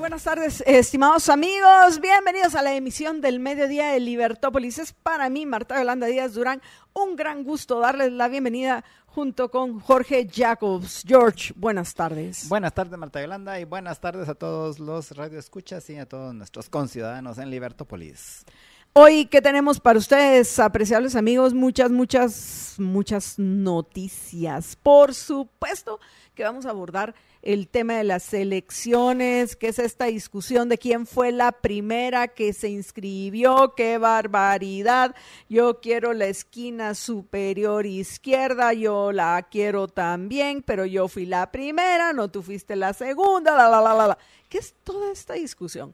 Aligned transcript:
Buenas 0.00 0.24
tardes, 0.24 0.64
estimados 0.66 1.28
amigos. 1.28 2.00
Bienvenidos 2.00 2.54
a 2.54 2.62
la 2.62 2.72
emisión 2.72 3.20
del 3.20 3.38
mediodía 3.38 3.92
de 3.92 4.00
Libertópolis. 4.00 4.78
Es 4.78 4.94
para 4.94 5.28
mí, 5.28 5.44
Marta 5.44 5.76
Yolanda 5.76 6.06
Díaz 6.06 6.32
Durán, 6.32 6.62
un 6.94 7.16
gran 7.16 7.44
gusto 7.44 7.80
darles 7.80 8.10
la 8.10 8.28
bienvenida 8.28 8.82
junto 9.04 9.50
con 9.50 9.78
Jorge 9.78 10.26
Jacobs. 10.26 11.04
George, 11.06 11.52
buenas 11.54 11.94
tardes. 11.94 12.48
Buenas 12.48 12.72
tardes, 12.72 12.98
Marta 12.98 13.20
Yolanda, 13.20 13.60
y 13.60 13.64
buenas 13.64 14.00
tardes 14.00 14.26
a 14.30 14.34
todos 14.34 14.78
los 14.78 15.10
radioescuchas 15.10 15.90
y 15.90 15.98
a 15.98 16.06
todos 16.06 16.34
nuestros 16.34 16.70
conciudadanos 16.70 17.36
en 17.36 17.50
Libertópolis. 17.50 18.46
Hoy, 18.94 19.26
¿qué 19.26 19.42
tenemos 19.42 19.78
para 19.78 19.98
ustedes, 19.98 20.58
apreciables 20.58 21.14
amigos? 21.14 21.52
Muchas, 21.52 21.90
muchas, 21.90 22.74
muchas 22.78 23.38
noticias. 23.38 24.76
Por 24.76 25.14
supuesto 25.14 26.00
que 26.40 26.44
vamos 26.44 26.64
a 26.64 26.70
abordar 26.70 27.14
el 27.42 27.68
tema 27.68 27.98
de 27.98 28.04
las 28.04 28.32
elecciones, 28.32 29.56
que 29.56 29.68
es 29.68 29.78
esta 29.78 30.06
discusión 30.06 30.70
de 30.70 30.78
quién 30.78 31.04
fue 31.06 31.32
la 31.32 31.52
primera 31.52 32.28
que 32.28 32.54
se 32.54 32.70
inscribió, 32.70 33.74
qué 33.76 33.98
barbaridad, 33.98 35.14
yo 35.50 35.82
quiero 35.82 36.14
la 36.14 36.28
esquina 36.28 36.94
superior 36.94 37.84
izquierda, 37.84 38.72
yo 38.72 39.12
la 39.12 39.46
quiero 39.50 39.86
también, 39.86 40.62
pero 40.62 40.86
yo 40.86 41.08
fui 41.08 41.26
la 41.26 41.52
primera, 41.52 42.14
no 42.14 42.30
tú 42.30 42.42
fuiste 42.42 42.74
la 42.74 42.94
segunda, 42.94 43.54
la, 43.54 43.68
la, 43.68 43.82
la, 43.82 43.92
la. 43.92 44.06
la. 44.06 44.18
¿Qué 44.48 44.56
es 44.56 44.74
toda 44.82 45.12
esta 45.12 45.34
discusión? 45.34 45.92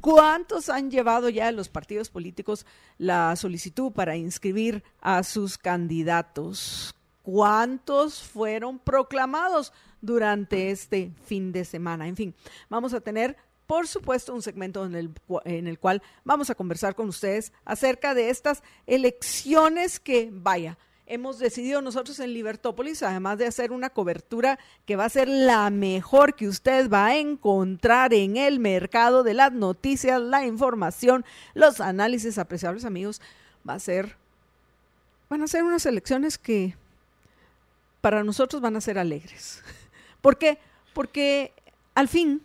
¿Cuántos 0.00 0.68
han 0.68 0.92
llevado 0.92 1.28
ya 1.28 1.50
los 1.50 1.68
partidos 1.68 2.08
políticos 2.08 2.66
la 2.98 3.34
solicitud 3.34 3.90
para 3.90 4.14
inscribir 4.14 4.84
a 5.00 5.24
sus 5.24 5.58
candidatos? 5.58 6.94
¿Cuántos 7.24 8.22
fueron 8.22 8.78
proclamados 8.78 9.74
durante 10.00 10.70
este 10.70 11.12
fin 11.24 11.52
de 11.52 11.64
semana? 11.64 12.08
En 12.08 12.16
fin, 12.16 12.34
vamos 12.68 12.94
a 12.94 13.00
tener 13.00 13.36
por 13.66 13.86
supuesto, 13.86 14.32
un 14.32 14.40
segmento 14.40 14.86
en 14.86 14.94
el, 14.94 15.10
en 15.44 15.66
el, 15.66 15.78
cual 15.78 16.02
vamos 16.24 16.48
a 16.48 16.54
conversar 16.54 16.94
con 16.94 17.10
ustedes 17.10 17.52
acerca 17.66 18.14
de 18.14 18.30
estas 18.30 18.62
elecciones 18.86 20.00
que, 20.00 20.30
vaya, 20.32 20.78
hemos 21.08 21.38
decidido 21.38 21.82
nosotros 21.82 22.18
en 22.20 22.32
Libertópolis, 22.32 23.02
además 23.02 23.38
de 23.38 23.46
hacer 23.46 23.72
una 23.72 23.90
cobertura 23.90 24.58
que 24.84 24.96
va 24.96 25.06
a 25.06 25.10
ser 25.10 25.28
la 25.28 25.68
mejor 25.70 26.34
que 26.34 26.48
usted 26.48 26.88
va 26.88 27.06
a 27.06 27.16
encontrar 27.18 28.14
en 28.14 28.36
el 28.36 28.58
mercado 28.58 29.22
de 29.22 29.34
las 29.34 29.52
noticias, 29.52 30.20
la 30.20 30.46
información, 30.46 31.24
los 31.54 31.80
análisis 31.80 32.38
apreciables, 32.38 32.84
amigos, 32.84 33.20
va 33.68 33.74
a 33.74 33.78
ser, 33.78 34.16
van 35.28 35.42
a 35.42 35.48
ser 35.48 35.64
unas 35.64 35.84
elecciones 35.86 36.38
que 36.38 36.76
para 38.00 38.22
nosotros 38.22 38.62
van 38.62 38.76
a 38.76 38.80
ser 38.80 38.98
alegres. 38.98 39.62
¿Por 40.28 40.36
qué? 40.36 40.58
Porque 40.92 41.54
al 41.94 42.06
fin 42.06 42.42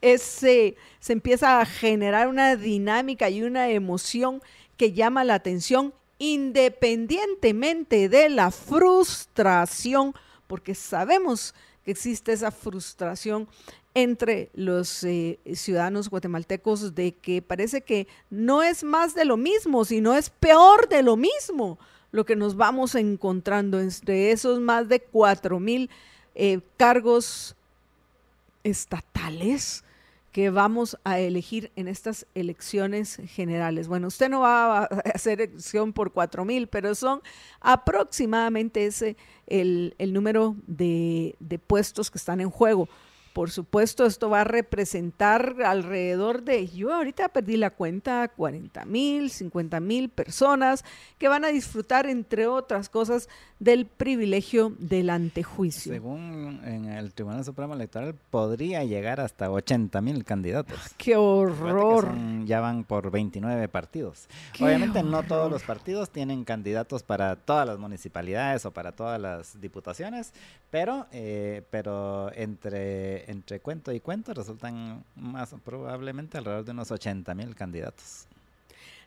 es, 0.00 0.22
se 0.22 0.74
empieza 1.06 1.60
a 1.60 1.66
generar 1.66 2.28
una 2.28 2.56
dinámica 2.56 3.28
y 3.28 3.42
una 3.42 3.68
emoción 3.68 4.40
que 4.78 4.94
llama 4.94 5.22
la 5.22 5.34
atención 5.34 5.92
independientemente 6.16 8.08
de 8.08 8.30
la 8.30 8.50
frustración, 8.50 10.14
porque 10.46 10.74
sabemos 10.74 11.54
que 11.84 11.90
existe 11.90 12.32
esa 12.32 12.50
frustración 12.50 13.48
entre 13.92 14.48
los 14.54 15.04
eh, 15.04 15.38
ciudadanos 15.52 16.08
guatemaltecos 16.08 16.94
de 16.94 17.12
que 17.12 17.42
parece 17.42 17.82
que 17.82 18.08
no 18.30 18.62
es 18.62 18.82
más 18.82 19.14
de 19.14 19.26
lo 19.26 19.36
mismo, 19.36 19.84
sino 19.84 20.14
es 20.14 20.30
peor 20.30 20.88
de 20.88 21.02
lo 21.02 21.18
mismo 21.18 21.78
lo 22.12 22.24
que 22.24 22.34
nos 22.34 22.56
vamos 22.56 22.94
encontrando 22.94 23.78
entre 23.78 24.32
esos 24.32 24.58
más 24.58 24.88
de 24.88 25.00
cuatro 25.00 25.60
mil 25.60 25.90
eh, 26.34 26.60
cargos 26.76 27.56
estatales 28.64 29.84
que 30.32 30.50
vamos 30.50 30.96
a 31.02 31.18
elegir 31.18 31.72
en 31.74 31.88
estas 31.88 32.26
elecciones 32.34 33.20
generales. 33.26 33.88
Bueno, 33.88 34.08
usted 34.08 34.28
no 34.28 34.40
va 34.40 34.82
a 34.82 34.84
hacer 35.14 35.40
elección 35.40 35.92
por 35.92 36.12
cuatro 36.12 36.44
mil, 36.44 36.68
pero 36.68 36.94
son 36.94 37.20
aproximadamente 37.60 38.86
ese 38.86 39.16
el, 39.46 39.94
el 39.98 40.12
número 40.12 40.54
de, 40.66 41.34
de 41.40 41.58
puestos 41.58 42.10
que 42.10 42.18
están 42.18 42.40
en 42.40 42.50
juego. 42.50 42.88
Por 43.32 43.50
supuesto, 43.50 44.06
esto 44.06 44.28
va 44.28 44.40
a 44.40 44.44
representar 44.44 45.56
alrededor 45.64 46.42
de, 46.42 46.66
yo 46.66 46.92
ahorita 46.92 47.28
perdí 47.28 47.56
la 47.56 47.70
cuenta, 47.70 48.26
40 48.28 48.84
mil, 48.86 49.30
50 49.30 49.78
mil 49.80 50.08
personas 50.08 50.84
que 51.18 51.28
van 51.28 51.44
a 51.44 51.48
disfrutar, 51.48 52.06
entre 52.06 52.48
otras 52.48 52.88
cosas, 52.88 53.28
del 53.60 53.86
privilegio 53.86 54.72
del 54.78 55.10
antejuicio. 55.10 55.92
Según 55.92 56.60
en 56.64 56.86
el 56.86 57.12
Tribunal 57.12 57.44
Supremo 57.44 57.74
Electoral, 57.74 58.14
podría 58.30 58.84
llegar 58.84 59.20
hasta 59.20 59.50
80 59.50 60.00
mil 60.00 60.24
candidatos. 60.24 60.78
¡Qué 60.96 61.14
horror! 61.16 62.06
Son, 62.06 62.46
ya 62.46 62.60
van 62.60 62.84
por 62.84 63.10
29 63.10 63.68
partidos. 63.68 64.28
Obviamente 64.58 65.00
horror. 65.00 65.10
no 65.10 65.22
todos 65.22 65.50
los 65.50 65.62
partidos 65.62 66.10
tienen 66.10 66.44
candidatos 66.44 67.02
para 67.02 67.36
todas 67.36 67.66
las 67.66 67.78
municipalidades 67.78 68.64
o 68.64 68.72
para 68.72 68.92
todas 68.92 69.20
las 69.20 69.60
diputaciones, 69.60 70.32
pero, 70.70 71.06
eh, 71.12 71.62
pero 71.70 72.32
entre 72.34 73.19
entre 73.28 73.60
cuento 73.60 73.92
y 73.92 74.00
cuento 74.00 74.34
resultan 74.34 75.04
más 75.16 75.54
probablemente 75.64 76.38
alrededor 76.38 76.64
de 76.64 76.72
unos 76.72 76.90
80 76.90 77.34
mil 77.34 77.54
candidatos. 77.54 78.26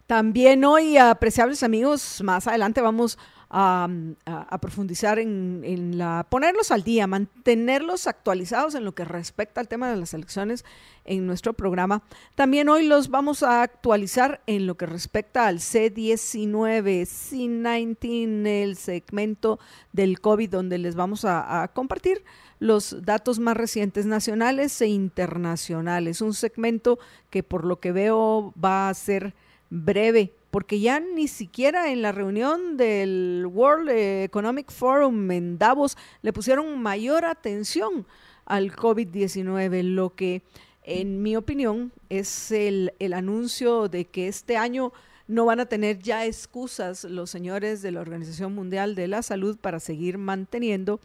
También 0.08 0.66
hoy, 0.66 0.98
apreciables 0.98 1.64
amigos, 1.64 2.22
más 2.24 2.48
adelante 2.48 2.82
vamos 2.82 3.18
a, 3.56 3.88
a 4.26 4.58
profundizar 4.58 5.20
en, 5.20 5.98
la 5.98 6.26
ponerlos 6.28 6.72
al 6.72 6.84
día, 6.84 7.06
mantenerlos 7.06 8.08
actualizados 8.08 8.74
en 8.74 8.84
lo 8.84 8.96
que 8.96 9.06
respecta 9.06 9.62
al 9.62 9.68
tema 9.68 9.92
de 9.92 9.96
las 9.96 10.16
elecciones 10.16 10.66
en 11.06 11.28
nuestro 11.28 11.54
programa. 11.54 12.02
También 12.34 12.68
hoy 12.68 12.88
los 12.88 13.10
vamos 13.10 13.44
a 13.44 13.62
actualizar 13.62 14.42
en 14.48 14.66
lo 14.66 14.76
que 14.76 14.88
respecta 14.88 15.46
al 15.46 15.60
C19, 15.60 17.04
C19, 17.04 18.48
el 18.48 18.76
segmento 18.76 19.60
del 19.92 20.20
COVID, 20.20 20.50
donde 20.50 20.80
les 20.80 20.96
vamos 20.96 21.24
a 21.24 21.70
compartir 21.76 22.24
los 22.58 23.04
datos 23.04 23.38
más 23.38 23.56
recientes 23.56 24.08
nacionales 24.08 24.82
e 24.82 24.88
internacionales. 24.88 26.22
Un 26.22 26.34
segmento 26.34 26.98
que 27.30 27.44
por 27.44 27.66
lo 27.66 27.80
que 27.80 27.92
veo 27.92 28.52
va 28.62 28.90
a 28.90 28.94
ser 28.96 29.36
breve, 29.74 30.34
porque 30.52 30.80
ya 30.80 31.00
ni 31.00 31.28
siquiera 31.28 31.92
en 31.92 32.04
la 32.04 32.12
reunión 32.12 32.78
del 32.78 33.48
World 33.52 33.90
Economic 33.90 34.72
Forum 34.72 35.32
en 35.32 35.58
Davos 35.58 35.98
le 36.22 36.32
pusieron 36.32 36.80
mayor 36.80 37.26
atención 37.26 38.06
al 38.46 38.72
COVID-19, 38.72 39.82
lo 39.82 40.14
que 40.14 40.44
en 40.84 41.24
mi 41.24 41.36
opinión 41.36 41.92
es 42.10 42.52
el, 42.52 42.94
el 43.00 43.14
anuncio 43.14 43.88
de 43.88 44.06
que 44.06 44.28
este 44.28 44.58
año 44.58 44.94
no 45.28 45.46
van 45.46 45.60
a 45.60 45.66
tener 45.66 45.98
ya 45.98 46.24
excusas 46.26 47.04
los 47.04 47.32
señores 47.32 47.82
de 47.82 47.92
la 47.92 48.02
Organización 48.02 48.54
Mundial 48.54 48.94
de 48.94 49.08
la 49.08 49.24
Salud 49.24 49.58
para 49.58 49.80
seguir 49.80 50.20
manteniendo 50.20 51.00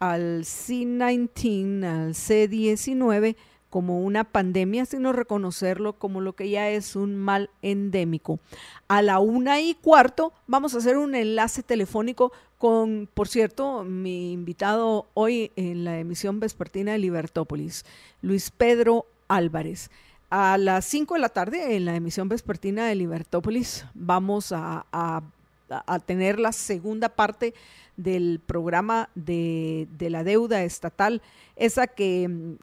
al 0.00 0.42
C19, 0.42 1.84
al 1.84 2.14
C19 2.14 3.36
como 3.70 4.00
una 4.00 4.24
pandemia, 4.24 4.86
sino 4.86 5.12
reconocerlo 5.12 5.94
como 5.94 6.20
lo 6.20 6.34
que 6.34 6.48
ya 6.48 6.70
es 6.70 6.96
un 6.96 7.16
mal 7.16 7.50
endémico. 7.62 8.40
A 8.88 9.02
la 9.02 9.18
una 9.18 9.60
y 9.60 9.74
cuarto 9.74 10.32
vamos 10.46 10.74
a 10.74 10.78
hacer 10.78 10.96
un 10.96 11.14
enlace 11.14 11.62
telefónico 11.62 12.32
con, 12.56 13.08
por 13.12 13.28
cierto, 13.28 13.84
mi 13.84 14.32
invitado 14.32 15.06
hoy 15.14 15.52
en 15.56 15.84
la 15.84 15.98
emisión 15.98 16.40
vespertina 16.40 16.92
de 16.92 16.98
Libertópolis, 16.98 17.84
Luis 18.22 18.50
Pedro 18.50 19.06
Álvarez. 19.28 19.90
A 20.30 20.58
las 20.58 20.84
5 20.86 21.14
de 21.14 21.20
la 21.20 21.28
tarde, 21.28 21.76
en 21.76 21.84
la 21.84 21.94
emisión 21.94 22.28
vespertina 22.28 22.86
de 22.86 22.94
Libertópolis, 22.94 23.86
vamos 23.94 24.52
a, 24.52 24.86
a, 24.92 25.22
a 25.68 25.98
tener 26.00 26.38
la 26.38 26.52
segunda 26.52 27.08
parte 27.08 27.54
del 27.96 28.40
programa 28.44 29.08
de, 29.14 29.88
de, 29.98 30.10
la 30.10 30.24
deuda 30.24 30.62
estatal, 30.62 31.22
esa 31.56 31.86
que 31.86 32.56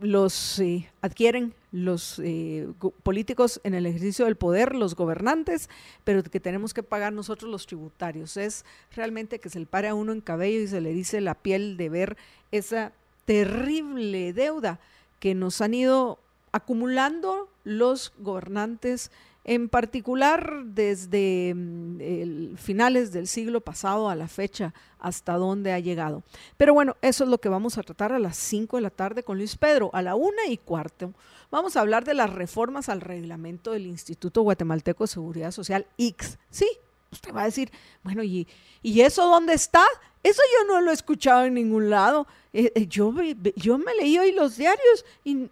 los 0.00 0.58
eh, 0.58 0.90
adquieren 1.02 1.54
los 1.72 2.18
eh, 2.18 2.68
políticos 3.02 3.60
en 3.64 3.74
el 3.74 3.86
ejercicio 3.86 4.24
del 4.24 4.36
poder, 4.36 4.74
los 4.74 4.96
gobernantes, 4.96 5.68
pero 6.04 6.22
que 6.22 6.40
tenemos 6.40 6.74
que 6.74 6.82
pagar 6.82 7.12
nosotros 7.12 7.50
los 7.50 7.66
tributarios. 7.66 8.36
Es 8.36 8.64
realmente 8.94 9.38
que 9.38 9.50
se 9.50 9.60
le 9.60 9.66
pare 9.66 9.88
a 9.88 9.94
uno 9.94 10.12
en 10.12 10.20
cabello 10.20 10.60
y 10.60 10.68
se 10.68 10.80
le 10.80 10.92
dice 10.92 11.20
la 11.20 11.34
piel 11.34 11.76
de 11.76 11.88
ver 11.88 12.16
esa 12.50 12.92
terrible 13.24 14.32
deuda 14.32 14.80
que 15.20 15.34
nos 15.34 15.60
han 15.60 15.74
ido 15.74 16.18
acumulando 16.52 17.48
los 17.62 18.12
gobernantes 18.18 19.10
en 19.44 19.68
particular 19.68 20.64
desde 20.64 21.54
mm, 21.54 22.00
el 22.00 22.58
finales 22.58 23.12
del 23.12 23.26
siglo 23.26 23.60
pasado 23.60 24.08
a 24.08 24.14
la 24.14 24.28
fecha 24.28 24.74
hasta 24.98 25.34
dónde 25.34 25.72
ha 25.72 25.78
llegado. 25.78 26.22
Pero 26.56 26.74
bueno, 26.74 26.96
eso 27.02 27.24
es 27.24 27.30
lo 27.30 27.38
que 27.38 27.48
vamos 27.48 27.78
a 27.78 27.82
tratar 27.82 28.12
a 28.12 28.18
las 28.18 28.36
5 28.36 28.76
de 28.76 28.82
la 28.82 28.90
tarde 28.90 29.22
con 29.22 29.38
Luis 29.38 29.56
Pedro. 29.56 29.90
A 29.92 30.02
la 30.02 30.14
una 30.14 30.46
y 30.48 30.58
cuarto 30.58 31.14
vamos 31.50 31.76
a 31.76 31.80
hablar 31.80 32.04
de 32.04 32.14
las 32.14 32.30
reformas 32.30 32.88
al 32.88 33.00
reglamento 33.00 33.72
del 33.72 33.86
Instituto 33.86 34.42
Guatemalteco 34.42 35.04
de 35.04 35.08
Seguridad 35.08 35.50
Social, 35.50 35.86
X. 35.98 36.38
Sí, 36.50 36.68
usted 37.10 37.34
va 37.34 37.42
a 37.42 37.46
decir, 37.46 37.70
bueno, 38.02 38.22
¿y, 38.22 38.46
¿y 38.82 39.00
eso 39.00 39.26
dónde 39.26 39.54
está? 39.54 39.84
Eso 40.22 40.42
yo 40.58 40.66
no 40.66 40.80
lo 40.80 40.90
he 40.90 40.94
escuchado 40.94 41.44
en 41.44 41.54
ningún 41.54 41.90
lado. 41.90 42.26
Eh, 42.52 42.72
eh, 42.74 42.86
yo, 42.86 43.14
yo 43.56 43.78
me 43.78 43.94
leí 43.94 44.18
hoy 44.18 44.32
los 44.32 44.56
diarios 44.56 45.04
y, 45.24 45.48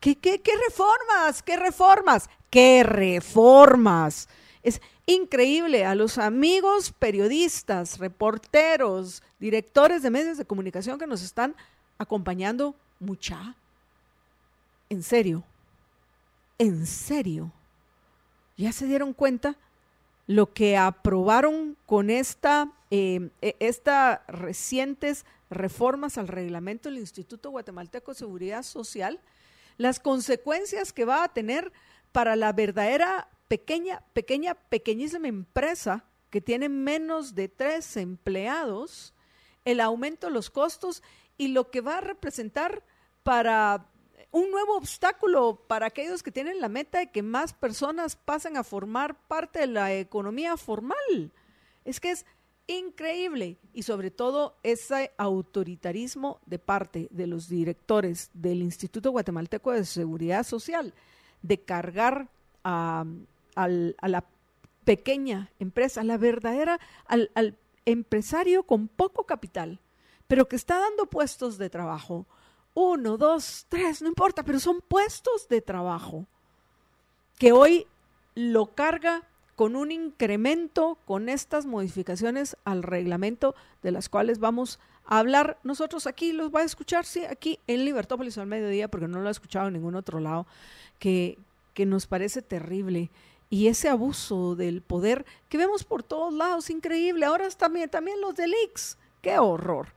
¿qué, 0.00 0.16
qué 0.16 0.52
reformas? 0.68 1.42
¿Qué 1.42 1.56
reformas? 1.56 2.28
¿Qué 2.50 2.82
reformas? 2.82 4.28
Es 4.62 4.80
increíble 5.06 5.84
a 5.84 5.94
los 5.94 6.18
amigos 6.18 6.92
periodistas, 6.98 7.98
reporteros, 7.98 9.22
directores 9.38 10.02
de 10.02 10.10
medios 10.10 10.38
de 10.38 10.44
comunicación 10.44 10.98
que 10.98 11.06
nos 11.06 11.22
están 11.22 11.54
acompañando 11.98 12.74
mucha. 12.98 13.54
En 14.88 15.02
serio, 15.02 15.44
en 16.58 16.86
serio. 16.86 17.52
¿Ya 18.56 18.72
se 18.72 18.86
dieron 18.86 19.14
cuenta 19.14 19.56
lo 20.26 20.52
que 20.52 20.76
aprobaron 20.76 21.76
con 21.86 22.10
esta, 22.10 22.70
eh, 22.90 23.30
e, 23.40 23.56
esta 23.60 24.24
recientes 24.28 25.24
reformas 25.48 26.18
al 26.18 26.28
reglamento 26.28 26.88
del 26.88 26.98
Instituto 26.98 27.50
Guatemalteco 27.50 28.12
de 28.12 28.18
Seguridad 28.18 28.62
Social? 28.62 29.20
Las 29.76 30.00
consecuencias 30.00 30.92
que 30.92 31.04
va 31.04 31.24
a 31.24 31.32
tener 31.32 31.72
para 32.12 32.36
la 32.36 32.52
verdadera 32.52 33.28
pequeña, 33.48 34.02
pequeña, 34.12 34.54
pequeñísima 34.54 35.28
empresa 35.28 36.04
que 36.30 36.40
tiene 36.40 36.68
menos 36.68 37.34
de 37.34 37.48
tres 37.48 37.96
empleados, 37.96 39.14
el 39.64 39.80
aumento 39.80 40.28
de 40.28 40.32
los 40.32 40.50
costos 40.50 41.02
y 41.36 41.48
lo 41.48 41.70
que 41.70 41.80
va 41.80 41.98
a 41.98 42.00
representar 42.00 42.84
para 43.22 43.86
un 44.30 44.50
nuevo 44.50 44.76
obstáculo 44.76 45.64
para 45.66 45.86
aquellos 45.86 46.22
que 46.22 46.30
tienen 46.30 46.60
la 46.60 46.68
meta 46.68 47.00
de 47.00 47.10
que 47.10 47.22
más 47.22 47.52
personas 47.52 48.16
pasen 48.16 48.56
a 48.56 48.64
formar 48.64 49.16
parte 49.26 49.60
de 49.60 49.66
la 49.66 49.92
economía 49.92 50.56
formal. 50.56 51.32
Es 51.84 51.98
que 51.98 52.10
es 52.10 52.26
increíble 52.70 53.56
y 53.74 53.82
sobre 53.82 54.10
todo 54.10 54.54
ese 54.62 55.12
autoritarismo 55.16 56.40
de 56.46 56.58
parte 56.58 57.08
de 57.10 57.26
los 57.26 57.48
directores 57.48 58.30
del 58.32 58.62
Instituto 58.62 59.10
Guatemalteco 59.10 59.72
de 59.72 59.84
Seguridad 59.84 60.44
Social 60.44 60.94
de 61.42 61.60
cargar 61.60 62.28
a, 62.64 63.04
la 63.56 64.24
pequeña 64.84 65.50
empresa, 65.58 66.02
la 66.04 66.16
verdadera, 66.16 66.80
al 67.06 67.58
empresario 67.84 68.62
con 68.62 68.88
poco 68.88 69.24
capital, 69.24 69.80
pero 70.28 70.48
que 70.48 70.56
está 70.56 70.78
dando 70.78 71.06
puestos 71.06 71.58
de 71.58 71.70
trabajo. 71.70 72.26
Uno, 72.74 73.16
dos, 73.16 73.66
tres, 73.68 74.00
no 74.00 74.08
importa, 74.08 74.44
pero 74.44 74.60
son 74.60 74.80
puestos 74.80 75.48
de 75.48 75.60
trabajo 75.60 76.26
que 77.38 77.52
hoy 77.52 77.86
lo 78.34 78.74
carga 78.74 79.26
con 79.60 79.76
un 79.76 79.92
incremento 79.92 80.96
con 81.04 81.28
estas 81.28 81.66
modificaciones 81.66 82.56
al 82.64 82.82
reglamento 82.82 83.54
de 83.82 83.90
las 83.90 84.08
cuales 84.08 84.38
vamos 84.38 84.80
a 85.04 85.18
hablar. 85.18 85.58
Nosotros 85.64 86.06
aquí 86.06 86.32
los 86.32 86.50
va 86.50 86.60
a 86.60 86.64
escuchar, 86.64 87.04
sí, 87.04 87.26
aquí 87.26 87.58
en 87.66 87.84
Libertópolis 87.84 88.38
al 88.38 88.46
mediodía, 88.46 88.88
porque 88.88 89.06
no 89.06 89.20
lo 89.20 89.28
he 89.28 89.30
escuchado 89.30 89.68
en 89.68 89.74
ningún 89.74 89.96
otro 89.96 90.18
lado 90.18 90.46
que, 90.98 91.36
que 91.74 91.84
nos 91.84 92.06
parece 92.06 92.40
terrible. 92.40 93.10
Y 93.50 93.66
ese 93.66 93.90
abuso 93.90 94.56
del 94.56 94.80
poder 94.80 95.26
que 95.50 95.58
vemos 95.58 95.84
por 95.84 96.02
todos 96.02 96.32
lados, 96.32 96.70
increíble. 96.70 97.26
Ahora 97.26 97.46
también, 97.50 97.90
también 97.90 98.18
los 98.22 98.34
del 98.36 98.54
Ix. 98.64 98.96
Qué 99.20 99.38
horror. 99.38 99.88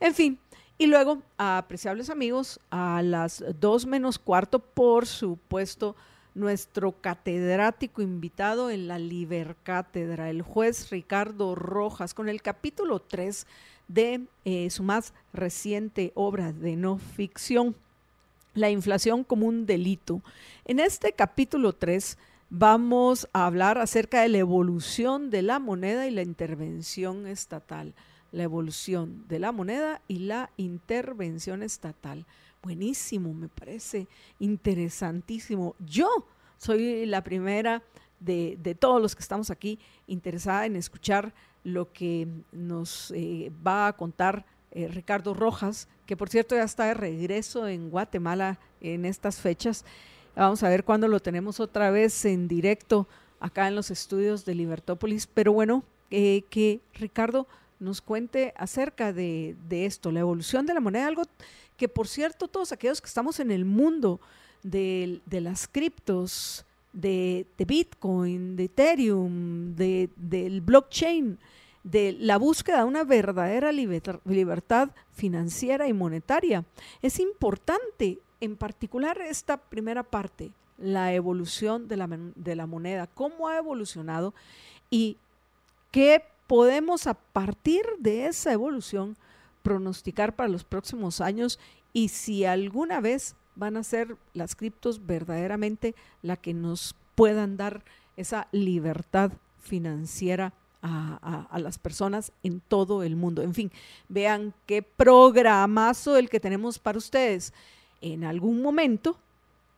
En 0.00 0.12
fin, 0.12 0.40
y 0.76 0.86
luego, 0.86 1.22
apreciables 1.38 2.10
amigos, 2.10 2.58
a 2.68 3.00
las 3.00 3.44
dos 3.60 3.86
menos 3.86 4.18
cuarto, 4.18 4.58
por 4.58 5.06
supuesto, 5.06 5.94
nuestro 6.34 6.92
catedrático 6.92 8.02
invitado 8.02 8.70
en 8.70 8.88
la 8.88 8.98
Libercátedra, 8.98 10.30
el 10.30 10.42
juez 10.42 10.90
Ricardo 10.90 11.54
Rojas, 11.54 12.12
con 12.14 12.28
el 12.28 12.42
capítulo 12.42 13.00
3 13.00 13.46
de 13.88 14.26
eh, 14.44 14.70
su 14.70 14.82
más 14.82 15.14
reciente 15.32 16.12
obra 16.14 16.52
de 16.52 16.76
no 16.76 16.98
ficción, 16.98 17.76
la 18.54 18.70
inflación 18.70 19.24
como 19.24 19.46
un 19.46 19.66
delito. 19.66 20.22
En 20.64 20.80
este 20.80 21.12
capítulo 21.12 21.72
3 21.72 22.18
vamos 22.50 23.28
a 23.32 23.46
hablar 23.46 23.78
acerca 23.78 24.22
de 24.22 24.28
la 24.28 24.38
evolución 24.38 25.30
de 25.30 25.42
la 25.42 25.58
moneda 25.58 26.06
y 26.06 26.10
la 26.10 26.22
intervención 26.22 27.26
estatal. 27.26 27.94
La 28.32 28.42
evolución 28.42 29.26
de 29.28 29.38
la 29.38 29.52
moneda 29.52 30.00
y 30.08 30.18
la 30.18 30.50
intervención 30.56 31.62
estatal. 31.62 32.26
Buenísimo, 32.64 33.34
me 33.34 33.50
parece 33.50 34.08
interesantísimo. 34.38 35.76
Yo 35.80 36.08
soy 36.56 37.04
la 37.04 37.22
primera 37.22 37.82
de, 38.20 38.74
todos 38.80 39.02
los 39.02 39.14
que 39.14 39.20
estamos 39.20 39.50
aquí 39.50 39.78
interesada 40.06 40.64
en 40.64 40.74
escuchar 40.74 41.34
lo 41.62 41.92
que 41.92 42.26
nos 42.52 43.10
eh, 43.14 43.52
va 43.66 43.88
a 43.88 43.92
contar 43.92 44.46
eh, 44.70 44.88
Ricardo 44.88 45.34
Rojas, 45.34 45.88
que 46.06 46.16
por 46.16 46.30
cierto 46.30 46.56
ya 46.56 46.62
está 46.62 46.86
de 46.86 46.94
regreso 46.94 47.68
en 47.68 47.90
Guatemala 47.90 48.58
en 48.80 49.04
estas 49.04 49.42
fechas. 49.42 49.84
Vamos 50.34 50.62
a 50.62 50.70
ver 50.70 50.84
cuándo 50.84 51.06
lo 51.06 51.20
tenemos 51.20 51.60
otra 51.60 51.90
vez 51.90 52.24
en 52.24 52.48
directo 52.48 53.06
acá 53.40 53.68
en 53.68 53.74
los 53.74 53.90
estudios 53.90 54.46
de 54.46 54.54
Libertópolis. 54.54 55.26
Pero 55.26 55.52
bueno, 55.52 55.84
eh, 56.10 56.44
que 56.48 56.80
Ricardo 56.94 57.46
nos 57.78 58.00
cuente 58.00 58.54
acerca 58.56 59.12
de, 59.12 59.56
esto, 59.70 60.10
la 60.10 60.20
evolución 60.20 60.66
de 60.66 60.74
la 60.74 60.80
moneda, 60.80 61.06
algo 61.06 61.24
que 61.76 61.88
por 61.88 62.08
cierto 62.08 62.48
todos 62.48 62.72
aquellos 62.72 63.00
que 63.00 63.08
estamos 63.08 63.40
en 63.40 63.50
el 63.50 63.64
mundo 63.64 64.20
de, 64.62 65.20
las 65.30 65.68
criptos, 65.68 66.64
de, 66.92 67.46
Bitcoin, 67.58 68.56
de 68.56 68.64
Ethereum, 68.64 69.74
de, 69.74 70.08
del 70.16 70.60
blockchain, 70.60 71.38
de 71.82 72.16
la 72.18 72.38
búsqueda 72.38 72.78
de 72.78 72.84
una 72.84 73.04
verdadera 73.04 73.70
libertad 73.72 74.90
financiera 75.12 75.86
y 75.86 75.92
monetaria. 75.92 76.64
Es 77.02 77.20
importante, 77.20 78.18
en 78.40 78.56
particular 78.56 79.20
esta 79.20 79.58
primera 79.58 80.02
parte, 80.02 80.50
la 80.78 81.12
evolución 81.12 81.86
de 81.86 81.96
la, 81.96 82.08
de 82.08 82.56
la 82.56 82.66
moneda, 82.66 83.06
cómo 83.06 83.48
ha 83.48 83.58
evolucionado 83.58 84.34
y 84.90 85.18
qué 85.90 86.24
podemos 86.46 87.06
a 87.06 87.14
partir 87.14 87.84
de 87.98 88.26
esa 88.26 88.52
evolución 88.52 89.16
pronosticar 89.64 90.36
para 90.36 90.50
los 90.50 90.62
próximos 90.62 91.20
años 91.20 91.58
y 91.94 92.08
si 92.08 92.44
alguna 92.44 93.00
vez 93.00 93.34
van 93.56 93.76
a 93.76 93.82
ser 93.82 94.16
las 94.34 94.54
criptos 94.54 95.06
verdaderamente 95.06 95.94
la 96.22 96.36
que 96.36 96.54
nos 96.54 96.94
puedan 97.14 97.56
dar 97.56 97.82
esa 98.16 98.46
libertad 98.52 99.32
financiera 99.58 100.52
a, 100.82 101.58
las 101.60 101.78
personas 101.78 102.30
en 102.42 102.60
todo 102.60 103.02
el 103.02 103.16
mundo. 103.16 103.40
En 103.40 103.54
fin, 103.54 103.72
vean 104.10 104.52
qué 104.66 104.82
programazo 104.82 106.18
el 106.18 106.28
que 106.28 106.40
tenemos 106.40 106.78
para 106.78 106.98
ustedes. 106.98 107.54
En 108.02 108.22
algún 108.22 108.60
momento, 108.60 109.18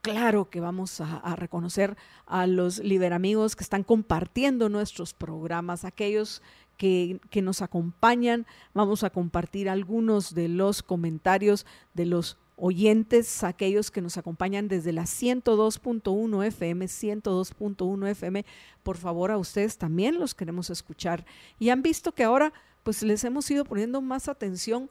claro 0.02 0.50
que 0.50 0.58
vamos 0.58 1.00
a, 1.00 1.36
reconocer 1.36 1.96
a 2.26 2.48
los 2.48 2.80
liberamigos 2.80 3.54
que 3.54 3.62
están 3.62 3.84
compartiendo 3.84 4.68
nuestros 4.68 5.14
programas, 5.14 5.84
aquellos 5.84 6.42
que, 6.76 7.20
nos 7.42 7.62
acompañan. 7.62 8.46
Vamos 8.74 9.02
a 9.04 9.10
compartir 9.10 9.68
algunos 9.68 10.34
de 10.34 10.48
los 10.48 10.82
comentarios 10.82 11.66
de 11.94 12.06
los 12.06 12.38
oyentes, 12.56 13.44
aquellos 13.44 13.90
que 13.90 14.00
nos 14.00 14.16
acompañan 14.16 14.68
desde 14.68 14.92
la 14.92 15.02
102.1 15.02 16.46
FM, 16.46 16.86
102.1 16.86 18.08
FM, 18.08 18.44
por 18.82 18.96
favor 18.96 19.30
a 19.30 19.36
ustedes 19.36 19.76
también 19.76 20.18
los 20.18 20.34
queremos 20.34 20.70
escuchar. 20.70 21.26
Y 21.58 21.68
han 21.68 21.82
visto 21.82 22.12
que 22.12 22.24
ahora 22.24 22.52
pues 22.82 23.02
les 23.02 23.24
hemos 23.24 23.50
ido 23.50 23.64
poniendo 23.64 24.00
más 24.00 24.28
atención 24.28 24.88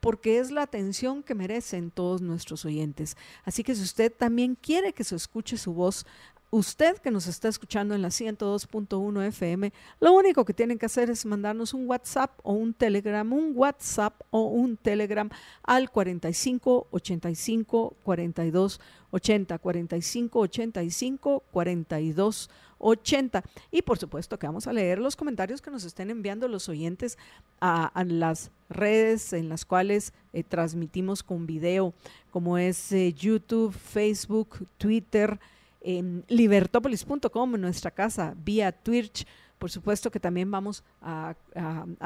porque 0.00 0.40
es 0.40 0.50
la 0.50 0.62
atención 0.62 1.22
que 1.22 1.36
merecen 1.36 1.92
todos 1.92 2.20
nuestros 2.20 2.64
oyentes. 2.64 3.16
Así 3.44 3.62
que 3.62 3.74
si 3.76 3.82
usted 3.82 4.12
también 4.12 4.56
quiere 4.56 4.92
que 4.92 5.04
se 5.04 5.14
escuche 5.14 5.56
su 5.56 5.72
voz 5.72 6.04
usted 6.52 6.98
que 6.98 7.10
nos 7.10 7.26
está 7.26 7.48
escuchando 7.48 7.94
en 7.94 8.02
la 8.02 8.08
102.1 8.08 9.26
FM, 9.28 9.72
lo 10.00 10.12
único 10.12 10.44
que 10.44 10.52
tienen 10.52 10.78
que 10.78 10.84
hacer 10.84 11.08
es 11.08 11.24
mandarnos 11.24 11.72
un 11.72 11.88
WhatsApp 11.88 12.38
o 12.42 12.52
un 12.52 12.74
Telegram, 12.74 13.30
un 13.32 13.52
WhatsApp 13.56 14.20
o 14.30 14.42
un 14.42 14.76
Telegram 14.76 15.30
al 15.62 15.90
45 15.90 16.88
85 16.90 17.96
42 18.04 18.80
80, 19.12 19.58
45 19.58 20.38
85 20.40 21.42
42 21.50 22.50
80. 22.78 23.42
Y 23.70 23.80
por 23.80 23.98
supuesto 23.98 24.38
que 24.38 24.46
vamos 24.46 24.66
a 24.66 24.74
leer 24.74 24.98
los 24.98 25.16
comentarios 25.16 25.62
que 25.62 25.70
nos 25.70 25.84
estén 25.84 26.10
enviando 26.10 26.48
los 26.48 26.68
oyentes 26.68 27.16
a, 27.62 27.90
las 28.06 28.50
redes 28.68 29.32
en 29.32 29.48
las 29.48 29.64
cuales 29.64 30.12
eh, 30.34 30.42
transmitimos 30.42 31.22
con 31.22 31.46
video, 31.46 31.94
como 32.30 32.58
es 32.58 32.92
eh, 32.92 33.14
YouTube, 33.14 33.72
Facebook, 33.72 34.66
Twitter, 34.76 35.40
en 35.84 36.24
libertopolis.com, 36.28 37.54
en 37.54 37.60
nuestra 37.60 37.90
casa, 37.90 38.34
vía 38.36 38.72
Twitch. 38.72 39.26
Por 39.58 39.70
supuesto 39.70 40.10
que 40.10 40.18
también 40.18 40.50
vamos 40.50 40.82
a, 41.00 41.36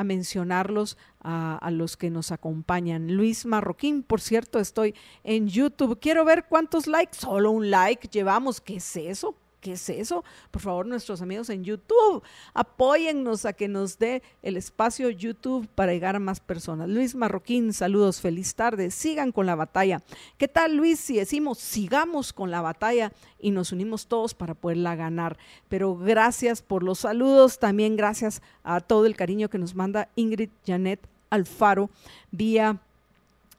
mencionarlos 0.04 0.98
a, 1.20 1.56
a, 1.56 1.70
los 1.70 1.96
que 1.96 2.10
nos 2.10 2.30
acompañan. 2.30 3.14
Luis 3.14 3.46
Marroquín, 3.46 4.02
por 4.02 4.20
cierto, 4.20 4.58
estoy 4.58 4.94
en 5.24 5.48
YouTube. 5.48 5.98
Quiero 5.98 6.26
ver 6.26 6.44
cuántos 6.48 6.86
likes. 6.86 7.16
Solo 7.16 7.50
un 7.50 7.70
like 7.70 8.08
llevamos. 8.08 8.60
¿Qué 8.60 8.76
es 8.76 8.96
eso? 8.96 9.34
¿Qué 9.60 9.72
es 9.72 9.88
eso? 9.88 10.22
Por 10.50 10.62
favor, 10.62 10.86
nuestros 10.86 11.22
amigos 11.22 11.50
en 11.50 11.64
YouTube, 11.64 12.22
apóyennos 12.54 13.46
a 13.46 13.52
que 13.52 13.68
nos 13.68 13.98
dé 13.98 14.22
el 14.42 14.56
espacio 14.56 15.10
YouTube 15.10 15.66
para 15.74 15.92
llegar 15.92 16.14
a 16.14 16.20
más 16.20 16.40
personas. 16.40 16.88
Luis 16.88 17.14
Marroquín, 17.14 17.72
saludos, 17.72 18.20
feliz 18.20 18.54
tarde, 18.54 18.90
sigan 18.90 19.32
con 19.32 19.46
la 19.46 19.54
batalla. 19.54 20.02
¿Qué 20.38 20.46
tal, 20.46 20.76
Luis, 20.76 21.00
si 21.00 21.16
decimos 21.16 21.58
sigamos 21.58 22.32
con 22.32 22.50
la 22.50 22.60
batalla 22.60 23.12
y 23.38 23.50
nos 23.50 23.72
unimos 23.72 24.06
todos 24.06 24.34
para 24.34 24.54
poderla 24.54 24.94
ganar? 24.94 25.36
Pero 25.68 25.96
gracias 25.96 26.62
por 26.62 26.82
los 26.82 27.00
saludos, 27.00 27.58
también 27.58 27.96
gracias 27.96 28.42
a 28.62 28.80
todo 28.80 29.06
el 29.06 29.16
cariño 29.16 29.48
que 29.48 29.58
nos 29.58 29.74
manda 29.74 30.08
Ingrid 30.16 30.50
Janet 30.66 31.00
Alfaro 31.30 31.90
vía, 32.30 32.78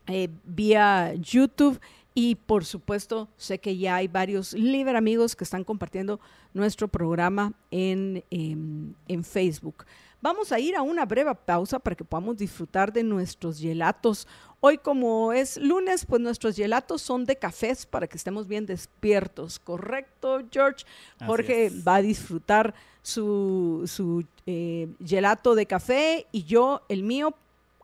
eh, 0.08 0.30
vía 0.46 1.13
YouTube 1.16 1.80
y 2.19 2.33
por 2.33 2.65
supuesto, 2.65 3.27
sé 3.38 3.59
que 3.59 3.77
ya 3.77 3.97
hay 3.97 4.07
varios 4.07 4.53
libre 4.53 4.97
amigos 4.97 5.36
que 5.36 5.43
están 5.43 5.63
compartiendo 5.63 6.19
nuestro 6.51 6.88
programa 6.88 7.53
en, 7.69 8.24
em, 8.31 8.95
en, 9.07 9.24
Facebook. 9.24 9.86
Vamos 10.19 10.51
a 10.51 10.59
ir 10.59 10.75
a 10.75 10.81
una 10.81 11.05
breve 11.05 11.36
pausa 11.36 11.77
para 11.77 11.95
que 11.95 12.03
podamos 12.03 12.36
disfrutar 12.36 12.91
de 12.91 13.03
nuestros 13.03 13.59
gelatos. 13.59 14.27
Hoy 14.62 14.79
como 14.79 15.31
es 15.31 15.57
lunes, 15.57 16.07
pues 16.07 16.19
nuestros 16.19 16.55
gelatos 16.55 17.03
son 17.03 17.24
de 17.24 17.36
cafés 17.36 17.86
para 17.86 18.07
que 18.07 18.17
estemos 18.17 18.47
bien 18.47 18.65
despiertos, 18.65 19.59
¿correcto, 19.59 20.41
George? 20.51 20.86
Jorge 21.24 21.71
va 21.88 21.97
a 21.97 22.01
disfrutar 22.01 22.74
su, 23.03 23.83
su 23.86 24.25
eh, 24.47 24.88
gelato 25.05 25.53
de 25.53 25.67
café 25.67 26.25
y 26.31 26.45
yo 26.45 26.81
el 26.89 27.03
mío 27.03 27.36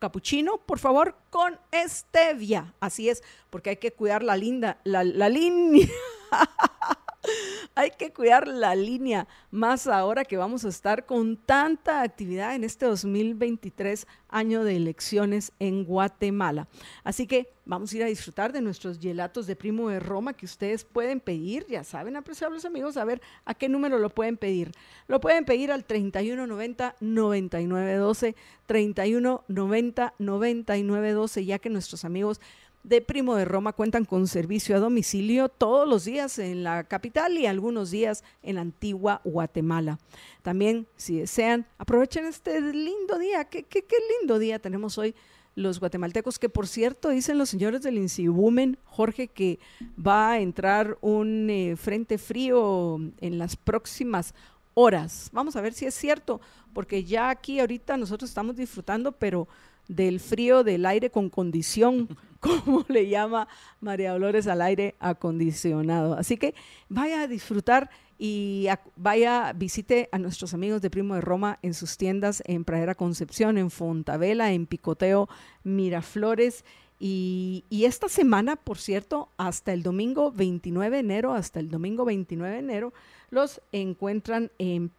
capuchino, 0.04 0.58
por 0.58 0.80
favor, 0.80 1.16
con 1.30 1.58
stevia. 1.88 2.74
Así 2.82 3.08
es, 3.08 3.24
porque 3.50 3.70
hay 3.70 3.78
que 3.78 3.94
cuidar 3.94 4.22
la 4.22 4.36
linda, 4.36 4.82
la, 4.84 5.06
la 5.06 5.30
línea. 5.30 5.88
Hay 7.76 7.92
que 7.92 8.12
cuidar 8.12 8.48
la 8.48 8.76
línea, 8.76 9.28
más 9.52 9.88
ahora 9.88 10.26
que 10.26 10.38
vamos 10.38 10.66
a 10.66 10.70
estar 10.70 11.06
con 11.06 11.38
tanta 11.38 12.02
actividad 12.02 12.56
en 12.56 12.64
este 12.64 12.86
2023 12.86 14.08
año 14.30 14.64
de 14.64 14.76
elecciones 14.76 15.52
en 15.60 15.86
Guatemala. 15.86 16.68
Así 17.04 17.28
que 17.28 17.54
vamos 17.66 17.94
a 17.94 17.98
ir 17.98 18.04
a 18.04 18.08
disfrutar 18.08 18.52
de 18.52 18.62
nuestros 18.62 19.00
gelatos 19.00 19.48
de 19.48 19.56
Primo 19.56 19.88
de 19.90 20.00
Roma 20.00 20.34
que 20.34 20.46
ustedes 20.46 20.84
pueden 20.84 21.20
pedir. 21.20 21.66
Ya 21.68 21.84
saben, 21.84 22.16
apreciables 22.16 22.66
amigos, 22.66 22.98
a 22.98 23.06
ver 23.06 23.22
a 23.46 23.54
qué 23.54 23.70
número 23.70 24.00
lo 24.00 24.10
pueden 24.10 24.38
pedir. 24.38 24.72
Lo 25.08 25.20
pueden 25.20 25.46
pedir 25.46 25.72
al 25.72 25.86
3190-9912, 25.88 28.36
3190-9912, 28.68 31.46
ya 31.46 31.60
que 31.60 31.70
nuestros 31.70 32.06
amigos 32.06 32.42
de 32.84 33.02
Primo 33.02 33.36
de 33.36 33.46
Roma 33.46 33.74
cuentan 33.74 34.06
con 34.06 34.28
servicio 34.28 34.76
a 34.76 34.80
domicilio 34.80 35.50
todos 35.50 35.88
los 35.88 36.06
días 36.06 36.38
en 36.40 36.64
la 36.64 36.84
capital 36.84 37.38
y 37.38 37.46
algunos 37.46 37.92
días 37.92 38.24
en 38.42 38.58
Antigua 38.58 39.22
Guatemala. 39.24 40.00
También, 40.42 40.88
si 40.96 41.20
desean, 41.20 41.66
aprovechen 41.78 42.26
este 42.26 42.60
lindo 42.60 43.18
día. 43.18 43.46
¿Qué, 43.46 43.64
qué, 43.64 43.84
lindo 44.20 44.38
día 44.38 44.60
tenemos 44.60 44.98
hoy 44.98 45.16
los 45.56 45.80
guatemaltecos, 45.80 46.40
que 46.40 46.50
por 46.50 46.68
cierto 46.68 47.10
dicen 47.10 47.38
los 47.38 47.50
señores 47.50 47.84
del 47.84 47.98
Incibumen, 47.98 48.80
Jorge, 48.86 49.28
que 49.28 49.60
va 49.96 50.32
a 50.32 50.40
entrar 50.40 50.98
un 51.02 51.50
eh, 51.50 51.76
frente 51.78 52.18
frío 52.18 53.00
en 53.22 53.38
las 53.38 53.56
próximas 53.56 54.34
horas. 54.74 55.30
Vamos 55.32 55.56
a 55.56 55.62
ver 55.62 55.74
si 55.74 55.86
es 55.86 55.94
cierto, 55.94 56.42
porque 56.74 57.04
ya 57.04 57.30
aquí 57.30 57.60
ahorita 57.60 57.98
nosotros 57.98 58.30
estamos 58.30 58.56
disfrutando, 58.56 59.12
pero 59.12 59.48
del 59.88 60.20
frío 60.20 60.64
del 60.64 60.86
aire 60.86 61.10
con 61.10 61.30
condición, 61.30 62.08
como 62.40 62.86
le 62.88 63.08
llama 63.08 63.48
María 63.80 64.12
Dolores 64.12 64.48
al 64.48 64.62
aire 64.62 64.96
acondicionado. 65.00 66.16
Así 66.16 66.38
que 66.38 66.56
vaya 66.90 67.22
a 67.22 67.28
disfrutar 67.28 67.90
y 68.18 68.68
vaya, 68.96 69.54
visite 69.54 70.08
a 70.12 70.18
nuestros 70.18 70.54
amigos 70.54 70.82
de 70.82 70.90
Primo 70.90 71.16
de 71.16 71.22
Roma 71.22 71.60
en 71.62 71.74
sus 71.74 71.98
tiendas 71.98 72.42
en 72.46 72.64
Pradera 72.64 72.96
Concepción, 72.96 73.58
en 73.58 73.70
Fontavela, 73.70 74.54
en 74.54 74.66
Picoteo, 74.66 75.28
Miraflores. 75.64 76.64
Y, 77.00 77.64
esta 77.72 78.08
semana, 78.08 78.56
por 78.56 78.78
cierto, 78.78 79.30
hasta 79.38 79.74
el 79.74 79.84
domingo 79.84 80.32
29 80.32 80.96
de 80.96 81.00
enero, 81.00 81.34
hasta 81.34 81.60
el 81.60 81.70
domingo 81.70 82.06
29 82.06 82.54
de 82.54 82.60
enero, 82.60 82.94
los 83.30 83.62
encuentran 83.72 84.52
en 84.58 84.92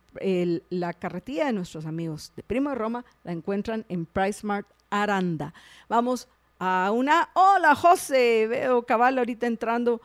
la 0.71 0.93
carretilla 0.93 1.47
de 1.47 1.53
nuestros 1.53 1.87
amigos 1.87 2.33
de 2.37 2.43
Primo 2.43 2.71
de 2.71 2.77
Roma 2.77 3.05
la 3.25 3.33
encuentran 3.33 3.85
en 3.89 4.07
PriceMart 4.07 4.67
Aranda. 4.91 5.55
Vamos 5.89 6.29
a 6.59 6.91
una. 6.95 7.31
Hola, 7.35 7.75
José. 7.75 8.47
Veo 8.49 8.85
cabal 8.85 9.19
ahorita 9.19 9.47
entrando 9.47 10.01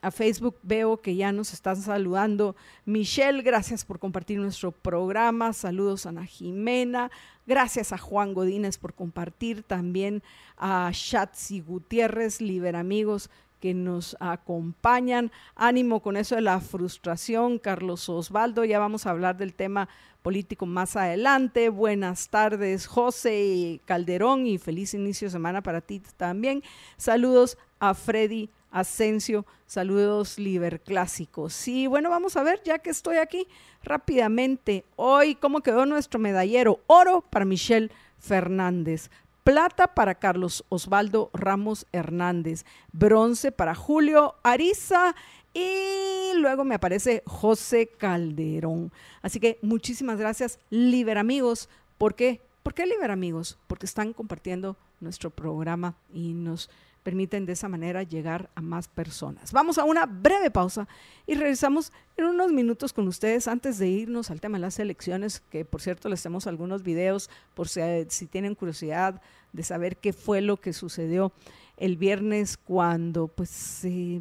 a 0.00 0.10
Facebook. 0.10 0.56
Veo 0.62 0.98
que 0.98 1.16
ya 1.16 1.32
nos 1.32 1.52
están 1.52 1.76
saludando. 1.76 2.56
Michelle, 2.84 3.42
gracias 3.42 3.84
por 3.84 3.98
compartir 3.98 4.38
nuestro 4.38 4.72
programa. 4.72 5.52
Saludos 5.52 6.06
a 6.06 6.10
Ana 6.10 6.26
Jimena. 6.26 7.10
Gracias 7.46 7.92
a 7.92 7.98
Juan 7.98 8.34
Godínez 8.34 8.78
por 8.78 8.94
compartir. 8.94 9.62
También 9.62 10.22
a 10.56 10.90
Shatsi 10.92 11.60
Gutiérrez, 11.60 12.40
Liber 12.40 12.76
Amigos 12.76 13.30
que 13.60 13.74
nos 13.74 14.16
acompañan. 14.20 15.32
Ánimo 15.56 16.00
con 16.00 16.16
eso 16.16 16.36
de 16.36 16.42
la 16.42 16.60
frustración, 16.60 17.58
Carlos 17.58 18.08
Osvaldo. 18.08 18.64
Ya 18.64 18.78
vamos 18.78 19.06
a 19.06 19.10
hablar 19.10 19.36
del 19.36 19.54
tema 19.54 19.88
político 20.22 20.66
más 20.66 20.96
adelante. 20.96 21.68
Buenas 21.68 22.28
tardes, 22.28 22.86
José 22.86 23.80
Calderón, 23.84 24.46
y 24.46 24.58
feliz 24.58 24.94
inicio 24.94 25.26
de 25.26 25.32
semana 25.32 25.62
para 25.62 25.80
ti 25.80 26.02
también. 26.16 26.62
Saludos 26.96 27.58
a 27.80 27.94
Freddy 27.94 28.50
Asensio, 28.70 29.46
saludos 29.66 30.38
Liberclásicos. 30.38 31.52
Sí, 31.52 31.86
bueno, 31.86 32.10
vamos 32.10 32.36
a 32.36 32.42
ver, 32.42 32.62
ya 32.64 32.78
que 32.78 32.90
estoy 32.90 33.16
aquí, 33.16 33.46
rápidamente, 33.82 34.84
hoy, 34.96 35.34
¿cómo 35.34 35.60
quedó 35.60 35.86
nuestro 35.86 36.20
medallero? 36.20 36.80
Oro 36.86 37.22
para 37.22 37.44
Michelle 37.44 37.90
Fernández, 38.18 39.10
plata 39.44 39.94
para 39.94 40.16
Carlos 40.16 40.64
Osvaldo 40.68 41.30
Ramos 41.32 41.86
Hernández, 41.92 42.64
bronce 42.92 43.52
para 43.52 43.74
Julio 43.74 44.34
Ariza 44.42 45.14
y 45.54 46.32
luego 46.34 46.64
me 46.64 46.74
aparece 46.74 47.22
José 47.26 47.88
Calderón. 47.88 48.92
Así 49.22 49.40
que 49.40 49.58
muchísimas 49.62 50.18
gracias, 50.18 50.58
Liber 50.70 51.18
Amigos. 51.18 51.68
¿Por 51.96 52.14
qué? 52.14 52.42
¿Por 52.62 52.74
qué 52.74 52.86
Liber 52.86 53.10
Amigos? 53.10 53.58
Porque 53.66 53.86
están 53.86 54.12
compartiendo 54.12 54.76
nuestro 55.00 55.30
programa 55.30 55.94
y 56.12 56.34
nos 56.34 56.68
permiten 57.08 57.46
de 57.46 57.54
esa 57.54 57.70
manera 57.70 58.02
llegar 58.02 58.50
a 58.54 58.60
más 58.60 58.86
personas. 58.86 59.50
Vamos 59.50 59.78
a 59.78 59.84
una 59.84 60.04
breve 60.04 60.50
pausa 60.50 60.86
y 61.26 61.36
regresamos 61.36 61.90
en 62.18 62.26
unos 62.26 62.52
minutos 62.52 62.92
con 62.92 63.08
ustedes 63.08 63.48
antes 63.48 63.78
de 63.78 63.88
irnos 63.88 64.30
al 64.30 64.42
tema 64.42 64.58
de 64.58 64.60
las 64.60 64.78
elecciones, 64.78 65.40
que 65.48 65.64
por 65.64 65.80
cierto 65.80 66.10
les 66.10 66.22
tenemos 66.22 66.46
algunos 66.46 66.82
videos 66.82 67.30
por 67.54 67.66
si, 67.66 67.80
si 68.08 68.26
tienen 68.26 68.54
curiosidad 68.54 69.22
de 69.54 69.62
saber 69.62 69.96
qué 69.96 70.12
fue 70.12 70.42
lo 70.42 70.58
que 70.58 70.74
sucedió 70.74 71.32
el 71.78 71.96
viernes 71.96 72.58
cuando 72.58 73.26
pues 73.28 73.48
se, 73.48 74.20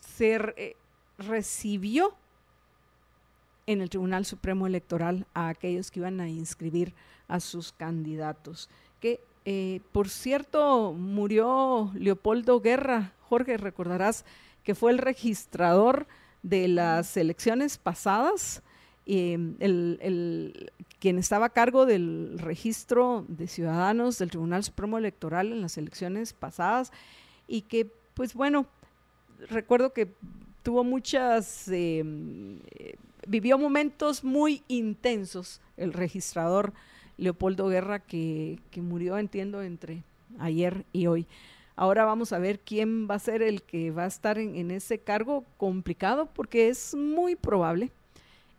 se 0.00 0.74
recibió 1.18 2.14
en 3.66 3.82
el 3.82 3.90
Tribunal 3.90 4.24
Supremo 4.24 4.66
Electoral 4.66 5.26
a 5.34 5.48
aquellos 5.48 5.90
que 5.90 6.00
iban 6.00 6.22
a 6.22 6.28
inscribir 6.30 6.94
a 7.28 7.38
sus 7.38 7.70
candidatos. 7.72 8.70
Que, 8.98 9.20
eh, 9.48 9.80
por 9.92 10.08
cierto, 10.08 10.92
murió 10.92 11.92
Leopoldo 11.94 12.60
Guerra. 12.60 13.12
Jorge, 13.20 13.56
recordarás 13.56 14.24
que 14.64 14.74
fue 14.74 14.90
el 14.90 14.98
registrador 14.98 16.08
de 16.42 16.66
las 16.66 17.16
elecciones 17.16 17.78
pasadas, 17.78 18.64
em, 19.06 19.54
el, 19.60 20.72
quien 20.98 21.18
estaba 21.18 21.46
a 21.46 21.50
cargo 21.50 21.86
del 21.86 22.40
registro 22.40 23.24
de 23.28 23.46
ciudadanos 23.46 24.18
del 24.18 24.30
Tribunal 24.30 24.64
Supremo 24.64 24.98
Electoral 24.98 25.52
en 25.52 25.60
las 25.60 25.78
elecciones 25.78 26.32
pasadas 26.32 26.90
y 27.46 27.62
que, 27.62 27.88
pues 28.14 28.34
bueno, 28.34 28.66
recuerdo 29.48 29.92
que 29.92 30.12
tuvo 30.64 30.82
muchas, 30.82 31.68
em, 31.68 32.58
eh, 32.72 32.96
vivió 33.28 33.58
momentos 33.58 34.24
muy 34.24 34.64
intensos 34.66 35.60
el 35.76 35.92
registrador 35.92 36.72
Leopoldo 37.18 37.68
Guerra 37.68 38.00
que, 38.00 38.58
que 38.70 38.82
murió, 38.82 39.18
entiendo, 39.18 39.62
entre 39.62 40.02
ayer 40.38 40.84
y 40.92 41.06
hoy. 41.06 41.26
Ahora 41.76 42.04
vamos 42.04 42.32
a 42.32 42.38
ver 42.38 42.60
quién 42.60 43.06
va 43.08 43.16
a 43.16 43.18
ser 43.18 43.42
el 43.42 43.62
que 43.62 43.90
va 43.90 44.04
a 44.04 44.08
estar 44.08 44.38
en, 44.38 44.56
en, 44.56 44.70
ese 44.70 44.98
cargo 44.98 45.44
complicado 45.58 46.26
porque 46.26 46.68
es 46.68 46.94
muy 46.94 47.36
probable. 47.36 47.90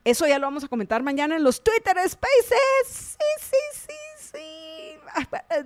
Eso 0.03 0.27
ya 0.27 0.39
lo 0.39 0.47
vamos 0.47 0.63
a 0.63 0.67
comentar 0.67 1.03
mañana 1.03 1.35
en 1.35 1.43
los 1.43 1.61
Twitter 1.63 1.97
Spaces. 2.07 3.16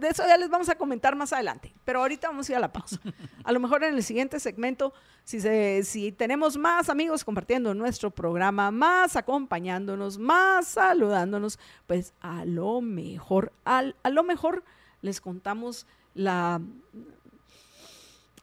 De 0.02 0.10
eso 0.10 0.24
ya 0.28 0.36
les 0.36 0.50
vamos 0.50 0.68
a 0.68 0.76
comentar 0.76 1.16
más 1.16 1.32
adelante, 1.32 1.72
pero 1.86 2.00
ahorita 2.00 2.28
vamos 2.28 2.50
a 2.50 2.52
ir 2.52 2.56
a 2.58 2.60
la 2.60 2.74
pausa. 2.74 3.00
A 3.44 3.52
lo 3.52 3.60
mejor 3.60 3.84
en 3.84 3.94
el 3.94 4.04
siguiente 4.04 4.40
segmento, 4.40 4.94
si, 5.24 5.40
se, 5.40 5.84
si 5.84 6.12
tenemos 6.12 6.58
más 6.58 6.90
amigos 6.90 7.24
compartiendo 7.24 7.74
nuestro 7.74 8.10
programa, 8.10 8.72
más 8.72 9.16
acompañándonos, 9.16 10.18
más 10.18 10.68
saludándonos, 10.68 11.60
pues 11.86 12.14
a 12.22 12.46
lo 12.46 12.82
mejor, 12.82 13.52
al, 13.64 13.96
a 14.04 14.10
lo 14.10 14.24
mejor 14.24 14.64
les 15.02 15.22
contamos 15.22 15.86
la 16.16 16.60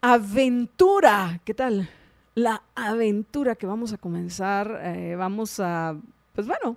aventura, 0.00 1.40
¿qué 1.44 1.54
tal? 1.54 1.88
La 2.34 2.62
aventura 2.76 3.56
que 3.56 3.66
vamos 3.66 3.92
a 3.92 3.98
comenzar, 3.98 4.80
eh, 4.82 5.16
vamos 5.16 5.58
a, 5.58 5.96
pues 6.34 6.46
bueno, 6.46 6.76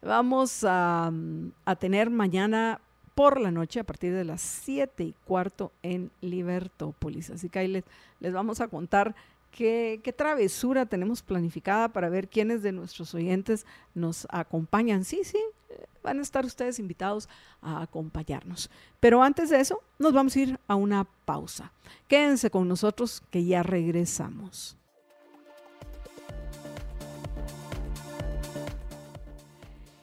vamos 0.00 0.64
a, 0.64 1.12
a, 1.66 1.76
tener 1.76 2.08
mañana 2.08 2.80
por 3.20 3.38
la 3.38 3.50
noche 3.50 3.80
a 3.80 3.84
partir 3.84 4.14
de 4.14 4.24
las 4.24 4.40
7 4.40 5.04
y 5.04 5.14
cuarto 5.26 5.72
en 5.82 6.10
Libertópolis. 6.22 7.28
Así 7.28 7.50
que 7.50 7.58
ahí 7.58 7.68
les, 7.68 7.84
les 8.18 8.32
vamos 8.32 8.62
a 8.62 8.68
contar 8.68 9.14
qué, 9.50 10.00
qué, 10.02 10.10
travesura 10.10 10.86
tenemos 10.86 11.20
planificada 11.20 11.90
para 11.90 12.08
ver 12.08 12.28
quiénes 12.28 12.62
de 12.62 12.72
nuestros 12.72 13.14
oyentes 13.14 13.66
nos 13.94 14.26
acompañan. 14.30 15.04
Sí, 15.04 15.20
sí, 15.22 15.36
van 16.02 16.18
a 16.18 16.22
estar 16.22 16.46
ustedes 16.46 16.78
invitados 16.78 17.28
a 17.60 17.82
acompañarnos. 17.82 18.70
Pero 19.00 19.22
antes 19.22 19.50
de 19.50 19.60
eso, 19.60 19.82
nos 19.98 20.14
vamos 20.14 20.34
a 20.34 20.40
ir 20.40 20.58
a 20.66 20.74
una 20.76 21.06
pausa. 21.26 21.72
Quédense 22.08 22.50
con 22.50 22.68
nosotros 22.68 23.22
que 23.30 23.44
ya 23.44 23.62
regresamos. 23.62 24.78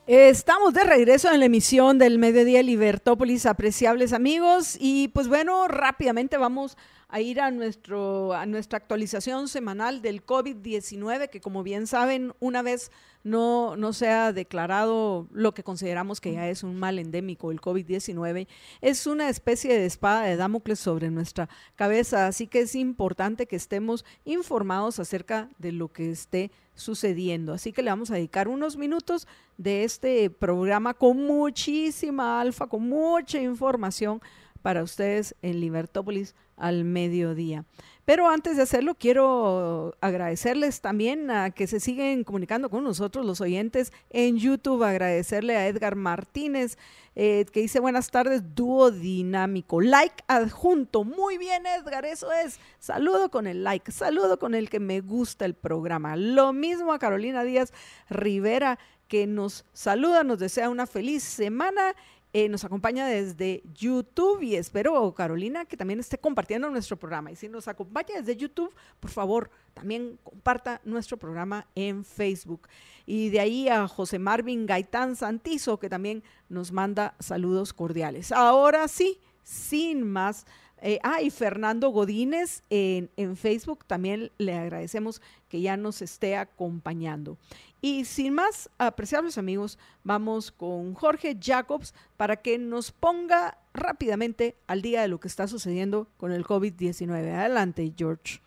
Estamos 0.08 0.74
de 0.74 0.86
regreso 0.86 1.30
en 1.34 1.42
la 1.42 1.48
emisión 1.48 1.98
del 1.98 2.18
Mediodía 2.18 2.64
Libertópolis, 2.64 3.46
apreciables 3.46 4.14
amigos, 4.14 4.78
y 4.80 5.10
pues 5.10 5.28
bueno, 5.28 5.68
rápidamente 5.68 6.38
vamos 6.38 6.78
a 7.10 7.22
ir 7.22 7.40
a, 7.40 7.52
nuestro, 7.52 8.34
a 8.34 8.46
nuestra 8.46 8.78
actualización 8.78 9.48
semanal 9.48 10.02
del 10.02 10.26
COVID-19, 10.26 11.30
que 11.30 11.40
como 11.40 11.64
bien 11.64 11.88
saben, 11.88 12.34
una 12.40 12.62
vez 12.62 12.92
no, 13.24 13.78
no 13.78 13.94
se 13.94 14.10
ha 14.10 14.34
declarado 14.34 15.28
lo 15.32 15.54
que 15.54 15.64
consideramos 15.64 16.20
que 16.20 16.34
ya 16.34 16.50
es 16.50 16.64
un 16.64 16.78
mal 16.78 17.00
endémico, 17.00 17.52
el 17.52 17.62
COVID-19, 17.62 18.48
es 18.82 19.08
una 19.08 19.30
especie 19.30 19.78
de 19.78 19.86
espada 19.86 20.24
de 20.24 20.36
Damocles 20.36 20.80
sobre 20.80 21.10
nuestra 21.10 21.48
cabeza, 21.76 22.28
así 22.28 22.48
que 22.48 22.62
es 22.62 22.76
importante 22.76 23.48
que 23.48 23.56
estemos 23.56 24.04
informados 24.26 25.00
acerca 25.00 25.50
de 25.60 25.72
lo 25.72 25.88
que 25.92 26.12
esté 26.12 26.52
sucediendo. 26.76 27.54
Así 27.54 27.72
que 27.72 27.84
le 27.84 27.90
vamos 27.90 28.12
a 28.12 28.16
dedicar 28.16 28.48
unos 28.48 28.78
minutos 28.78 29.28
de 29.58 29.84
este 29.84 30.30
programa 30.30 30.94
con 30.94 31.26
muchísima 31.26 32.42
alfa, 32.42 32.68
con 32.68 32.88
mucha 32.88 33.42
información 33.42 34.22
para 34.62 34.84
ustedes 34.84 35.36
en 35.42 35.62
Libertópolis 35.62 36.36
al 36.58 36.84
mediodía. 36.84 37.66
Pero 38.08 38.30
antes 38.30 38.56
de 38.56 38.64
hacerlo, 38.64 38.96
quiero 38.96 39.94
agradecerles 40.00 40.80
también 40.80 41.30
a 41.30 41.52
que 41.52 41.68
se 41.68 41.82
siguen 41.82 42.24
comunicando 42.24 42.70
con 42.70 42.86
nosotros 42.86 43.26
los 43.26 43.42
oyentes 43.42 43.92
en 44.10 44.38
YouTube, 44.38 44.84
agradecerle 44.84 45.58
a 45.58 45.68
Edgar 45.68 45.98
Martínez, 45.98 46.78
eh, 47.16 47.46
que 47.52 47.60
dice 47.60 47.82
buenas 47.82 48.10
tardes, 48.10 48.56
dúo 48.56 48.92
dinámico, 48.92 49.82
like 49.82 50.24
adjunto, 50.28 51.04
muy 51.04 51.38
bien 51.38 51.66
Edgar, 51.66 52.06
eso 52.06 52.32
es, 52.32 52.62
saludo 52.80 53.30
con 53.30 53.46
el 53.46 53.66
like, 53.66 53.92
saludo 53.92 54.40
con 54.40 54.56
el 54.56 54.70
que 54.70 54.80
me 54.80 55.02
gusta 55.02 55.44
el 55.44 55.54
programa. 55.54 56.16
Lo 56.16 56.54
mismo 56.54 56.94
a 56.94 57.00
Carolina 57.00 57.44
Díaz 57.44 57.74
Rivera, 58.10 58.80
que 59.10 59.28
nos 59.28 59.66
saluda, 59.74 60.24
nos 60.24 60.40
desea 60.40 60.70
una 60.70 60.88
feliz 60.88 61.24
semana 61.24 61.94
eh, 62.34 62.50
nos 62.50 62.66
acompaña 62.66 63.08
desde 63.08 63.64
YouTube 63.74 64.42
y 64.42 64.56
espero, 64.56 65.14
Carolina, 65.14 65.66
que 65.66 65.78
también 65.78 66.00
esté 66.00 66.18
compartiendo 66.18 66.70
nuestro 66.70 66.98
programa. 66.98 67.32
Y 67.32 67.36
si 67.36 67.48
nos 67.48 67.68
acompaña 67.68 68.16
desde 68.18 68.36
YouTube, 68.36 68.74
por 69.00 69.10
favor, 69.10 69.50
también 69.74 70.20
comparta 70.24 70.82
nuestro 70.84 71.18
programa 71.18 71.68
en 71.74 72.04
Facebook. 72.04 72.68
Y 73.06 73.30
de 73.30 73.40
ahí 73.40 73.70
a 73.70 73.88
José 73.88 74.20
Marvin 74.20 74.66
Gaitán 74.66 75.16
Santizo, 75.16 75.80
que 75.80 75.90
también 75.90 76.22
nos 76.50 76.72
manda 76.72 77.16
saludos 77.20 77.74
cordiales. 77.74 78.32
Ahora 78.34 78.88
sí, 78.88 79.20
sin 79.44 80.04
más. 80.04 80.46
Eh, 80.82 81.00
ah, 81.02 81.22
y 81.22 81.32
Fernando 81.32 81.90
Godínez 81.90 82.62
en, 82.70 83.10
en, 83.18 83.36
Facebook 83.36 83.84
también 83.86 84.32
le 84.38 84.54
agradecemos 84.54 85.24
que 85.50 85.60
ya 85.60 85.76
nos 85.76 86.04
esté 86.04 86.36
acompañando. 86.36 87.40
Y 87.82 88.06
sin 88.06 88.34
más, 88.34 88.70
apreciables 88.78 89.38
amigos, 89.38 89.78
vamos 90.04 90.52
con 90.52 90.94
Jorge 90.96 91.38
Jacobs 91.40 91.94
para 92.18 92.38
que 92.38 92.58
nos 92.58 92.92
ponga 92.92 93.60
rápidamente 93.74 94.58
al 94.66 94.82
día 94.82 95.02
de 95.02 95.08
lo 95.08 95.20
que 95.20 95.28
está 95.28 95.48
sucediendo 95.48 96.08
con 96.18 96.32
el 96.32 96.44
COVID-19. 96.44 97.34
Adelante, 97.34 97.94
George. 97.96 98.40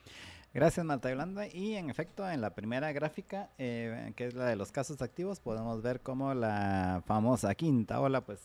Gracias, 0.52 0.84
Marta 0.84 1.08
Yolanda. 1.08 1.46
Y 1.46 1.76
en 1.76 1.90
efecto, 1.90 2.28
en 2.28 2.40
la 2.40 2.54
primera 2.54 2.90
gráfica, 2.92 3.50
eh, 3.58 4.12
que 4.16 4.26
es 4.26 4.34
la 4.34 4.46
de 4.46 4.56
los 4.56 4.72
casos 4.72 5.00
activos, 5.00 5.38
podemos 5.38 5.80
ver 5.80 6.00
cómo 6.00 6.34
la 6.34 7.02
famosa 7.06 7.54
quinta 7.54 8.00
ola, 8.00 8.22
pues 8.22 8.40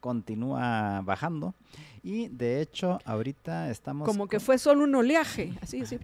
continúa 0.00 1.00
bajando 1.02 1.54
y 2.02 2.28
de 2.28 2.60
hecho 2.60 2.98
ahorita 3.04 3.70
estamos 3.70 4.06
como 4.06 4.28
que 4.28 4.40
fue 4.40 4.58
solo 4.58 4.84
un 4.84 4.94
oleaje 4.94 5.52
así 5.62 5.80
así 5.80 5.98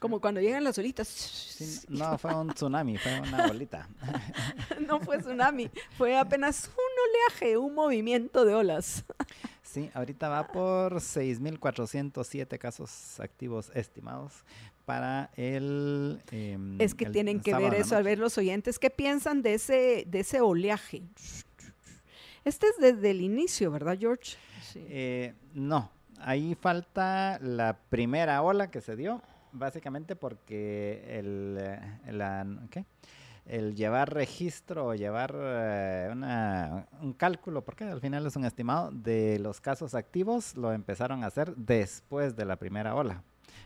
como 0.00 0.18
cuando 0.18 0.40
llegan 0.40 0.64
las 0.64 0.78
olitas. 0.78 1.86
no, 1.88 2.16
fue 2.18 2.34
un 2.34 2.48
tsunami, 2.54 2.96
fue 2.96 3.20
una 3.20 3.46
bolita. 3.46 3.86
no 4.88 4.98
fue 4.98 5.18
tsunami, 5.18 5.70
fue 5.96 6.16
apenas 6.16 6.68
un 6.68 7.10
oleaje, 7.10 7.58
un 7.58 7.74
movimiento 7.74 8.46
de 8.46 8.54
olas. 8.54 9.04
sí, 9.62 9.90
ahorita 9.92 10.30
va 10.30 10.46
por 10.48 10.94
6.407 10.94 12.58
casos 12.58 13.20
activos 13.20 13.70
estimados 13.74 14.42
para 14.86 15.30
el... 15.36 16.22
Em, 16.30 16.80
es 16.80 16.94
que 16.94 17.10
tienen 17.10 17.40
que 17.40 17.54
ver 17.54 17.74
eso, 17.74 17.94
al 17.94 18.02
ver 18.02 18.18
los 18.18 18.38
oyentes, 18.38 18.78
¿qué 18.78 18.88
piensan 18.88 19.42
de 19.42 19.54
ese, 19.54 20.04
de 20.08 20.20
ese 20.20 20.40
oleaje? 20.40 21.02
Este 22.44 22.66
es 22.68 22.78
desde 22.78 23.10
el 23.10 23.20
inicio, 23.20 23.70
¿verdad, 23.70 23.96
George? 23.98 24.36
Sí. 24.62 24.84
Eh, 24.88 25.34
no, 25.54 25.90
ahí 26.20 26.54
falta 26.54 27.38
la 27.40 27.78
primera 27.88 28.42
ola 28.42 28.70
que 28.70 28.80
se 28.80 28.96
dio 28.96 29.22
básicamente 29.52 30.16
porque 30.16 31.18
el, 31.18 31.58
eh, 31.60 32.84
el 33.46 33.74
llevar 33.74 34.14
registro 34.14 34.86
o 34.86 34.94
llevar 34.94 35.34
eh, 35.34 36.08
una, 36.12 36.86
un 37.00 37.12
cálculo, 37.12 37.64
porque 37.64 37.84
al 37.84 38.00
final 38.00 38.26
es 38.26 38.36
un 38.36 38.44
estimado, 38.44 38.90
de 38.92 39.38
los 39.38 39.60
casos 39.60 39.94
activos 39.94 40.56
lo 40.56 40.72
empezaron 40.72 41.24
a 41.24 41.26
hacer 41.26 41.54
después 41.56 42.36
de 42.36 42.44
la 42.44 42.56
primera 42.56 42.94
ola. 42.94 43.22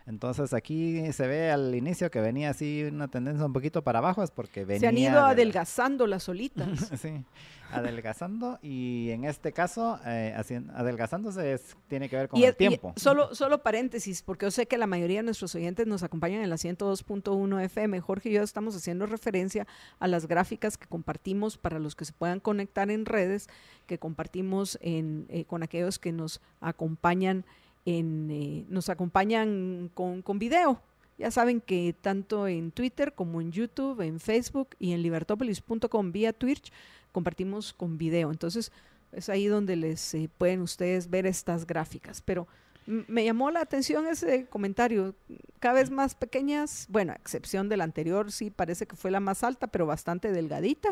Entonces 0.07 0.53
aquí 0.53 1.11
se 1.13 1.27
ve 1.27 1.49
al 1.49 1.73
inicio 1.73 2.11
que 2.11 2.21
venía 2.21 2.51
así 2.51 2.83
una 2.83 3.07
tendencia 3.07 3.43
un 3.43 3.53
poquito 3.53 3.83
para 3.83 3.99
abajo, 3.99 4.21
es 4.21 4.29
porque 4.29 4.63
venía... 4.63 4.79
Se 4.79 4.87
han 4.87 4.97
ido 4.97 5.19
adelgazando 5.25 6.05
las 6.05 6.29
olitas. 6.29 6.91
sí, 7.01 7.23
adelgazando 7.71 8.59
y 8.61 9.09
en 9.09 9.25
este 9.25 9.51
caso 9.51 9.99
eh, 10.05 10.35
adelgazándose 10.75 11.59
tiene 11.87 12.07
que 12.07 12.17
ver 12.17 12.29
con 12.29 12.41
el 12.41 12.55
tiempo. 12.55 12.93
solo, 12.97 13.33
solo 13.33 13.63
paréntesis, 13.63 14.21
porque 14.21 14.45
yo 14.45 14.51
sé 14.51 14.67
que 14.67 14.77
la 14.77 14.85
mayoría 14.85 15.19
de 15.19 15.23
nuestros 15.23 15.55
oyentes 15.55 15.87
nos 15.87 16.03
acompañan 16.03 16.41
en 16.41 16.51
la 16.51 16.57
102.1 16.57 17.63
FM. 17.63 17.99
Jorge 17.99 18.29
y 18.29 18.33
yo 18.33 18.43
estamos 18.43 18.75
haciendo 18.75 19.07
referencia 19.07 19.65
a 19.97 20.07
las 20.07 20.27
gráficas 20.27 20.77
que 20.77 20.87
compartimos 20.87 21.57
para 21.57 21.79
los 21.79 21.95
que 21.95 22.05
se 22.05 22.13
puedan 22.13 22.39
conectar 22.39 22.91
en 22.91 23.05
redes, 23.05 23.47
que 23.87 23.97
compartimos 23.97 24.77
en, 24.81 25.25
eh, 25.29 25.45
con 25.45 25.63
aquellos 25.63 25.97
que 25.97 26.11
nos 26.11 26.41
acompañan 26.61 27.43
eh, 27.85 28.65
nos 28.67 28.89
acompañan 28.89 29.91
con, 29.93 30.21
con 30.21 30.39
video. 30.39 30.81
Ya 31.17 31.31
saben 31.31 31.61
que 31.61 31.95
tanto 32.01 32.47
en 32.47 32.71
Twitter 32.71 33.13
como 33.13 33.39
en 33.39 33.51
YouTube, 33.51 34.01
en 34.01 34.19
Facebook 34.19 34.69
y 34.79 34.91
en 34.91 35.01
libertopolis.com 35.01 36.11
vía 36.11 36.33
Twitch 36.33 36.71
compartimos 37.11 37.73
con 37.73 37.97
video. 37.97 38.31
Entonces 38.31 38.71
es 39.13 39.29
ahí 39.29 39.45
donde 39.45 39.75
les 39.77 40.13
eh, 40.13 40.29
pueden 40.37 40.61
ustedes 40.61 41.09
ver 41.09 41.25
estas 41.25 41.65
gráficas. 41.65 42.21
Pero 42.21 42.47
me 42.85 43.23
llamó 43.23 43.49
la 43.49 43.61
atención 43.61 44.07
ese 44.07 44.45
comentario. 44.45 45.15
Cada 45.59 45.75
vez 45.75 45.89
más 45.89 46.15
pequeñas, 46.15 46.87
bueno, 46.89 47.13
a 47.13 47.15
excepción 47.15 47.69
del 47.69 47.81
anterior, 47.81 48.31
sí 48.31 48.49
parece 48.49 48.85
que 48.85 48.95
fue 48.95 49.09
la 49.09 49.19
más 49.19 49.43
alta, 49.43 49.67
pero 49.67 49.85
bastante 49.85 50.31
delgadita. 50.31 50.89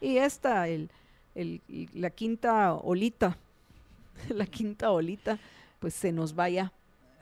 Y 0.00 0.16
esta, 0.16 0.68
el, 0.68 0.90
el, 1.34 1.60
la 1.92 2.10
quinta 2.10 2.72
olita, 2.74 3.36
la 4.28 4.46
quinta 4.46 4.90
olita 4.90 5.38
pues 5.78 5.94
se 5.94 6.12
nos 6.12 6.34
vaya. 6.34 6.72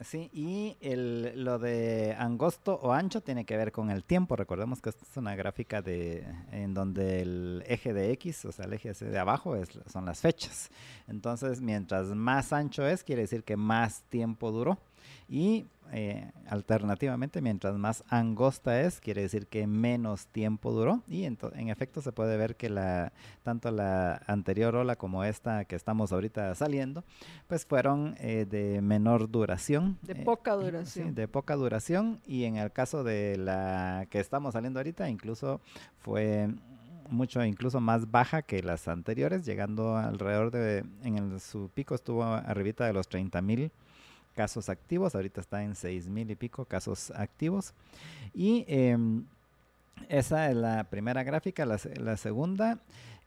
Sí, 0.00 0.28
y 0.32 0.76
el, 0.80 1.44
lo 1.44 1.58
de 1.60 2.16
angosto 2.18 2.74
o 2.82 2.92
ancho 2.92 3.20
tiene 3.20 3.44
que 3.44 3.56
ver 3.56 3.70
con 3.70 3.90
el 3.90 4.02
tiempo. 4.02 4.34
Recordemos 4.34 4.82
que 4.82 4.90
esta 4.90 5.04
es 5.04 5.16
una 5.16 5.36
gráfica 5.36 5.82
de 5.82 6.26
en 6.50 6.74
donde 6.74 7.22
el 7.22 7.64
eje 7.66 7.92
de 7.92 8.10
X, 8.12 8.44
o 8.44 8.52
sea, 8.52 8.64
el 8.64 8.72
eje 8.72 8.92
de 8.92 9.18
abajo 9.18 9.54
es, 9.54 9.68
son 9.86 10.04
las 10.04 10.20
fechas. 10.20 10.70
Entonces, 11.06 11.60
mientras 11.60 12.08
más 12.08 12.52
ancho 12.52 12.86
es, 12.86 13.04
quiere 13.04 13.22
decir 13.22 13.44
que 13.44 13.56
más 13.56 14.02
tiempo 14.10 14.50
duró. 14.50 14.78
Y 15.28 15.66
eh, 15.92 16.30
alternativamente 16.48 17.40
mientras 17.40 17.76
más 17.76 18.02
angosta 18.08 18.80
es 18.80 19.00
quiere 19.00 19.22
decir 19.22 19.46
que 19.46 19.66
menos 19.66 20.26
tiempo 20.26 20.72
duró. 20.72 21.02
Y 21.08 21.24
en, 21.24 21.38
efecto 21.68 22.00
se 22.00 22.12
puede 22.12 22.36
ver 22.36 22.56
que 22.56 22.68
la 22.68 23.12
tanto 23.42 23.70
la 23.70 24.22
anterior 24.26 24.74
ola 24.74 24.96
como 24.96 25.24
esta 25.24 25.64
que 25.66 25.76
estamos 25.76 26.12
ahorita 26.12 26.54
saliendo 26.54 27.04
pues 27.46 27.66
fueron 27.66 28.16
eh, 28.18 28.46
de 28.48 28.80
menor 28.80 29.30
duración 29.30 29.98
de 30.02 30.16
poca 30.16 30.54
duración. 30.54 31.14
de 31.14 31.28
poca 31.28 31.54
duración. 31.54 32.20
Y 32.26 32.44
en 32.44 32.56
el 32.56 32.72
caso 32.72 33.04
de 33.04 33.36
la 33.36 34.06
que 34.10 34.20
estamos 34.20 34.54
saliendo 34.54 34.80
ahorita 34.80 35.08
incluso 35.08 35.60
fue 35.98 36.48
mucho 37.10 37.44
incluso 37.44 37.80
más 37.80 38.10
baja 38.10 38.42
que 38.42 38.62
las 38.62 38.88
anteriores, 38.88 39.44
llegando 39.44 39.96
alrededor 39.96 40.50
de, 40.50 40.84
en 41.02 41.38
su 41.38 41.68
pico 41.68 41.94
estuvo 41.94 42.24
arribita 42.24 42.86
de 42.86 42.92
los 42.92 43.08
30 43.08 43.42
mil 43.42 43.70
casos 44.34 44.68
activos, 44.68 45.14
ahorita 45.14 45.40
está 45.40 45.62
en 45.62 45.74
6 45.74 46.08
mil 46.08 46.30
y 46.30 46.34
pico 46.34 46.64
casos 46.64 47.10
activos. 47.12 47.72
Y 48.34 48.64
em, 48.68 49.24
esa 50.08 50.50
es 50.50 50.56
la 50.56 50.84
primera 50.84 51.22
gráfica, 51.22 51.64
la 51.64 52.16
segunda 52.16 52.80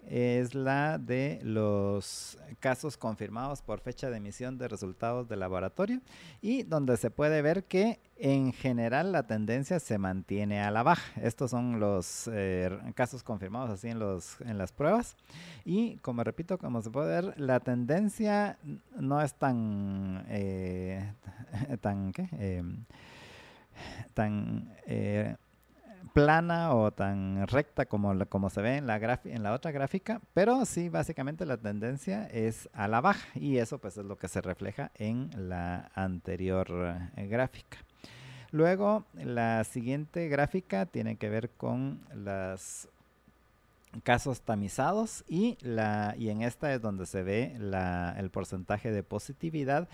es 0.10 0.56
la 0.56 0.98
de 0.98 1.39
los 1.43 2.38
casos 2.60 2.98
confirmados 2.98 3.62
por 3.62 3.82
fecha 3.82 4.10
de 4.10 4.17
emisión 4.17 4.58
de 4.58 4.67
resultados 4.67 5.28
de 5.28 5.36
laboratorio 5.36 6.02
y 6.41 6.63
donde 6.63 6.98
se 6.98 7.12
puede 7.12 7.41
ver 7.41 7.65
que 7.65 8.00
en 8.15 8.54
general 8.54 9.12
la 9.12 9.28
tendencia 9.28 9.80
se 9.80 9.98
mantiene 9.98 10.62
a 10.62 10.72
la 10.72 10.84
baja. 10.84 11.22
Estos 11.22 11.52
son 11.52 11.80
los 11.80 12.30
eh, 12.32 12.70
casos 12.96 13.22
confirmados 13.22 13.70
así 13.70 13.89
en, 13.89 14.00
los, 14.00 14.39
en 14.41 14.58
las 14.58 14.72
pruebas 14.72 15.17
y 15.65 15.98
como 15.98 16.24
repito, 16.24 16.58
como 16.58 16.82
se 16.82 16.89
puede 16.89 17.22
ver, 17.22 17.39
la 17.39 17.60
tendencia 17.60 18.58
no 18.98 19.22
es 19.22 19.34
tan, 19.34 20.26
eh, 20.30 21.13
tan, 21.82 22.12
¿qué? 22.13 22.30
Em, 22.32 22.86
tan 24.13 24.74
eh, 24.86 25.36
plana 26.13 26.74
o 26.74 26.91
tan 26.91 27.48
recta 27.48 27.86
como, 27.86 28.13
como 28.28 28.50
se 28.50 28.62
ve 28.62 28.78
en 28.78 28.88
la, 28.88 29.20
en 29.24 29.43
la 29.43 29.54
otra 29.54 29.72
gráfica, 29.72 30.22
pero 30.34 30.65
sí 30.65 30.89
básicamente 30.89 31.46
la 31.46 31.58
tendencia 31.58 32.28
es 32.28 32.70
a 32.74 32.88
la 32.88 33.02
baja 33.02 33.28
y 33.36 33.58
eso 33.58 33.80
pues 33.80 33.98
es 33.98 34.06
lo 34.06 34.17
que 34.17 34.28
se 34.28 34.41
refleja 34.41 34.91
en 34.96 35.30
la 35.50 35.91
anterior 35.93 36.67
eh, 37.15 37.28
gráfica. 37.28 37.78
Luego 38.52 39.06
la 39.13 39.63
siguiente 39.63 40.30
gráfica 40.30 40.86
tiene 40.86 41.17
que 41.17 41.30
ver 41.30 41.50
con 41.50 42.00
las 42.13 42.88
casos 44.04 44.41
tamizados 44.41 45.24
y, 45.28 45.58
la, 45.62 46.15
y 46.17 46.30
en 46.30 46.41
esta 46.41 46.74
es 46.74 46.82
donde 46.82 47.06
se 47.06 47.24
ve 47.24 47.56
la, 47.60 48.15
el 48.17 48.30
porcentaje 48.30 48.91
de 48.91 49.04
positividad 49.04 49.88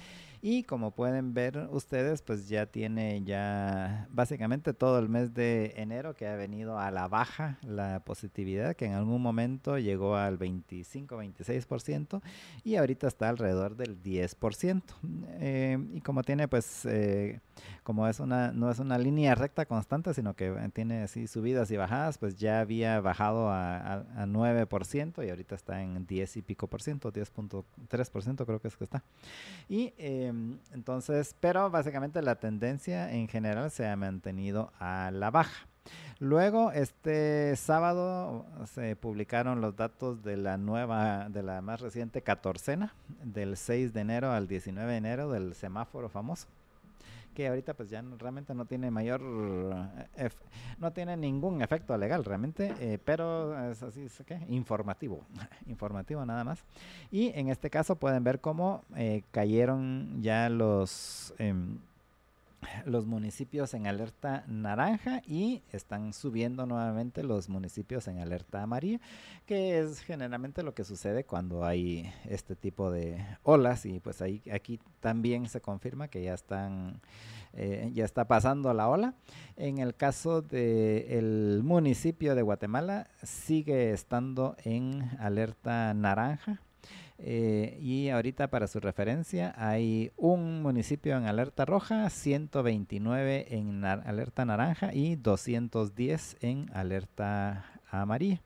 y 0.46 0.64
como 0.64 0.92
pueden 0.92 1.34
ver 1.34 1.70
ustedes 1.72 2.22
pues 2.22 2.50
ya 2.50 2.66
tiene 2.66 3.24
ya 3.24 4.10
básicamente 4.12 4.74
todo 4.74 5.00
el 5.00 5.08
mes 5.08 5.34
de 5.34 5.74
enero 5.78 6.16
que 6.16 6.28
ha 6.28 6.36
venido 6.36 6.78
a 6.78 6.92
la 6.92 7.08
baja 7.08 7.60
la 7.66 8.02
positividad 8.02 8.76
que 8.76 8.84
en 8.84 8.92
algún 8.92 9.22
momento 9.22 9.80
llegó 9.80 10.18
al 10.18 10.38
25-26% 10.38 12.22
y 12.66 12.76
ahorita 12.76 13.08
está 13.08 13.30
alrededor 13.30 13.78
del 13.78 14.04
10% 14.04 14.82
eh, 15.40 15.78
y 15.94 16.02
como 16.02 16.24
tiene 16.24 16.50
pues 16.50 16.86
eh, 16.88 17.40
como 17.84 18.10
es 18.10 18.20
una 18.20 18.52
no 18.52 18.70
es 18.70 18.80
una 18.80 18.98
línea 18.98 19.36
recta 19.36 19.66
constante 19.66 20.14
sino 20.14 20.36
que 20.36 20.54
tiene 20.74 21.04
así 21.04 21.26
subidas 21.28 21.72
y 21.72 21.78
bajadas 21.78 22.18
pues 22.18 22.36
ya 22.36 22.60
había 22.60 23.00
bajado 23.00 23.48
a, 23.48 23.94
a, 23.94 24.26
9% 24.26 25.26
y 25.26 25.30
ahorita 25.30 25.56
está 25.56 25.82
en 25.82 26.06
10 26.06 26.36
y 26.36 26.42
pico 26.42 26.68
por 26.68 26.82
ciento 26.82 27.14
10.3% 27.14 28.46
creo 28.46 28.60
que 28.60 28.68
es 28.68 28.76
que 28.76 28.84
está. 28.84 29.04
Y 29.70 29.94
eh, 29.98 30.33
entonces, 30.74 31.36
pero 31.40 31.70
básicamente 31.70 32.22
la 32.22 32.36
tendencia 32.36 33.12
en 33.14 33.28
general 33.28 33.72
se 33.72 33.88
ha 33.88 33.96
mantenido 33.96 34.72
a 34.80 35.12
la 35.12 35.32
baja. 35.32 35.68
Luego, 36.20 36.72
este 36.72 37.56
sábado 37.58 38.46
se 38.66 38.96
publicaron 38.96 39.60
los 39.60 39.76
datos 39.76 40.24
de 40.24 40.38
la 40.38 40.58
nueva, 40.58 41.28
de 41.30 41.44
la 41.44 41.62
más 41.62 41.82
reciente 41.82 42.22
catorcena, 42.22 42.94
del 43.24 43.58
6 43.58 43.94
de 43.94 44.02
enero 44.02 44.32
al 44.32 44.48
19 44.48 44.92
de 44.92 44.98
enero, 44.98 45.32
del 45.32 45.54
semáforo 45.54 46.10
famoso 46.10 46.48
que 47.34 47.48
ahorita 47.48 47.74
pues 47.74 47.90
ya 47.90 48.02
realmente 48.18 48.54
no 48.54 48.66
tiene 48.66 48.92
mayor, 48.92 49.22
eh, 50.16 50.30
no 50.78 50.94
tiene 50.94 51.18
ningún 51.18 51.62
efecto 51.62 51.98
legal 51.98 52.24
realmente, 52.24 52.74
eh, 52.80 53.00
pero 53.04 53.72
es 53.72 53.84
así, 53.84 54.08
¿qué? 54.26 54.40
Informativo, 54.50 55.26
informativo 55.66 56.26
nada 56.26 56.44
más. 56.44 56.64
Y 57.12 57.32
en 57.38 57.50
este 57.50 57.70
caso 57.70 57.96
pueden 57.96 58.24
ver 58.24 58.40
cómo 58.40 58.84
eh, 58.96 59.24
cayeron 59.32 60.22
ya 60.22 60.50
los... 60.50 61.34
Em, 61.38 61.80
los 62.86 63.06
municipios 63.06 63.74
en 63.74 63.88
alerta 63.88 64.44
naranja 64.48 65.22
y 65.26 65.64
están 65.72 66.14
subiendo 66.14 66.66
nuevamente 66.66 67.24
los 67.24 67.50
municipios 67.50 68.08
en 68.08 68.20
alerta 68.20 68.64
amarilla, 68.64 69.00
que 69.46 69.80
es 69.80 70.00
generalmente 70.00 70.64
lo 70.64 70.74
que 70.74 70.84
sucede 70.84 71.24
cuando 71.24 71.66
hay 71.66 72.12
este 72.26 72.56
tipo 72.56 72.92
de 72.92 73.26
olas 73.44 73.86
y 73.86 74.00
pues 74.00 74.22
ahí 74.22 74.42
aquí 74.52 74.80
también 75.00 75.48
se 75.48 75.62
confirma 75.62 76.08
que 76.08 76.24
ya 76.24 76.34
están 76.34 77.02
eh, 77.54 77.92
ya 77.94 78.06
está 78.06 78.26
pasando 78.26 78.74
la 78.74 78.90
ola. 78.90 79.14
En 79.56 79.78
el 79.78 79.96
caso 79.96 80.42
del 80.42 81.62
municipio 81.64 82.36
de 82.36 82.42
Guatemala 82.42 83.08
sigue 83.22 83.92
estando 83.92 84.56
en 84.64 85.10
alerta 85.20 85.94
naranja 85.94 86.62
eh, 87.26 87.78
y 87.80 88.10
ahorita 88.10 88.50
para 88.50 88.68
su 88.68 88.82
referencia 88.82 89.54
hay 89.56 90.12
un 90.18 90.62
municipio 90.62 91.16
en 91.16 91.26
alerta 91.26 91.64
roja, 91.64 92.10
129 92.10 93.56
en 93.56 93.86
alerta 93.86 94.44
naranja 94.44 94.94
y 94.94 95.16
210 95.16 96.38
en 96.42 96.70
alerta 96.74 97.66
amarilla. 97.90 98.42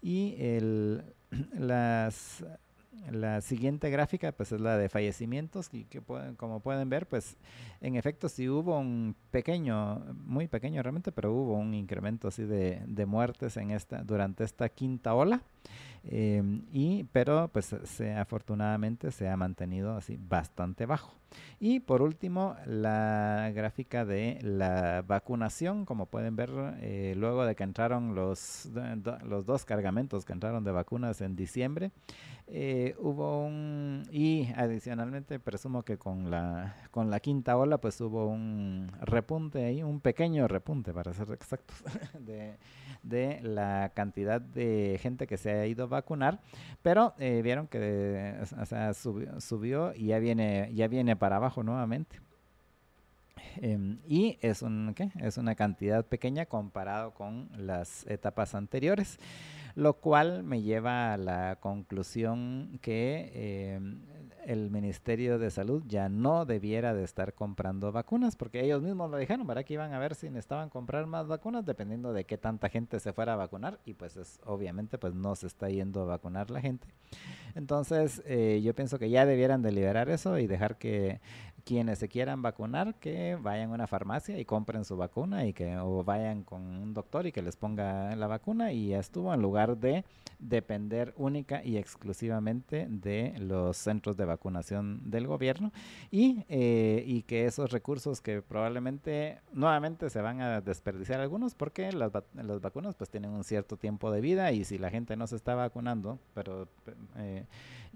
Y 0.00 0.36
el, 0.38 1.02
las 1.58 2.44
la 3.10 3.40
siguiente 3.40 3.90
gráfica 3.90 4.32
pues 4.32 4.52
es 4.52 4.60
la 4.60 4.76
de 4.76 4.88
fallecimientos 4.88 5.68
y 5.72 5.84
que 5.84 6.00
pueden, 6.00 6.34
como 6.34 6.60
pueden 6.60 6.88
ver 6.88 7.06
pues 7.06 7.36
en 7.80 7.96
efecto 7.96 8.28
sí 8.28 8.48
hubo 8.48 8.78
un 8.78 9.14
pequeño, 9.30 9.98
muy 10.24 10.48
pequeño 10.48 10.82
realmente, 10.82 11.12
pero 11.12 11.32
hubo 11.32 11.54
un 11.54 11.74
incremento 11.74 12.28
así 12.28 12.44
de, 12.44 12.82
de 12.86 13.06
muertes 13.06 13.56
en 13.56 13.70
esta, 13.70 14.02
durante 14.02 14.44
esta 14.44 14.68
quinta 14.68 15.14
ola. 15.14 15.42
Em, 16.08 16.62
y, 16.72 17.04
pero 17.12 17.48
pues 17.52 17.74
se, 17.84 18.14
afortunadamente 18.14 19.10
se 19.10 19.28
ha 19.28 19.36
mantenido 19.36 19.96
así 19.96 20.16
bastante 20.20 20.86
bajo. 20.86 21.14
Y 21.58 21.80
por 21.80 22.02
último, 22.02 22.56
la 22.66 23.50
gráfica 23.54 24.04
de 24.04 24.38
la 24.42 25.02
vacunación, 25.06 25.84
como 25.84 26.06
pueden 26.06 26.36
ver, 26.36 26.50
eh, 26.80 27.14
luego 27.16 27.46
de 27.46 27.54
que 27.54 27.64
entraron 27.64 28.14
los, 28.14 28.68
los 29.24 29.46
dos 29.46 29.64
cargamentos 29.64 30.24
que 30.24 30.32
entraron 30.32 30.64
de 30.64 30.72
vacunas 30.72 31.20
en 31.20 31.34
diciembre, 31.34 31.92
eh, 32.48 32.94
hubo 32.98 33.44
un, 33.44 34.04
y 34.12 34.48
adicionalmente 34.54 35.40
presumo 35.40 35.82
que 35.82 35.98
con 35.98 36.30
la, 36.30 36.76
con 36.92 37.10
la 37.10 37.18
quinta 37.18 37.56
ola, 37.56 37.78
pues 37.78 38.00
hubo 38.00 38.26
un 38.28 38.92
repunte 39.00 39.64
ahí, 39.64 39.82
un 39.82 40.00
pequeño 40.00 40.46
repunte 40.46 40.92
para 40.92 41.12
ser 41.12 41.32
exactos, 41.32 41.82
de, 42.20 42.56
de 43.02 43.40
la 43.42 43.90
cantidad 43.94 44.40
de 44.40 44.98
gente 45.02 45.26
que 45.26 45.38
se 45.38 45.50
ha 45.50 45.66
ido 45.66 45.84
a 45.84 45.88
vacunar, 45.88 46.40
pero 46.82 47.14
eh, 47.18 47.40
vieron 47.42 47.66
que 47.66 48.34
subió, 49.40 49.92
y 49.94 50.06
ya 50.06 50.20
viene, 50.20 50.70
ya 50.72 50.86
viene 50.86 51.15
para 51.16 51.36
abajo 51.36 51.62
nuevamente. 51.62 52.20
Em, 53.56 53.98
y 54.06 54.38
es, 54.42 54.62
un, 54.62 54.94
es 55.20 55.38
una 55.38 55.54
cantidad 55.54 56.04
pequeña 56.04 56.46
comparado 56.46 57.12
con 57.12 57.48
las 57.56 58.06
etapas 58.06 58.54
anteriores 58.54 59.18
lo 59.76 59.98
cual 60.00 60.42
me 60.42 60.62
lleva 60.62 61.12
a 61.12 61.18
la 61.18 61.56
conclusión 61.56 62.78
que 62.80 63.74
em, 63.76 64.00
el 64.46 64.70
Ministerio 64.70 65.38
de 65.38 65.50
Salud 65.50 65.82
ya 65.86 66.08
no 66.08 66.46
debiera 66.46 66.94
de 66.94 67.04
estar 67.04 67.34
comprando 67.34 67.92
vacunas, 67.92 68.36
porque 68.36 68.64
ellos 68.64 68.80
mismos 68.80 69.10
lo 69.10 69.18
dijeron, 69.18 69.46
¿verdad? 69.46 69.64
Que 69.64 69.74
iban 69.74 69.92
a 69.92 69.98
ver 69.98 70.14
si 70.14 70.30
necesitaban 70.30 70.70
comprar 70.70 71.06
más 71.06 71.26
vacunas 71.26 71.66
dependiendo 71.66 72.14
de 72.14 72.24
qué 72.24 72.38
tanta 72.38 72.70
gente 72.70 73.00
se 73.00 73.12
fuera 73.12 73.34
a 73.34 73.36
vacunar 73.36 73.78
y 73.84 73.92
pues 73.92 74.16
es, 74.16 74.40
obviamente 74.46 74.96
pues 74.96 75.14
no 75.14 75.36
se 75.36 75.46
está 75.46 75.68
yendo 75.68 76.02
a 76.02 76.06
vacunar 76.06 76.50
la 76.50 76.62
gente. 76.62 76.86
Entonces 77.54 78.22
eh, 78.24 78.62
yo 78.64 78.74
pienso 78.74 78.98
que 78.98 79.10
ya 79.10 79.26
debieran 79.26 79.60
de 79.60 79.72
liberar 79.72 80.08
eso 80.08 80.38
y 80.38 80.46
dejar 80.46 80.78
que 80.78 81.20
quienes 81.66 81.98
se 81.98 82.08
quieran 82.08 82.42
vacunar 82.42 82.94
que 82.94 83.34
vayan 83.34 83.72
a 83.72 83.74
una 83.74 83.86
farmacia 83.88 84.38
y 84.38 84.44
compren 84.44 84.84
su 84.84 84.96
vacuna 84.96 85.46
y 85.46 85.52
que 85.52 85.76
o 85.78 86.04
vayan 86.04 86.44
con 86.44 86.62
un 86.62 86.94
doctor 86.94 87.26
y 87.26 87.32
que 87.32 87.42
les 87.42 87.56
ponga 87.56 88.14
la 88.14 88.28
vacuna. 88.28 88.72
Y 88.72 88.94
estuvo 88.94 89.34
en 89.34 89.42
lugar 89.42 89.76
de 89.76 90.04
depender 90.38 91.12
única 91.16 91.64
y 91.64 91.76
exclusivamente 91.76 92.86
de 92.88 93.34
los 93.40 93.76
centros 93.76 94.16
de 94.16 94.24
vacunación 94.26 95.10
del 95.10 95.26
gobierno. 95.26 95.72
Y, 96.12 96.44
eh, 96.48 97.02
y 97.04 97.22
que 97.22 97.46
esos 97.46 97.72
recursos 97.72 98.20
que 98.20 98.42
probablemente 98.42 99.40
nuevamente 99.52 100.08
se 100.08 100.22
van 100.22 100.40
a 100.40 100.60
desperdiciar 100.60 101.20
algunos 101.20 101.56
porque 101.56 101.90
las, 101.90 102.12
las 102.34 102.60
vacunas 102.60 102.94
pues 102.94 103.10
tienen 103.10 103.30
un 103.30 103.42
cierto 103.42 103.76
tiempo 103.76 104.12
de 104.12 104.20
vida 104.20 104.52
y 104.52 104.64
si 104.64 104.78
la 104.78 104.90
gente 104.90 105.16
no 105.16 105.26
se 105.26 105.34
está 105.34 105.56
vacunando 105.56 106.20
pero 106.32 106.68
eh, 107.16 107.44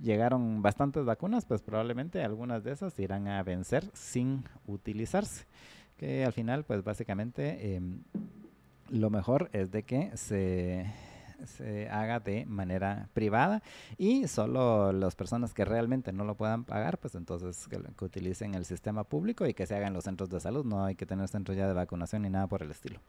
llegaron 0.01 0.63
bastantes 0.63 1.05
vacunas, 1.05 1.45
pues 1.45 1.63
probablemente 1.63 2.23
algunas 2.23 2.65
de 2.65 2.73
esas 2.73 2.99
irán 2.99 3.29
a 3.29 3.43
vencer 3.43 3.91
sin 3.95 4.45
utilizarse. 4.67 5.47
Que 5.97 6.25
al 6.25 6.33
final, 6.33 6.65
pues 6.65 6.83
básicamente 6.83 7.75
em, 7.75 8.03
lo 8.89 9.11
mejor 9.11 9.51
es 9.53 9.71
de 9.71 9.83
que 9.83 10.17
se 10.17 10.87
se 11.47 11.89
haga 11.89 12.21
de 12.21 12.47
manera 12.47 13.09
privada 13.13 13.63
y 13.97 14.29
solo 14.29 14.93
las 14.93 15.15
personas 15.15 15.55
que 15.55 15.65
realmente 15.65 16.13
no 16.13 16.25
lo 16.25 16.35
puedan 16.35 16.65
pagar, 16.65 16.99
pues 16.99 17.15
entonces 17.15 17.67
que, 17.69 17.81
utilicen 18.05 18.55
el 18.55 18.65
sistema 18.65 19.05
público 19.05 19.47
y 19.47 19.55
que 19.55 19.67
se 19.67 19.75
hagan 19.77 19.89
en 19.89 19.95
los 19.95 20.05
centros 20.05 20.31
de 20.31 20.41
salud. 20.41 20.65
No 20.65 20.85
hay 20.85 20.95
que 20.95 21.07
tener 21.07 21.29
centros 21.29 21.57
ya 21.57 21.67
de 21.67 21.75
vacunación 21.75 22.23
ni 22.23 22.31
nada 22.31 22.47
por 22.47 22.63
el 22.63 22.71
estilo. 22.71 23.01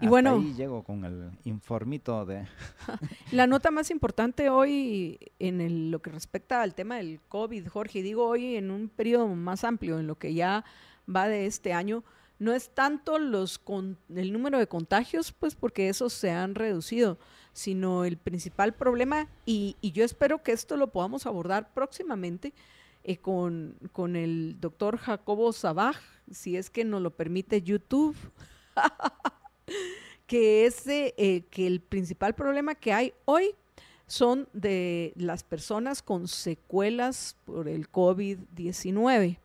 Y 0.00 0.08
bueno, 0.08 0.36
ahí 0.36 0.52
llego 0.54 0.84
con 0.84 1.04
el 1.04 1.30
informito 1.44 2.26
de... 2.26 2.46
La 3.32 3.46
nota 3.46 3.70
más 3.70 3.90
importante 3.90 4.50
hoy 4.50 5.18
en 5.38 5.90
lo 5.90 6.02
que 6.02 6.10
respecta 6.10 6.60
al 6.60 6.74
tema 6.74 6.96
del 6.96 7.20
COVID, 7.28 7.68
Jorge, 7.68 8.02
digo 8.02 8.26
hoy 8.26 8.56
en 8.56 8.70
un 8.70 8.88
periodo 8.88 9.26
más 9.28 9.64
amplio, 9.64 9.98
en 9.98 10.06
lo 10.06 10.18
que 10.18 10.34
ya 10.34 10.64
va 11.08 11.28
de 11.28 11.46
este 11.46 11.72
año, 11.72 12.04
no 12.38 12.52
es 12.52 12.68
tanto 12.74 13.18
los 13.18 13.58
con, 13.58 13.96
el 14.14 14.32
número 14.32 14.58
de 14.58 14.66
contagios, 14.66 15.32
pues 15.32 15.54
porque 15.54 15.88
esos 15.88 16.12
se 16.12 16.30
han 16.30 16.54
reducido, 16.54 17.18
sino 17.54 18.04
el 18.04 18.18
principal 18.18 18.74
problema, 18.74 19.28
y, 19.46 19.76
yo 19.80 20.04
espero 20.04 20.42
que 20.42 20.52
esto 20.52 20.76
lo 20.76 20.92
podamos 20.92 21.24
abordar 21.24 21.72
próximamente 21.72 22.52
eh, 23.02 23.16
con, 23.16 23.76
con, 23.92 24.14
el 24.16 24.56
doctor 24.60 24.98
Jacobo 24.98 25.54
Sabaj, 25.54 25.96
si 26.30 26.58
es 26.58 26.68
que 26.68 26.84
nos 26.84 27.00
lo 27.00 27.12
permite 27.12 27.62
YouTube, 27.62 28.16
que 30.26 30.66
es 30.66 30.86
eh, 30.86 31.44
que 31.50 31.66
el 31.66 31.80
principal 31.80 32.34
problema 32.34 32.74
que 32.74 32.92
hay 32.92 33.14
hoy 33.24 33.54
son 34.06 34.48
de 34.52 35.12
las 35.16 35.42
personas 35.42 36.02
con 36.02 36.28
secuelas 36.28 37.36
por 37.44 37.68
el 37.68 37.90
COVID-19. 37.90 39.38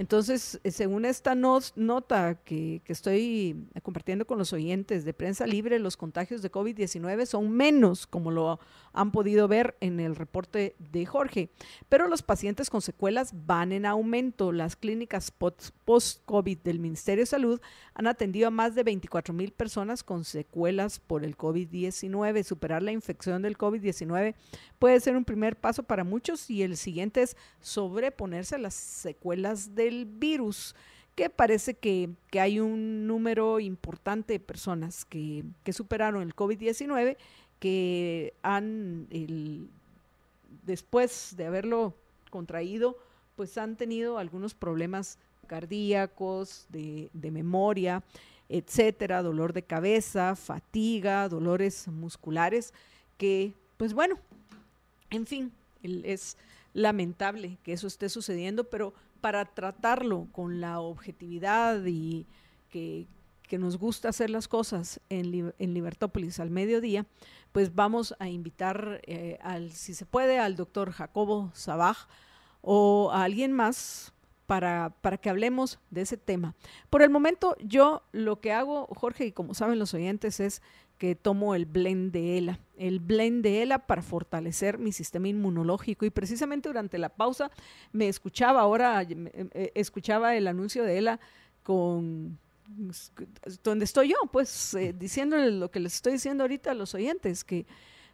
Entonces, 0.00 0.58
eh, 0.64 0.70
según 0.70 1.04
esta 1.04 1.34
nota 1.34 2.34
que, 2.42 2.80
estoy 2.86 3.68
compartiendo 3.82 4.26
con 4.26 4.38
los 4.38 4.54
oyentes 4.54 5.04
de 5.04 5.12
prensa 5.12 5.46
libre, 5.46 5.78
los 5.78 5.98
contagios 5.98 6.40
de 6.40 6.50
COVID-19 6.50 7.26
son 7.26 7.50
menos, 7.50 8.06
como 8.06 8.30
lo 8.30 8.60
han 8.94 9.12
podido 9.12 9.46
ver 9.46 9.76
en 9.80 10.00
el 10.00 10.16
reporte 10.16 10.74
de 10.78 11.04
Jorge, 11.04 11.50
pero 11.90 12.08
los 12.08 12.22
pacientes 12.22 12.70
con 12.70 12.80
secuelas 12.80 13.34
van 13.44 13.72
en 13.72 13.84
aumento. 13.84 14.52
Las 14.52 14.74
clínicas 14.74 15.30
post-COVID 15.30 16.58
del 16.60 16.78
Ministerio 16.78 17.22
de 17.22 17.26
Salud 17.26 17.60
han 17.92 18.06
atendido 18.06 18.48
a 18.48 18.50
más 18.50 18.74
de 18.74 18.84
24 18.84 19.34
mil 19.34 19.52
personas 19.52 20.02
con 20.02 20.24
secuelas 20.24 20.98
por 20.98 21.24
el 21.24 21.36
COVID-19. 21.36 22.42
Superar 22.42 22.82
la 22.82 22.92
infección 22.92 23.42
del 23.42 23.58
COVID-19 23.58 24.34
puede 24.78 24.98
ser 25.00 25.14
un 25.18 25.26
primer 25.26 25.56
paso 25.56 25.82
para 25.82 26.04
muchos 26.04 26.48
y 26.48 26.62
el 26.62 26.78
siguiente 26.78 27.20
es 27.20 27.36
sobreponerse 27.60 28.54
a 28.54 28.58
las 28.58 28.72
secuelas 28.72 29.74
virus, 30.04 30.74
que 31.14 31.28
parece 31.28 31.74
que, 31.74 32.10
hay 32.32 32.60
un 32.60 33.06
número 33.06 33.60
importante 33.60 34.34
de 34.34 34.40
personas 34.40 35.04
que, 35.04 35.44
superaron 35.72 36.22
el 36.22 36.34
COVID-19, 36.34 37.16
que 37.58 38.32
han, 38.42 39.06
después 40.64 41.34
de 41.36 41.46
haberlo 41.46 41.94
contraído, 42.30 42.96
pues 43.36 43.58
han 43.58 43.76
tenido 43.76 44.18
algunos 44.18 44.54
problemas 44.54 45.18
cardíacos, 45.46 46.66
de, 46.70 47.10
memoria, 47.12 48.02
etcétera, 48.48 49.22
dolor 49.22 49.52
de 49.52 49.62
cabeza, 49.62 50.36
fatiga, 50.36 51.28
dolores 51.28 51.88
musculares, 51.88 52.72
que, 53.18 53.52
pues 53.76 53.92
bueno, 53.92 54.18
en 55.10 55.26
fin, 55.26 55.52
es 55.82 56.36
lamentable 56.72 57.58
que 57.62 57.72
eso 57.72 57.86
esté 57.86 58.08
sucediendo, 58.08 58.64
pero 58.64 58.94
para 59.20 59.44
tratarlo 59.44 60.28
con 60.32 60.60
la 60.60 60.80
objetividad 60.80 61.84
y 61.84 62.26
que, 62.70 63.06
nos 63.58 63.78
gusta 63.78 64.10
hacer 64.10 64.30
las 64.30 64.46
cosas 64.46 65.00
en, 65.08 65.52
Libertópolis 65.58 66.38
al 66.38 66.50
mediodía, 66.50 67.06
pues 67.50 67.74
vamos 67.74 68.14
a 68.20 68.28
invitar, 68.28 69.00
eh, 69.04 69.38
al, 69.42 69.72
si 69.72 69.94
se 69.94 70.06
puede, 70.06 70.38
al 70.38 70.54
doctor 70.54 70.92
Jacobo 70.92 71.50
Sabaj 71.52 72.06
o 72.62 73.10
a 73.12 73.24
alguien 73.24 73.52
más 73.52 74.12
para, 74.50 74.92
que 75.20 75.30
hablemos 75.30 75.78
de 75.90 76.00
ese 76.00 76.16
tema. 76.16 76.56
Por 76.90 77.02
el 77.02 77.10
momento, 77.10 77.56
yo 77.60 78.02
lo 78.10 78.40
que 78.40 78.52
hago, 78.52 78.88
Jorge, 78.96 79.26
y 79.26 79.32
como 79.32 79.54
saben 79.54 79.78
los 79.78 79.94
oyentes, 79.94 80.40
es 80.40 80.60
que 81.00 81.14
tomo 81.14 81.54
el 81.54 81.64
blend 81.64 82.12
de 82.12 82.36
ELA, 82.36 82.60
el 82.76 83.00
blend 83.00 83.42
de 83.42 83.62
ELA 83.62 83.78
para 83.86 84.02
fortalecer 84.02 84.76
mi 84.76 84.92
sistema 84.92 85.28
inmunológico. 85.28 86.04
Y 86.04 86.10
precisamente 86.10 86.68
durante 86.68 86.98
la 86.98 87.08
pausa 87.08 87.50
me 87.90 88.06
escuchaba 88.06 88.60
ahora, 88.60 89.00
eh, 89.08 89.72
escuchaba 89.74 90.36
el 90.36 90.46
anuncio 90.46 90.84
de 90.84 90.98
ELA 90.98 91.18
con 91.62 92.38
donde 93.64 93.86
estoy 93.86 94.10
yo, 94.10 94.16
pues 94.30 94.74
eh, 94.74 94.92
diciéndoles 94.92 95.54
lo 95.54 95.70
que 95.70 95.80
les 95.80 95.94
estoy 95.94 96.12
diciendo 96.12 96.44
ahorita 96.44 96.72
a 96.72 96.74
los 96.74 96.94
oyentes, 96.94 97.44
que 97.44 97.64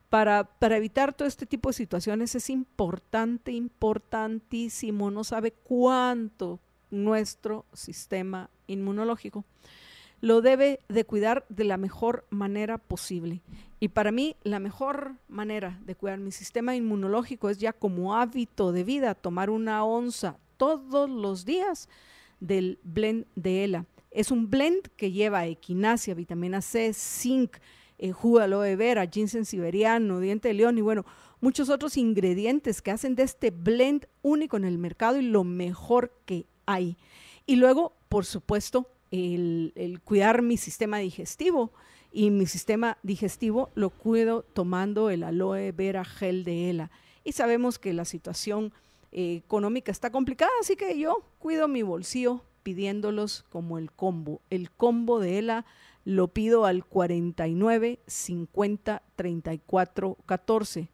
para, 0.08 0.44
para 0.44 0.76
evitar 0.76 1.12
todo 1.12 1.26
este 1.26 1.44
tipo 1.44 1.70
de 1.70 1.72
situaciones 1.72 2.36
es 2.36 2.48
importante, 2.50 3.50
importantísimo, 3.50 5.10
no 5.10 5.24
sabe 5.24 5.50
cuánto 5.50 6.60
nuestro 6.92 7.66
sistema 7.72 8.48
inmunológico 8.68 9.44
lo 10.20 10.40
debe 10.40 10.80
de 10.88 11.04
cuidar 11.04 11.44
de 11.48 11.64
la 11.64 11.76
mejor 11.76 12.26
manera 12.30 12.78
posible. 12.78 13.42
Y 13.78 13.88
para 13.88 14.12
mí 14.12 14.36
la 14.42 14.58
mejor 14.58 15.16
manera 15.28 15.78
de 15.84 15.94
cuidar 15.94 16.18
mi 16.18 16.32
sistema 16.32 16.74
inmunológico 16.74 17.50
es 17.50 17.58
ya 17.58 17.72
como 17.72 18.16
hábito 18.16 18.72
de 18.72 18.84
vida 18.84 19.14
tomar 19.14 19.50
una 19.50 19.84
onza 19.84 20.38
todos 20.56 21.10
los 21.10 21.44
días 21.44 21.88
del 22.40 22.78
blend 22.82 23.26
de 23.34 23.64
ELA. 23.64 23.86
Es 24.10 24.30
un 24.30 24.48
blend 24.48 24.88
que 24.96 25.12
lleva 25.12 25.46
equinacia, 25.46 26.14
vitamina 26.14 26.62
C, 26.62 26.94
zinc, 26.94 27.58
eh, 27.98 28.12
jugo 28.12 28.40
de 28.40 28.76
vera, 28.76 29.06
ginseng 29.06 29.44
siberiano, 29.44 30.20
diente 30.20 30.48
de 30.48 30.54
león 30.54 30.78
y 30.78 30.80
bueno, 30.82 31.04
muchos 31.40 31.68
otros 31.68 31.96
ingredientes 31.96 32.82
que 32.82 32.90
hacen 32.90 33.14
de 33.14 33.22
este 33.22 33.50
blend 33.50 34.06
único 34.22 34.56
en 34.56 34.64
el 34.64 34.78
mercado 34.78 35.18
y 35.18 35.22
lo 35.22 35.44
mejor 35.44 36.12
que 36.24 36.46
hay. 36.64 36.96
Y 37.46 37.56
luego, 37.56 37.94
por 38.08 38.24
supuesto, 38.24 38.90
el, 39.10 40.00
cuidar 40.04 40.42
mi 40.42 40.56
sistema 40.56 40.98
digestivo 40.98 41.72
y 42.12 42.30
mi 42.30 42.46
sistema 42.46 42.98
digestivo 43.02 43.70
lo 43.74 43.90
cuido 43.90 44.42
tomando 44.42 45.10
el 45.10 45.22
aloe 45.22 45.72
vera 45.72 46.04
gel 46.04 46.44
de 46.44 46.70
ELA. 46.70 46.90
Y 47.24 47.32
sabemos 47.32 47.78
que 47.78 47.92
la 47.92 48.04
situación 48.04 48.72
eh, 49.12 49.36
económica 49.44 49.90
está 49.90 50.10
complicada, 50.10 50.52
así 50.60 50.76
que 50.76 50.98
yo 50.98 51.24
cuido 51.38 51.68
mi 51.68 51.82
bolsillo 51.82 52.42
pidiéndolos 52.62 53.44
como 53.50 53.78
el 53.78 53.92
combo. 53.92 54.40
El 54.50 54.70
combo 54.70 55.20
de 55.20 55.38
ELA 55.38 55.66
lo 56.04 56.28
pido 56.28 56.64
al 56.66 56.84
49 56.84 58.00
50 58.06 59.02
34 59.16 60.16
14. 60.26 60.88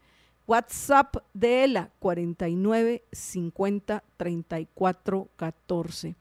WhatsApp 0.46 1.16
de 1.35 1.64
ELA 1.64 1.90
49 1.98 3.05
50 3.12 4.05
34 4.16 5.29
14. 5.37 6.14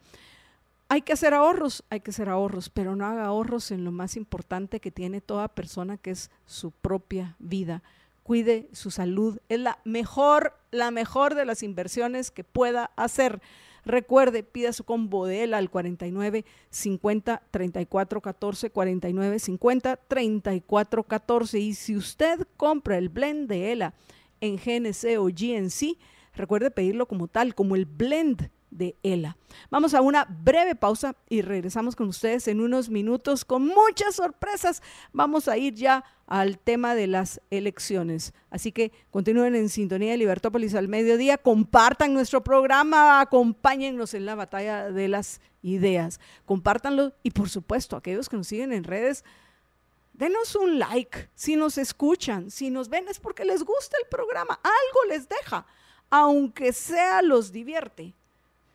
Hay 0.92 1.04
que 1.04 1.14
hacer 1.14 1.34
ahorros, 1.34 1.86
hay 1.90 2.02
que 2.02 2.12
hacer 2.12 2.28
ahorros, 2.28 2.68
pero 2.68 2.98
no 2.98 3.06
haga 3.06 3.24
ahorros 3.24 3.72
en 3.72 3.86
lo 3.86 3.94
más 3.94 4.18
importante 4.18 4.82
que 4.82 4.92
tiene 4.92 5.22
toda 5.22 5.48
persona, 5.48 5.96
que 5.96 6.12
es 6.12 6.30
su 6.46 6.72
propia 6.72 7.38
vida. 7.40 7.82
Cuide 8.24 8.68
su 8.74 8.92
salud, 8.92 9.40
es 9.48 9.62
la 9.62 9.80
mejor, 9.86 10.54
la 10.70 10.92
mejor 10.92 11.34
de 11.34 11.46
las 11.46 11.64
inversiones 11.64 12.30
que 12.30 12.44
pueda 12.44 12.92
hacer. 12.98 13.42
Recuerde, 13.86 14.44
pida 14.44 14.74
su 14.74 14.84
combo 14.84 15.26
de 15.28 15.46
él 15.46 15.54
al 15.54 15.70
49 15.70 16.44
50 16.72 17.42
34 17.50 18.22
14 18.22 18.70
49 18.72 19.40
50 19.40 19.96
34 19.96 21.04
14 21.06 21.60
y 21.60 21.74
si 21.74 21.96
usted 21.96 22.46
compra 22.58 22.98
el 22.98 23.08
blend 23.08 23.48
de 23.48 23.72
ELA 23.72 23.94
en 24.42 24.58
GNC 24.58 25.18
o 25.18 25.28
GNC, 25.28 25.98
recuerde 26.34 26.70
pedirlo 26.70 27.08
como 27.08 27.30
tal, 27.30 27.56
como 27.56 27.78
el 27.78 27.86
blend 27.86 28.52
de 28.72 28.96
ELA. 29.04 29.38
Vamos 29.70 29.94
a 29.94 30.02
una 30.02 30.26
breve 30.26 30.76
pausa 30.76 31.16
y 31.30 31.42
regresamos 31.42 31.96
con 31.96 32.08
ustedes 32.08 32.48
en 32.48 32.62
unos 32.62 32.90
minutos 32.90 33.46
con 33.46 33.68
muchas 33.68 34.16
sorpresas. 34.16 34.82
Vamos 35.12 35.48
a 35.48 35.58
ir 35.58 35.76
ya 35.76 36.04
al 36.26 36.58
tema 36.58 36.96
de 36.96 37.08
las 37.08 37.42
elecciones. 37.52 38.34
Así 38.50 38.72
que 38.72 38.92
continúen 39.12 39.54
en 39.56 39.70
sintonía 39.70 40.12
de 40.12 40.18
Libertópolis 40.18 40.74
al 40.74 40.88
mediodía, 40.88 41.38
compartan 41.38 42.14
nuestro 42.14 42.44
programa, 42.44 43.20
acompáñennos 43.20 44.14
en 44.14 44.26
la 44.26 44.36
batalla 44.36 44.90
de 44.90 45.10
las 45.10 45.42
ideas, 45.62 46.20
compártanlo 46.46 47.14
y 47.22 47.32
por 47.32 47.50
supuesto 47.50 47.96
aquellos 47.96 48.30
que 48.30 48.38
nos 48.38 48.48
siguen 48.48 48.74
en 48.74 48.86
redes, 48.86 49.24
denos 50.14 50.56
un 50.56 50.80
like. 50.80 51.30
Si 51.36 51.56
nos 51.56 51.78
escuchan, 51.78 52.50
si 52.50 52.70
nos 52.70 52.90
ven 52.90 53.08
es 53.10 53.20
porque 53.20 53.46
les 53.46 53.64
gusta 53.64 53.98
el 54.02 54.08
programa, 54.10 54.60
algo 54.64 55.14
les 55.14 55.28
deja, 55.28 55.66
aunque 56.10 56.72
sea 56.74 57.22
los 57.22 57.52
divierte 57.52 58.16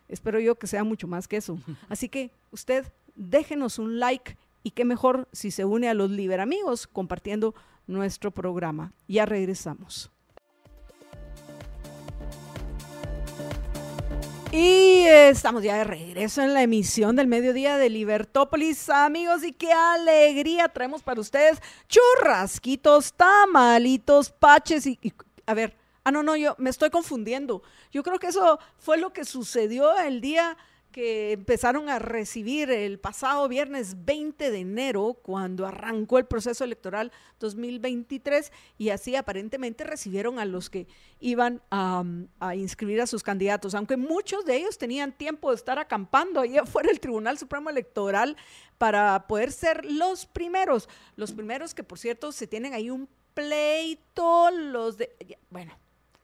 Espero 0.09 0.41
yo 0.41 0.57
que 0.57 0.67
sea 0.67 0.85
mucho 0.85 1.07
más 1.07 1.29
que 1.29 1.37
eso. 1.37 1.59
Así 1.89 2.09
que 2.09 2.31
usted 2.51 2.87
déjenos 3.15 3.79
un 3.79 3.99
like 3.99 4.37
y 4.63 4.73
qué 4.73 4.85
mejor 4.85 5.29
si 5.33 5.51
se 5.51 5.65
une 5.65 5.89
a 5.89 5.95
los 5.95 6.11
Liber 6.11 6.41
Amigos 6.41 6.87
compartiendo 6.87 7.55
nuestro 7.87 8.31
programa. 8.31 8.93
Ya 9.09 9.27
regresamos. 9.27 10.11
Y 14.53 15.05
estamos 15.07 15.63
ya 15.63 15.77
de 15.77 15.85
regreso 15.85 16.41
en 16.41 16.55
la 16.55 16.63
emisión 16.63 17.15
del 17.15 17.27
mediodía 17.27 17.77
de 17.77 17.91
Libertópolis, 17.91 18.89
amigos, 18.89 19.45
y 19.45 19.53
qué 19.53 19.71
alegría 19.73 20.69
traemos 20.69 21.03
para 21.03 21.21
ustedes 21.21 21.61
churrasquitos, 21.89 23.13
tamalitos, 23.13 24.31
paches 24.31 24.87
y, 24.87 24.99
y 25.03 25.13
a 25.47 25.53
ver, 25.53 25.75
ah 26.07 26.13
no, 26.13 26.23
no, 26.23 26.37
yo 26.37 26.55
me 26.59 26.71
estoy 26.71 26.89
confundiendo. 26.91 27.65
Yo 27.91 28.05
creo 28.05 28.21
que 28.21 28.29
eso 28.29 28.61
fue 28.79 28.97
lo 28.97 29.13
que 29.13 29.25
sucedió 29.25 29.99
el 29.99 30.21
día 30.21 30.57
que 30.93 31.33
empezaron 31.33 31.89
a 31.89 31.99
recibir 31.99 32.71
el 32.71 33.01
pasado 33.01 33.49
viernes 33.49 34.05
20 34.05 34.53
de 34.53 34.59
enero, 34.61 35.19
cuando 35.21 35.67
arrancó 35.67 36.19
el 36.19 36.27
proceso 36.27 36.63
electoral 36.63 37.11
2023, 37.41 38.53
y 38.79 38.91
así 38.91 39.17
aparentemente 39.17 39.83
recibieron 39.83 40.39
a 40.39 40.45
los 40.45 40.71
que 40.71 40.87
iban 41.19 41.61
a, 41.73 42.05
inscribir 42.55 43.01
a 43.01 43.09
sus 43.09 43.25
candidatos, 43.25 43.75
aunque 43.75 43.97
muchos 43.97 44.45
de 44.45 44.59
ellos 44.59 44.79
tenían 44.79 45.11
tiempo 45.11 45.51
de 45.51 45.57
estar 45.57 45.81
acampando 45.81 46.41
ahí 46.41 46.57
afuera 46.57 46.89
del 46.89 47.01
Tribunal 47.01 47.37
Supremo 47.37 47.69
Electoral 47.69 48.37
para 48.79 49.27
poder 49.27 49.51
ser 49.51 49.85
los 49.85 50.25
primeros, 50.25 50.89
los 51.17 51.33
primeros 51.33 51.75
que 51.75 51.83
por 51.83 51.99
cierto 51.99 52.31
se 52.31 52.47
tienen 52.47 52.75
ahí 52.75 52.91
un 52.91 53.09
pleito, 53.35 54.51
los 54.53 54.97
de, 54.97 55.11
bueno, 55.51 55.77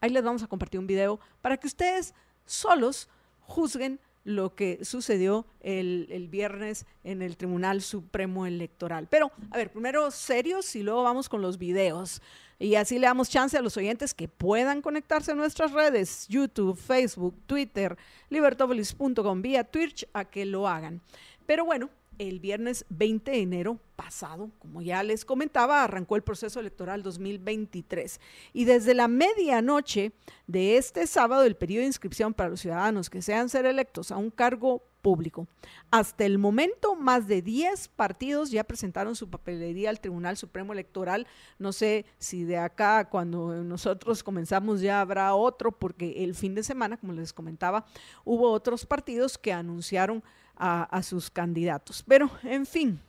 ahí 0.02 0.10
les 0.10 0.22
vamos 0.22 0.42
a 0.42 0.46
compartir 0.46 0.78
un 0.78 0.86
video 0.86 1.18
para 1.40 1.56
que 1.56 1.66
ustedes 1.66 2.12
solos 2.44 3.08
juzguen 3.40 3.98
lo 4.24 4.54
que 4.54 4.84
sucedió 4.84 5.46
el, 5.60 6.28
viernes 6.30 6.86
en 7.02 7.22
el 7.22 7.36
Tribunal 7.36 7.82
Supremo 7.82 8.46
Electoral. 8.46 9.08
Pero, 9.10 9.32
a 9.50 9.56
ver, 9.56 9.72
primero 9.72 10.10
serios 10.10 10.76
y 10.76 10.82
luego 10.82 11.02
vamos 11.02 11.28
con 11.28 11.42
los 11.42 11.58
videos. 11.58 12.20
Y 12.58 12.76
así 12.76 12.98
le 12.98 13.06
damos 13.06 13.28
chance 13.28 13.56
a 13.56 13.62
los 13.62 13.76
oyentes 13.76 14.14
que 14.14 14.28
puedan 14.28 14.82
conectarse 14.82 15.32
a 15.32 15.34
nuestras 15.34 15.72
redes, 15.72 16.26
YouTube, 16.28 16.76
Facebook, 16.76 17.34
Twitter, 17.46 17.96
libertopolis.com, 18.28 19.42
vía 19.42 19.64
Twitch, 19.64 20.06
a 20.12 20.24
que 20.24 20.44
lo 20.44 20.68
hagan. 20.68 21.00
Pero 21.46 21.64
bueno, 21.64 21.90
el 22.28 22.40
viernes 22.40 22.84
20 22.88 23.30
de 23.30 23.40
enero 23.40 23.80
pasado, 23.96 24.50
como 24.58 24.82
ya 24.82 25.02
les 25.02 25.24
comentaba, 25.24 25.84
arrancó 25.84 26.16
el 26.16 26.22
proceso 26.22 26.60
electoral 26.60 27.02
2023. 27.02 28.20
Y 28.52 28.64
desde 28.64 28.94
la 28.94 29.08
medianoche 29.08 30.12
de 30.46 30.76
este 30.76 31.06
sábado, 31.06 31.44
el 31.44 31.56
periodo 31.56 31.80
de 31.80 31.86
inscripción 31.86 32.34
para 32.34 32.50
los 32.50 32.60
ciudadanos 32.60 33.10
que 33.10 33.22
sean 33.22 33.48
ser 33.48 33.66
electos 33.66 34.10
a 34.10 34.16
un 34.16 34.30
cargo 34.30 34.82
público. 35.02 35.46
Hasta 35.90 36.24
el 36.24 36.38
momento, 36.38 36.94
más 36.94 37.26
de 37.26 37.42
10 37.42 37.88
partidos 37.88 38.50
ya 38.50 38.64
presentaron 38.64 39.14
su 39.14 39.28
papelería 39.28 39.90
al 39.90 40.00
Tribunal 40.00 40.36
Supremo 40.36 40.72
Electoral. 40.72 41.26
No 41.58 41.72
sé 41.72 42.06
si 42.18 42.44
de 42.44 42.56
acá, 42.56 43.10
cuando 43.10 43.62
nosotros 43.64 44.22
comenzamos, 44.22 44.80
ya 44.80 45.00
habrá 45.00 45.34
otro, 45.34 45.72
porque 45.72 46.24
el 46.24 46.34
fin 46.34 46.54
de 46.54 46.62
semana, 46.62 46.96
como 46.96 47.12
les 47.12 47.32
comentaba, 47.32 47.84
hubo 48.24 48.50
otros 48.50 48.86
partidos 48.86 49.36
que 49.36 49.52
anunciaron 49.52 50.22
a, 50.56 51.02
sus 51.02 51.28
candidatos. 51.28 52.04
Pero, 52.06 52.30
en 52.44 52.66
fin, 52.66 53.00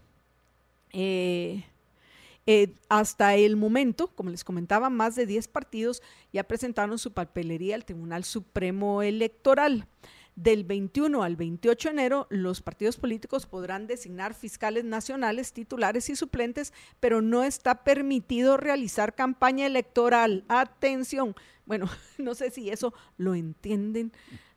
eh, 0.91 1.63
eh, 2.47 2.73
hasta 2.89 3.35
el 3.35 3.55
momento, 3.55 4.07
como 4.07 4.31
les 4.31 4.43
comentaba, 4.43 4.89
más 4.89 5.15
de 5.15 5.27
10 5.27 5.47
partidos 5.49 6.01
ya 6.31 6.43
presentaron 6.43 6.97
su 6.97 7.13
papelería 7.13 7.75
al 7.75 7.85
Tribunal 7.85 8.23
Supremo 8.23 9.03
Electoral. 9.03 9.87
Del 10.35 10.63
21 10.63 11.21
al 11.21 11.35
28 11.35 11.89
de 11.89 11.93
enero, 11.93 12.27
los 12.31 12.61
partidos 12.61 12.97
políticos 12.97 13.45
podrán 13.45 13.85
designar 13.85 14.33
fiscales 14.33 14.83
nacionales, 14.83 15.53
titulares 15.53 16.09
y 16.09 16.15
suplentes, 16.15 16.73
pero 16.99 17.21
no 17.21 17.43
está 17.43 17.83
permitido 17.83 18.57
realizar 18.57 19.13
campaña 19.13 19.67
electoral. 19.67 20.43
Atención. 20.47 21.35
Bueno, 21.65 21.87
no 22.17 22.33
sé 22.33 22.49
si 22.49 22.71
eso 22.71 22.93
lo 23.17 23.35
entienden 23.35 24.11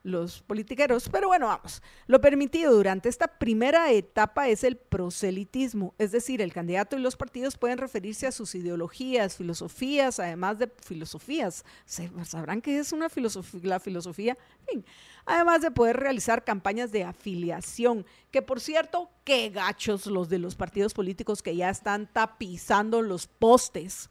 los 0.07 0.41
politiqueros. 0.41 1.09
Pero 1.09 1.27
bueno, 1.27 1.47
vamos. 1.47 1.81
Lo 2.07 2.21
permitido 2.21 2.73
durante 2.73 3.09
esta 3.09 3.27
primera 3.27 3.91
etapa 3.91 4.47
es 4.47 4.63
el 4.63 4.77
proselitismo, 4.77 5.93
es 5.97 6.11
decir, 6.11 6.41
el 6.41 6.53
candidato 6.53 6.97
y 6.97 7.01
los 7.01 7.15
partidos 7.15 7.57
pueden 7.57 7.77
referirse 7.77 8.25
a 8.25 8.31
sus 8.31 8.55
ideologías, 8.55 9.35
filosofías, 9.35 10.19
además 10.19 10.59
de 10.59 10.71
filosofías. 10.81 11.65
¿Sabrán 11.85 12.61
qué 12.61 12.79
es 12.79 12.93
una 12.93 13.09
filosofía? 13.09 13.59
La 13.63 13.79
filosofía, 13.79 14.37
fin. 14.65 14.85
Además 15.25 15.61
de 15.61 15.71
poder 15.71 15.97
realizar 15.97 16.45
campañas 16.45 16.91
de 16.91 17.03
afiliación, 17.03 18.05
que 18.31 18.41
por 18.41 18.61
cierto, 18.61 19.09
qué 19.25 19.49
gachos 19.49 20.05
los 20.05 20.29
de 20.29 20.39
los 20.39 20.55
partidos 20.55 20.93
políticos 20.93 21.43
que 21.43 21.55
ya 21.55 21.69
están 21.69 22.07
tapizando 22.11 23.01
los 23.01 23.27
postes. 23.27 24.09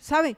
¿Sabe? 0.00 0.36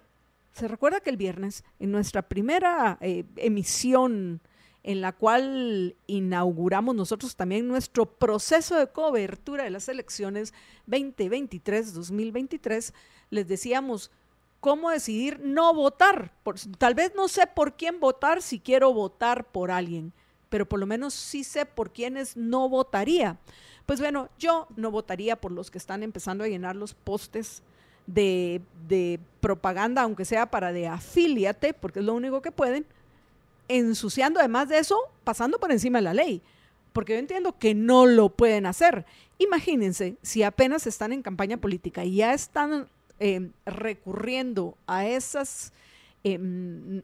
Se 0.52 0.68
recuerda 0.68 1.00
que 1.00 1.10
el 1.10 1.16
viernes, 1.16 1.64
en 1.78 1.92
nuestra 1.92 2.22
primera 2.22 2.98
eh, 3.00 3.24
emisión 3.36 4.40
en 4.82 5.00
la 5.00 5.12
cual 5.12 5.96
inauguramos 6.06 6.94
nosotros 6.94 7.34
también 7.36 7.68
nuestro 7.68 8.04
proceso 8.06 8.76
de 8.76 8.88
cobertura 8.88 9.64
de 9.64 9.70
las 9.70 9.88
elecciones 9.88 10.54
2023-2023, 10.88 12.92
les 13.28 13.46
decíamos 13.46 14.10
cómo 14.60 14.88
decidir 14.90 15.40
no 15.40 15.74
votar. 15.74 16.32
tal 16.78 16.94
vez 16.94 17.12
no 17.14 17.28
sé 17.28 17.46
por 17.46 17.76
quién 17.76 18.00
votar 18.00 18.40
si 18.42 18.58
quiero 18.58 18.94
votar 18.94 19.44
por 19.50 19.70
alguien, 19.70 20.14
pero 20.48 20.66
por 20.68 20.80
lo 20.80 20.86
menos 20.86 21.14
sí 21.14 21.44
sé 21.44 21.66
por 21.66 21.92
quiénes 21.92 22.36
no 22.36 22.68
votaría. 22.68 23.38
Pues 23.86 24.00
bueno, 24.00 24.28
yo 24.38 24.66
no 24.76 24.90
votaría 24.90 25.40
por 25.40 25.52
los 25.52 25.70
que 25.70 25.78
están 25.78 26.02
empezando 26.02 26.44
a 26.44 26.48
llenar 26.48 26.76
los 26.76 26.92
postes 26.94 27.62
de, 28.14 29.20
propaganda, 29.40 30.02
aunque 30.02 30.24
sea 30.24 30.50
para 30.50 30.72
de 30.72 30.86
afíliate, 30.86 31.72
porque 31.72 32.00
es 32.00 32.04
lo 32.04 32.14
único 32.14 32.42
que 32.42 32.52
pueden, 32.52 32.84
ensuciando 33.68 34.38
además 34.40 34.68
de 34.68 34.78
eso, 34.78 34.98
pasando 35.24 35.58
por 35.58 35.72
encima 35.72 35.98
de 35.98 36.02
la 36.02 36.14
ley. 36.14 36.42
Porque 36.92 37.14
yo 37.14 37.18
entiendo 37.18 37.56
que 37.58 37.74
no 37.74 38.04
lo 38.04 38.30
pueden 38.30 38.66
hacer. 38.66 39.06
Imagínense 39.38 40.16
si 40.22 40.42
apenas 40.42 40.86
están 40.86 41.12
en 41.12 41.22
campaña 41.22 41.56
política 41.56 42.04
y 42.04 42.16
ya 42.16 42.34
están 42.34 42.88
em, 43.18 43.52
recurriendo 43.64 44.76
a 44.86 45.06
esas 45.06 45.72
em, 46.24 47.02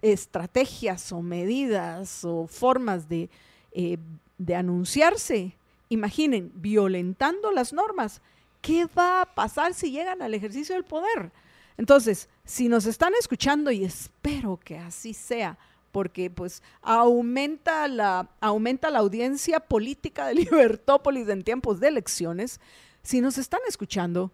estrategias 0.00 1.12
o 1.12 1.20
medidas 1.20 2.24
o 2.24 2.46
formas 2.46 3.08
de, 3.08 3.28
eh, 3.72 3.98
de 4.38 4.54
anunciarse. 4.54 5.54
Imaginen, 5.90 6.50
violentando 6.54 7.52
las 7.52 7.72
normas 7.72 8.22
¿qué 8.60 8.86
va 8.86 9.22
a 9.22 9.34
pasar 9.34 9.74
si 9.74 9.90
llegan 9.90 10.22
al 10.22 10.34
ejercicio 10.34 10.74
del 10.74 10.84
poder? 10.84 11.30
Entonces, 11.76 12.28
si 12.44 12.68
nos 12.68 12.86
están 12.86 13.12
escuchando, 13.18 13.70
y 13.70 13.84
espero 13.84 14.58
que 14.62 14.78
así 14.78 15.14
sea, 15.14 15.56
porque 15.92 16.28
pues 16.30 16.62
aumenta 16.82 17.88
la, 17.88 18.28
aumenta 18.40 18.90
la 18.90 18.98
audiencia 18.98 19.60
política 19.60 20.26
de 20.26 20.34
Libertópolis 20.36 21.28
en 21.28 21.42
tiempos 21.42 21.80
de 21.80 21.88
elecciones, 21.88 22.60
si 23.02 23.20
nos 23.20 23.38
están 23.38 23.60
escuchando, 23.68 24.30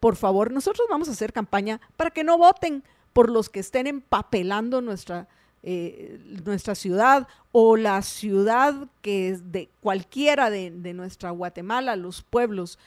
por 0.00 0.16
favor, 0.16 0.50
nosotros 0.50 0.86
vamos 0.90 1.08
a 1.08 1.12
hacer 1.12 1.32
campaña 1.32 1.80
para 1.96 2.10
que 2.10 2.24
no 2.24 2.38
voten 2.38 2.82
por 3.12 3.30
los 3.30 3.48
que 3.48 3.60
estén 3.60 3.86
empapelando 3.86 4.80
nuestra, 4.80 5.28
eh, 5.62 6.18
nuestra 6.44 6.74
ciudad 6.74 7.28
o 7.52 7.76
la 7.76 8.02
ciudad 8.02 8.88
que 9.00 9.28
es 9.30 9.52
de 9.52 9.68
cualquiera 9.80 10.50
de, 10.50 10.70
de 10.70 10.92
nuestra 10.92 11.30
Guatemala, 11.30 11.96
los 11.96 12.22
pueblos 12.22 12.78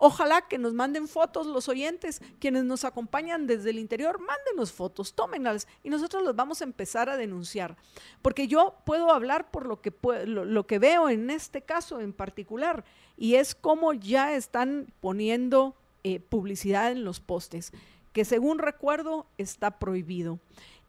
Ojalá 0.00 0.42
que 0.42 0.58
nos 0.58 0.74
manden 0.74 1.08
fotos 1.08 1.48
los 1.48 1.68
oyentes, 1.68 2.22
quienes 2.38 2.62
nos 2.62 2.84
acompañan 2.84 3.48
desde 3.48 3.70
el 3.70 3.80
interior, 3.80 4.20
mándenos 4.20 4.72
fotos, 4.72 5.12
tómenlas 5.12 5.66
y 5.82 5.90
nosotros 5.90 6.22
los 6.22 6.36
vamos 6.36 6.60
a 6.60 6.64
empezar 6.64 7.10
a 7.10 7.16
denunciar. 7.16 7.76
Porque 8.22 8.46
yo 8.46 8.76
puedo 8.86 9.12
hablar 9.12 9.50
por 9.50 9.66
lo 9.66 9.80
que, 9.82 10.78
veo 10.78 11.08
en 11.08 11.30
este 11.30 11.62
caso 11.62 12.00
en 12.00 12.12
particular 12.12 12.84
y 13.16 13.34
es 13.34 13.56
cómo 13.56 13.92
ya 13.92 14.36
están 14.36 14.86
poniendo 15.00 15.74
eh, 16.04 16.20
publicidad 16.20 16.92
en 16.92 17.02
los 17.02 17.18
postes, 17.18 17.72
que 18.12 18.24
según 18.24 18.60
recuerdo 18.60 19.26
está 19.36 19.80
prohibido. 19.80 20.38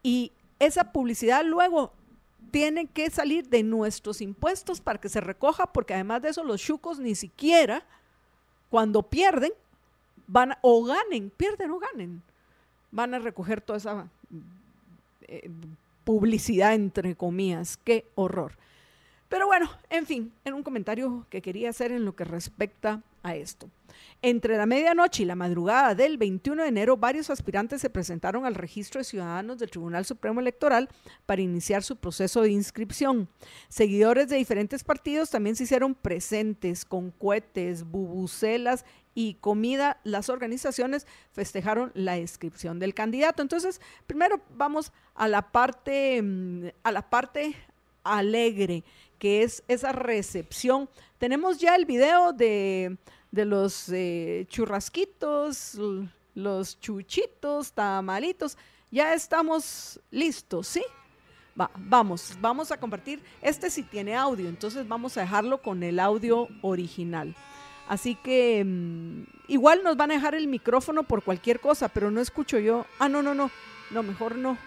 Y 0.04 0.34
esa 0.60 0.92
publicidad 0.92 1.44
luego 1.44 1.94
tiene 2.52 2.86
que 2.86 3.10
salir 3.10 3.50
de 3.50 3.64
nuestros 3.64 4.22
impuestos 4.22 4.82
para 4.82 5.00
que 5.00 5.10
se 5.10 5.20
recoja, 5.20 5.74
porque 5.74 5.96
además 5.96 6.22
de 6.22 6.30
eso 6.30 6.44
los 6.44 6.62
chucos 6.62 7.00
ni 7.00 7.16
siquiera 7.16 7.88
cuando 8.70 9.04
pierden, 9.04 9.52
van 10.28 10.54
o 10.62 10.84
ganen, 10.84 11.32
pierden 11.32 11.72
o 11.72 11.80
ganen, 11.80 12.22
van 12.92 13.14
a 13.14 13.20
recoger 13.20 13.62
toda 13.62 13.78
esa 13.78 14.08
eh, 15.22 15.50
publicidad 16.04 16.74
entre 16.74 17.16
comillas. 17.16 17.78
Qué 17.78 18.06
horror. 18.16 18.54
Pero 19.30 19.46
bueno, 19.46 19.70
en 19.92 20.06
fin, 20.08 20.34
en 20.44 20.56
un 20.56 20.64
comentario 20.64 21.26
que 21.30 21.42
quería 21.42 21.70
hacer 21.70 21.92
en 21.92 22.04
lo 22.04 22.16
que 22.16 22.24
respecta 22.24 23.04
a 23.22 23.36
esto. 23.36 23.70
Entre 24.22 24.58
la 24.58 24.66
medianoche 24.66 25.24
y 25.24 25.26
la 25.26 25.36
madrugada 25.36 25.94
del 25.96 26.18
21 26.18 26.64
de 26.64 26.70
enero, 26.70 26.98
varios 26.98 27.30
aspirantes 27.30 27.82
se 27.82 27.90
presentaron 27.90 28.46
al 28.46 28.56
registro 28.56 29.00
de 29.00 29.06
ciudadanos 29.06 29.60
del 29.60 29.70
Tribunal 29.70 30.04
Supremo 30.04 30.40
Electoral 30.40 30.90
para 31.26 31.42
iniciar 31.42 31.84
su 31.84 31.96
proceso 31.96 32.42
de 32.42 32.52
inscripción. 32.52 33.30
Seguidores 33.70 34.30
de 34.30 34.38
diferentes 34.38 34.84
partidos 34.84 35.30
también 35.30 35.56
se 35.56 35.64
hicieron 35.64 35.94
presentes 35.94 36.84
con 36.84 37.12
cohetes, 37.12 37.84
bubucelas 37.84 38.84
y 39.16 39.36
comida. 39.36 40.00
Las 40.04 40.30
organizaciones 40.30 41.08
festejaron 41.32 41.92
la 41.94 42.18
inscripción 42.18 42.80
del 42.80 42.94
candidato. 42.94 43.42
Entonces, 43.42 43.80
primero 44.08 44.42
vamos 44.56 44.92
a 45.14 45.28
la 45.28 45.52
parte, 45.52 46.22
mm, 46.22 46.68
a 46.84 46.92
la 46.92 47.10
parte 47.10 47.56
alegre, 48.04 48.84
que 49.20 49.44
es 49.44 49.64
esa 49.68 49.92
recepción. 49.92 50.90
Tenemos 51.20 51.60
ya 51.60 51.76
el 51.76 51.86
video 51.86 52.34
de 52.34 52.98
de 53.32 53.46
los 53.46 53.90
eh, 53.90 54.46
churrasquitos, 54.50 55.78
los 56.36 56.80
chuchitos, 56.80 57.72
tamalitos. 57.74 58.58
Ya 58.92 59.14
estamos 59.14 60.00
listos, 60.12 60.68
¿sí? 60.68 60.84
Va, 61.60 61.70
vamos, 61.76 62.36
vamos 62.40 62.72
a 62.72 62.78
compartir. 62.78 63.22
Este 63.42 63.70
sí 63.70 63.84
tiene 63.84 64.16
audio, 64.16 64.50
entonces 64.50 64.88
vamos 64.88 65.18
a 65.18 65.22
dejarlo 65.22 65.62
con 65.62 65.84
el 65.84 66.00
audio 66.00 66.48
original. 66.62 67.36
Así 67.88 68.16
que 68.16 68.64
mm, 68.66 69.24
igual 69.48 69.84
nos 69.84 69.98
van 69.98 70.12
a 70.12 70.16
dejar 70.16 70.36
el 70.36 70.48
micrófono 70.48 71.04
por 71.04 71.24
cualquier 71.24 71.60
cosa, 71.60 71.90
pero 71.90 72.10
no 72.12 72.22
escucho 72.22 72.60
yo. 72.60 72.86
Ah, 73.00 73.10
no, 73.10 73.22
no, 73.22 73.34
no. 73.34 73.52
No, 73.92 74.04
mejor 74.04 74.36
no. 74.36 74.58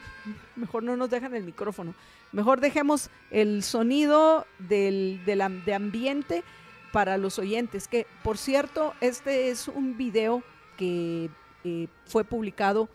Mejor 0.57 0.83
no 0.83 0.97
nos 0.97 1.11
dejan 1.11 1.35
el 1.35 1.45
micrófono. 1.45 1.95
Mejor 2.33 2.61
dejemos 2.61 3.11
el 3.31 3.63
sonido 3.63 4.47
del, 4.59 5.21
de 5.25 5.75
ambiente 5.75 6.45
para 6.93 7.17
los 7.17 7.39
oyentes, 7.39 7.89
que 7.89 8.07
por 8.23 8.39
cierto, 8.39 8.95
este 9.01 9.51
es 9.51 9.69
un 9.69 9.97
video 9.97 10.43
que 10.77 11.31
eh, 11.65 11.89
fue 12.07 12.25
publicado 12.25 12.89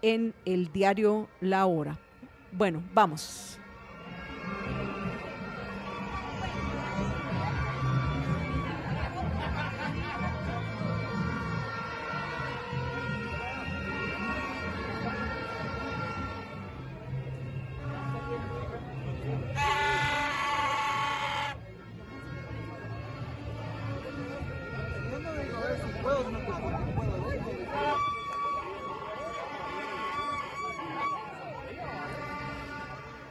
en 0.00 0.34
el 0.44 0.72
diario 0.72 1.28
La 1.40 1.66
Hora. 1.66 1.98
Bueno, 2.50 2.82
vamos. 2.92 3.58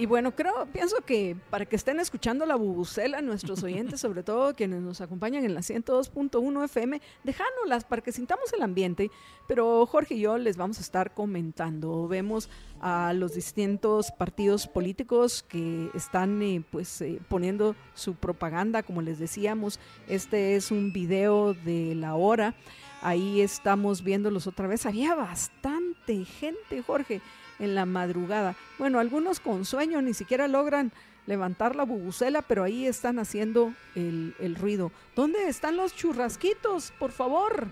Y 0.01 0.07
bueno, 0.07 0.35
creo, 0.35 0.65
pienso 0.73 0.95
que 1.05 1.37
para 1.51 1.67
que 1.67 1.75
estén 1.75 1.99
escuchando 1.99 2.47
la 2.47 2.55
bubucela, 2.55 3.21
nuestros 3.21 3.61
oyentes, 3.63 4.01
sobre 4.01 4.23
todo 4.23 4.55
quienes 4.55 4.81
nos 4.81 4.99
acompañan 4.99 5.45
en 5.45 5.53
la 5.53 5.61
102.1 5.61 6.65
FM, 6.65 6.99
dejándolas 7.23 7.83
para 7.85 8.01
que 8.01 8.11
sintamos 8.11 8.51
el 8.51 8.63
ambiente. 8.63 9.11
Pero 9.47 9.85
Jorge 9.85 10.15
y 10.15 10.21
yo 10.21 10.39
les 10.39 10.57
vamos 10.57 10.79
a 10.79 10.81
estar 10.81 11.13
comentando. 11.13 12.07
Vemos 12.07 12.49
a 12.79 13.13
los 13.13 13.35
distintos 13.35 14.11
partidos 14.11 14.65
políticos 14.65 15.45
que 15.47 15.91
están 15.93 16.41
eh, 16.41 16.63
pues 16.71 16.99
eh, 17.01 17.21
poniendo 17.29 17.75
su 17.93 18.15
propaganda, 18.15 18.81
como 18.81 19.03
les 19.03 19.19
decíamos. 19.19 19.79
Este 20.07 20.55
es 20.55 20.71
un 20.71 20.93
video 20.93 21.53
de 21.53 21.93
la 21.93 22.15
hora. 22.15 22.55
Ahí 23.03 23.41
estamos 23.41 24.03
viéndolos 24.03 24.47
otra 24.47 24.67
vez. 24.67 24.87
Había 24.87 25.13
bastante 25.13 26.25
gente, 26.25 26.81
Jorge 26.81 27.21
en 27.61 27.75
la 27.75 27.85
madrugada. 27.85 28.55
Bueno, 28.77 28.99
algunos 28.99 29.39
con 29.39 29.63
sueño 29.63 30.01
ni 30.01 30.13
siquiera 30.13 30.47
logran 30.47 30.91
levantar 31.27 31.75
la 31.75 31.83
bubucela, 31.83 32.41
pero 32.41 32.63
ahí 32.63 32.87
están 32.87 33.19
haciendo 33.19 33.73
el, 33.95 34.55
ruido. 34.59 34.91
¿Dónde 35.15 35.47
están 35.47 35.77
los 35.77 35.95
churrasquitos? 35.95 36.91
Por 36.99 37.11
favor. 37.11 37.67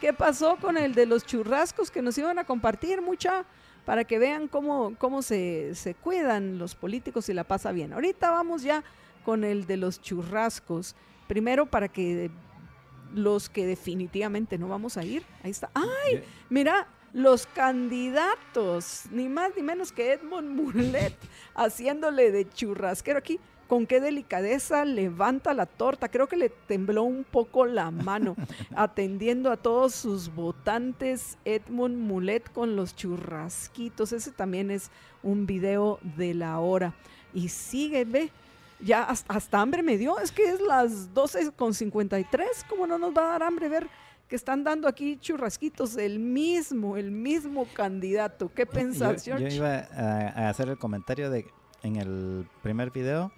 ¿Qué 0.00 0.12
pasó 0.12 0.56
con 0.56 0.76
el 0.76 0.94
de 0.94 1.06
los 1.06 1.24
churrascos 1.24 1.90
que 1.90 2.02
nos 2.02 2.16
iban 2.18 2.38
a 2.38 2.44
compartir 2.44 3.00
mucha? 3.00 3.46
Para 3.86 4.04
que 4.04 4.18
vean 4.18 4.48
cómo, 4.48 4.94
cómo 4.98 5.22
se, 5.22 5.74
se 5.74 5.94
cuidan 5.94 6.58
los 6.58 6.74
políticos 6.74 7.28
y 7.30 7.34
la 7.34 7.44
pasa 7.44 7.72
bien. 7.72 7.94
Ahorita 7.94 8.30
vamos 8.30 8.62
ya 8.62 8.84
con 9.24 9.42
el 9.42 9.66
de 9.66 9.78
los 9.78 10.02
churrascos. 10.02 10.94
Primero 11.26 11.66
para 11.66 11.88
que 11.88 12.30
los 13.14 13.48
que 13.48 13.66
definitivamente 13.66 14.58
no 14.58 14.68
vamos 14.68 14.98
a 14.98 15.04
ir. 15.04 15.22
Ahí 15.42 15.50
está. 15.50 15.70
¡Ay! 15.72 16.22
Mira, 16.50 16.86
los 17.16 17.46
candidatos, 17.46 19.04
ni 19.10 19.30
más 19.30 19.52
ni 19.56 19.62
menos 19.62 19.90
que 19.90 20.12
Edmond 20.12 20.50
Mulet, 20.50 21.14
haciéndole 21.54 22.30
de 22.30 22.46
churrasquero 22.46 23.18
aquí. 23.18 23.40
Con 23.68 23.86
qué 23.86 24.00
delicadeza 24.00 24.84
levanta 24.84 25.54
la 25.54 25.64
torta. 25.64 26.10
Creo 26.10 26.28
que 26.28 26.36
le 26.36 26.50
tembló 26.50 27.04
un 27.04 27.24
poco 27.24 27.64
la 27.64 27.90
mano, 27.90 28.36
atendiendo 28.76 29.50
a 29.50 29.56
todos 29.56 29.94
sus 29.94 30.32
votantes. 30.32 31.38
Edmond 31.46 31.96
Mulet 31.96 32.52
con 32.52 32.76
los 32.76 32.94
churrasquitos. 32.94 34.12
Ese 34.12 34.30
también 34.30 34.70
es 34.70 34.90
un 35.22 35.46
video 35.46 35.98
de 36.18 36.34
la 36.34 36.60
hora. 36.60 36.92
Y 37.32 37.48
sigue, 37.48 38.04
ve, 38.04 38.30
ya 38.78 39.04
hasta, 39.04 39.32
hasta, 39.32 39.58
hambre 39.58 39.82
me 39.82 39.96
dio. 39.96 40.18
Es 40.18 40.30
que 40.30 40.50
es 40.50 40.60
las 40.60 41.14
12 41.14 41.52
con 41.52 41.72
53. 41.72 42.66
¿Cómo 42.68 42.86
no 42.86 42.98
nos 42.98 43.16
va 43.16 43.22
a 43.22 43.30
dar 43.30 43.42
hambre 43.42 43.70
ver 43.70 43.88
que 44.28 44.36
están 44.36 44.64
dando 44.64 44.88
aquí 44.88 45.18
churrasquitos, 45.18 45.96
el 45.96 46.18
mismo, 46.18 46.96
el 46.96 47.10
mismo 47.10 47.66
candidato. 47.72 48.50
¿Qué 48.54 48.66
pensás, 48.66 49.24
yo, 49.24 49.38
yo, 49.38 49.48
iba 49.48 49.88
a, 49.92 50.48
hacer 50.48 50.68
el 50.68 50.78
comentario 50.78 51.30
de 51.30 51.46
en 51.82 51.96
el 51.96 52.48
primer 52.62 52.90
video 52.90 53.30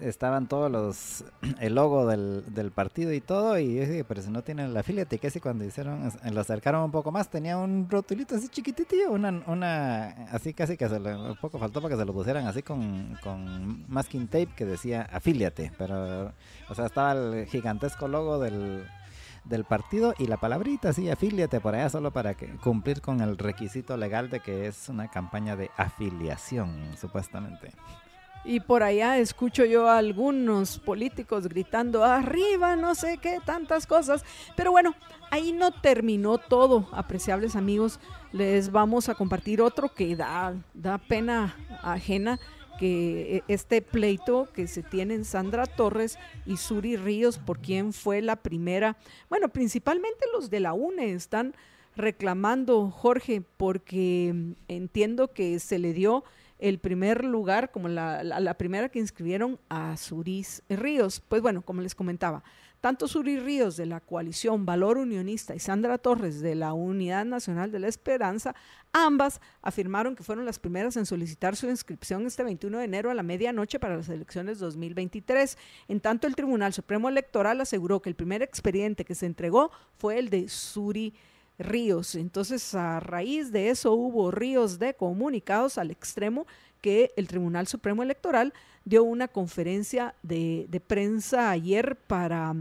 estaban 0.00 0.46
todos 0.46 0.70
los 0.70 1.24
el 1.60 1.74
logo 1.74 2.06
del, 2.06 2.44
del 2.54 2.70
partido 2.70 3.12
y 3.12 3.20
todo 3.20 3.58
y 3.58 3.74
yo 3.74 3.80
dije, 3.80 4.04
pero 4.04 4.22
si 4.22 4.30
no 4.30 4.42
tienen 4.42 4.74
la 4.74 4.80
afiliate 4.80 5.18
que 5.18 5.30
si 5.30 5.40
cuando 5.40 5.64
hicieron 5.64 6.10
lo 6.30 6.40
acercaron 6.40 6.82
un 6.82 6.90
poco 6.90 7.10
más 7.10 7.30
tenía 7.30 7.56
un 7.56 7.88
rotulito 7.88 8.36
así 8.36 8.48
chiquitito 8.48 8.94
una 9.10 9.42
una 9.46 10.08
así 10.30 10.52
casi 10.52 10.76
que 10.76 10.88
se 10.88 11.00
le, 11.00 11.14
un 11.14 11.36
poco 11.36 11.58
faltó 11.58 11.80
para 11.80 11.94
que 11.94 12.00
se 12.00 12.04
lo 12.04 12.12
pusieran 12.12 12.46
así 12.46 12.62
con, 12.62 13.16
con 13.22 13.84
masking 13.88 14.26
tape 14.28 14.48
que 14.56 14.64
decía 14.64 15.08
afíliate 15.10 15.72
pero 15.78 16.32
o 16.68 16.74
sea 16.74 16.86
estaba 16.86 17.12
el 17.12 17.46
gigantesco 17.46 18.08
logo 18.08 18.38
del 18.38 18.86
del 19.48 19.64
partido 19.64 20.14
y 20.18 20.26
la 20.26 20.36
palabrita, 20.36 20.92
sí, 20.92 21.10
afíliate 21.10 21.60
por 21.60 21.74
allá 21.74 21.88
solo 21.88 22.12
para 22.12 22.34
que, 22.34 22.48
cumplir 22.56 23.00
con 23.00 23.20
el 23.20 23.38
requisito 23.38 23.96
legal 23.96 24.30
de 24.30 24.40
que 24.40 24.66
es 24.66 24.88
una 24.88 25.08
campaña 25.08 25.56
de 25.56 25.70
afiliación, 25.76 26.96
supuestamente. 26.98 27.72
Y 28.44 28.60
por 28.60 28.84
allá 28.84 29.18
escucho 29.18 29.64
yo 29.64 29.88
a 29.88 29.98
algunos 29.98 30.78
políticos 30.78 31.48
gritando 31.48 32.04
arriba, 32.04 32.76
no 32.76 32.94
sé 32.94 33.18
qué, 33.18 33.40
tantas 33.44 33.88
cosas. 33.88 34.24
Pero 34.54 34.70
bueno, 34.70 34.94
ahí 35.32 35.52
no 35.52 35.72
terminó 35.72 36.38
todo, 36.38 36.88
apreciables 36.92 37.56
amigos. 37.56 37.98
Les 38.30 38.70
vamos 38.70 39.08
a 39.08 39.16
compartir 39.16 39.60
otro 39.60 39.92
que 39.92 40.14
da, 40.14 40.54
da 40.74 40.98
pena 40.98 41.56
ajena 41.82 42.38
que 42.78 43.36
eh, 43.36 43.42
este 43.48 43.82
pleito 43.82 44.48
que 44.52 44.66
se 44.66 44.82
tienen 44.82 45.24
Sandra 45.24 45.66
Torres 45.66 46.18
y 46.44 46.56
Suri 46.56 46.96
Ríos 46.96 47.38
por 47.38 47.58
quién 47.58 47.92
fue 47.92 48.22
la 48.22 48.36
primera, 48.36 48.96
bueno, 49.28 49.48
principalmente 49.48 50.26
los 50.32 50.50
de 50.50 50.60
la 50.60 50.72
UNE 50.72 51.12
están 51.12 51.54
reclamando, 51.96 52.90
Jorge, 52.90 53.42
porque 53.56 54.32
mm, 54.34 54.52
entiendo 54.68 55.32
que 55.32 55.58
se 55.58 55.78
le 55.78 55.92
dio 55.92 56.24
el 56.58 56.78
primer 56.78 57.24
lugar, 57.24 57.70
como 57.70 57.88
la, 57.88 58.22
la, 58.22 58.54
primera 58.54 58.88
que 58.88 58.98
inscribieron 58.98 59.58
a 59.68 59.96
Suris 59.96 60.62
Ríos. 60.68 61.20
Pues 61.20 61.42
bueno, 61.42 61.62
como 61.62 61.82
les 61.82 61.94
comentaba, 61.94 62.42
tanto 62.80 63.08
Suri 63.08 63.38
Ríos 63.38 63.76
de 63.76 63.86
la 63.86 64.00
coalición 64.00 64.64
Valor 64.64 64.98
Unionista 64.98 65.54
y 65.54 65.58
Sandra 65.58 65.98
Torres 65.98 66.40
de 66.40 66.54
la 66.54 66.72
Unidad 66.72 67.24
Nacional 67.24 67.72
de 67.72 67.80
la 67.80 67.88
Esperanza, 67.88 68.54
ambas 68.92 69.40
afirmaron 69.60 70.14
que 70.14 70.22
fueron 70.22 70.44
las 70.44 70.58
primeras 70.58 70.96
en 70.96 71.04
solicitar 71.04 71.56
su 71.56 71.68
inscripción 71.68 72.26
este 72.26 72.44
21 72.44 72.78
de 72.78 72.84
enero 72.84 73.10
a 73.10 73.14
la 73.14 73.22
medianoche 73.22 73.78
para 73.78 73.96
las 73.96 74.08
elecciones 74.08 74.58
2023. 74.58 75.58
En 75.88 76.00
tanto, 76.00 76.26
el 76.26 76.36
Tribunal 76.36 76.72
Supremo 76.72 77.08
Electoral 77.08 77.60
aseguró 77.60 78.00
que 78.00 78.08
el 78.08 78.14
primer 78.14 78.42
expediente 78.42 79.04
que 79.04 79.14
se 79.14 79.26
entregó 79.26 79.70
fue 79.98 80.18
el 80.18 80.30
de 80.30 80.48
Suri. 80.48 81.14
Entonces, 81.58 82.74
a 82.74 83.00
raíz 83.00 83.50
de 83.50 83.70
eso 83.70 83.92
hubo 83.92 84.30
ríos 84.30 84.78
de 84.78 84.94
comunicados 84.94 85.78
al 85.78 85.90
extremo 85.90 86.46
que 86.80 87.12
el 87.16 87.26
Tribunal 87.28 87.66
Supremo 87.66 88.02
Electoral 88.02 88.52
dio 88.84 89.02
una 89.02 89.26
conferencia 89.26 90.14
de, 90.22 90.80
prensa 90.86 91.50
ayer 91.50 91.96
para, 91.96 92.54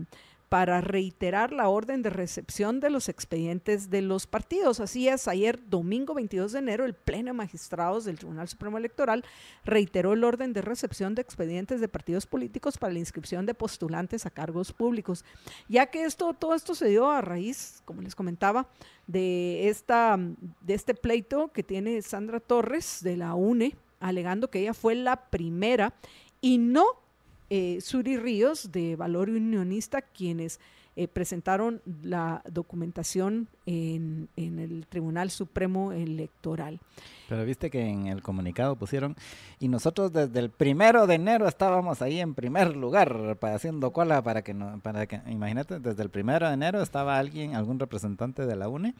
para 0.49 0.81
reiterar 0.81 1.51
la 1.51 1.69
orden 1.69 2.01
de 2.01 2.09
recepción 2.09 2.79
de 2.79 2.89
los 2.89 3.09
expedientes 3.09 3.89
de 3.89 4.01
los 4.01 4.27
partidos. 4.27 4.79
Así 4.79 5.07
es, 5.07 5.27
ayer, 5.27 5.59
domingo 5.69 6.13
22 6.13 6.51
de 6.51 6.59
enero, 6.59 6.85
el 6.85 6.93
Pleno 6.93 7.27
de 7.27 7.33
Magistrados 7.33 8.05
del 8.05 8.17
Tribunal 8.17 8.47
Supremo 8.47 8.77
Electoral 8.77 9.25
reiteró 9.63 10.13
el 10.13 10.23
orden 10.23 10.53
de 10.53 10.61
recepción 10.61 11.15
de 11.15 11.21
expedientes 11.21 11.81
de 11.81 11.87
partidos 11.87 12.25
políticos 12.27 12.77
para 12.77 12.93
la 12.93 12.99
inscripción 12.99 13.45
de 13.45 13.53
postulantes 13.53 14.25
a 14.25 14.29
cargos 14.29 14.71
públicos, 14.71 15.25
ya 15.67 15.87
que 15.87 16.05
esto, 16.05 16.33
todo 16.33 16.53
esto 16.53 16.75
se 16.75 16.89
dio 16.89 17.09
a 17.09 17.21
raíz, 17.21 17.81
como 17.85 18.01
les 18.01 18.15
comentaba, 18.15 18.67
de, 19.07 19.69
esta, 19.69 20.17
de 20.61 20.73
este 20.73 20.93
pleito 20.93 21.49
que 21.49 21.63
tiene 21.63 22.01
Sandra 22.01 22.39
Torres 22.39 22.99
de 23.01 23.17
la 23.17 23.33
UNE, 23.35 23.75
alegando 23.99 24.49
que 24.49 24.59
ella 24.59 24.73
fue 24.73 24.95
la 24.95 25.29
primera 25.29 25.93
y 26.41 26.57
no 26.57 27.04
eh, 27.49 27.79
Suri 27.81 28.17
Ríos 28.17 28.71
de 28.71 28.95
Valor 28.95 29.29
Unionista, 29.29 30.01
quienes 30.01 30.59
eh, 30.95 31.07
presentaron 31.07 31.81
la 32.03 32.41
documentación 32.49 33.49
en, 33.65 34.29
en, 34.37 34.59
el 34.59 34.87
Tribunal 34.87 35.29
Supremo 35.29 35.91
Electoral. 35.91 36.79
Pero 37.27 37.45
viste 37.45 37.69
que 37.69 37.81
en 37.81 38.07
el 38.07 38.21
comunicado 38.21 38.75
pusieron, 38.75 39.15
y 39.59 39.67
nosotros 39.67 40.11
desde 40.11 40.39
el 40.39 40.49
primero 40.49 41.07
de 41.07 41.15
enero 41.15 41.47
estábamos 41.47 42.01
ahí 42.01 42.19
en 42.19 42.35
primer 42.35 42.75
lugar 42.75 43.37
haciendo 43.41 43.91
cola 43.91 44.21
para 44.21 44.43
que 44.43 44.53
no, 44.53 44.79
para 44.81 45.07
que, 45.07 45.21
imagínate, 45.27 45.79
desde 45.79 46.03
el 46.03 46.09
primero 46.09 46.47
de 46.47 46.53
enero 46.53 46.81
estaba 46.81 47.17
alguien, 47.17 47.55
algún 47.55 47.79
representante 47.79 48.45
de 48.45 48.55
la 48.55 48.67
UNE, 48.67 48.95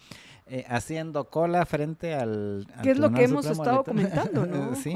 eh, 0.47 0.65
haciendo 0.67 1.29
cola 1.29 1.65
frente 1.65 2.13
al... 2.13 2.67
¿Qué 2.83 2.91
es 2.91 2.99
lo 2.99 3.11
que 3.11 3.23
hemos 3.23 3.45
estado 3.45 3.83
comentando, 3.83 4.45
no? 4.45 4.75
sí, 4.83 4.95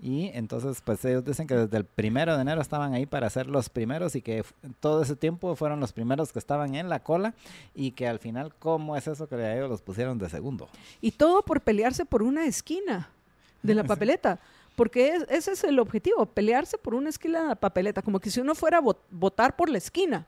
y 0.00 0.30
entonces 0.34 0.80
pues 0.84 1.04
ellos 1.04 1.24
dicen 1.24 1.46
que 1.46 1.54
desde 1.54 1.76
el 1.76 1.84
primero 1.84 2.36
de 2.36 2.42
enero 2.42 2.60
estaban 2.60 2.94
ahí 2.94 3.06
para 3.06 3.28
ser 3.30 3.46
los 3.48 3.68
primeros 3.68 4.14
y 4.14 4.22
que 4.22 4.44
todo 4.80 5.02
ese 5.02 5.16
tiempo 5.16 5.54
fueron 5.56 5.80
los 5.80 5.92
primeros 5.92 6.32
que 6.32 6.38
estaban 6.38 6.74
en 6.74 6.88
la 6.88 7.02
cola 7.02 7.34
y 7.74 7.92
que 7.92 8.06
al 8.06 8.18
final, 8.18 8.54
¿cómo 8.58 8.96
es 8.96 9.08
eso 9.08 9.28
que 9.28 9.36
a 9.36 9.56
ellos 9.56 9.68
los 9.68 9.82
pusieron 9.82 10.18
de 10.18 10.28
segundo? 10.28 10.68
Y 11.00 11.12
todo 11.12 11.42
por 11.42 11.60
pelearse 11.60 12.04
por 12.04 12.22
una 12.22 12.46
esquina 12.46 12.67
de 13.62 13.74
la 13.74 13.84
papeleta. 13.84 14.38
Porque 14.76 15.24
ese 15.28 15.52
es 15.52 15.64
el 15.64 15.80
objetivo, 15.80 16.24
pelearse 16.26 16.78
por 16.78 16.94
una 16.94 17.08
esquina 17.08 17.42
de 17.42 17.48
la 17.48 17.54
papeleta, 17.56 18.00
como 18.00 18.20
que 18.20 18.30
si 18.30 18.40
uno 18.40 18.54
fuera 18.54 18.78
a 18.78 18.94
votar 19.10 19.56
por 19.56 19.68
la 19.68 19.78
esquina. 19.78 20.26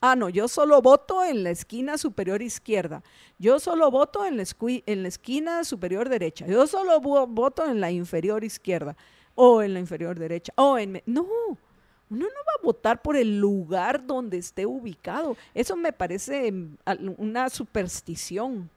Ah, 0.00 0.16
no, 0.16 0.28
yo 0.28 0.48
solo 0.48 0.82
voto 0.82 1.24
en 1.24 1.44
la 1.44 1.50
esquina 1.50 1.96
superior 1.96 2.42
izquierda. 2.42 3.02
Yo 3.38 3.58
solo 3.58 3.90
voto 3.90 4.24
en 4.24 4.36
la, 4.36 4.44
en 4.86 5.02
la 5.02 5.08
esquina 5.08 5.64
superior 5.64 6.08
derecha. 6.08 6.46
Yo 6.46 6.66
solo 6.66 7.00
voto 7.00 7.64
en 7.64 7.80
la 7.80 7.90
inferior 7.90 8.44
izquierda. 8.44 8.96
O 9.34 9.62
en 9.62 9.72
la 9.72 9.80
inferior 9.80 10.18
derecha. 10.18 10.52
O 10.56 10.76
en... 10.76 11.02
No, 11.06 11.22
uno 12.10 12.26
no 12.26 12.26
va 12.26 12.52
a 12.58 12.62
votar 12.62 13.00
por 13.00 13.16
el 13.16 13.38
lugar 13.40 14.06
donde 14.06 14.36
esté 14.36 14.66
ubicado. 14.66 15.36
Eso 15.54 15.74
me 15.74 15.92
parece 15.92 16.52
mm, 16.52 16.76
una 17.16 17.48
superstición. 17.48 18.68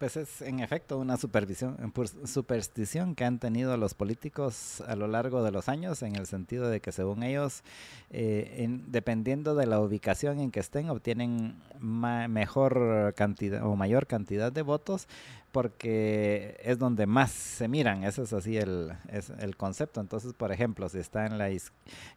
Pues 0.00 0.16
es 0.16 0.40
en 0.40 0.60
efecto 0.60 0.98
una 0.98 1.18
supervisión, 1.18 1.76
superstición 2.24 3.14
que 3.14 3.26
han 3.26 3.38
tenido 3.38 3.76
los 3.76 3.92
políticos 3.92 4.80
a 4.86 4.96
lo 4.96 5.06
largo 5.08 5.42
de 5.42 5.50
los 5.50 5.68
años, 5.68 6.02
en 6.02 6.16
el 6.16 6.26
sentido 6.26 6.70
de 6.70 6.80
que 6.80 6.90
según 6.90 7.22
ellos, 7.22 7.62
eh, 8.08 8.66
dependiendo 8.86 9.54
de 9.54 9.66
la 9.66 9.78
ubicación 9.78 10.40
en 10.40 10.52
que 10.52 10.60
estén, 10.60 10.88
obtienen 10.88 11.56
mejor 11.80 13.12
cantidad 13.14 13.62
o 13.66 13.76
mayor 13.76 14.06
cantidad 14.06 14.50
de 14.50 14.62
votos, 14.62 15.06
porque 15.52 16.60
es 16.62 16.78
donde 16.78 17.06
más 17.06 17.30
se 17.30 17.68
miran, 17.68 18.04
ese 18.04 18.22
es 18.22 18.32
así 18.32 18.56
el, 18.56 18.92
es 19.08 19.30
el 19.38 19.56
concepto. 19.56 20.00
Entonces, 20.00 20.32
por 20.32 20.52
ejemplo, 20.52 20.88
si 20.88 20.98
está 20.98 21.26
en 21.26 21.38
la 21.38 21.50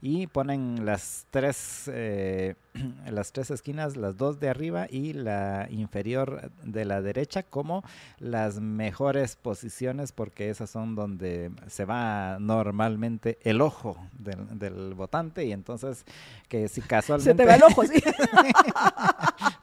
y 0.01 0.27
ponen 0.27 0.85
las 0.85 1.25
tres, 1.31 1.89
eh, 1.91 2.55
las 3.09 3.31
tres 3.31 3.51
esquinas, 3.51 3.97
las 3.97 4.17
dos 4.17 4.39
de 4.39 4.49
arriba 4.49 4.87
y 4.89 5.13
la 5.13 5.67
inferior 5.69 6.51
de 6.63 6.85
la 6.85 7.01
derecha 7.01 7.43
como 7.43 7.83
las 8.19 8.59
mejores 8.59 9.35
posiciones, 9.35 10.11
porque 10.11 10.49
esas 10.49 10.69
son 10.69 10.95
donde 10.95 11.51
se 11.67 11.85
va 11.85 12.37
normalmente 12.39 13.39
el 13.43 13.61
ojo 13.61 13.97
del, 14.13 14.59
del 14.59 14.93
votante 14.93 15.45
y 15.45 15.51
entonces 15.51 16.05
que 16.47 16.67
si 16.67 16.81
casualmente... 16.81 17.31
Se 17.33 17.35
te 17.35 17.45
va 17.45 17.55
el 17.55 17.63
ojo, 17.63 17.83
sí. 17.85 18.03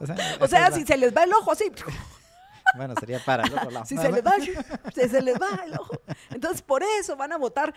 o 0.40 0.46
sea, 0.48 0.70
si 0.72 0.84
se 0.84 0.96
les 0.96 1.14
va 1.14 1.24
el 1.24 1.32
ojo, 1.32 1.54
sí. 1.54 1.70
Bueno, 2.76 2.94
sería 2.98 3.18
para 3.24 3.44
el 3.44 3.52
otro 3.52 3.70
lado. 3.70 3.86
si, 3.86 3.96
se 3.96 4.10
les 4.10 4.24
va, 4.24 4.32
si 4.94 5.08
se 5.08 5.22
les 5.22 5.34
va 5.34 5.64
el 5.64 5.74
ojo. 5.74 6.00
Entonces, 6.30 6.62
por 6.62 6.82
eso 6.82 7.16
van 7.16 7.32
a 7.32 7.38
votar. 7.38 7.74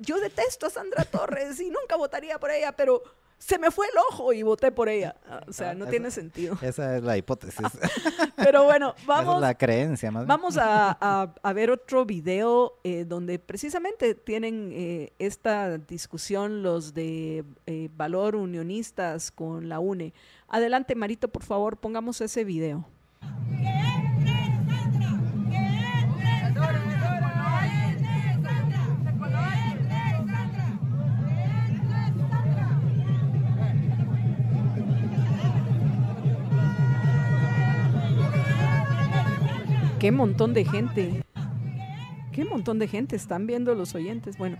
Yo 0.00 0.18
detesto 0.20 0.66
a 0.66 0.70
Sandra 0.70 1.04
Torres 1.04 1.60
y 1.60 1.70
nunca 1.70 1.96
votaría 1.96 2.38
por 2.38 2.50
ella, 2.50 2.72
pero 2.72 3.02
se 3.38 3.58
me 3.58 3.70
fue 3.70 3.86
el 3.86 3.92
ojo 4.10 4.32
y 4.32 4.42
voté 4.42 4.72
por 4.72 4.88
ella. 4.88 5.16
O 5.46 5.52
sea, 5.52 5.74
no 5.74 5.86
tiene 5.86 6.10
sentido. 6.10 6.56
Esa 6.62 6.96
es 6.96 7.02
la 7.02 7.16
hipótesis. 7.18 7.66
Pero 8.36 8.64
bueno, 8.64 8.94
vamos. 9.06 9.36
es 9.36 9.40
la 9.42 9.54
creencia, 9.54 10.10
más 10.10 10.26
Vamos 10.26 10.56
a, 10.56 10.96
a, 11.42 11.52
ver 11.52 11.70
otro 11.70 12.06
video 12.06 12.78
eh, 12.84 13.04
donde 13.04 13.38
precisamente 13.38 14.14
tienen 14.14 14.70
eh, 14.72 15.12
esta 15.18 15.76
discusión 15.76 16.62
los 16.62 16.94
de 16.94 17.44
eh, 17.66 17.90
Valor 17.94 18.36
Unionistas 18.36 19.30
con 19.30 19.68
la 19.68 19.78
UNE. 19.78 20.14
Adelante, 20.48 20.94
Marito, 20.94 21.28
por 21.28 21.42
favor, 21.42 21.76
pongamos 21.76 22.20
ese 22.22 22.44
video. 22.44 22.86
Qué 40.04 40.12
montón 40.12 40.52
de 40.52 40.66
gente. 40.66 41.24
Qué 42.30 42.44
montón 42.44 42.78
de 42.78 42.86
gente 42.88 43.16
están 43.16 43.46
viendo 43.46 43.74
los 43.74 43.94
oyentes. 43.94 44.36
Bueno, 44.36 44.58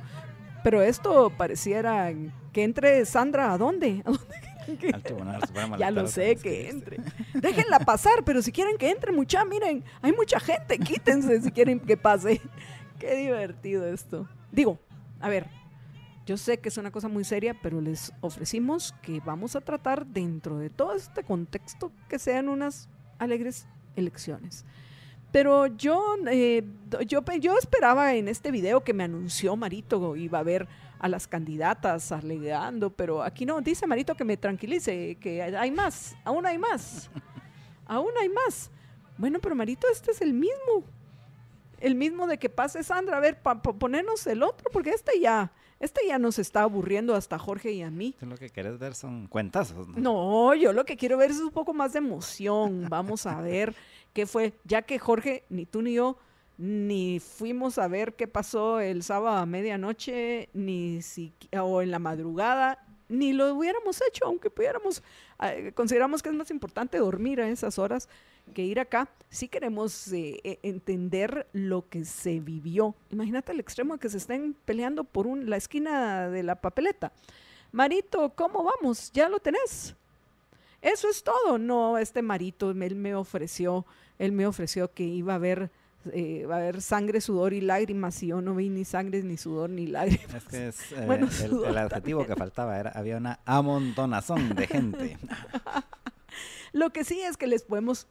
pero 0.62 0.80
esto 0.80 1.28
pareciera 1.36 2.10
que 2.50 2.62
entre 2.64 3.04
Sandra 3.04 3.52
a 3.52 3.58
dónde? 3.58 4.02
ya 5.78 5.90
lo 5.90 6.08
sé, 6.08 6.36
que 6.36 6.70
entre. 6.70 6.96
Déjenla 7.34 7.80
pasar, 7.80 8.24
pero 8.24 8.40
si 8.40 8.52
quieren 8.52 8.78
que 8.78 8.88
entre 8.88 9.12
mucha, 9.12 9.44
miren, 9.44 9.84
hay 10.00 10.12
mucha 10.12 10.40
gente, 10.40 10.78
quítense 10.78 11.42
si 11.42 11.50
quieren 11.50 11.78
que 11.78 11.98
pase. 11.98 12.40
Qué 12.98 13.14
divertido 13.14 13.86
esto. 13.86 14.26
Digo, 14.50 14.78
a 15.20 15.28
ver, 15.28 15.46
yo 16.24 16.38
sé 16.38 16.56
que 16.56 16.70
es 16.70 16.78
una 16.78 16.90
cosa 16.90 17.08
muy 17.08 17.24
seria, 17.24 17.52
pero 17.60 17.82
les 17.82 18.14
ofrecimos 18.22 18.94
que 19.02 19.20
vamos 19.20 19.56
a 19.56 19.60
tratar 19.60 20.06
dentro 20.06 20.56
de 20.56 20.70
todo 20.70 20.94
este 20.94 21.22
contexto 21.22 21.92
que 22.08 22.18
sean 22.18 22.48
unas 22.48 22.88
alegres 23.18 23.66
elecciones. 23.94 24.64
Pero 25.34 25.66
yo, 25.66 26.14
eh, 26.30 26.62
yo, 27.06 27.20
yo 27.40 27.58
esperaba 27.58 28.14
en 28.14 28.28
este 28.28 28.52
video 28.52 28.84
que 28.84 28.94
me 28.94 29.02
anunció 29.02 29.56
Marito, 29.56 30.14
iba 30.14 30.38
a 30.38 30.44
ver 30.44 30.68
a 31.00 31.08
las 31.08 31.26
candidatas 31.26 32.12
alegando, 32.12 32.90
pero 32.90 33.20
aquí 33.20 33.44
no, 33.44 33.60
dice 33.60 33.84
Marito 33.88 34.14
que 34.14 34.22
me 34.22 34.36
tranquilice, 34.36 35.16
que 35.16 35.42
hay 35.42 35.72
más, 35.72 36.14
aún 36.22 36.46
hay 36.46 36.56
más, 36.56 37.10
aún 37.86 38.12
hay 38.20 38.28
más. 38.28 38.70
Bueno, 39.18 39.40
pero 39.40 39.56
Marito, 39.56 39.88
este 39.90 40.12
es 40.12 40.20
el 40.20 40.32
mismo, 40.32 40.84
el 41.80 41.96
mismo 41.96 42.28
de 42.28 42.38
que 42.38 42.48
pase 42.48 42.84
Sandra, 42.84 43.16
a 43.16 43.20
ver, 43.20 43.36
ponernos 43.80 44.24
el 44.28 44.40
otro, 44.40 44.70
porque 44.70 44.90
este 44.90 45.18
ya, 45.18 45.50
este 45.80 46.00
ya 46.06 46.18
nos 46.18 46.38
está 46.38 46.62
aburriendo 46.62 47.14
hasta 47.14 47.38
Jorge 47.38 47.72
y 47.72 47.82
a 47.82 47.90
mí. 47.90 48.14
Tú 48.18 48.26
lo 48.26 48.36
que 48.36 48.50
quieres 48.50 48.78
ver 48.78 48.94
son 48.94 49.26
cuentazos. 49.26 49.88
¿no? 49.88 49.98
no, 49.98 50.54
yo 50.54 50.72
lo 50.72 50.84
que 50.84 50.96
quiero 50.96 51.16
ver 51.18 51.30
es 51.30 51.40
un 51.40 51.50
poco 51.50 51.74
más 51.74 51.92
de 51.92 51.98
emoción. 51.98 52.86
Vamos 52.88 53.26
a 53.26 53.40
ver 53.40 53.74
qué 54.12 54.26
fue, 54.26 54.54
ya 54.64 54.82
que 54.82 54.98
Jorge, 54.98 55.44
ni 55.50 55.66
tú 55.66 55.82
ni 55.82 55.94
yo, 55.94 56.16
ni 56.56 57.20
fuimos 57.20 57.78
a 57.78 57.88
ver 57.88 58.14
qué 58.14 58.28
pasó 58.28 58.80
el 58.80 59.02
sábado 59.02 59.36
a 59.36 59.46
medianoche, 59.46 60.48
ni 60.54 61.02
si, 61.02 61.32
o 61.60 61.82
en 61.82 61.90
la 61.90 61.98
madrugada, 61.98 62.78
ni 63.08 63.32
lo 63.32 63.54
hubiéramos 63.54 64.00
hecho, 64.08 64.26
aunque 64.26 64.50
pudiéramos, 64.50 65.02
eh, 65.42 65.72
consideramos 65.74 66.22
que 66.22 66.28
es 66.28 66.34
más 66.34 66.50
importante 66.50 66.98
dormir 66.98 67.40
a 67.40 67.48
esas 67.48 67.78
horas 67.78 68.08
que 68.52 68.62
ir 68.62 68.80
acá. 68.80 69.08
Si 69.30 69.48
queremos 69.48 70.12
eh, 70.12 70.40
e, 70.44 70.58
entender 70.62 71.46
lo 71.52 71.88
que 71.88 72.04
se 72.04 72.40
vivió. 72.40 72.94
Imagínate 73.10 73.52
el 73.52 73.60
extremo 73.60 73.94
de 73.94 74.00
que 74.00 74.08
se 74.08 74.18
estén 74.18 74.54
peleando 74.64 75.04
por 75.04 75.26
un, 75.26 75.48
la 75.48 75.56
esquina 75.56 76.28
de 76.28 76.42
la 76.42 76.56
papeleta. 76.56 77.12
Marito, 77.72 78.32
¿cómo 78.36 78.62
vamos? 78.64 79.10
¿Ya 79.12 79.28
lo 79.28 79.38
tenés? 79.38 79.94
Eso 80.82 81.08
es 81.08 81.22
todo. 81.22 81.58
No, 81.58 81.98
este 81.98 82.22
Marito, 82.22 82.70
él 82.70 82.94
me 82.94 83.14
ofreció 83.14 83.86
él 84.18 84.32
me 84.32 84.46
ofreció 84.46 84.92
que 84.92 85.04
iba 85.04 85.32
a 85.32 85.36
haber 85.36 85.70
eh, 86.12 86.46
a 86.50 86.56
haber 86.56 86.82
sangre, 86.82 87.20
sudor 87.20 87.54
y 87.54 87.62
lágrimas 87.62 88.22
y 88.22 88.26
yo 88.28 88.42
no 88.42 88.54
vi 88.54 88.68
ni 88.68 88.84
sangre, 88.84 89.22
ni 89.22 89.38
sudor, 89.38 89.70
ni 89.70 89.86
lágrimas. 89.86 90.34
Es 90.34 90.44
que 90.44 90.68
es 90.68 90.92
eh, 90.92 91.48
el, 91.66 91.78
adjetivo 91.78 92.26
que 92.26 92.36
faltaba, 92.36 92.78
era, 92.78 92.90
había 92.90 93.16
una 93.16 93.40
amontonazón 93.46 94.54
de 94.54 94.66
gente. 94.66 95.18
Lo 96.72 96.90
que 96.90 97.04
sí 97.04 97.22
es 97.22 97.36
que 97.36 97.46
les 97.46 97.62
podemos 97.62 98.06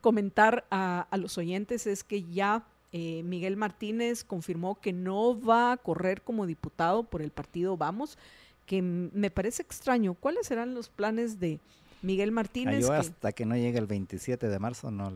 comentar 0.00 0.64
a, 0.70 1.06
los 1.16 1.38
oyentes 1.38 1.86
es 1.86 2.04
que 2.04 2.24
ya 2.24 2.64
eh, 2.92 3.22
Miguel 3.24 3.56
Martínez 3.56 4.24
confirmó 4.24 4.80
que 4.80 4.92
no 4.92 5.40
va 5.40 5.72
a 5.72 5.76
correr 5.76 6.22
como 6.22 6.46
diputado 6.46 7.04
por 7.04 7.22
el 7.22 7.30
partido 7.30 7.76
Vamos, 7.76 8.18
que 8.66 8.82
me 8.82 9.30
parece 9.30 9.62
extraño. 9.62 10.14
¿Cuáles 10.14 10.46
serán 10.46 10.74
los 10.74 10.88
planes 10.88 11.40
de 11.40 11.60
Miguel 12.02 12.32
Martínez? 12.32 12.82
yo 12.82 12.92
hasta 12.92 13.32
que 13.32 13.44
no 13.44 13.56
llegue 13.56 13.78
el 13.78 13.86
27 13.86 14.48
de 14.48 14.58
marzo 14.58 14.90
no, 14.90 15.12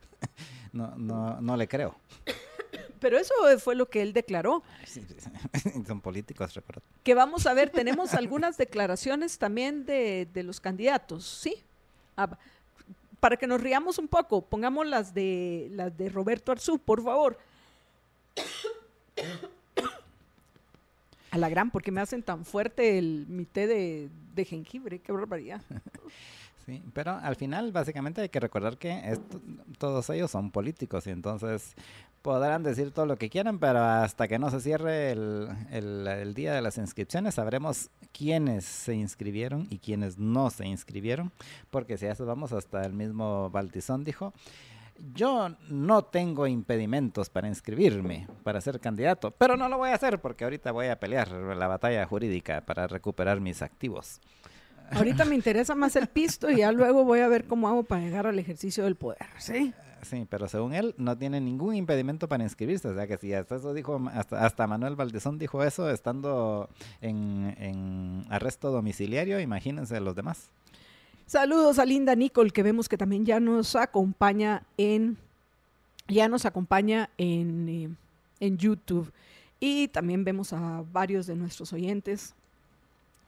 no, 0.72 0.96
no, 0.96 1.40
no 1.40 1.56
le 1.56 1.68
creo. 1.68 1.94
Pero 3.00 3.18
eso 3.18 3.34
fue 3.58 3.74
lo 3.74 3.90
que 3.90 4.00
él 4.00 4.14
declaró. 4.14 4.62
Son 5.86 6.00
políticos, 6.00 6.54
recuerdo. 6.54 6.80
Que 7.02 7.14
vamos 7.14 7.46
a 7.46 7.52
ver, 7.52 7.68
tenemos 7.68 8.14
algunas 8.14 8.56
declaraciones 8.56 9.36
también 9.36 9.84
de, 9.84 10.26
de 10.32 10.42
los 10.42 10.58
candidatos, 10.58 11.26
¿sí? 11.26 11.56
Ah, 12.16 12.38
para 13.20 13.36
que 13.36 13.46
nos 13.46 13.60
riamos 13.60 13.98
un 13.98 14.08
poco, 14.08 14.42
pongamos 14.42 14.86
las 14.86 15.14
de 15.14 15.68
las 15.72 15.96
de 15.96 16.08
Roberto 16.08 16.52
Arzú, 16.52 16.78
por 16.78 17.02
favor. 17.02 17.38
A 21.30 21.38
la 21.38 21.48
gran, 21.48 21.70
porque 21.70 21.90
me 21.90 22.00
hacen 22.00 22.22
tan 22.22 22.44
fuerte 22.44 22.98
el 22.98 23.26
mi 23.28 23.44
té 23.44 23.66
de, 23.66 24.08
de 24.34 24.44
jengibre, 24.44 25.00
qué 25.00 25.12
barbaridad. 25.12 25.62
Sí, 26.66 26.82
pero 26.94 27.10
al 27.10 27.36
final 27.36 27.72
básicamente 27.72 28.22
hay 28.22 28.30
que 28.30 28.40
recordar 28.40 28.78
que 28.78 29.18
todos 29.76 30.08
ellos 30.08 30.30
son 30.30 30.50
políticos 30.50 31.06
y 31.06 31.10
entonces 31.10 31.74
podrán 32.24 32.62
decir 32.62 32.90
todo 32.90 33.04
lo 33.04 33.18
que 33.18 33.28
quieran, 33.28 33.58
pero 33.58 33.80
hasta 33.80 34.26
que 34.28 34.38
no 34.38 34.48
se 34.48 34.58
cierre 34.58 35.12
el, 35.12 35.50
el, 35.70 36.32
día 36.32 36.54
de 36.54 36.62
las 36.62 36.78
inscripciones 36.78 37.34
sabremos 37.34 37.90
quiénes 38.12 38.64
se 38.64 38.94
inscribieron 38.94 39.66
y 39.68 39.78
quiénes 39.78 40.16
no 40.16 40.48
se 40.48 40.66
inscribieron, 40.66 41.32
porque 41.70 41.98
si 41.98 42.06
a 42.06 42.12
eso 42.12 42.24
vamos 42.24 42.54
hasta 42.54 42.80
el 42.80 42.94
mismo 42.94 43.50
Baltizón 43.50 44.04
dijo, 44.04 44.32
yo 45.12 45.50
no 45.68 46.02
tengo 46.06 46.46
impedimentos 46.46 47.28
para 47.28 47.46
inscribirme, 47.46 48.26
para 48.42 48.62
ser 48.62 48.80
candidato, 48.80 49.30
pero 49.32 49.58
no 49.58 49.68
lo 49.68 49.76
voy 49.76 49.90
a 49.90 49.96
hacer 49.96 50.18
porque 50.18 50.44
ahorita 50.44 50.72
voy 50.72 50.86
a 50.86 50.98
pelear 50.98 51.30
la 51.30 51.66
batalla 51.66 52.06
jurídica 52.06 52.62
para 52.62 52.86
recuperar 52.86 53.38
mis 53.42 53.60
activos. 53.60 54.22
Ahorita 54.92 55.26
me 55.26 55.34
interesa 55.34 55.74
más 55.74 55.94
el 55.94 56.06
pisto 56.06 56.50
y 56.50 56.56
ya 56.56 56.72
luego 56.72 57.04
voy 57.04 57.20
a 57.20 57.28
ver 57.28 57.44
cómo 57.44 57.68
hago 57.68 57.82
para 57.82 58.00
llegar 58.00 58.26
al 58.26 58.38
ejercicio 58.38 58.84
del 58.84 58.96
poder, 58.96 59.26
¿sí? 59.38 59.74
Sí, 60.04 60.26
pero 60.28 60.48
según 60.48 60.74
él 60.74 60.94
no 60.98 61.16
tiene 61.16 61.40
ningún 61.40 61.74
impedimento 61.74 62.28
para 62.28 62.44
inscribirse. 62.44 62.88
O 62.88 62.94
sea 62.94 63.06
que 63.06 63.16
si 63.16 63.32
hasta 63.32 63.56
eso 63.56 63.72
dijo, 63.72 64.00
hasta, 64.12 64.66
Manuel 64.66 64.96
Valdezón 64.96 65.38
dijo 65.38 65.62
eso 65.62 65.90
estando 65.90 66.68
en, 67.00 67.54
en 67.58 68.24
arresto 68.28 68.70
domiciliario, 68.70 69.40
imagínense 69.40 69.98
los 70.00 70.14
demás. 70.14 70.50
Saludos 71.26 71.78
a 71.78 71.86
Linda 71.86 72.14
Nicole, 72.14 72.50
que 72.50 72.62
vemos 72.62 72.88
que 72.88 72.98
también 72.98 73.24
ya 73.24 73.40
nos 73.40 73.76
acompaña 73.76 74.62
en, 74.76 75.16
ya 76.06 76.28
nos 76.28 76.44
acompaña 76.44 77.08
en, 77.16 77.68
eh, 77.68 77.88
en 78.40 78.58
YouTube. 78.58 79.10
Y 79.58 79.88
también 79.88 80.24
vemos 80.24 80.52
a 80.52 80.84
varios 80.92 81.26
de 81.26 81.34
nuestros 81.34 81.72
oyentes 81.72 82.34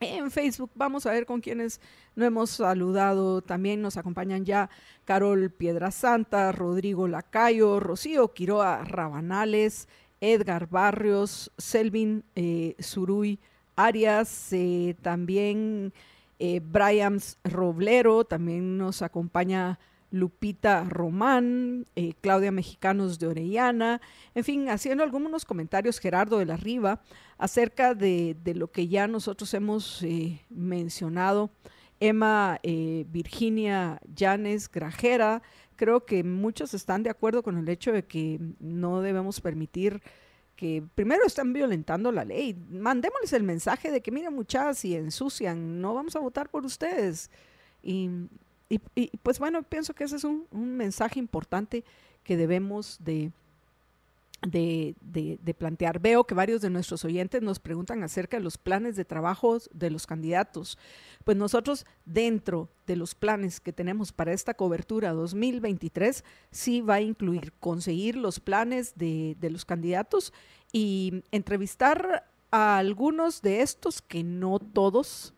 en 0.00 0.30
Facebook. 0.30 0.70
Vamos 0.74 1.06
a 1.06 1.12
ver 1.12 1.26
con 1.26 1.40
quienes 1.40 1.80
no 2.14 2.24
hemos 2.24 2.50
saludado. 2.50 3.42
También 3.42 3.82
nos 3.82 3.96
acompañan 3.96 4.44
ya 4.44 4.70
Carol 5.04 5.50
Piedrasanta, 5.50 6.52
Rodrigo 6.52 7.08
Lacayo, 7.08 7.80
Rocío 7.80 8.32
Quiroa 8.32 8.84
Rabanales, 8.84 9.88
Edgar 10.20 10.68
Barrios, 10.68 11.52
Selvin 11.58 12.24
eh, 12.34 12.76
Arias, 13.76 14.52
eh, 14.52 14.96
también 15.02 15.92
eh, 16.38 16.60
Brian 16.64 17.18
Roblero, 17.44 18.24
también 18.24 18.78
nos 18.78 19.02
acompaña 19.02 19.78
Lupita 20.16 20.84
Román, 20.84 21.86
eh, 21.94 22.14
Claudia 22.20 22.50
Mexicanos 22.50 23.18
de 23.18 23.26
Orellana, 23.26 24.00
en 24.34 24.44
fin, 24.44 24.68
haciendo 24.68 25.04
algunos 25.04 25.44
comentarios, 25.44 25.98
Gerardo 25.98 26.38
de 26.38 26.46
la 26.46 26.56
Riva, 26.56 27.00
acerca 27.38 27.94
de, 27.94 28.36
lo 28.54 28.70
que 28.72 28.88
ya 28.88 29.06
nosotros 29.06 29.52
hemos 29.54 30.02
eh, 30.02 30.40
mencionado. 30.48 31.50
Emma 32.00 32.58
eh, 32.62 33.06
Virginia 33.08 34.00
Llanes 34.14 34.70
Grajera, 34.70 35.42
creo 35.76 36.04
que 36.04 36.24
muchos 36.24 36.74
están 36.74 37.02
de 37.02 37.10
acuerdo 37.10 37.42
con 37.42 37.56
el 37.56 37.68
hecho 37.68 37.92
de 37.92 38.04
que 38.04 38.38
no 38.58 39.00
debemos 39.00 39.40
permitir 39.40 40.02
que 40.56 40.82
primero 40.94 41.26
están 41.26 41.52
violentando 41.52 42.10
la 42.10 42.24
ley. 42.24 42.54
Mandémosles 42.70 43.34
el 43.34 43.42
mensaje 43.42 43.90
de 43.90 44.00
que, 44.00 44.10
miren, 44.10 44.34
muchachas, 44.34 44.78
si 44.78 44.96
ensucian, 44.96 45.80
no 45.80 45.94
vamos 45.94 46.16
a 46.16 46.20
votar 46.20 46.48
por 46.48 46.64
ustedes. 46.64 47.30
Y 47.82 48.10
y, 48.68 48.78
pues 49.22 49.38
bueno, 49.38 49.62
pienso 49.62 49.94
que 49.94 50.04
ese 50.04 50.16
es 50.16 50.24
un, 50.24 50.46
mensaje 50.52 51.18
importante 51.20 51.84
que 52.24 52.36
debemos 52.36 52.98
de, 53.00 53.30
de, 54.42 55.54
plantear. 55.56 56.00
Veo 56.00 56.24
que 56.24 56.34
varios 56.34 56.62
de 56.62 56.70
nuestros 56.70 57.04
oyentes 57.04 57.42
nos 57.42 57.60
preguntan 57.60 58.02
acerca 58.02 58.36
de 58.36 58.42
los 58.42 58.58
planes 58.58 58.96
de 58.96 59.04
trabajo 59.04 59.58
de 59.72 59.90
los 59.90 60.06
candidatos. 60.06 60.78
Pues 61.24 61.36
nosotros 61.36 61.86
dentro 62.04 62.68
de 62.88 62.96
los 62.96 63.14
planes 63.14 63.60
que 63.60 63.72
tenemos 63.72 64.12
para 64.12 64.32
esta 64.32 64.54
cobertura 64.54 65.12
2023, 65.12 66.24
sí 66.50 66.80
va 66.80 66.94
a 66.94 67.00
incluir 67.00 67.52
conseguir 67.60 68.16
los 68.16 68.40
planes 68.40 68.94
de, 68.96 69.36
de 69.38 69.50
los 69.50 69.64
candidatos 69.64 70.32
y 70.72 71.22
entrevistar 71.30 72.28
a 72.50 72.78
algunos 72.78 73.42
de 73.42 73.60
estos 73.62 74.02
que 74.02 74.24
no 74.24 74.58
todos, 74.58 75.34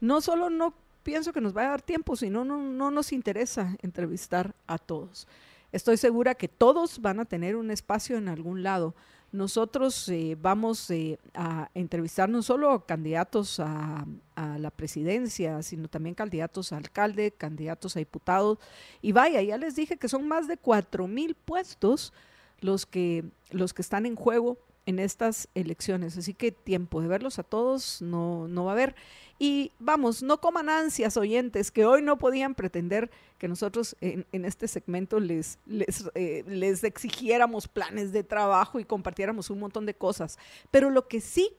no 0.00 0.20
solo 0.20 0.50
no 0.50 0.74
pienso 1.08 1.32
que 1.32 1.40
nos 1.40 1.56
va 1.56 1.62
a 1.62 1.70
dar 1.70 1.80
tiempo, 1.80 2.16
si 2.16 2.28
no, 2.28 2.44
no 2.44 2.90
nos 2.90 3.12
interesa 3.12 3.74
entrevistar 3.80 4.54
a 4.66 4.76
todos. 4.76 5.26
Estoy 5.72 5.96
segura 5.96 6.34
que 6.34 6.48
todos 6.48 7.00
van 7.00 7.18
a 7.18 7.24
tener 7.24 7.56
un 7.56 7.70
espacio 7.70 8.18
en 8.18 8.28
algún 8.28 8.62
lado. 8.62 8.94
Nosotros 9.32 10.06
eh, 10.10 10.36
vamos 10.38 10.90
eh, 10.90 11.18
a 11.32 11.70
entrevistar 11.72 12.28
no 12.28 12.42
solo 12.42 12.84
candidatos 12.84 13.58
a, 13.58 14.04
la 14.36 14.70
presidencia, 14.70 15.62
sino 15.62 15.88
también 15.88 16.14
candidatos 16.14 16.72
a 16.72 16.76
alcalde, 16.76 17.30
candidatos 17.30 17.96
a 17.96 18.00
diputados. 18.00 18.58
Y 19.00 19.12
vaya, 19.12 19.40
ya 19.40 19.56
les 19.56 19.76
dije 19.76 19.96
que 19.96 20.08
son 20.08 20.28
más 20.28 20.46
de 20.46 20.58
cuatro 20.58 21.08
mil 21.08 21.34
puestos 21.34 22.12
los 22.60 22.84
que, 22.84 23.24
los 23.50 23.72
que 23.72 23.80
están 23.80 24.04
en 24.04 24.14
juego 24.14 24.58
en 24.84 24.98
estas 24.98 25.48
elecciones. 25.54 26.18
Así 26.18 26.34
que 26.34 26.52
tiempo 26.52 27.00
de 27.00 27.08
verlos 27.08 27.38
a 27.38 27.42
todos 27.42 28.02
no, 28.02 28.46
no 28.46 28.64
va 28.64 28.72
a 28.72 28.74
haber. 28.74 28.94
Y 29.38 29.70
vamos, 29.78 30.22
no 30.22 30.40
coman 30.40 30.68
ansias 30.68 31.16
oyentes, 31.16 31.70
que 31.70 31.84
hoy 31.84 32.02
no 32.02 32.18
podían 32.18 32.54
pretender 32.54 33.10
que 33.38 33.46
nosotros 33.46 33.96
en, 34.00 34.26
este 34.44 34.66
segmento 34.66 35.20
les, 35.20 35.58
les, 35.66 36.10
eh, 36.14 36.44
les 36.48 36.82
exigiéramos 36.82 37.68
planes 37.68 38.12
de 38.12 38.24
trabajo 38.24 38.80
y 38.80 38.84
compartiéramos 38.84 39.50
un 39.50 39.60
montón 39.60 39.86
de 39.86 39.94
cosas. 39.94 40.38
Pero 40.72 40.90
lo 40.90 41.06
que 41.06 41.20
sí 41.20 41.50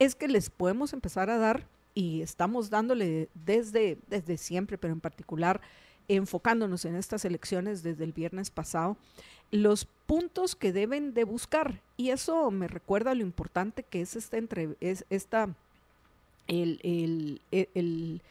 es 0.00 0.16
que 0.16 0.26
les 0.26 0.50
podemos 0.50 0.92
empezar 0.92 1.30
a 1.30 1.38
dar, 1.38 1.66
y 1.94 2.22
estamos 2.22 2.70
dándole 2.70 3.28
desde, 3.34 3.98
desde 4.08 4.36
siempre, 4.36 4.78
pero 4.78 4.92
en 4.92 5.00
particular 5.00 5.60
enfocándonos 6.08 6.84
en 6.86 6.96
estas 6.96 7.24
elecciones 7.24 7.84
desde 7.84 8.02
el 8.02 8.12
viernes 8.12 8.50
pasado, 8.50 8.96
los 9.52 9.84
puntos 10.06 10.56
que 10.56 10.72
deben 10.72 11.14
de 11.14 11.22
buscar. 11.22 11.82
Y 11.96 12.10
eso 12.10 12.50
me 12.50 12.66
recuerda 12.66 13.14
lo 13.14 13.22
importante 13.22 13.84
que 13.84 14.00
es 14.00 14.16
esta, 14.16 14.36
entre, 14.36 14.76
es 14.80 15.04
esta 15.08 15.54
el, 16.50 17.40
el, 17.52 18.22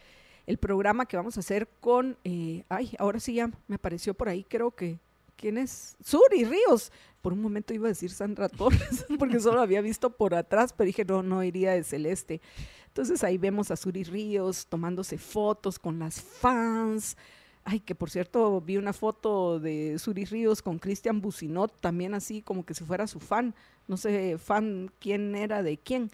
el, 0.46 0.58
programa 0.58 1.06
que 1.06 1.16
vamos 1.16 1.36
a 1.36 1.40
hacer 1.40 1.68
con, 1.80 2.16
eh, 2.24 2.64
ay, 2.68 2.92
ahora 2.98 3.20
sí 3.20 3.34
ya 3.34 3.50
me 3.66 3.76
apareció 3.76 4.14
por 4.14 4.28
ahí, 4.28 4.44
creo 4.44 4.70
que, 4.72 4.98
¿quién 5.36 5.58
es? 5.58 5.96
Suri 6.04 6.44
Ríos. 6.44 6.92
Por 7.22 7.34
un 7.34 7.42
momento 7.42 7.74
iba 7.74 7.86
a 7.86 7.90
decir 7.90 8.10
Sandra 8.10 8.48
Torres, 8.48 9.04
porque 9.18 9.40
solo 9.40 9.60
había 9.60 9.80
visto 9.80 10.10
por 10.10 10.34
atrás, 10.34 10.72
pero 10.72 10.86
dije, 10.86 11.04
no, 11.04 11.22
no 11.22 11.42
iría 11.42 11.72
de 11.72 11.84
celeste. 11.84 12.40
Entonces 12.86 13.22
ahí 13.24 13.38
vemos 13.38 13.70
a 13.70 13.76
Suri 13.76 14.04
Ríos 14.04 14.66
tomándose 14.66 15.18
fotos 15.18 15.78
con 15.78 15.98
las 15.98 16.20
fans. 16.20 17.16
Ay, 17.62 17.80
que 17.80 17.94
por 17.94 18.10
cierto, 18.10 18.60
vi 18.60 18.78
una 18.78 18.92
foto 18.92 19.60
de 19.60 19.98
Suri 19.98 20.24
Ríos 20.24 20.62
con 20.62 20.78
Cristian 20.78 21.20
Bucinot, 21.20 21.78
también 21.80 22.14
así 22.14 22.42
como 22.42 22.64
que 22.64 22.74
si 22.74 22.84
fuera 22.84 23.06
su 23.06 23.20
fan. 23.20 23.54
No 23.86 23.96
sé, 23.96 24.38
fan 24.38 24.90
quién 24.98 25.34
era 25.36 25.62
de 25.62 25.76
quién. 25.76 26.10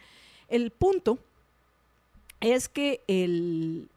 El 0.49 0.71
punto 0.71 1.19
es 2.41 2.69
que, 2.69 3.03
el, 3.07 3.89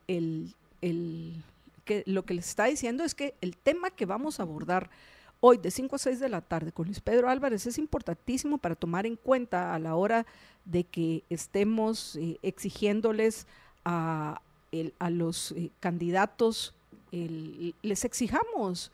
que 1.86 2.04
lo 2.06 2.24
que 2.24 2.34
les 2.34 2.48
está 2.50 2.66
diciendo 2.66 3.04
es 3.04 3.16
que 3.16 3.36
el 3.42 3.58
tema 3.58 3.90
que 3.92 4.06
vamos 4.06 4.40
a 4.40 4.44
abordar 4.44 4.90
hoy 5.40 5.58
de 5.58 5.72
5 5.72 5.96
a 5.96 6.00
6 6.00 6.20
de 6.20 6.30
la 6.30 6.42
tarde 6.42 6.72
con 6.72 6.86
Luis 6.86 7.00
Pedro 7.00 7.30
Álvarez 7.30 7.66
es 7.66 7.78
importantísimo 7.78 8.58
para 8.58 8.76
tomar 8.76 9.06
en 9.06 9.16
cuenta 9.16 9.74
a 9.74 9.80
la 9.80 9.96
hora 9.96 10.26
de 10.66 10.84
que 10.84 11.24
estemos 11.30 12.16
eh, 12.18 12.38
exigiéndoles 12.42 13.48
a, 13.86 14.42
a 15.00 15.10
los 15.10 15.52
eh, 15.54 15.72
candidatos, 15.80 16.74
les 17.12 18.06
exijamos 18.06 18.92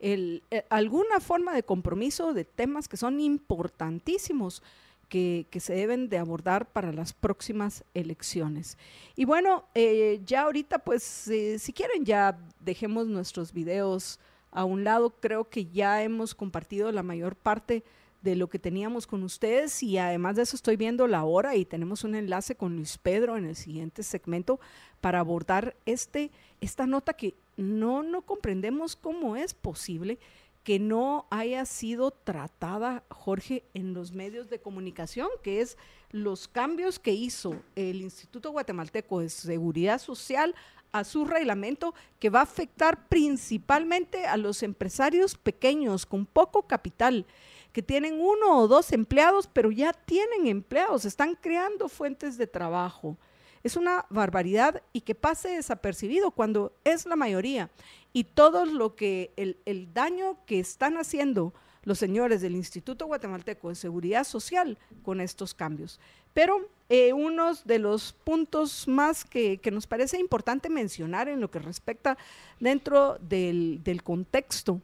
eh, 0.00 0.40
alguna 0.68 1.18
forma 1.18 1.54
de 1.54 1.62
compromiso 1.62 2.34
de 2.34 2.44
temas 2.44 2.88
que 2.88 2.98
son 2.98 3.20
importantísimos 3.20 4.62
que, 5.08 5.46
se 5.58 5.74
deben 5.74 6.08
de 6.08 6.18
abordar 6.18 6.70
para 6.72 6.92
las 6.92 7.12
próximas 7.12 7.84
elecciones. 7.94 8.76
Y 9.16 9.24
bueno, 9.24 9.64
eh, 9.74 10.20
ya 10.24 10.42
ahorita 10.42 10.78
pues 10.78 11.28
eh, 11.28 11.58
si 11.58 11.72
quieren 11.72 12.04
ya 12.04 12.38
dejemos 12.60 13.06
nuestros 13.06 13.52
videos 13.52 14.18
a 14.50 14.64
un 14.64 14.84
lado, 14.84 15.10
creo 15.20 15.48
que 15.48 15.66
ya 15.66 16.02
hemos 16.02 16.34
compartido 16.34 16.92
la 16.92 17.02
mayor 17.02 17.36
parte 17.36 17.84
de 18.24 18.36
lo 18.36 18.48
que 18.48 18.58
teníamos 18.58 19.06
con 19.06 19.22
ustedes 19.22 19.82
y 19.82 19.98
además 19.98 20.36
de 20.36 20.42
eso 20.42 20.56
estoy 20.56 20.76
viendo 20.76 21.06
la 21.06 21.24
hora 21.24 21.56
y 21.56 21.66
tenemos 21.66 22.04
un 22.04 22.14
enlace 22.14 22.54
con 22.54 22.74
Luis 22.74 22.96
Pedro 22.96 23.36
en 23.36 23.44
el 23.44 23.54
siguiente 23.54 24.02
segmento 24.02 24.58
para 25.02 25.20
abordar 25.20 25.76
este, 25.84 26.30
esta 26.62 26.86
nota 26.86 27.12
que 27.12 27.34
no, 27.58 28.02
no 28.02 28.22
comprendemos 28.22 28.96
cómo 28.96 29.36
es 29.36 29.52
posible 29.52 30.18
que 30.64 30.78
no 30.78 31.26
haya 31.30 31.66
sido 31.66 32.10
tratada, 32.10 33.04
Jorge, 33.10 33.64
en 33.74 33.92
los 33.92 34.12
medios 34.12 34.48
de 34.48 34.60
comunicación, 34.60 35.28
que 35.42 35.60
es 35.60 35.76
los 36.10 36.48
cambios 36.48 36.98
que 36.98 37.12
hizo 37.12 37.54
el 37.76 38.00
Instituto 38.00 38.50
Guatemalteco 38.50 39.20
de 39.20 39.28
Seguridad 39.28 40.00
Social 40.00 40.54
a 40.90 41.04
su 41.04 41.26
reglamento 41.26 41.94
que 42.18 42.30
va 42.30 42.40
a 42.40 42.44
afectar 42.44 43.08
principalmente 43.08 44.26
a 44.26 44.36
los 44.36 44.62
empresarios 44.62 45.36
pequeños 45.36 46.06
con 46.06 46.24
poco 46.24 46.62
capital, 46.62 47.26
que 47.72 47.82
tienen 47.82 48.20
uno 48.20 48.60
o 48.60 48.68
dos 48.68 48.92
empleados, 48.92 49.50
pero 49.52 49.70
ya 49.70 49.92
tienen 49.92 50.46
empleados, 50.46 51.04
están 51.04 51.34
creando 51.34 51.88
fuentes 51.88 52.38
de 52.38 52.46
trabajo. 52.46 53.18
Es 53.64 53.76
una 53.76 54.06
barbaridad 54.08 54.82
y 54.92 55.00
que 55.00 55.14
pase 55.14 55.48
desapercibido 55.48 56.30
cuando 56.30 56.72
es 56.84 57.06
la 57.06 57.16
mayoría. 57.16 57.70
Y 58.14 58.24
todo 58.24 58.64
lo 58.64 58.96
que, 58.96 59.32
el, 59.36 59.58
el 59.66 59.92
daño 59.92 60.38
que 60.46 60.58
están 60.60 60.96
haciendo 60.96 61.52
los 61.84 61.98
señores 61.98 62.40
del 62.40 62.54
Instituto 62.56 63.06
Guatemalteco 63.06 63.68
de 63.68 63.74
Seguridad 63.74 64.24
Social 64.24 64.78
con 65.02 65.20
estos 65.20 65.54
cambios. 65.54 66.00
Pero 66.32 66.68
eh, 66.88 67.12
uno 67.12 67.52
de 67.64 67.78
los 67.78 68.12
puntos 68.12 68.88
más 68.88 69.24
que, 69.24 69.60
nos 69.72 69.86
parece 69.86 70.18
importante 70.18 70.68
mencionar 70.68 71.28
en 71.28 71.40
lo 71.40 71.50
que 71.50 71.58
respecta 71.58 72.18
dentro 72.60 73.18
del, 73.20 73.80
contexto 74.02 74.80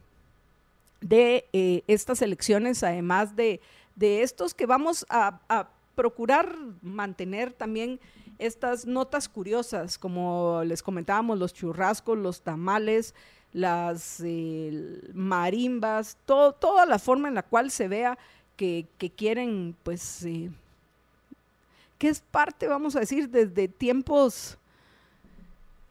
de 1.01 1.47
eh, 1.53 1.83
estas 1.87 2.22
elecciones, 2.22 2.83
además 2.83 3.35
de, 3.35 3.61
estos 4.01 4.55
que 4.55 4.64
vamos 4.64 5.05
a, 5.11 5.41
a 5.49 5.68
procurar 5.95 6.57
mantener 6.81 7.53
también 7.53 8.01
estas 8.41 8.86
notas 8.86 9.28
curiosas, 9.28 9.99
como 9.99 10.62
les 10.64 10.82
comentábamos, 10.82 11.38
los 11.38 11.55
churrascos, 11.55 12.18
los 12.18 12.43
tamales, 12.43 13.14
las 13.53 14.20
eh, 14.24 15.01
marimbas, 15.12 16.16
toda 16.24 16.86
la 16.86 16.99
forma 16.99 17.28
en 17.28 17.34
la 17.34 17.43
cual 17.43 17.70
se 17.70 17.88
vea 17.88 18.18
que, 18.57 18.86
quieren, 19.16 19.74
pues, 19.82 20.24
eh, 20.24 20.51
que 21.99 22.09
es 22.09 22.20
parte, 22.20 22.66
vamos 22.66 22.95
a 22.95 23.01
decir, 23.01 23.30
desde 23.30 23.68
tiempos 23.68 24.59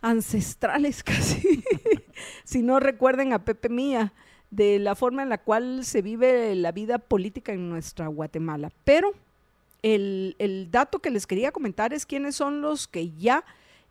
ancestrales 0.01 1.03
casi, 1.03 1.63
si 2.43 2.61
no 2.61 2.79
recuerden 2.79 3.33
a 3.33 3.43
Pepe 3.43 3.69
Mía, 3.69 4.13
de 4.51 4.79
la 4.79 4.95
forma 4.95 5.23
en 5.23 5.29
la 5.29 5.39
cual 5.39 5.85
se 5.85 6.01
vive 6.01 6.55
la 6.55 6.71
vida 6.71 6.97
política 6.97 7.53
en 7.53 7.69
nuestra 7.69 8.07
Guatemala. 8.07 8.71
Pero 8.83 9.13
el, 9.81 10.67
dato 10.71 10.99
que 10.99 11.09
les 11.09 11.27
quería 11.27 11.51
comentar 11.51 11.93
es 11.93 12.05
quiénes 12.05 12.35
son 12.35 12.61
los 12.61 12.87
que 12.87 13.11
ya 13.11 13.43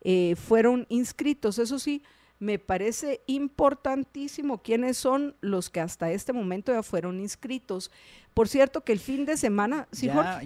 eh, 0.03 0.35
fueron 0.37 0.87
inscritos. 0.89 1.59
Eso 1.59 1.79
sí, 1.79 2.03
me 2.39 2.59
parece 2.59 3.21
importantísimo 3.27 4.63
quiénes 4.63 4.97
son 4.97 5.35
los 5.41 5.71
que 5.71 5.81
hasta 5.81 6.11
este 6.11 6.33
momento 6.33 6.73
ya 6.73 6.83
fueron 6.83 7.21
inscritos. 7.21 7.91
Por 8.35 8.49
cierto, 8.49 8.83
que 8.83 8.93
el 8.93 9.01
fin 9.01 9.25
de 9.25 9.37
semana... 9.37 9.89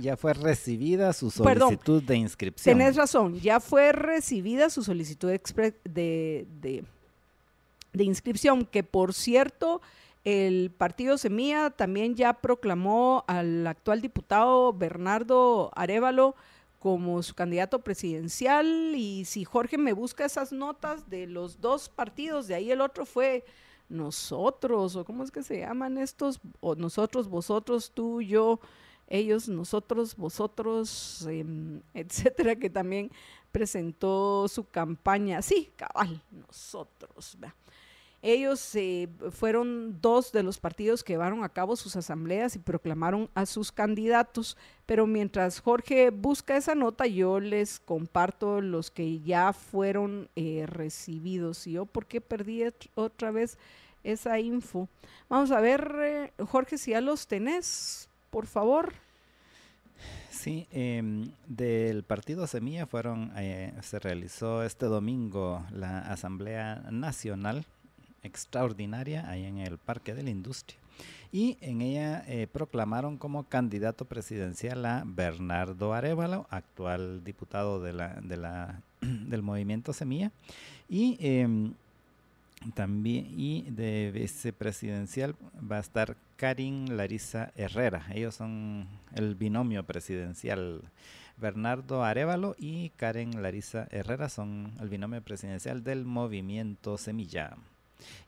ya, 0.00 0.16
fue 0.16 0.32
recibida 0.32 1.12
su 1.12 1.30
solicitud 1.30 2.02
de 2.02 2.16
inscripción. 2.16 2.78
Tenés 2.78 2.96
razón, 2.96 3.38
ya 3.40 3.60
fue 3.60 3.92
recibida 3.92 4.70
su 4.70 4.82
solicitud 4.82 5.30
de, 5.84 6.46
de 7.92 8.04
inscripción, 8.04 8.64
que 8.64 8.82
por 8.82 9.12
cierto 9.12 9.82
el 10.24 10.70
partido 10.70 11.18
Semilla 11.18 11.70
también 11.70 12.14
ya 12.14 12.34
proclamó 12.34 13.24
al 13.26 13.66
actual 13.66 14.00
diputado 14.00 14.72
Bernardo 14.72 15.70
Arevalo 15.74 16.36
como 16.78 17.22
su 17.22 17.34
candidato 17.34 17.80
presidencial. 17.80 18.94
Y 18.96 19.24
si 19.24 19.44
Jorge 19.44 19.78
me 19.78 19.92
busca 19.92 20.24
esas 20.24 20.52
notas 20.52 21.08
de 21.08 21.26
los 21.26 21.60
dos 21.60 21.88
partidos, 21.88 22.46
de 22.46 22.54
ahí 22.54 22.70
el 22.70 22.80
otro 22.80 23.06
fue 23.06 23.44
nosotros, 23.88 24.96
o 24.96 25.04
cómo 25.04 25.22
es 25.22 25.30
que 25.30 25.42
se 25.42 25.60
llaman 25.60 25.98
estos, 25.98 26.40
o 26.60 26.74
nosotros, 26.74 27.28
vosotros, 27.28 27.92
tú, 27.92 28.22
yo, 28.22 28.58
ellos, 29.06 29.48
nosotros, 29.48 30.16
vosotros, 30.16 31.26
em, 31.28 31.82
etcétera, 31.94 32.56
que 32.56 32.70
también 32.70 33.10
presentó 33.50 34.48
su 34.48 34.64
campaña, 34.64 35.42
sí, 35.42 35.72
cabal, 35.76 36.22
nosotros, 36.30 37.36
ellos 38.24 38.76
eh, 38.76 39.08
fueron 39.32 40.00
dos 40.00 40.30
de 40.30 40.44
los 40.44 40.58
partidos 40.58 41.02
que 41.02 41.14
llevaron 41.14 41.42
a 41.42 41.48
cabo 41.48 41.74
sus 41.74 41.96
asambleas 41.96 42.54
y 42.54 42.60
proclamaron 42.60 43.28
a 43.34 43.46
sus 43.46 43.72
candidatos, 43.72 44.56
pero 44.86 45.08
mientras 45.08 45.58
Jorge 45.58 46.10
busca 46.10 46.56
esa 46.56 46.76
nota, 46.76 47.08
yo 47.08 47.40
les 47.40 47.80
comparto 47.80 48.60
los 48.60 48.92
que 48.92 49.20
ya 49.20 49.52
fueron 49.52 50.28
eh, 50.36 50.66
recibidos. 50.68 51.66
¿Y 51.66 51.72
yo 51.72 51.84
por 51.84 52.06
qué 52.06 52.20
perdí 52.20 52.62
otra 52.94 53.32
vez 53.32 53.58
esa 54.04 54.38
info? 54.38 54.88
Vamos 55.28 55.50
a 55.50 55.60
ver, 55.60 55.92
eh, 56.00 56.32
Jorge, 56.46 56.78
si 56.78 56.92
ya 56.92 57.00
los 57.00 57.26
tenés, 57.26 58.08
por 58.30 58.46
favor. 58.46 58.92
Sí, 60.30 60.68
em, 60.70 61.32
del 61.48 62.04
partido 62.04 62.46
Semilla 62.46 62.86
fueron, 62.86 63.32
se 63.82 63.98
realizó 63.98 64.62
este 64.62 64.86
domingo 64.86 65.64
la 65.70 65.98
Asamblea 65.98 66.86
Nacional 66.90 67.66
extraordinaria 68.22 69.28
ahí 69.28 69.44
en 69.44 69.58
el 69.58 69.78
Parque 69.78 70.14
de 70.14 70.22
la 70.22 70.30
Industria. 70.30 70.78
Y 71.32 71.56
en 71.62 71.80
ella 71.80 72.24
eh, 72.26 72.46
proclamaron 72.46 73.16
como 73.16 73.44
candidato 73.44 74.04
presidencial 74.04 74.84
a 74.84 75.02
Bernardo 75.06 75.94
Arevalo, 75.94 76.46
actual 76.50 77.24
diputado 77.24 77.82
de 77.82 77.94
la, 77.94 78.20
de 78.22 78.36
la, 78.36 78.82
del 79.00 79.42
movimiento 79.42 79.92
Semilla. 79.92 80.30
Y 80.88 81.16
em, 81.20 81.72
también 82.74 83.28
y 83.36 83.62
de 83.70 84.10
vicepresidencial 84.12 85.34
va 85.58 85.78
a 85.78 85.80
estar 85.80 86.16
Karin 86.36 86.96
Larisa 86.96 87.50
Herrera. 87.56 88.06
Ellos 88.12 88.34
son 88.34 88.86
el 89.14 89.34
binomio 89.34 89.84
presidencial. 89.84 90.82
Bernardo 91.38 92.04
Arevalo 92.04 92.54
y 92.58 92.90
Karen 92.90 93.42
Larisa 93.42 93.88
Herrera 93.90 94.28
son 94.28 94.72
el 94.80 94.90
binomio 94.90 95.22
presidencial 95.22 95.82
del 95.82 96.04
movimiento 96.04 96.98
Semilla. 96.98 97.56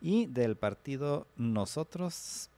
Y 0.00 0.26
del 0.26 0.56
partido 0.56 1.26
Nosotros 1.36 2.50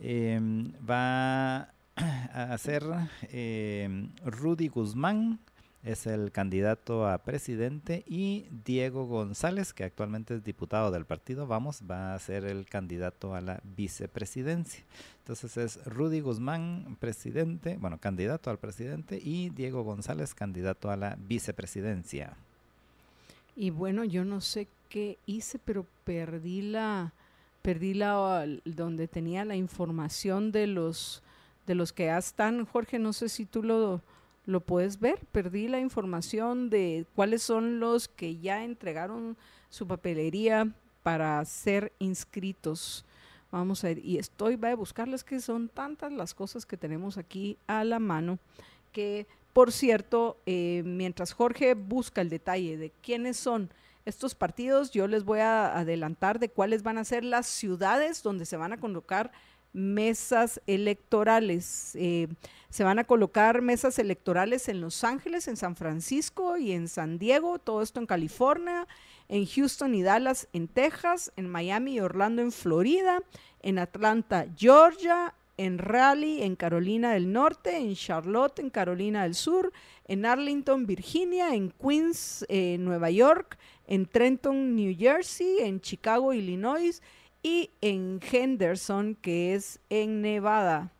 em, 0.00 0.72
va 0.88 1.72
a 1.96 2.58
ser 2.58 2.84
em, 3.30 4.10
Rudy 4.24 4.68
Guzmán, 4.68 5.40
es 5.82 6.06
el 6.06 6.32
candidato 6.32 7.08
a 7.08 7.18
presidente 7.18 8.04
y 8.06 8.46
Diego 8.64 9.06
González, 9.06 9.72
que 9.72 9.84
actualmente 9.84 10.34
es 10.34 10.44
diputado 10.44 10.90
del 10.90 11.06
partido, 11.06 11.46
vamos, 11.46 11.82
va 11.88 12.14
a 12.14 12.18
ser 12.18 12.44
el 12.44 12.66
candidato 12.66 13.34
a 13.34 13.40
la 13.40 13.60
vicepresidencia. 13.62 14.84
Entonces 15.20 15.56
es 15.56 15.84
Rudy 15.86 16.20
Guzmán, 16.20 16.96
presidente, 16.98 17.76
bueno, 17.78 17.98
candidato 17.98 18.50
al 18.50 18.58
presidente 18.58 19.20
y 19.22 19.50
Diego 19.50 19.82
González, 19.82 20.34
candidato 20.34 20.90
a 20.90 20.96
la 20.96 21.16
vicepresidencia. 21.18 22.36
Y 23.60 23.70
bueno, 23.70 24.04
yo 24.04 24.24
no 24.24 24.40
sé 24.40 24.68
qué 24.88 25.18
hice, 25.26 25.58
pero 25.58 25.84
perdí 26.04 26.62
la, 26.62 27.12
perdí 27.60 27.92
la, 27.92 28.46
donde 28.64 29.08
tenía 29.08 29.44
la 29.44 29.56
información 29.56 30.52
de 30.52 30.68
los, 30.68 31.24
de 31.66 31.74
los 31.74 31.92
que 31.92 32.04
ya 32.04 32.18
están. 32.18 32.64
Jorge, 32.66 33.00
no 33.00 33.12
sé 33.12 33.28
si 33.28 33.46
tú 33.46 33.64
lo, 33.64 34.00
lo 34.46 34.60
puedes 34.60 35.00
ver. 35.00 35.18
Perdí 35.32 35.66
la 35.66 35.80
información 35.80 36.70
de 36.70 37.04
cuáles 37.16 37.42
son 37.42 37.80
los 37.80 38.06
que 38.06 38.36
ya 38.38 38.62
entregaron 38.62 39.36
su 39.70 39.88
papelería 39.88 40.72
para 41.02 41.44
ser 41.44 41.92
inscritos. 41.98 43.04
Vamos 43.50 43.82
a 43.82 43.88
ver, 43.88 43.98
y 44.04 44.18
estoy, 44.18 44.54
voy 44.54 44.70
a 44.70 44.76
buscarles 44.76 45.24
que 45.24 45.40
son 45.40 45.68
tantas 45.68 46.12
las 46.12 46.32
cosas 46.32 46.64
que 46.64 46.76
tenemos 46.76 47.18
aquí 47.18 47.58
a 47.66 47.82
la 47.82 47.98
mano 47.98 48.38
que 48.92 49.26
por 49.52 49.72
cierto, 49.72 50.38
eh, 50.46 50.82
mientras 50.84 51.32
Jorge 51.32 51.74
busca 51.74 52.20
el 52.20 52.28
detalle 52.28 52.76
de 52.76 52.90
quiénes 53.02 53.36
son 53.36 53.70
estos 54.04 54.34
partidos, 54.34 54.90
yo 54.90 55.06
les 55.06 55.24
voy 55.24 55.40
a 55.40 55.76
adelantar 55.76 56.38
de 56.38 56.48
cuáles 56.48 56.82
van 56.82 56.98
a 56.98 57.04
ser 57.04 57.24
las 57.24 57.46
ciudades 57.46 58.22
donde 58.22 58.46
se 58.46 58.56
van 58.56 58.72
a 58.72 58.78
colocar 58.78 59.32
mesas 59.72 60.60
electorales. 60.66 61.92
Eh, 61.94 62.28
se 62.70 62.84
van 62.84 62.98
a 62.98 63.04
colocar 63.04 63.62
mesas 63.62 63.98
electorales 63.98 64.68
en 64.68 64.80
Los 64.80 65.04
Ángeles, 65.04 65.48
en 65.48 65.56
San 65.56 65.76
Francisco 65.76 66.56
y 66.56 66.72
en 66.72 66.88
San 66.88 67.18
Diego, 67.18 67.58
todo 67.58 67.82
esto 67.82 68.00
en 68.00 68.06
California, 68.06 68.86
en 69.28 69.46
Houston 69.46 69.94
y 69.94 70.02
Dallas 70.02 70.48
en 70.52 70.68
Texas, 70.68 71.32
en 71.36 71.48
Miami 71.48 71.94
y 71.94 72.00
Orlando 72.00 72.42
en 72.42 72.52
Florida, 72.52 73.22
en 73.62 73.78
Atlanta, 73.78 74.46
Georgia, 74.56 75.34
en 75.58 75.78
Raleigh, 75.78 76.44
en 76.44 76.56
Carolina 76.56 77.12
del 77.12 77.30
Norte, 77.32 77.76
en 77.76 77.94
Charlotte, 77.94 78.60
en 78.60 78.70
Carolina 78.70 79.24
del 79.24 79.34
Sur, 79.34 79.72
en 80.06 80.24
Arlington, 80.24 80.86
Virginia, 80.86 81.54
en 81.54 81.70
Queens, 81.70 82.46
eh, 82.48 82.78
Nueva 82.78 83.10
York, 83.10 83.58
en 83.86 84.06
Trenton, 84.06 84.76
New 84.76 84.96
Jersey, 84.96 85.58
en 85.60 85.80
Chicago, 85.80 86.32
Illinois 86.32 87.02
y 87.42 87.70
en 87.80 88.20
Henderson, 88.32 89.16
que 89.16 89.54
es 89.54 89.80
en 89.90 90.22
Nevada. 90.22 90.92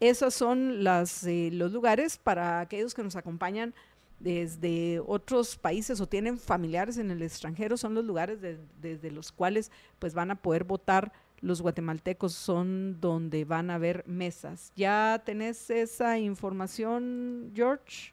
esos 0.00 0.34
son 0.34 0.84
eh, 0.84 1.50
los 1.52 1.72
lugares 1.72 2.18
para 2.18 2.60
aquellos 2.60 2.94
que 2.94 3.04
nos 3.04 3.14
acompañan 3.14 3.72
desde 4.18 5.00
otros 5.06 5.56
países 5.56 6.00
o 6.00 6.08
tienen 6.08 6.38
familiares 6.38 6.96
en 6.96 7.10
el 7.10 7.22
extranjero, 7.22 7.76
son 7.76 7.94
los 7.94 8.04
lugares 8.04 8.38
desde 8.80 9.10
los 9.10 9.32
cuales 9.32 9.70
pues 9.98 10.14
van 10.14 10.30
a 10.30 10.36
poder 10.36 10.64
votar 10.64 11.12
los 11.42 11.60
guatemaltecos, 11.60 12.32
son 12.32 13.00
donde 13.00 13.44
van 13.44 13.70
a 13.70 13.74
haber 13.74 14.04
mesas. 14.06 14.72
¿Ya 14.76 15.20
tenés 15.24 15.68
esa 15.68 16.18
información, 16.18 17.52
George? 17.54 18.12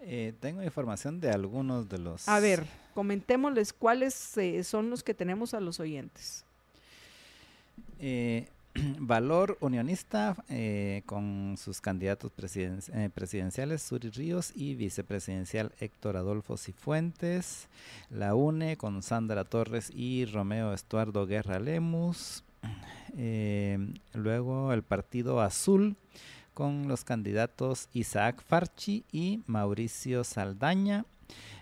Eh, 0.00 0.34
tengo 0.40 0.62
información 0.62 1.20
de 1.20 1.30
algunos 1.30 1.88
de 1.88 1.98
los... 1.98 2.28
A 2.28 2.40
ver, 2.40 2.66
comentémosles 2.92 3.72
cuáles 3.72 4.36
eh, 4.36 4.64
son 4.64 4.90
los 4.90 5.02
que 5.02 5.14
tenemos 5.14 5.54
a 5.54 5.60
los 5.60 5.78
oyentes. 5.78 6.44
Eh, 8.00 8.48
Valor 8.98 9.58
Unionista 9.60 10.36
con 11.06 11.56
sus 11.58 11.80
candidatos 11.80 12.32
presidenciales 12.32 13.82
Suri 13.82 14.10
Ríos 14.10 14.52
y 14.54 14.74
vicepresidencial 14.74 15.72
Héctor 15.80 16.16
Adolfo 16.16 16.56
Cifuentes. 16.56 17.68
La 18.10 18.34
UNE 18.34 18.76
con 18.76 19.02
Sandra 19.02 19.44
Torres 19.44 19.90
y 19.94 20.24
Romeo 20.24 20.72
Estuardo 20.72 21.26
Guerra 21.26 21.58
Lemus. 21.58 22.44
luego 24.14 24.72
el 24.72 24.82
Partido 24.82 25.40
Azul 25.40 25.96
con 26.54 26.88
los 26.88 27.04
candidatos 27.04 27.88
Isaac 27.92 28.42
Farchi 28.42 29.04
y 29.12 29.40
Mauricio 29.46 30.24
Saldaña. 30.24 31.04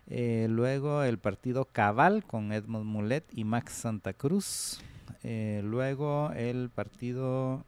Eh, 0.08 0.48
luego 0.50 1.04
el 1.04 1.18
partido 1.18 1.66
Cabal 1.66 2.24
con 2.24 2.52
Edmond 2.52 2.86
Mulet 2.86 3.24
y 3.32 3.44
Max 3.44 3.72
Santa 3.72 4.12
Cruz. 4.12 4.80
Eh, 5.22 5.60
luego 5.64 6.32
el 6.32 6.70
partido 6.70 7.64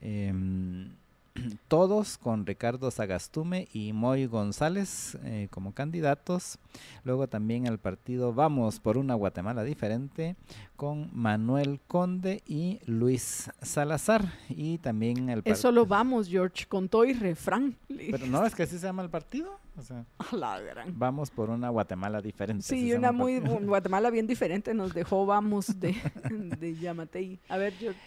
em, 0.00 0.96
todos 1.68 2.18
con 2.18 2.46
Ricardo 2.46 2.90
Sagastume 2.90 3.68
y 3.72 3.92
Moy 3.92 4.26
González 4.26 5.16
eh, 5.24 5.48
como 5.50 5.72
candidatos. 5.72 6.58
Luego 7.04 7.28
también 7.28 7.66
el 7.66 7.78
partido 7.78 8.32
Vamos 8.32 8.80
por 8.80 8.98
una 8.98 9.14
Guatemala 9.14 9.64
diferente 9.64 10.36
con 10.76 11.10
Manuel 11.12 11.80
Conde 11.86 12.42
y 12.46 12.80
Luis 12.86 13.50
Salazar. 13.62 14.32
Y 14.48 14.78
también 14.78 15.28
el 15.28 15.42
Eso 15.44 15.72
lo 15.72 15.86
vamos, 15.86 16.28
George, 16.28 16.66
con 16.66 16.88
todo 16.88 17.04
y 17.04 17.12
refrán. 17.12 17.76
Pero 17.88 18.26
no, 18.26 18.44
es 18.46 18.54
que 18.54 18.62
así 18.64 18.78
se 18.78 18.86
llama 18.86 19.02
el 19.02 19.10
partido. 19.10 19.58
Vamos 20.94 21.30
por 21.30 21.50
una 21.50 21.68
Guatemala 21.70 22.20
diferente. 22.20 22.62
Sí, 22.62 22.92
una 22.92 23.12
muy 23.12 23.38
Guatemala 23.62 24.10
bien 24.10 24.26
diferente 24.26 24.74
nos 24.74 24.94
dejó 24.94 25.26
Vamos 25.26 25.78
de, 25.80 25.96
de 26.58 26.76
Yamatei. 26.76 27.38
A 27.48 27.56
ver, 27.56 27.72
George. 27.74 28.00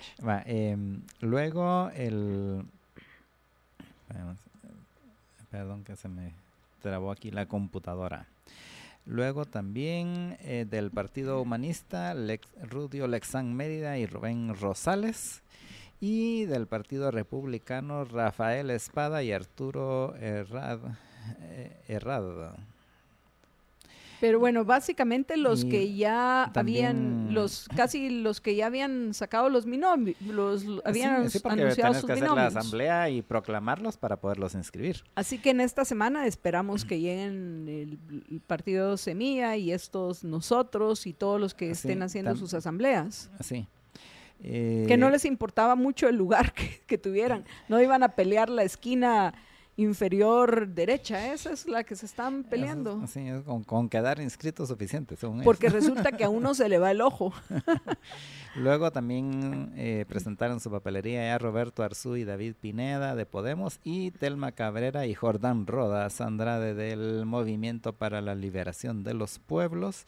Em, 0.45 1.01
luego 1.21 1.89
el 1.95 2.65
Perdón 5.49 5.83
que 5.83 5.95
se 5.95 6.07
me 6.07 6.33
trabó 6.81 7.11
aquí 7.11 7.31
la 7.31 7.45
computadora. 7.45 8.27
Luego 9.05 9.45
también 9.45 10.37
eh, 10.41 10.65
del 10.69 10.89
Partido 10.89 11.41
Humanista, 11.41 12.15
Rudio 12.63 13.07
Lexán 13.07 13.53
Mérida 13.53 13.97
y 13.97 14.05
Rubén 14.05 14.55
Rosales. 14.55 15.41
Y 15.99 16.45
del 16.45 16.67
Partido 16.67 17.11
Republicano, 17.11 18.03
Rafael 18.03 18.69
Espada 18.71 19.23
y 19.23 19.31
Arturo 19.31 20.15
Herrad, 20.15 20.79
eh, 21.39 21.99
pero 24.23 24.39
bueno, 24.39 24.63
básicamente 24.63 25.35
los 25.35 25.65
que 25.65 25.95
ya 25.95 26.45
habían, 26.55 27.33
los 27.33 27.67
casi 27.75 28.09
los 28.09 28.39
que 28.39 28.55
ya 28.55 28.67
habían 28.67 29.13
sacado 29.13 29.49
los 29.49 29.65
binomios, 29.65 30.15
los 30.21 30.63
habían 30.85 31.29
sí, 31.29 31.41
anunciado 31.43 31.93
sus 31.93 32.05
que 32.05 32.13
hacer 32.13 32.31
la 32.31 32.45
asamblea 32.45 33.09
y 33.09 33.21
proclamarlos 33.21 33.97
para 33.97 34.15
poderlos 34.15 34.55
inscribir. 34.55 35.03
Así 35.15 35.39
que 35.39 35.49
en 35.49 35.59
esta 35.59 35.83
semana 35.83 36.25
esperamos 36.25 36.85
que 36.85 37.01
lleguen 37.01 37.67
el, 37.67 38.39
partido 38.47 38.95
Semilla 38.95 39.57
y 39.57 39.73
estos 39.73 40.23
nosotros 40.23 41.05
y 41.05 41.11
todos 41.11 41.37
los 41.37 41.53
que 41.53 41.71
estén 41.71 42.01
haciendo 42.01 42.37
sus 42.37 42.53
asambleas. 42.53 43.29
Sí. 43.41 43.67
que 44.41 44.95
no 44.97 45.09
eh, 45.09 45.11
les 45.11 45.25
importaba 45.25 45.75
mucho 45.75 46.07
el 46.07 46.15
lugar 46.15 46.53
que, 46.55 46.81
que 46.87 46.97
tuvieran, 46.97 47.43
no 47.67 47.81
iban 47.81 48.03
a 48.03 48.15
pelear 48.15 48.49
la 48.49 48.63
esquina 48.63 49.33
inferior 49.75 50.67
derecha, 50.67 51.33
esa 51.33 51.51
es 51.51 51.67
la 51.67 51.83
que 51.83 51.95
se 51.95 52.05
están 52.05 52.43
peleando. 52.43 53.05
Sí, 53.07 53.25
con, 53.65 53.89
quedar 53.89 54.19
inscritos 54.19 54.69
suficiente, 54.69 55.15
Porque 55.43 55.69
resulta 55.69 56.11
que 56.11 56.23
a 56.23 56.29
uno 56.29 56.53
se 56.53 56.69
le 56.69 56.77
va 56.77 56.91
el 56.91 57.01
ojo. 57.01 57.33
Luego 58.55 58.91
también 58.91 59.73
eh, 59.75 60.05
presentaron 60.07 60.59
su 60.59 60.69
papelería 60.69 61.25
ya 61.25 61.37
Roberto 61.39 61.81
Arzú 61.81 62.17
y 62.17 62.23
David 62.23 62.53
Pineda 62.61 63.15
de 63.15 63.25
Podemos 63.25 63.79
y 63.83 64.11
Telma 64.11 64.51
Cabrera 64.51 65.07
y 65.07 65.15
Jordán 65.15 65.65
Rodas 65.65 66.21
Andrade 66.21 66.75
del 66.75 67.25
Movimiento 67.25 67.93
para 67.93 68.21
la 68.21 68.35
Liberación 68.35 69.03
de 69.03 69.15
los 69.15 69.39
Pueblos. 69.39 70.05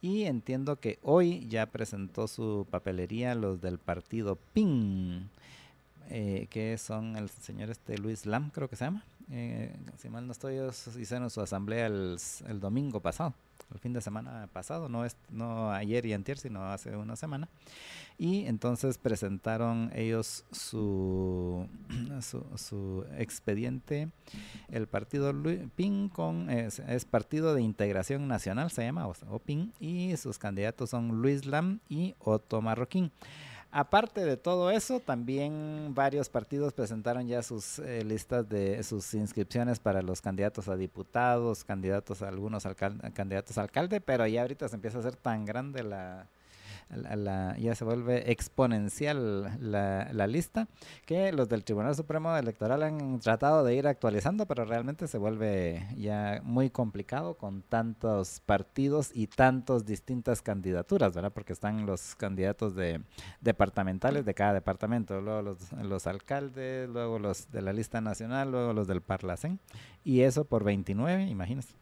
Y 0.00 0.24
entiendo 0.24 0.76
que 0.76 1.00
hoy 1.02 1.48
ya 1.48 1.66
presentó 1.66 2.28
su 2.28 2.68
papelería 2.70 3.34
los 3.34 3.60
del 3.60 3.78
partido 3.78 4.38
PIN. 4.52 5.28
Eh, 6.10 6.46
que 6.48 6.78
son 6.78 7.16
el 7.16 7.28
señor 7.28 7.68
este 7.70 7.98
Luis 7.98 8.24
Lam, 8.24 8.50
creo 8.50 8.68
que 8.68 8.76
se 8.76 8.86
llama. 8.86 9.04
Eh, 9.30 9.76
si 9.98 10.08
mal 10.08 10.26
no 10.26 10.32
estoy, 10.32 10.58
hicieron 10.98 11.28
su 11.28 11.42
asamblea 11.42 11.86
el, 11.86 12.18
domingo 12.60 13.00
pasado, 13.00 13.34
el 13.74 13.78
fin 13.78 13.92
de 13.92 14.00
semana 14.00 14.48
pasado, 14.50 14.88
no, 14.88 15.04
es, 15.04 15.16
no 15.28 15.70
ayer 15.70 16.06
y 16.06 16.14
antier, 16.14 16.38
sino 16.38 16.64
hace 16.64 16.96
una 16.96 17.14
semana. 17.14 17.46
Y 18.16 18.46
entonces 18.46 18.96
presentaron 18.96 19.90
ellos 19.94 20.46
su, 20.50 21.68
su, 22.56 23.04
expediente, 23.18 24.08
el 24.70 24.86
partido 24.86 25.34
PIN 25.76 26.08
con, 26.08 26.48
es, 26.48 26.80
Partido 27.04 27.54
de 27.54 27.60
Integración 27.60 28.28
Nacional, 28.28 28.70
se 28.70 28.82
llama, 28.82 29.06
o 29.06 29.38
PIN, 29.40 29.74
y 29.78 30.16
sus 30.16 30.38
candidatos 30.38 30.88
son 30.88 31.20
Luis 31.20 31.44
Lam 31.44 31.80
y 31.90 32.14
Otto 32.18 32.62
Marroquín. 32.62 33.12
Aparte 33.70 34.24
de 34.24 34.38
todo 34.38 34.70
eso, 34.70 34.98
también 34.98 35.92
varios 35.94 36.30
partidos 36.30 36.72
presentaron 36.72 37.26
ya 37.26 37.42
sus 37.42 37.78
eh, 37.80 38.02
listas 38.02 38.48
de 38.48 38.82
sus 38.82 39.12
inscripciones 39.12 39.78
para 39.78 40.00
los 40.00 40.22
candidatos 40.22 40.68
a 40.68 40.76
diputados, 40.76 41.64
candidatos 41.64 42.22
a 42.22 42.28
algunos 42.28 42.66
candidatos 43.12 43.58
a 43.58 43.62
alcalde, 43.62 44.00
pero 44.00 44.26
ya 44.26 44.40
ahorita 44.40 44.68
se 44.68 44.76
empieza 44.76 44.96
a 44.96 45.00
hacer 45.00 45.16
tan 45.16 45.44
grande 45.44 45.82
la, 45.82 46.28
ya 47.58 47.74
se 47.74 47.84
vuelve 47.84 48.30
exponencial 48.30 49.58
la, 49.60 50.08
la, 50.12 50.26
lista, 50.26 50.68
que 51.06 51.32
los 51.32 51.48
del 51.48 51.64
Tribunal 51.64 51.94
Supremo 51.94 52.36
Electoral 52.36 52.82
han 52.82 53.20
tratado 53.20 53.64
de 53.64 53.74
ir 53.74 53.86
actualizando, 53.86 54.46
pero 54.46 54.64
realmente 54.64 55.06
se 55.06 55.18
vuelve 55.18 55.86
ya 55.96 56.40
muy 56.44 56.70
complicado 56.70 57.34
con 57.34 57.62
tantos 57.62 58.40
partidos 58.40 59.10
y 59.14 59.26
tantos 59.26 59.84
distintas 59.84 60.42
candidaturas, 60.42 61.14
¿verdad? 61.14 61.32
Porque 61.32 61.52
están 61.52 61.86
los 61.86 62.14
candidatos 62.14 62.74
de 62.74 63.02
departamentales 63.40 64.24
de 64.24 64.34
cada 64.34 64.54
departamento, 64.54 65.20
luego 65.20 65.42
los, 65.42 65.72
los 65.72 66.06
alcaldes, 66.06 66.88
luego 66.88 67.18
los 67.18 67.50
de 67.50 67.62
la 67.62 67.72
lista 67.72 68.00
nacional, 68.00 68.50
luego 68.50 68.72
los 68.72 68.86
del 68.86 69.02
Parlacén, 69.02 69.60
y 70.04 70.22
eso 70.22 70.44
por 70.44 70.64
29, 70.64 71.24
imagínense. 71.24 71.74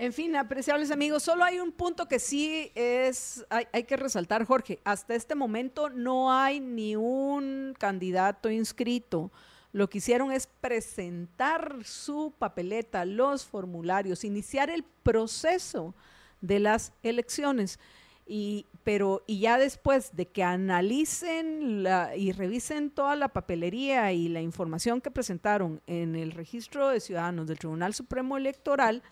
En 0.00 0.12
fin, 0.12 0.36
apreciables 0.36 0.92
amigos, 0.92 1.24
solo 1.24 1.42
hay 1.42 1.58
un 1.58 1.72
punto 1.72 2.06
que 2.06 2.20
sí 2.20 2.70
es, 2.76 3.44
hay, 3.50 3.82
que 3.82 3.96
resaltar, 3.96 4.44
Jorge. 4.44 4.78
Hasta 4.84 5.16
este 5.16 5.34
momento 5.34 5.90
no 5.90 6.32
hay 6.32 6.60
ni 6.60 6.94
un 6.94 7.74
candidato 7.76 8.48
inscrito. 8.48 9.32
Lo 9.72 9.90
que 9.90 9.98
hicieron 9.98 10.30
es 10.30 10.46
presentar 10.46 11.78
su 11.82 12.32
papeleta, 12.38 13.04
los 13.04 13.44
formularios, 13.44 14.22
iniciar 14.22 14.70
el 14.70 14.84
proceso 14.84 15.96
de 16.40 16.60
las 16.60 16.92
elecciones. 17.02 17.80
Y, 18.24 18.66
pero, 18.84 19.24
y 19.26 19.40
ya 19.40 19.58
después 19.58 20.14
de 20.14 20.28
que 20.28 20.44
analicen 20.44 21.84
y 22.16 22.30
revisen 22.30 22.90
toda 22.90 23.16
la 23.16 23.30
papelería 23.30 24.12
y 24.12 24.28
la 24.28 24.42
información 24.42 25.00
que 25.00 25.10
presentaron 25.10 25.82
en 25.88 26.14
el 26.14 26.30
registro 26.30 26.90
de 26.90 27.00
ciudadanos 27.00 27.48
del 27.48 27.58
Tribunal 27.58 27.94
Supremo 27.94 28.36
Electoral, 28.36 29.02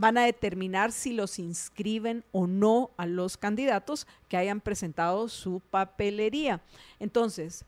van 0.00 0.16
a 0.16 0.24
determinar 0.24 0.92
si 0.92 1.12
los 1.12 1.38
inscriben 1.38 2.24
o 2.32 2.46
no 2.46 2.90
a 2.96 3.04
los 3.04 3.36
candidatos 3.36 4.06
que 4.28 4.38
hayan 4.38 4.62
presentado 4.62 5.28
su 5.28 5.60
papelería. 5.70 6.62
Entonces, 6.98 7.66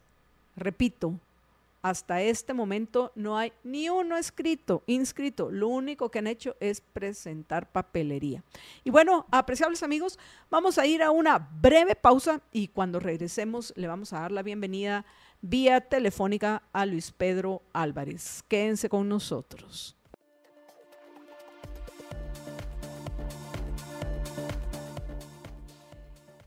repito, 0.56 1.12
hasta 1.82 2.22
este 2.22 2.54
momento 2.54 3.12
no 3.14 3.36
hay 3.36 3.52
ni 3.64 3.90
uno 3.90 4.16
escrito, 4.16 4.82
inscrito. 4.86 5.50
Lo 5.50 5.68
único 5.68 6.10
que 6.10 6.20
han 6.20 6.26
hecho 6.26 6.56
es 6.58 6.80
presentar 6.80 7.70
papelería. 7.70 8.42
Y 8.82 8.88
bueno, 8.88 9.26
apreciables 9.30 9.82
amigos, 9.82 10.18
vamos 10.48 10.78
a 10.78 10.86
ir 10.86 11.02
a 11.02 11.10
una 11.10 11.38
breve 11.38 11.94
pausa 11.94 12.40
y 12.50 12.68
cuando 12.68 12.98
regresemos 12.98 13.74
le 13.76 13.88
vamos 13.88 14.14
a 14.14 14.20
dar 14.20 14.32
la 14.32 14.42
bienvenida 14.42 15.04
vía 15.42 15.82
telefónica 15.82 16.62
a 16.72 16.86
Luis 16.86 17.10
Pedro 17.10 17.60
Álvarez. 17.74 18.42
Quédense 18.48 18.88
con 18.88 19.06
nosotros. 19.06 19.96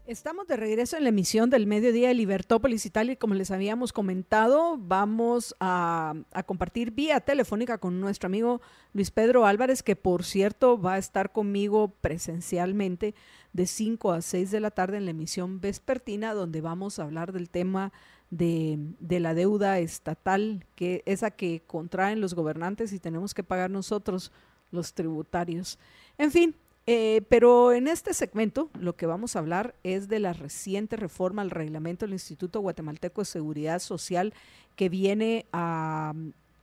Estamos 0.07 0.45
de 0.45 0.55
regreso 0.55 0.97
en 0.97 1.03
la 1.03 1.09
emisión 1.09 1.49
del 1.49 1.65
mediodía 1.65 2.09
de 2.09 2.13
Libertópolis 2.13 2.85
Italia 2.85 3.13
y 3.13 3.17
como 3.17 3.33
les 3.33 3.49
habíamos 3.49 3.91
comentado, 3.91 4.77
vamos 4.77 5.55
a, 5.59 6.13
compartir 6.45 6.91
vía 6.91 7.21
telefónica 7.21 7.79
con 7.79 7.99
nuestro 7.99 8.27
amigo 8.27 8.61
Luis 8.93 9.09
Pedro 9.09 9.47
Álvarez, 9.47 9.81
que 9.81 9.95
por 9.95 10.23
cierto 10.23 10.79
va 10.79 10.93
a 10.93 10.97
estar 10.99 11.31
conmigo 11.31 11.87
presencialmente 12.01 13.15
de 13.53 13.65
5 13.65 14.11
a 14.11 14.21
6 14.21 14.51
de 14.51 14.59
la 14.59 14.69
tarde 14.69 14.97
en 14.97 15.05
la 15.05 15.11
emisión 15.11 15.59
vespertina, 15.59 16.35
donde 16.35 16.61
vamos 16.61 16.99
a 16.99 17.03
hablar 17.03 17.33
del 17.33 17.49
tema 17.49 17.91
de, 18.29 18.77
de 18.99 19.19
la 19.19 19.33
deuda 19.33 19.79
estatal, 19.79 20.67
que 20.75 21.01
esa 21.07 21.31
que 21.31 21.63
contraen 21.65 22.21
los 22.21 22.35
gobernantes 22.35 22.93
y 22.93 22.99
tenemos 22.99 23.33
que 23.33 23.43
pagar 23.43 23.71
nosotros 23.71 24.31
los 24.69 24.93
tributarios. 24.93 25.79
En 26.19 26.29
fin, 26.29 26.55
eh, 26.87 27.23
pero 27.29 27.73
en 27.73 27.87
este 27.87 28.13
segmento 28.13 28.69
lo 28.79 28.95
que 28.95 29.07
vamos 29.07 29.35
a 29.35 29.39
hablar 29.39 29.73
es 29.83 30.07
de 30.07 30.19
la 30.19 30.33
reciente 30.33 30.95
reforma 30.95 31.41
al 31.41 31.49
reglamento 31.49 32.05
del 32.05 32.13
Instituto 32.13 32.59
Guatemalteco 32.59 33.21
de 33.21 33.25
Seguridad 33.25 33.79
Social 33.79 34.33
que 34.75 34.89
viene 34.89 35.47
a, 35.51 36.13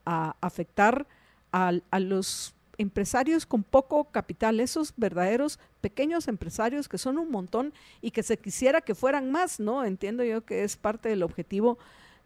afectar 0.04 1.06
a, 1.50 1.72
los 1.98 2.54
empresarios 2.78 3.46
con 3.46 3.62
poco 3.62 4.04
capital, 4.04 4.60
esos 4.60 4.94
verdaderos 4.96 5.58
pequeños 5.80 6.28
empresarios 6.28 6.88
que 6.88 6.98
son 6.98 7.18
un 7.18 7.30
montón 7.30 7.72
y 8.00 8.12
que 8.12 8.22
se 8.22 8.36
quisiera 8.36 8.80
que 8.80 8.94
fueran 8.94 9.30
más, 9.30 9.60
¿no? 9.60 9.84
Entiendo 9.84 10.24
yo 10.24 10.44
que 10.44 10.64
es 10.64 10.76
parte 10.76 11.08
del 11.08 11.22
objetivo 11.22 11.78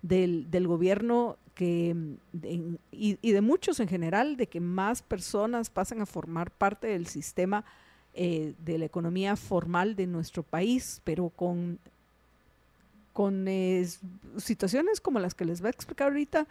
del, 0.02 0.66
gobierno 0.66 1.36
que, 1.54 1.96
y, 2.92 3.18
y, 3.20 3.32
de 3.32 3.40
muchos 3.40 3.80
en 3.80 3.88
general, 3.88 4.36
de 4.36 4.46
que 4.46 4.60
más 4.60 5.02
personas 5.02 5.70
pasen 5.70 6.00
a 6.00 6.06
formar 6.06 6.50
parte 6.50 6.86
del 6.86 7.06
sistema 7.06 7.64
eh, 8.16 8.54
de 8.58 8.78
la 8.78 8.86
economía 8.86 9.36
formal 9.36 9.94
de 9.94 10.06
nuestro 10.06 10.42
país, 10.42 11.00
pero 11.04 11.28
con, 11.28 11.78
con 13.12 13.46
situaciones 14.38 15.00
como 15.00 15.18
las 15.20 15.34
que 15.34 15.44
les 15.44 15.62
va 15.62 15.68
a 15.68 15.70
explicar 15.70 16.08
ahorita 16.08 16.46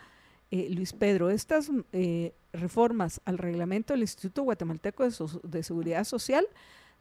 eh, 0.51 0.69
Luis 0.69 0.93
Pedro. 0.93 1.29
Estas 1.29 1.71
eh, 1.91 2.33
reformas 2.53 3.19
al 3.25 3.37
reglamento 3.37 3.93
del 3.93 4.01
Instituto 4.01 4.43
Guatemalteco 4.43 5.03
de, 5.43 5.63
Seguridad 5.63 6.03
Social 6.03 6.45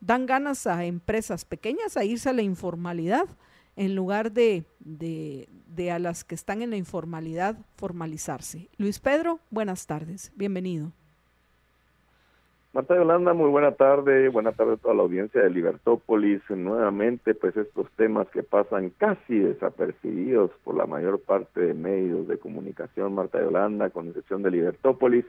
dan 0.00 0.26
ganas 0.26 0.66
a 0.66 0.84
empresas 0.84 1.44
pequeñas 1.44 1.96
a 1.96 2.04
irse 2.04 2.30
a 2.30 2.32
la 2.32 2.42
informalidad 2.42 3.28
en 3.76 3.94
lugar 3.94 4.32
de, 4.32 4.64
de, 4.80 5.48
de, 5.66 5.90
a 5.90 5.98
las 5.98 6.24
que 6.24 6.34
están 6.34 6.62
en 6.62 6.70
la 6.70 6.76
informalidad 6.76 7.58
formalizarse. 7.76 8.70
Luis 8.76 8.98
Pedro, 8.98 9.40
buenas 9.50 9.86
tardes, 9.86 10.32
bienvenido. 10.36 10.92
Marta 12.75 12.97
Yolanda, 12.97 13.35
muy 13.35 13.51
buena 13.51 13.70
tarde, 13.70 14.29
buena 14.31 14.51
tarde 14.51 14.72
a 14.72 14.77
toda 14.79 14.95
la 14.95 15.03
audiencia 15.03 15.41
de 15.41 15.49
Libertópolis. 15.49 16.43
Nuevamente, 16.51 17.33
pues 17.33 17.57
estos 17.57 17.89
temas 17.93 18.29
que 18.31 18.43
pasan 18.43 18.91
casi 18.99 19.39
desapercibidos 19.39 20.51
por 20.64 20.77
la 20.77 20.85
mayor 20.85 21.20
parte 21.20 21.61
de 21.61 21.72
medios 21.72 22.27
de 22.27 22.37
comunicación, 22.37 23.14
Marta 23.14 23.41
Yolanda, 23.41 23.91
con 23.91 24.09
excepción 24.09 24.43
de 24.43 24.51
Libertópolis. 24.51 25.25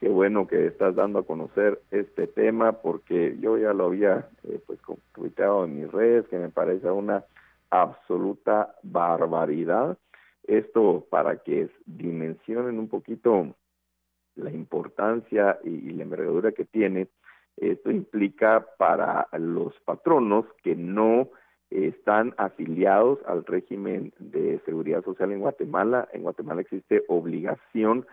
Qué 0.00 0.08
bueno 0.08 0.48
que 0.48 0.66
estás 0.66 0.96
dando 0.96 1.20
a 1.20 1.24
conocer 1.24 1.80
este 1.92 2.26
tema 2.26 2.72
porque 2.72 3.38
yo 3.40 3.56
ya 3.58 3.72
lo 3.72 3.84
había 3.86 4.28
eh, 4.42 4.58
pues 4.66 4.80
comentado 5.12 5.64
en 5.64 5.82
mis 5.82 5.92
redes, 5.92 6.26
que 6.26 6.38
me 6.40 6.48
parece 6.48 6.90
una 6.90 7.22
absoluta 7.70 8.74
barbaridad. 8.82 9.96
Esto 10.48 11.06
para 11.08 11.36
que 11.36 11.68
dimensionen 11.86 12.80
un 12.80 12.88
poquito 12.88 13.54
la 14.36 14.50
importancia 14.50 15.58
y, 15.64 15.90
la 15.92 16.02
envergadura 16.02 16.52
que 16.52 16.64
tiene, 16.64 17.08
esto 17.56 17.90
implica 17.90 18.66
para 18.78 19.28
los 19.32 19.78
patronos 19.80 20.46
que 20.62 20.74
no 20.74 21.28
están 21.70 22.34
afiliados 22.36 23.18
al 23.26 23.44
régimen 23.44 24.12
de 24.18 24.60
seguridad 24.64 25.04
social 25.04 25.32
en 25.32 25.40
Guatemala. 25.40 26.08
En 26.12 26.22
Guatemala 26.22 26.60
existe 26.60 27.04
obligación 27.08 28.06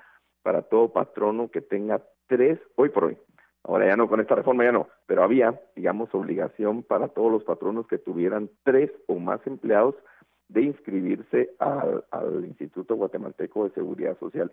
para 0.44 0.62
todo 0.64 0.94
patrono 0.94 1.50
que 1.52 1.62
tenga 1.62 2.02
tres, 2.28 2.60
hoy 2.76 2.90
por 2.90 3.06
hoy, 3.06 3.18
ahora 3.64 3.88
ya 3.88 3.98
no, 3.98 4.08
con 4.08 4.20
esta 4.20 4.36
reforma 4.36 4.64
ya 4.64 4.72
no, 4.72 4.88
pero 5.06 5.24
había, 5.24 5.60
digamos, 5.76 6.14
obligación 6.14 6.84
para 6.84 7.10
todos 7.10 7.32
los 7.32 7.44
patronos 7.44 7.88
que 7.88 7.98
tuvieran 7.98 8.50
tres 8.64 8.92
o 9.08 9.16
más 9.16 9.46
empleados 9.46 9.96
de 10.48 10.64
inscribirse 10.64 11.52
al, 11.60 12.04
Instituto 12.46 12.96
Guatemalteco 12.96 13.66
de 13.66 13.72
Seguridad 13.72 14.18
Social. 14.20 14.52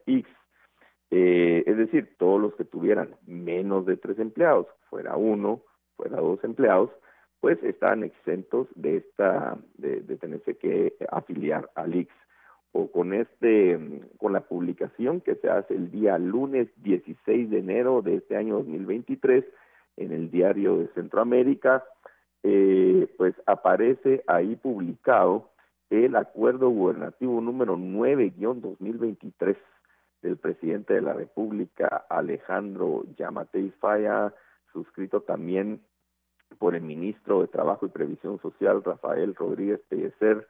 Eh, 1.10 1.62
es 1.66 1.76
decir, 1.76 2.16
todos 2.18 2.40
los 2.40 2.54
que 2.56 2.64
tuvieran 2.64 3.14
menos 3.26 3.86
de 3.86 3.96
tres 3.96 4.18
empleados, 4.18 4.66
fuera 4.90 5.16
uno, 5.16 5.62
fuera 5.96 6.20
dos 6.20 6.42
empleados, 6.42 6.90
pues 7.40 7.62
estaban 7.62 8.02
exentos 8.02 8.66
de 8.74 8.98
esta, 8.98 9.56
de, 9.76 10.00
tenerse 10.16 10.56
que 10.56 10.94
afiliar 11.10 11.70
al 11.74 11.94
IX. 11.94 12.12
O 12.72 12.90
con 12.90 13.14
este, 13.14 13.78
con 14.18 14.32
la 14.34 14.40
publicación 14.40 15.20
que 15.22 15.36
se 15.36 15.48
hace 15.48 15.74
el 15.74 15.90
día 15.90 16.18
lunes 16.18 16.68
16 16.82 17.48
de 17.48 17.58
enero 17.58 18.02
de 18.02 18.16
este 18.16 18.36
año 18.36 18.56
2023 18.56 19.44
en 19.96 20.12
el 20.12 20.30
diario 20.30 20.78
de 20.78 20.88
Centroamérica, 20.88 21.84
eh, 22.42 23.08
pues 23.16 23.34
aparece 23.46 24.22
ahí 24.26 24.56
publicado 24.56 25.50
el 25.88 26.16
acuerdo 26.16 26.68
gubernativo 26.68 27.40
número 27.40 27.76
9-2023 27.76 29.56
del 30.26 30.36
presidente 30.36 30.94
de 30.94 31.02
la 31.02 31.12
República, 31.12 32.04
Alejandro 32.08 33.04
Yamatei 33.16 33.70
Falla, 33.80 34.34
suscrito 34.72 35.20
también 35.20 35.80
por 36.58 36.74
el 36.74 36.82
ministro 36.82 37.42
de 37.42 37.48
Trabajo 37.48 37.86
y 37.86 37.90
Previsión 37.90 38.40
Social, 38.40 38.82
Rafael 38.82 39.34
Rodríguez 39.36 39.80
Pellecer, 39.88 40.48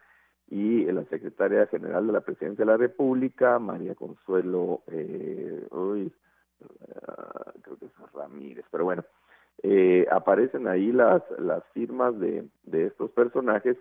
y 0.49 0.85
la 0.85 1.05
secretaria 1.07 1.66
general 1.66 2.07
de 2.07 2.12
la 2.14 2.20
Presidencia 2.20 2.64
de 2.64 2.70
la 2.70 2.77
República, 2.79 3.59
María 3.59 3.95
Consuelo, 3.95 4.83
eh, 4.87 5.66
uy, 5.70 6.12
ah, 7.07 7.53
creo 7.62 7.77
que 7.77 7.87
es 7.87 8.12
Ramírez, 8.14 8.64
pero 8.70 8.85
bueno, 8.85 9.05
eh, 9.62 10.07
aparecen 10.11 10.68
ahí 10.68 10.93
las, 10.93 11.22
las 11.39 11.64
firmas 11.74 12.18
de, 12.18 12.47
de 12.62 12.87
estos 12.87 13.11
personajes 13.11 13.77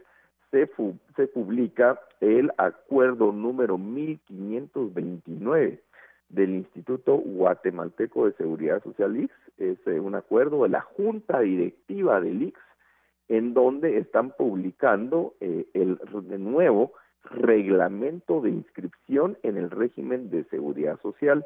se, 1.16 1.28
publica 1.28 2.00
el 2.22 2.52
acuerdo 2.58 3.34
número 3.34 3.78
1529 3.78 5.82
del 6.30 6.50
Instituto 6.52 7.18
Guatemalteco 7.18 8.26
de 8.26 8.32
Seguridad 8.34 8.82
Social 8.84 9.18
IX, 9.18 9.32
es 9.58 9.78
eh, 9.86 10.00
un 10.00 10.16
acuerdo 10.16 10.64
de 10.64 10.70
la 10.70 10.82
Junta 10.82 11.42
Directiva 11.42 12.22
del 12.22 12.42
IX, 12.42 12.58
en 13.28 13.54
donde 13.54 13.98
están 13.98 14.32
publicando 14.32 15.34
eh, 15.42 15.66
el 15.74 16.00
nuevo 16.40 16.94
reglamento 17.24 18.40
de 18.42 18.52
inscripción 18.52 19.38
en 19.44 19.58
el 19.58 19.70
régimen 19.72 20.30
de 20.30 20.46
seguridad 20.46 20.98
social. 21.02 21.46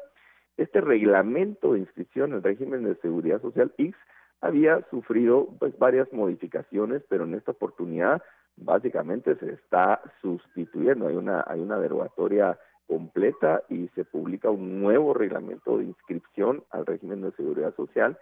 Este 0.56 0.80
reglamento 0.80 1.72
de 1.72 1.80
inscripción 1.80 2.30
en 2.30 2.36
el 2.36 2.42
régimen 2.42 2.84
de 2.84 2.94
seguridad 2.96 3.40
social 3.40 3.72
X 3.76 3.94
había 4.40 4.86
sufrido 4.90 5.48
pues 5.58 5.76
varias 5.78 6.12
modificaciones, 6.12 7.02
pero 7.08 7.24
en 7.24 7.34
esta 7.34 7.52
oportunidad 7.52 8.22
básicamente 8.56 9.36
se 9.36 9.52
está 9.52 10.00
sustituyendo, 10.20 11.08
hay 11.08 11.16
una, 11.16 11.44
hay 11.46 11.60
una 11.60 11.78
derogatoria 11.78 12.58
completa 12.86 13.62
y 13.68 13.88
se 13.94 14.04
publica 14.04 14.50
un 14.50 14.80
nuevo 14.80 15.14
reglamento 15.14 15.78
de 15.78 15.84
inscripción 15.84 16.64
al 16.70 16.86
régimen 16.86 17.22
de 17.22 17.32
seguridad 17.32 17.74
social. 17.76 18.18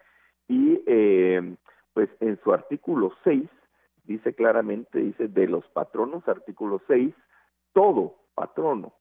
Y 0.47 0.83
eh, 0.87 1.57
pues 1.95 2.11
en 2.21 2.39
su 2.43 2.53
artículo 2.53 3.13
6 3.25 3.49
dice 4.05 4.35
claramente, 4.35 4.99
dice 4.99 5.29
de 5.29 5.47
los 5.47 5.67
patronos, 5.69 6.27
artículo 6.29 6.81
6, 6.87 7.15
todo 7.73 8.17
patrono, 8.35 8.93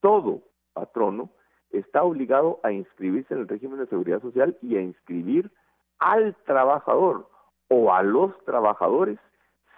todo 0.00 0.42
patrono 0.72 1.30
está 1.70 2.02
obligado 2.02 2.60
a 2.62 2.72
inscribirse 2.72 3.34
en 3.34 3.40
el 3.40 3.48
régimen 3.48 3.78
de 3.78 3.86
seguridad 3.86 4.22
social 4.22 4.56
y 4.62 4.76
a 4.76 4.80
inscribir 4.80 5.50
al 5.98 6.34
trabajador 6.46 7.28
o 7.68 7.92
a 7.92 8.02
los 8.02 8.32
trabajadores 8.44 9.18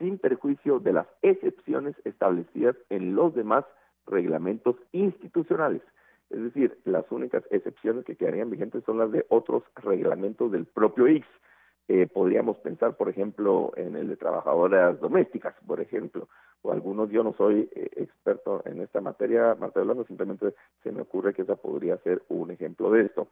sin 0.01 0.19
perjuicio 0.19 0.81
de 0.81 0.95
las 0.95 1.07
excepciones 1.23 1.95
establecidas 2.05 2.75
en 2.89 3.15
los 3.15 3.33
demás 3.35 3.65
reglamentos 4.07 4.75
institucionales. 4.91 5.83
Es 6.31 6.43
decir, 6.43 6.79
las 6.85 7.05
únicas 7.11 7.45
excepciones 7.51 8.05
que 8.05 8.17
quedarían 8.17 8.51
vigentes 8.51 8.83
son 8.85 8.99
las 8.99 9.13
de 9.13 9.27
otros 9.29 9.63
reglamentos 9.77 10.51
del 10.51 10.65
propio 10.67 11.07
IX. 11.07 11.27
Eh, 11.89 12.07
podríamos 12.07 12.57
pensar, 12.59 12.97
por 12.97 13.09
ejemplo, 13.09 13.73
en 13.77 13.97
el 13.97 14.09
de 14.09 14.17
trabajadoras 14.17 15.01
domésticas, 15.01 15.55
por 15.67 15.81
ejemplo, 15.81 16.29
o 16.63 16.73
algunos, 16.73 17.11
yo 17.11 17.25
no 17.25 17.33
soy 17.35 17.69
eh, 17.75 17.91
experto 17.97 18.63
en 18.65 18.81
esta 18.81 19.01
materia, 19.01 19.57
Marta 19.59 19.81
Hablando, 19.81 20.05
simplemente 20.05 20.55
se 20.83 20.93
me 20.93 21.03
ocurre 21.03 21.35
que 21.35 21.43
esa 21.43 21.57
podría 21.57 21.97
ser 21.99 22.23
un 22.29 22.51
ejemplo 22.51 22.91
de 22.91 23.03
esto. 23.03 23.29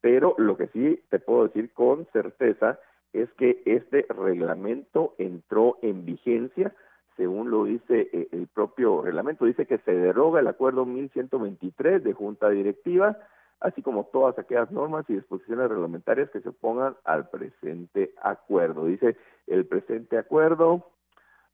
Pero 0.00 0.34
lo 0.38 0.56
que 0.56 0.68
sí 0.68 1.02
te 1.08 1.18
puedo 1.18 1.48
decir 1.48 1.72
con 1.72 2.06
certeza 2.12 2.78
es 3.12 3.32
que 3.34 3.62
este 3.64 4.06
reglamento 4.08 5.14
entró 5.18 5.78
en 5.82 6.04
vigencia, 6.04 6.74
según 7.16 7.50
lo 7.50 7.64
dice 7.64 8.08
eh, 8.12 8.28
el 8.32 8.46
propio 8.48 9.02
reglamento, 9.02 9.44
dice 9.44 9.66
que 9.66 9.78
se 9.78 9.92
deroga 9.92 10.40
el 10.40 10.48
acuerdo 10.48 10.84
1123 10.84 12.04
de 12.04 12.12
Junta 12.12 12.50
Directiva, 12.50 13.18
así 13.60 13.80
como 13.82 14.04
todas 14.04 14.38
aquellas 14.38 14.70
normas 14.70 15.06
y 15.08 15.14
disposiciones 15.14 15.68
reglamentarias 15.68 16.30
que 16.30 16.40
se 16.40 16.50
opongan 16.50 16.94
al 17.04 17.30
presente 17.30 18.12
acuerdo. 18.22 18.84
Dice 18.84 19.16
el 19.46 19.66
presente 19.66 20.18
acuerdo 20.18 20.84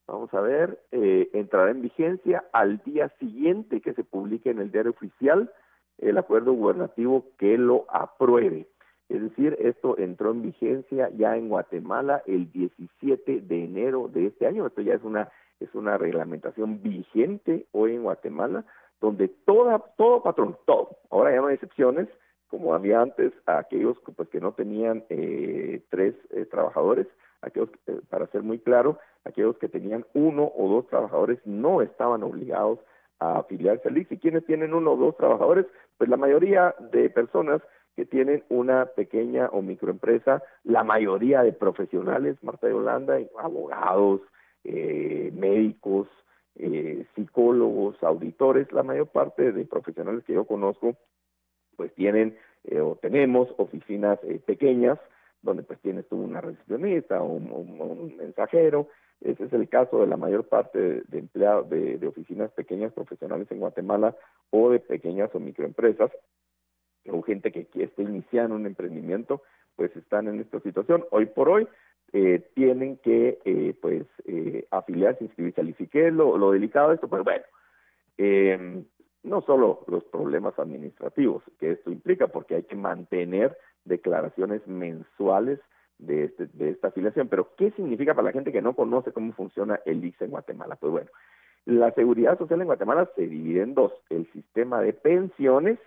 vamos 0.06 0.32
a 0.34 0.40
ver, 0.40 0.78
eh, 0.90 1.30
entrará 1.32 1.70
en 1.70 1.82
vigencia 1.82 2.44
al 2.52 2.82
día 2.84 3.08
siguiente 3.18 3.80
que 3.80 3.94
se 3.94 4.04
publique 4.04 4.50
en 4.50 4.58
el 4.58 4.70
diario 4.70 4.90
oficial 4.90 5.50
el 5.98 6.18
acuerdo 6.18 6.52
gubernativo 6.52 7.26
que 7.38 7.56
lo 7.56 7.86
apruebe. 7.88 8.68
Es 9.12 9.20
decir, 9.20 9.56
esto 9.60 9.98
entró 9.98 10.30
en 10.30 10.42
vigencia 10.42 11.10
ya 11.16 11.36
en 11.36 11.50
Guatemala 11.50 12.22
el 12.26 12.50
17 12.50 13.42
de 13.42 13.64
enero 13.64 14.08
de 14.08 14.28
este 14.28 14.46
año. 14.46 14.66
Esto 14.66 14.80
ya 14.80 14.94
es 14.94 15.02
una 15.02 15.30
es 15.60 15.74
una 15.74 15.96
reglamentación 15.98 16.82
vigente 16.82 17.66
hoy 17.72 17.94
en 17.94 18.02
Guatemala, 18.02 18.64
donde 19.00 19.28
toda 19.28 19.78
todo 19.96 20.22
patrón, 20.22 20.56
todo, 20.66 20.96
ahora 21.10 21.30
ya 21.30 21.40
no 21.40 21.48
hay 21.48 21.54
excepciones, 21.54 22.08
como 22.48 22.74
había 22.74 23.00
antes, 23.00 23.32
a 23.46 23.58
aquellos 23.58 23.96
pues, 24.16 24.28
que 24.28 24.40
no 24.40 24.52
tenían 24.52 25.04
eh, 25.08 25.82
tres 25.90 26.14
eh, 26.30 26.46
trabajadores, 26.46 27.06
aquellos, 27.42 27.70
eh, 27.86 28.00
para 28.08 28.26
ser 28.28 28.42
muy 28.42 28.58
claro, 28.58 28.98
aquellos 29.24 29.56
que 29.58 29.68
tenían 29.68 30.04
uno 30.14 30.50
o 30.56 30.68
dos 30.68 30.86
trabajadores 30.88 31.38
no 31.44 31.80
estaban 31.80 32.22
obligados 32.22 32.78
a 33.20 33.38
afiliarse 33.38 33.88
al 33.88 33.98
ICS. 33.98 34.12
Y 34.12 34.18
quienes 34.18 34.46
tienen 34.46 34.74
uno 34.74 34.92
o 34.92 34.96
dos 34.96 35.16
trabajadores, 35.16 35.66
pues 35.96 36.10
la 36.10 36.16
mayoría 36.16 36.74
de 36.92 37.08
personas 37.08 37.62
que 37.96 38.06
tienen 38.06 38.42
una 38.48 38.86
pequeña 38.86 39.48
o 39.52 39.62
microempresa, 39.62 40.42
la 40.64 40.82
mayoría 40.84 41.42
de 41.42 41.52
profesionales, 41.52 42.36
Marta 42.42 42.66
de 42.66 42.74
Holanda, 42.74 43.18
abogados, 43.38 44.20
médicos, 44.64 46.08
psicólogos, 47.14 48.02
auditores, 48.02 48.70
la 48.72 48.82
mayor 48.82 49.08
parte 49.08 49.52
de 49.52 49.64
profesionales 49.64 50.24
que 50.24 50.34
yo 50.34 50.44
conozco 50.44 50.96
pues 51.76 51.92
tienen 51.94 52.36
eh, 52.64 52.80
o 52.80 52.96
tenemos 52.96 53.48
oficinas 53.58 54.18
eh, 54.22 54.40
pequeñas 54.44 54.98
donde 55.42 55.64
pues 55.64 55.80
tienes 55.80 56.06
tú 56.08 56.16
una 56.16 56.40
recepcionista 56.40 57.20
o 57.20 57.26
un, 57.26 58.16
mensajero. 58.16 58.88
Ese 59.20 59.44
es 59.44 59.52
el 59.52 59.68
caso 59.68 60.00
de 60.00 60.06
la 60.06 60.16
mayor 60.16 60.48
parte 60.48 60.78
de, 60.78 61.18
empleados 61.18 61.68
de, 61.68 62.06
oficinas 62.06 62.52
pequeñas 62.52 62.92
profesionales 62.92 63.48
en 63.50 63.58
Guatemala 63.58 64.14
o 64.50 64.70
de 64.70 64.78
pequeñas 64.78 65.34
o 65.34 65.40
microempresas 65.40 66.12
o 67.08 67.22
gente 67.22 67.52
que, 67.52 67.68
esté 67.82 68.02
iniciando 68.02 68.54
un 68.54 68.66
emprendimiento, 68.66 69.42
pues 69.76 69.94
están 69.96 70.28
en 70.28 70.40
esta 70.40 70.60
situación. 70.60 71.04
Hoy 71.10 71.26
por 71.26 71.48
hoy 71.48 71.68
eh, 72.12 72.46
tienen 72.54 72.98
que 72.98 73.38
eh, 73.44 73.74
pues 73.80 74.04
eh, 74.26 74.66
afiliarse, 74.70 75.24
inscribirse 75.24 75.60
al 75.60 75.74
¿Qué 75.74 76.08
es 76.08 76.12
lo, 76.12 76.36
lo 76.36 76.52
delicado 76.52 76.90
de 76.90 76.96
esto? 76.96 77.08
Pues 77.08 77.24
bueno, 77.24 77.44
eh, 78.18 78.84
no 79.22 79.40
solo 79.42 79.84
los 79.86 80.04
problemas 80.04 80.58
administrativos 80.58 81.42
que 81.58 81.72
esto 81.72 81.90
implica, 81.90 82.28
porque 82.28 82.56
hay 82.56 82.62
que 82.64 82.76
mantener 82.76 83.56
declaraciones 83.84 84.66
mensuales 84.66 85.60
de, 85.98 86.24
este, 86.24 86.46
de 86.46 86.70
esta 86.70 86.88
afiliación. 86.88 87.28
Pero, 87.28 87.54
¿qué 87.56 87.70
significa 87.72 88.14
para 88.14 88.26
la 88.26 88.32
gente 88.32 88.52
que 88.52 88.62
no 88.62 88.74
conoce 88.74 89.12
cómo 89.12 89.32
funciona 89.32 89.80
el 89.86 90.04
ICE 90.04 90.24
en 90.24 90.30
Guatemala? 90.32 90.76
Pues 90.76 90.92
bueno, 90.92 91.10
la 91.64 91.92
seguridad 91.92 92.38
social 92.38 92.60
en 92.60 92.66
Guatemala 92.66 93.08
se 93.14 93.26
divide 93.26 93.62
en 93.62 93.74
dos, 93.74 93.92
el 94.10 94.30
sistema 94.32 94.80
de 94.80 94.92
pensiones, 94.92 95.78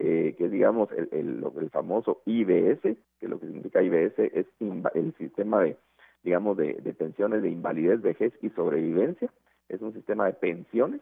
eh, 0.00 0.34
que 0.36 0.48
digamos 0.48 0.88
el, 0.92 1.08
el, 1.12 1.70
famoso 1.70 2.22
IBS, 2.24 2.80
que 3.20 3.28
lo 3.28 3.38
que 3.38 3.46
significa 3.46 3.82
IBS 3.82 4.18
es 4.18 4.46
el 4.94 5.14
sistema 5.18 5.62
de, 5.62 5.76
digamos, 6.24 6.56
de 6.56 6.94
pensiones 6.98 7.42
de 7.42 7.50
invalidez, 7.50 8.00
vejez 8.02 8.32
y 8.42 8.50
sobrevivencia, 8.50 9.30
es 9.68 9.80
un 9.80 9.92
sistema 9.92 10.26
de 10.26 10.32
pensiones, 10.32 11.00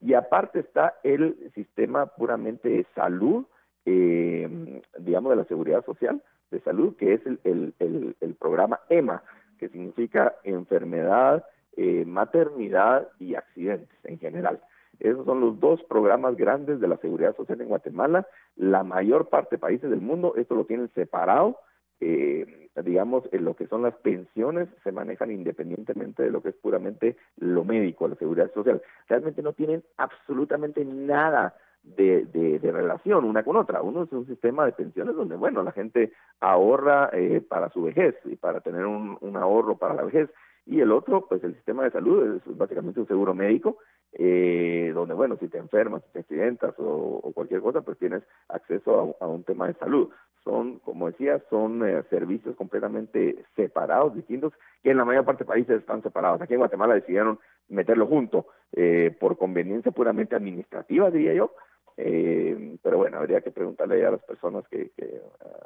y 0.00 0.14
aparte 0.14 0.60
está 0.60 0.94
el 1.02 1.50
sistema 1.54 2.06
puramente 2.06 2.68
de 2.68 2.86
salud, 2.94 3.44
eh, 3.84 4.82
digamos 4.98 5.30
de 5.30 5.36
la 5.36 5.44
seguridad 5.44 5.84
social 5.84 6.22
de 6.50 6.60
salud, 6.60 6.96
que 6.96 7.14
es 7.14 7.20
el, 7.26 7.74
el, 7.78 8.34
programa 8.34 8.80
EMA, 8.88 9.22
que 9.58 9.68
significa 9.68 10.34
enfermedad, 10.42 11.44
eh, 11.76 12.04
maternidad 12.06 13.08
y 13.18 13.34
accidentes 13.34 13.96
en 14.04 14.18
general. 14.18 14.60
Esos 15.00 15.24
son 15.26 15.40
los 15.40 15.58
dos 15.58 15.82
programas 15.84 16.36
grandes 16.36 16.80
de 16.80 16.88
la 16.88 16.98
seguridad 16.98 17.36
social 17.36 17.60
en 17.60 17.68
Guatemala. 17.68 18.26
La 18.56 18.84
mayor 18.84 19.28
parte 19.28 19.56
de 19.56 19.60
países 19.60 19.90
del 19.90 20.00
mundo 20.00 20.34
esto 20.36 20.54
lo 20.54 20.64
tienen 20.64 20.90
separado 20.94 21.58
eh, 22.00 22.70
digamos, 22.82 23.24
en 23.32 23.44
lo 23.44 23.54
que 23.54 23.66
son 23.66 23.82
las 23.82 23.94
pensiones 23.96 24.68
se 24.82 24.90
manejan 24.92 25.30
independientemente 25.30 26.22
de 26.22 26.30
lo 26.30 26.42
que 26.42 26.50
es 26.50 26.54
puramente 26.54 27.16
lo 27.36 27.64
médico, 27.64 28.08
la 28.08 28.14
seguridad 28.16 28.52
social. 28.54 28.80
Realmente 29.08 29.42
no 29.42 29.52
tienen 29.52 29.84
absolutamente 29.98 30.84
nada 30.84 31.54
de, 31.82 32.24
de, 32.26 32.72
relación 32.72 33.24
una 33.24 33.42
con 33.42 33.56
otra. 33.56 33.82
Uno 33.82 34.04
es 34.04 34.12
un 34.12 34.26
sistema 34.26 34.64
de 34.64 34.72
pensiones 34.72 35.14
donde, 35.14 35.36
bueno, 35.36 35.62
la 35.62 35.72
gente 35.72 36.12
ahorra 36.40 37.10
eh, 37.12 37.42
para 37.46 37.70
su 37.70 37.82
vejez 37.82 38.14
y 38.24 38.36
para 38.36 38.60
tener 38.60 38.86
un, 38.86 39.18
un 39.20 39.36
ahorro 39.36 39.76
para 39.76 39.94
la 39.94 40.04
vejez. 40.04 40.30
Y 40.66 40.80
el 40.80 40.92
otro, 40.92 41.26
pues 41.26 41.42
el 41.44 41.54
sistema 41.54 41.84
de 41.84 41.90
salud 41.90 42.36
es 42.36 42.56
básicamente 42.56 43.00
un 43.00 43.08
seguro 43.08 43.34
médico 43.34 43.78
eh, 44.12 44.90
donde, 44.92 45.14
bueno, 45.14 45.36
si 45.38 45.48
te 45.48 45.58
enfermas, 45.58 46.02
si 46.04 46.12
te 46.12 46.18
accidentas 46.20 46.74
o, 46.78 47.30
cualquier 47.34 47.60
cosa, 47.60 47.82
pues 47.82 47.98
tienes 47.98 48.22
acceso 48.48 49.16
a, 49.20 49.26
un 49.26 49.44
tema 49.44 49.68
de 49.68 49.74
salud. 49.74 50.10
Son, 50.42 50.78
como 50.80 51.10
decía, 51.10 51.40
son 51.50 51.86
eh, 51.86 52.02
servicios 52.10 52.56
completamente 52.56 53.44
separados, 53.54 54.14
distintos, 54.14 54.52
que 54.82 54.90
en 54.90 54.96
la 54.96 55.04
mayor 55.04 55.24
parte 55.24 55.44
de 55.44 55.48
países 55.48 55.80
están 55.80 56.02
separados. 56.02 56.40
Aquí 56.40 56.54
en 56.54 56.60
Guatemala 56.60 56.94
decidieron 56.94 57.38
meterlo 57.68 58.06
junto 58.06 58.46
eh, 58.72 59.14
por 59.20 59.36
conveniencia 59.38 59.92
puramente 59.92 60.34
administrativa, 60.34 61.10
diría 61.10 61.34
yo. 61.34 61.54
Eh, 61.96 62.78
pero 62.82 62.96
bueno, 62.96 63.18
habría 63.18 63.42
que 63.42 63.50
preguntarle 63.50 64.04
a 64.06 64.12
las 64.12 64.22
personas 64.22 64.66
que, 64.68 64.90
que 64.96 65.20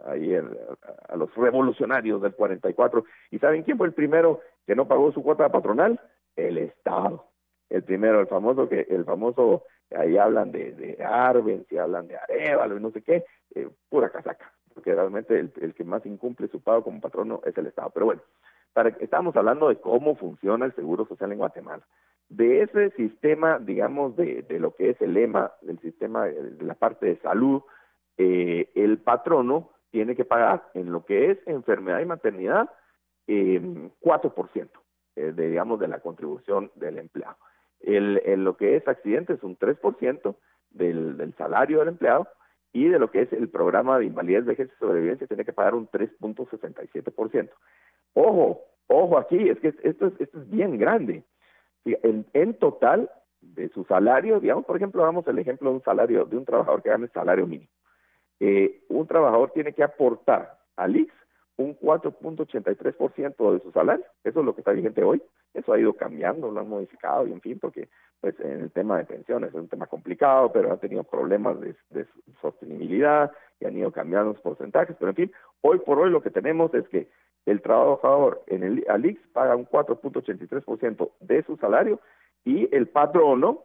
ayer, 0.07 0.45
a, 1.09 1.13
a, 1.13 1.17
los 1.17 1.33
revolucionarios 1.37 2.21
del 2.21 2.35
44, 2.35 3.05
¿y 3.31 3.39
saben 3.39 3.63
quién 3.63 3.79
fue 3.79 3.87
el 3.87 3.93
primero 3.93 4.41
que 4.67 4.75
no 4.75 4.89
pagó 4.89 5.13
su 5.13 5.23
cuota 5.23 5.49
patronal? 5.49 6.01
El 6.35 6.59
Estado 6.59 7.25
el 7.75 7.83
primero, 7.83 8.21
el 8.21 8.27
famoso 8.27 8.69
que, 8.69 8.87
el 8.89 9.05
famoso, 9.05 9.65
ahí 9.97 10.17
hablan 10.17 10.53
de, 10.53 10.73
de 10.73 11.05
Arben, 11.05 11.67
si 11.69 11.77
hablan 11.77 12.07
de 12.07 12.17
Arevalo 12.17 12.77
y 12.77 12.81
no 12.81 12.91
sé 12.91 13.03
qué, 13.03 13.25
eh, 13.55 13.69
pura 13.89 14.11
casaca, 14.11 14.53
porque 14.73 14.95
realmente 14.95 15.39
el, 15.39 15.75
que 15.75 15.85
más 15.85 16.07
incumple 16.07 16.49
su 16.49 16.63
pago 16.63 16.85
como 16.85 17.01
patrono 17.01 17.41
es 17.45 17.57
el 17.59 17.67
Estado. 17.67 17.91
Pero 17.91 18.07
bueno, 18.07 18.23
para, 18.73 18.91
estamos 19.01 19.35
hablando 19.37 19.69
de 19.69 19.81
cómo 19.81 20.15
funciona 20.15 20.67
el 20.67 20.75
Seguro 20.75 21.05
Social 21.07 21.33
en 21.33 21.39
Guatemala. 21.39 21.83
De 22.29 22.63
ese 22.63 22.91
sistema, 22.93 23.59
digamos, 23.59 24.17
de, 24.17 24.43
de 24.43 24.61
lo 24.61 24.75
que 24.75 24.91
es 24.91 25.01
el 25.03 25.15
lema 25.15 25.53
del 25.63 25.79
sistema 25.81 26.27
de 26.27 26.65
la 26.65 26.75
parte 26.75 27.07
de 27.07 27.17
salud, 27.19 27.63
eh, 28.17 28.71
el 28.75 28.99
patrono 28.99 29.71
tiene 29.91 30.15
que 30.15 30.25
pagar 30.25 30.71
en 30.75 30.93
lo 30.93 31.05
que 31.05 31.33
es 31.33 31.39
enfermedad 31.47 32.01
y 32.01 32.07
maternidad 32.07 32.71
eh, 33.27 33.61
4%, 34.01 34.69
eh, 35.17 35.33
de, 35.33 35.49
digamos, 35.49 35.81
de 35.81 35.89
la 35.89 36.01
contribución 36.01 36.71
del 36.77 36.99
empleado. 36.99 37.37
El, 37.87 38.45
lo 38.45 38.57
que 38.57 38.77
es 38.77 38.87
accidente 38.89 39.35
es 39.35 39.43
un 39.43 39.59
3% 39.59 40.37
del, 40.71 41.17
del 41.17 41.35
salario 41.35 41.81
del 41.81 41.89
empleado 41.89 42.27
y 42.73 42.89
de 42.89 42.99
lo 42.99 43.11
que 43.11 43.23
es 43.23 43.33
el 43.33 43.49
programa 43.49 43.99
de 43.99 44.07
invalidez, 44.07 44.45
vejez 44.45 44.69
y 44.75 44.79
sobrevivencia 44.79 45.27
tiene 45.27 45.45
que 45.45 45.53
pagar 45.53 45.75
un 45.75 45.89
3.67%. 45.89 47.51
Ojo, 48.15 48.63
ojo 48.89 49.19
aquí, 49.19 49.49
es 49.49 49.59
que 49.61 49.69
esto 49.69 50.07
es, 50.07 50.21
esto 50.21 50.41
es 50.41 50.51
bien 50.51 50.79
grande. 50.79 51.23
En, 51.85 52.27
en 52.33 52.55
total, 52.55 53.11
de 53.53 53.69
su 53.71 53.85
salario, 53.85 54.41
digamos, 54.41 54.65
por 54.65 54.77
ejemplo, 54.77 55.03
damos 55.03 55.27
el 55.29 55.39
ejemplo 55.39 55.71
de 55.71 55.77
un 55.77 55.83
salario, 55.83 56.25
de 56.25 56.37
un 56.37 56.45
trabajador 56.45 56.83
que 56.83 56.89
gana 56.89 57.05
el 57.05 57.13
salario 57.13 57.47
mínimo. 57.47 57.71
Eh, 58.41 58.85
un 58.89 59.07
trabajador 59.07 59.51
tiene 59.53 59.73
que 59.73 59.85
aportar 59.85 60.59
al 60.77 60.97
IX 60.97 61.13
un 61.57 61.79
4.83% 61.79 63.53
de 63.53 63.61
su 63.61 63.71
salario, 63.73 64.05
eso 64.25 64.41
es 64.41 64.47
lo 64.47 64.55
que 64.55 64.61
está 64.61 64.73
vigente 64.73 65.05
hoy, 65.05 65.23
eso 65.53 65.73
ha 65.73 65.79
ido 65.79 65.93
cambiando, 65.93 66.51
lo 66.51 66.61
han 66.61 66.69
modificado 66.69 67.25
y 67.27 67.33
en 67.33 67.41
fin, 67.41 67.59
porque 67.61 67.89
pues 68.21 68.35
en 68.41 68.63
el 68.63 68.73
tema 68.73 68.99
de 68.99 69.05
pensiones 69.05 69.51
es 69.51 69.55
un 69.55 69.69
tema 69.69 69.87
complicado, 69.87 70.51
pero 70.53 70.73
han 70.73 70.81
tenido 70.81 71.05
problemas 71.05 71.61
de, 71.61 71.77
sostenibilidad 72.41 73.31
y 73.61 73.67
han 73.67 73.77
ido 73.77 73.93
cambiando 73.93 74.33
los 74.33 74.41
porcentajes, 74.41 74.97
pero 74.99 75.11
en 75.11 75.17
fin, 75.17 75.31
hoy 75.61 75.79
por 75.79 76.01
hoy 76.01 76.11
lo 76.11 76.23
que 76.23 76.31
tenemos 76.31 76.75
es 76.75 76.89
que 76.89 77.09
el 77.47 77.63
trabajador 77.63 78.43
en 78.47 78.65
el 78.65 78.85
ALIX 78.89 79.21
paga 79.33 79.55
un 79.55 79.67
4.83% 79.67 81.11
de 81.21 81.43
su 81.45 81.57
salario 81.59 82.01
y 82.45 82.75
el 82.75 82.89
patrono 82.89 83.63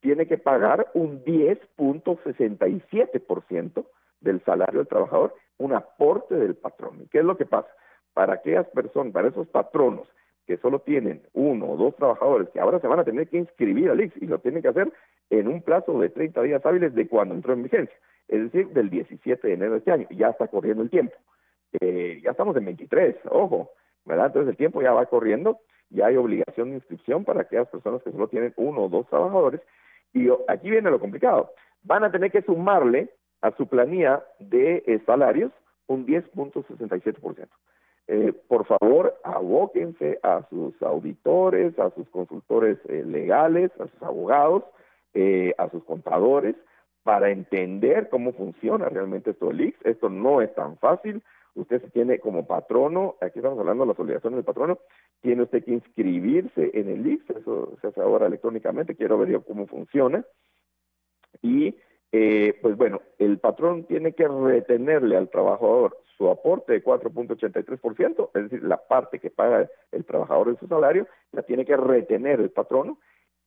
tiene 0.00 0.26
que 0.26 0.38
pagar 0.38 0.90
un 0.94 1.22
10.67% 1.24 3.84
del 4.20 4.42
salario 4.44 4.80
del 4.80 4.88
trabajador, 4.88 5.34
un 5.58 5.72
aporte 5.72 6.34
del 6.34 6.54
patrón. 6.56 7.02
¿Y 7.02 7.08
qué 7.08 7.18
es 7.18 7.24
lo 7.24 7.36
que 7.36 7.46
pasa? 7.46 7.68
Para 8.14 8.34
aquellas 8.34 8.66
personas, 8.68 9.12
para 9.12 9.28
esos 9.28 9.46
patronos 9.48 10.08
que 10.46 10.56
solo 10.56 10.80
tienen 10.80 11.22
uno 11.32 11.70
o 11.70 11.76
dos 11.76 11.94
trabajadores 11.96 12.48
que 12.48 12.58
ahora 12.58 12.80
se 12.80 12.88
van 12.88 12.98
a 12.98 13.04
tener 13.04 13.28
que 13.28 13.38
inscribir 13.38 13.88
al 13.90 14.00
IX 14.00 14.16
y 14.20 14.26
lo 14.26 14.40
tienen 14.40 14.62
que 14.62 14.68
hacer 14.68 14.92
en 15.30 15.46
un 15.46 15.62
plazo 15.62 15.98
de 16.00 16.08
30 16.08 16.42
días 16.42 16.66
hábiles 16.66 16.94
de 16.94 17.06
cuando 17.06 17.34
entró 17.36 17.52
en 17.52 17.62
vigencia, 17.62 17.94
es 18.26 18.42
decir, 18.50 18.68
del 18.70 18.90
17 18.90 19.46
de 19.46 19.54
enero 19.54 19.72
de 19.72 19.78
este 19.78 19.92
año. 19.92 20.08
Ya 20.10 20.30
está 20.30 20.48
corriendo 20.48 20.82
el 20.82 20.90
tiempo. 20.90 21.14
Eh, 21.80 22.20
ya 22.24 22.32
estamos 22.32 22.56
en 22.56 22.64
23, 22.64 23.16
ojo, 23.30 23.70
¿verdad? 24.04 24.26
Entonces 24.26 24.50
el 24.50 24.56
tiempo 24.56 24.82
ya 24.82 24.92
va 24.92 25.06
corriendo, 25.06 25.60
ya 25.88 26.06
hay 26.06 26.16
obligación 26.16 26.70
de 26.70 26.76
inscripción 26.76 27.24
para 27.24 27.42
aquellas 27.42 27.68
personas 27.68 28.02
que 28.02 28.10
solo 28.10 28.26
tienen 28.26 28.52
uno 28.56 28.82
o 28.82 28.88
dos 28.88 29.08
trabajadores. 29.08 29.60
Y 30.12 30.28
aquí 30.48 30.68
viene 30.68 30.90
lo 30.90 30.98
complicado. 30.98 31.52
Van 31.84 32.02
a 32.02 32.10
tener 32.10 32.32
que 32.32 32.42
sumarle 32.42 33.10
a 33.42 33.56
su 33.56 33.66
planilla 33.66 34.24
de 34.38 34.82
eh, 34.86 35.02
salarios 35.06 35.52
un 35.86 36.06
10.67%. 36.06 37.48
eh, 38.06 38.32
por 38.48 38.66
favor, 38.66 39.14
abóquense 39.22 40.18
a 40.22 40.44
sus 40.48 40.80
auditores, 40.82 41.78
a 41.78 41.90
sus 41.90 42.08
consultores 42.10 42.78
eh, 42.88 43.04
legales, 43.04 43.70
a 43.80 43.86
sus 43.86 44.02
abogados, 44.02 44.64
eh, 45.14 45.54
a 45.58 45.68
sus 45.70 45.84
contadores, 45.84 46.56
para 47.02 47.30
entender 47.30 48.08
cómo 48.08 48.32
funciona 48.32 48.88
realmente 48.88 49.30
esto 49.30 49.48
del 49.48 49.60
IX. 49.60 49.78
Esto 49.84 50.08
no 50.10 50.42
es 50.42 50.52
tan 50.54 50.76
fácil. 50.78 51.22
Usted 51.54 51.82
tiene 51.92 52.18
como 52.18 52.46
patrono, 52.46 53.16
aquí 53.20 53.38
estamos 53.38 53.58
hablando 53.58 53.84
de 53.84 53.88
las 53.88 53.98
obligaciones 53.98 54.36
del 54.36 54.44
patrono, 54.44 54.78
tiene 55.20 55.42
usted 55.42 55.64
que 55.64 55.72
inscribirse 55.72 56.70
en 56.74 56.88
el 56.88 57.06
IX, 57.06 57.30
eso 57.30 57.76
se 57.80 57.88
hace 57.88 58.00
ahora 58.00 58.26
electrónicamente, 58.26 58.94
quiero 58.94 59.18
ver 59.18 59.40
cómo 59.44 59.66
funciona. 59.66 60.24
Y 61.42 61.74
eh, 62.12 62.58
pues 62.60 62.76
bueno, 62.76 63.00
el 63.18 63.38
patrón 63.38 63.84
tiene 63.84 64.12
que 64.12 64.26
retenerle 64.26 65.16
al 65.16 65.30
trabajador 65.30 65.96
su 66.16 66.28
aporte 66.28 66.72
de 66.72 66.84
4.83%, 66.84 68.30
es 68.34 68.42
decir, 68.42 68.62
la 68.62 68.76
parte 68.76 69.20
que 69.20 69.30
paga 69.30 69.68
el 69.92 70.04
trabajador 70.04 70.52
de 70.52 70.58
su 70.58 70.66
salario, 70.66 71.06
la 71.32 71.42
tiene 71.42 71.64
que 71.64 71.76
retener 71.76 72.40
el 72.40 72.50
patrono 72.50 72.98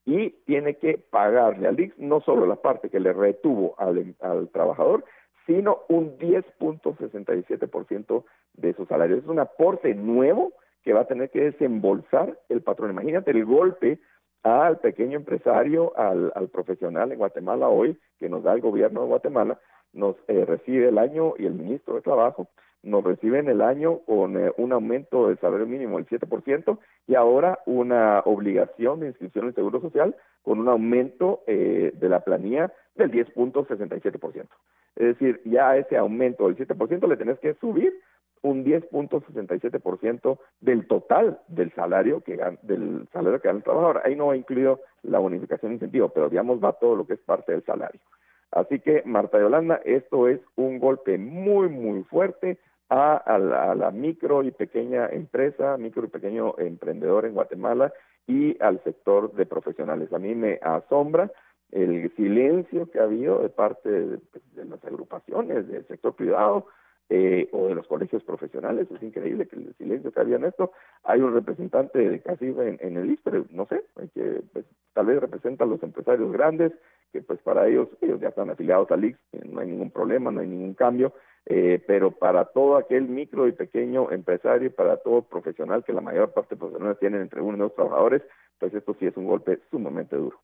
y 0.05 0.31
tiene 0.45 0.77
que 0.77 0.97
pagarle 0.97 1.67
al 1.67 1.79
IX 1.79 1.97
no 1.99 2.21
solo 2.21 2.45
la 2.45 2.55
parte 2.55 2.89
que 2.89 2.99
le 2.99 3.13
retuvo 3.13 3.75
al, 3.77 4.15
al 4.21 4.49
trabajador, 4.49 5.05
sino 5.45 5.81
un 5.89 6.17
10.67% 6.17 8.23
de 8.53 8.73
su 8.73 8.85
salario. 8.85 9.17
Es 9.17 9.25
un 9.25 9.39
aporte 9.39 9.93
nuevo 9.93 10.53
que 10.83 10.93
va 10.93 11.01
a 11.01 11.07
tener 11.07 11.29
que 11.29 11.41
desembolsar 11.41 12.39
el 12.49 12.61
patrón. 12.61 12.91
Imagínate 12.91 13.31
el 13.31 13.45
golpe 13.45 13.99
al 14.43 14.79
pequeño 14.79 15.17
empresario, 15.17 15.97
al, 15.97 16.31
al, 16.35 16.49
profesional 16.49 17.11
en 17.11 17.17
Guatemala 17.17 17.69
hoy, 17.69 17.97
que 18.19 18.29
nos 18.29 18.43
da 18.43 18.53
el 18.53 18.61
gobierno 18.61 19.01
de 19.01 19.07
Guatemala, 19.07 19.59
nos 19.93 20.15
eh, 20.27 20.45
recibe 20.45 20.89
el 20.89 20.97
año 20.97 21.33
y 21.37 21.45
el 21.45 21.53
ministro 21.53 21.95
de 21.95 22.01
Trabajo 22.01 22.47
nos 22.83 23.03
reciben 23.03 23.47
el 23.47 23.61
año 23.61 23.99
con 23.99 24.37
eh, 24.37 24.51
un 24.57 24.73
aumento 24.73 25.27
del 25.27 25.39
salario 25.39 25.65
mínimo 25.65 25.97
del 25.97 26.07
7% 26.07 26.77
y 27.07 27.15
ahora 27.15 27.59
una 27.65 28.19
obligación 28.25 28.99
de 28.99 29.07
inscripción 29.07 29.47
en 29.47 29.55
Seguro 29.55 29.79
Social 29.79 30.15
con 30.41 30.59
un 30.59 30.67
aumento 30.67 31.41
eh, 31.47 31.93
de 31.95 32.09
la 32.09 32.19
planilla 32.19 32.71
del 32.95 33.11
10.67%. 33.11 34.47
Es 34.95 35.07
decir, 35.07 35.41
ya 35.45 35.77
ese 35.77 35.97
aumento 35.97 36.47
del 36.47 36.57
7% 36.57 37.07
le 37.07 37.17
tenés 37.17 37.39
que 37.39 37.53
subir 37.55 37.93
un 38.43 38.63
10.67% 38.63 40.37
del 40.61 40.85
total 40.87 41.39
del 41.47 41.73
salario 41.73 42.21
que 42.21 42.35
gana, 42.35 42.57
del 42.61 43.07
salario 43.11 43.41
que 43.41 43.47
gana 43.47 43.57
el 43.57 43.63
trabajador. 43.63 44.01
Ahí 44.05 44.15
no 44.15 44.31
ha 44.31 44.37
incluido 44.37 44.81
la 45.01 45.19
bonificación 45.19 45.71
de 45.71 45.75
incentivo, 45.75 46.09
pero 46.09 46.29
digamos 46.29 46.63
va 46.63 46.73
todo 46.73 46.95
lo 46.95 47.07
que 47.07 47.13
es 47.13 47.19
parte 47.21 47.53
del 47.53 47.63
salario. 47.63 47.99
Así 48.51 48.79
que, 48.79 49.01
Marta 49.05 49.39
Yolanda, 49.39 49.81
esto 49.83 50.27
es 50.27 50.39
un 50.55 50.77
golpe 50.77 51.17
muy, 51.17 51.69
muy 51.69 52.03
fuerte 52.03 52.59
a, 52.89 53.39
la, 53.39 53.91
micro 53.91 54.43
y 54.43 54.51
pequeña 54.51 55.07
empresa, 55.07 55.77
micro 55.77 56.05
y 56.05 56.09
pequeño 56.09 56.53
emprendedor 56.59 57.25
en 57.25 57.33
Guatemala 57.33 57.91
y 58.27 58.61
al 58.61 58.83
sector 58.83 59.33
de 59.33 59.47
profesionales. 59.47 60.13
A 60.13 60.19
mí 60.19 60.35
me 60.35 60.59
asombra 60.61 61.31
el 61.71 62.13
silencio 62.15 62.91
que 62.91 62.99
ha 62.99 63.03
habido 63.03 63.39
de 63.39 63.49
parte 63.49 63.89
de 63.89 64.19
las 64.65 64.83
agrupaciones 64.85 65.67
del 65.67 65.87
sector 65.87 66.15
privado, 66.15 66.67
eh, 67.09 67.49
o 67.51 67.67
de 67.67 67.75
los 67.75 67.87
colegios 67.87 68.23
profesionales. 68.23 68.87
Es 68.89 69.03
increíble 69.03 69.47
que 69.47 69.55
el 69.57 69.73
silencio 69.75 70.11
que 70.11 70.19
había 70.19 70.37
en 70.37 70.45
esto. 70.45 70.71
Hay 71.03 71.21
un 71.21 71.33
representante 71.33 71.99
de 71.99 72.21
CACIF 72.21 72.57
en, 72.59 72.77
en 72.81 72.97
el 72.97 73.11
ISPRE, 73.11 73.43
no 73.51 73.65
sé, 73.67 73.83
que 74.13 74.41
pues, 74.51 74.65
tal 74.93 75.07
vez 75.07 75.19
representa 75.19 75.63
a 75.63 75.67
los 75.67 75.81
empresarios 75.83 76.31
grandes, 76.31 76.71
que 77.11 77.21
pues 77.21 77.39
para 77.41 77.67
ellos, 77.67 77.89
ellos 78.01 78.19
ya 78.19 78.29
están 78.29 78.49
afiliados 78.49 78.89
al 78.91 79.05
IX, 79.05 79.19
no 79.51 79.59
hay 79.59 79.67
ningún 79.67 79.91
problema, 79.91 80.31
no 80.31 80.41
hay 80.41 80.47
ningún 80.47 80.73
cambio, 80.73 81.13
eh, 81.45 81.83
pero 81.85 82.11
para 82.11 82.45
todo 82.45 82.77
aquel 82.77 83.07
micro 83.07 83.47
y 83.47 83.51
pequeño 83.51 84.11
empresario, 84.11 84.73
para 84.73 84.97
todo 84.97 85.21
profesional, 85.21 85.83
que 85.83 85.93
la 85.93 86.01
mayor 86.01 86.33
parte 86.33 86.55
de 86.55 86.59
profesionales 86.59 86.99
tienen 86.99 87.21
entre 87.21 87.41
uno 87.41 87.57
y 87.57 87.59
dos 87.59 87.75
trabajadores, 87.75 88.23
pues 88.59 88.73
esto 88.73 88.95
sí 88.99 89.05
es 89.05 89.17
un 89.17 89.25
golpe 89.25 89.59
sumamente 89.69 90.15
duro. 90.15 90.39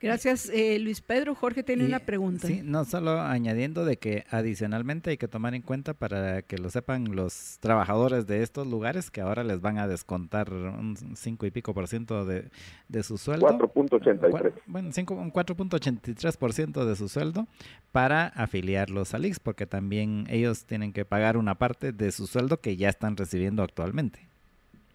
Gracias, 0.00 0.48
eh, 0.48 0.78
Luis 0.78 1.02
Pedro. 1.02 1.34
Jorge 1.34 1.62
tiene 1.62 1.84
y, 1.84 1.86
una 1.86 1.98
pregunta. 1.98 2.46
Sí, 2.46 2.62
no 2.64 2.84
solo 2.84 3.20
añadiendo 3.20 3.84
de 3.84 3.98
que 3.98 4.24
adicionalmente 4.30 5.10
hay 5.10 5.18
que 5.18 5.28
tomar 5.28 5.54
en 5.54 5.60
cuenta 5.60 5.92
para 5.92 6.40
que 6.40 6.56
lo 6.56 6.70
sepan 6.70 7.14
los 7.14 7.58
trabajadores 7.60 8.26
de 8.26 8.42
estos 8.42 8.66
lugares 8.66 9.10
que 9.10 9.20
ahora 9.20 9.44
les 9.44 9.60
van 9.60 9.76
a 9.76 9.86
descontar 9.86 10.50
un 10.52 10.96
5 10.96 11.46
y 11.46 11.50
pico 11.50 11.74
por 11.74 11.86
ciento 11.86 12.24
de, 12.24 12.50
de 12.88 13.02
su 13.02 13.18
sueldo. 13.18 13.46
4.83. 13.46 14.52
Bueno, 14.66 14.88
5, 14.90 15.14
un 15.14 15.32
4.83 15.32 16.38
por 16.38 16.54
ciento 16.54 16.86
de 16.86 16.96
su 16.96 17.08
sueldo 17.08 17.46
para 17.92 18.28
afiliarlos 18.28 19.12
al 19.12 19.26
IX, 19.26 19.38
porque 19.40 19.66
también 19.66 20.24
ellos 20.30 20.64
tienen 20.64 20.94
que 20.94 21.04
pagar 21.04 21.36
una 21.36 21.56
parte 21.56 21.92
de 21.92 22.10
su 22.10 22.26
sueldo 22.26 22.58
que 22.58 22.76
ya 22.76 22.88
están 22.88 23.18
recibiendo 23.18 23.62
actualmente. 23.62 24.20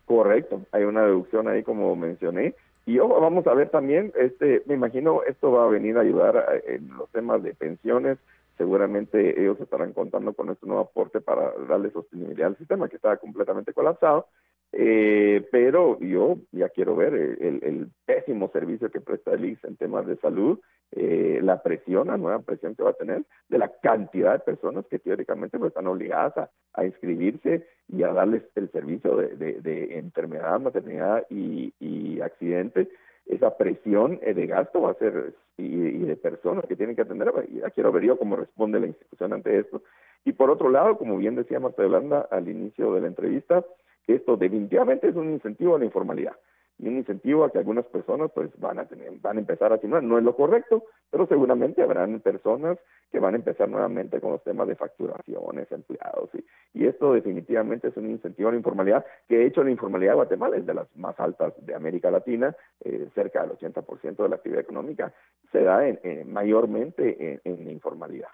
Correcto, 0.06 0.61
hay 0.72 0.84
una 0.84 1.03
deducción 1.03 1.48
ahí 1.48 1.64
como 1.64 1.95
mencioné 1.95 2.56
y 2.85 2.99
ojo, 2.99 3.19
vamos 3.19 3.47
a 3.47 3.53
ver 3.53 3.69
también, 3.69 4.13
este, 4.15 4.61
me 4.67 4.75
imagino 4.75 5.23
esto 5.23 5.51
va 5.51 5.65
a 5.65 5.69
venir 5.69 5.97
a 5.97 6.01
ayudar 6.01 6.37
a, 6.37 6.55
en 6.67 6.87
los 6.95 7.09
temas 7.09 7.41
de 7.41 7.53
pensiones. 7.55 8.19
Seguramente 8.57 9.41
ellos 9.41 9.59
estarán 9.59 9.91
contando 9.91 10.33
con 10.33 10.49
este 10.49 10.65
nuevo 10.67 10.83
aporte 10.83 11.19
para 11.19 11.51
darle 11.67 11.91
sostenibilidad 11.91 12.49
al 12.49 12.57
sistema 12.57 12.87
que 12.87 12.95
estaba 12.95 13.17
completamente 13.17 13.73
colapsado. 13.73 14.27
Eh, 14.71 15.47
pero 15.51 15.99
yo 15.99 16.37
ya 16.51 16.69
quiero 16.69 16.95
ver 16.95 17.13
el, 17.13 17.59
el, 17.63 17.87
pésimo 18.05 18.49
servicio 18.51 18.91
que 18.91 19.01
presta 19.01 19.33
el 19.33 19.45
IX 19.45 19.63
en 19.63 19.77
temas 19.77 20.05
de 20.05 20.17
salud, 20.17 20.59
eh, 20.91 21.39
la 21.41 21.61
presión, 21.61 22.07
la 22.07 22.17
nueva 22.17 22.39
presión 22.39 22.75
que 22.75 22.83
va 22.83 22.91
a 22.91 22.93
tener 22.93 23.23
de 23.49 23.57
la 23.57 23.69
cantidad 23.81 24.33
de 24.33 24.39
personas 24.39 24.85
que 24.87 24.99
teóricamente 24.99 25.57
pues, 25.59 25.69
están 25.69 25.87
obligadas 25.87 26.49
a, 26.73 26.85
inscribirse 26.85 27.65
y 27.87 28.03
a 28.03 28.13
darles 28.13 28.43
el 28.55 28.69
servicio 28.71 29.15
de, 29.15 29.59
de, 29.61 29.97
enfermedad, 29.97 30.59
maternidad 30.59 31.25
y, 31.29 31.73
y 31.79 32.21
accidente. 32.21 32.89
Esa 33.25 33.57
presión 33.57 34.19
eh, 34.21 34.33
de 34.33 34.45
gasto 34.45 34.81
va 34.81 34.91
a 34.91 34.95
ser 34.95 35.33
y, 35.57 35.99
de 35.99 36.15
personas 36.15 36.65
que 36.65 36.75
tienen 36.75 36.95
que 36.95 37.01
atender. 37.01 37.31
Y 37.49 37.59
ya 37.59 37.69
quiero 37.71 37.91
ver 37.91 38.03
yo 38.03 38.17
cómo 38.17 38.35
responde 38.35 38.79
la 38.79 38.87
institución 38.87 39.33
ante 39.33 39.59
esto. 39.59 39.81
Y 40.25 40.33
por 40.33 40.49
otro 40.49 40.69
lado, 40.69 40.97
como 40.97 41.17
bien 41.17 41.35
decía 41.35 41.59
Marta 41.59 41.83
Yolanda 41.83 42.27
al 42.31 42.47
inicio 42.49 42.93
de 42.93 43.01
la 43.01 43.07
entrevista, 43.07 43.63
esto 44.07 44.37
definitivamente 44.37 45.07
es 45.07 45.15
un 45.15 45.31
incentivo 45.31 45.75
a 45.75 45.79
la 45.79 45.85
informalidad 45.85 46.35
y 46.77 46.88
un 46.88 46.97
incentivo 46.97 47.43
a 47.43 47.52
que 47.52 47.57
algunas 47.57 47.85
personas 47.85 48.31
pues 48.34 48.49
van 48.60 48.80
a 48.80 48.85
tener, 48.85 49.11
van 49.22 49.38
a 49.38 49.39
empezar 49.39 49.72
a 49.72 49.77
simular. 49.77 50.03
No 50.03 50.18
es 50.18 50.23
lo 50.23 50.35
correcto, 50.35 50.84
pero 51.10 51.26
seguramente 51.27 51.81
habrán 51.81 52.19
personas 52.19 52.77
que 53.11 53.19
van 53.19 53.34
a 53.34 53.38
empezar 53.38 53.69
nuevamente 53.69 54.19
con 54.19 54.31
los 54.31 54.43
temas 54.43 54.68
de 54.68 54.76
facturaciones, 54.76 55.72
empleados 55.72 56.30
y, 56.34 56.45
y 56.73 56.88
esto 56.88 57.14
definitivamente 57.14 57.88
es 57.88 57.97
un 57.97 58.10
incentivo 58.10 58.49
a 58.49 58.52
la 58.52 58.57
informalidad, 58.57 59.06
que 59.27 59.38
de 59.38 59.45
hecho 59.45 59.64
la 59.64 59.72
informalidad 59.72 60.11
de 60.11 60.15
Guatemala 60.15 60.57
es 60.57 60.65
de 60.65 60.73
las 60.73 60.95
más 60.97 61.18
altas 61.19 61.53
de 61.65 61.73
América 61.76 62.11
Latina, 62.11 62.56
eh, 62.84 63.07
cerca 63.15 63.41
del 63.41 63.57
80% 63.57 64.23
de 64.23 64.30
la 64.30 64.35
actividad 64.35 64.61
económica 64.61 65.14
se 65.52 65.61
da 65.61 65.88
en, 65.88 65.99
en, 66.03 66.31
mayormente 66.31 67.34
en, 67.34 67.41
en 67.43 67.65
la 67.65 67.72
informalidad. 67.72 68.30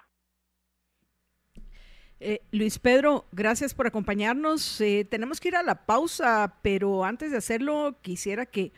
Eh, 2.23 2.39
Luis 2.51 2.77
Pedro, 2.77 3.25
gracias 3.31 3.73
por 3.73 3.87
acompañarnos. 3.87 4.79
Eh, 4.79 5.07
tenemos 5.09 5.39
que 5.39 5.47
ir 5.47 5.55
a 5.55 5.63
la 5.63 5.73
pausa, 5.73 6.53
pero 6.61 7.03
antes 7.03 7.31
de 7.31 7.37
hacerlo 7.37 7.95
quisiera 8.03 8.45
que 8.45 8.71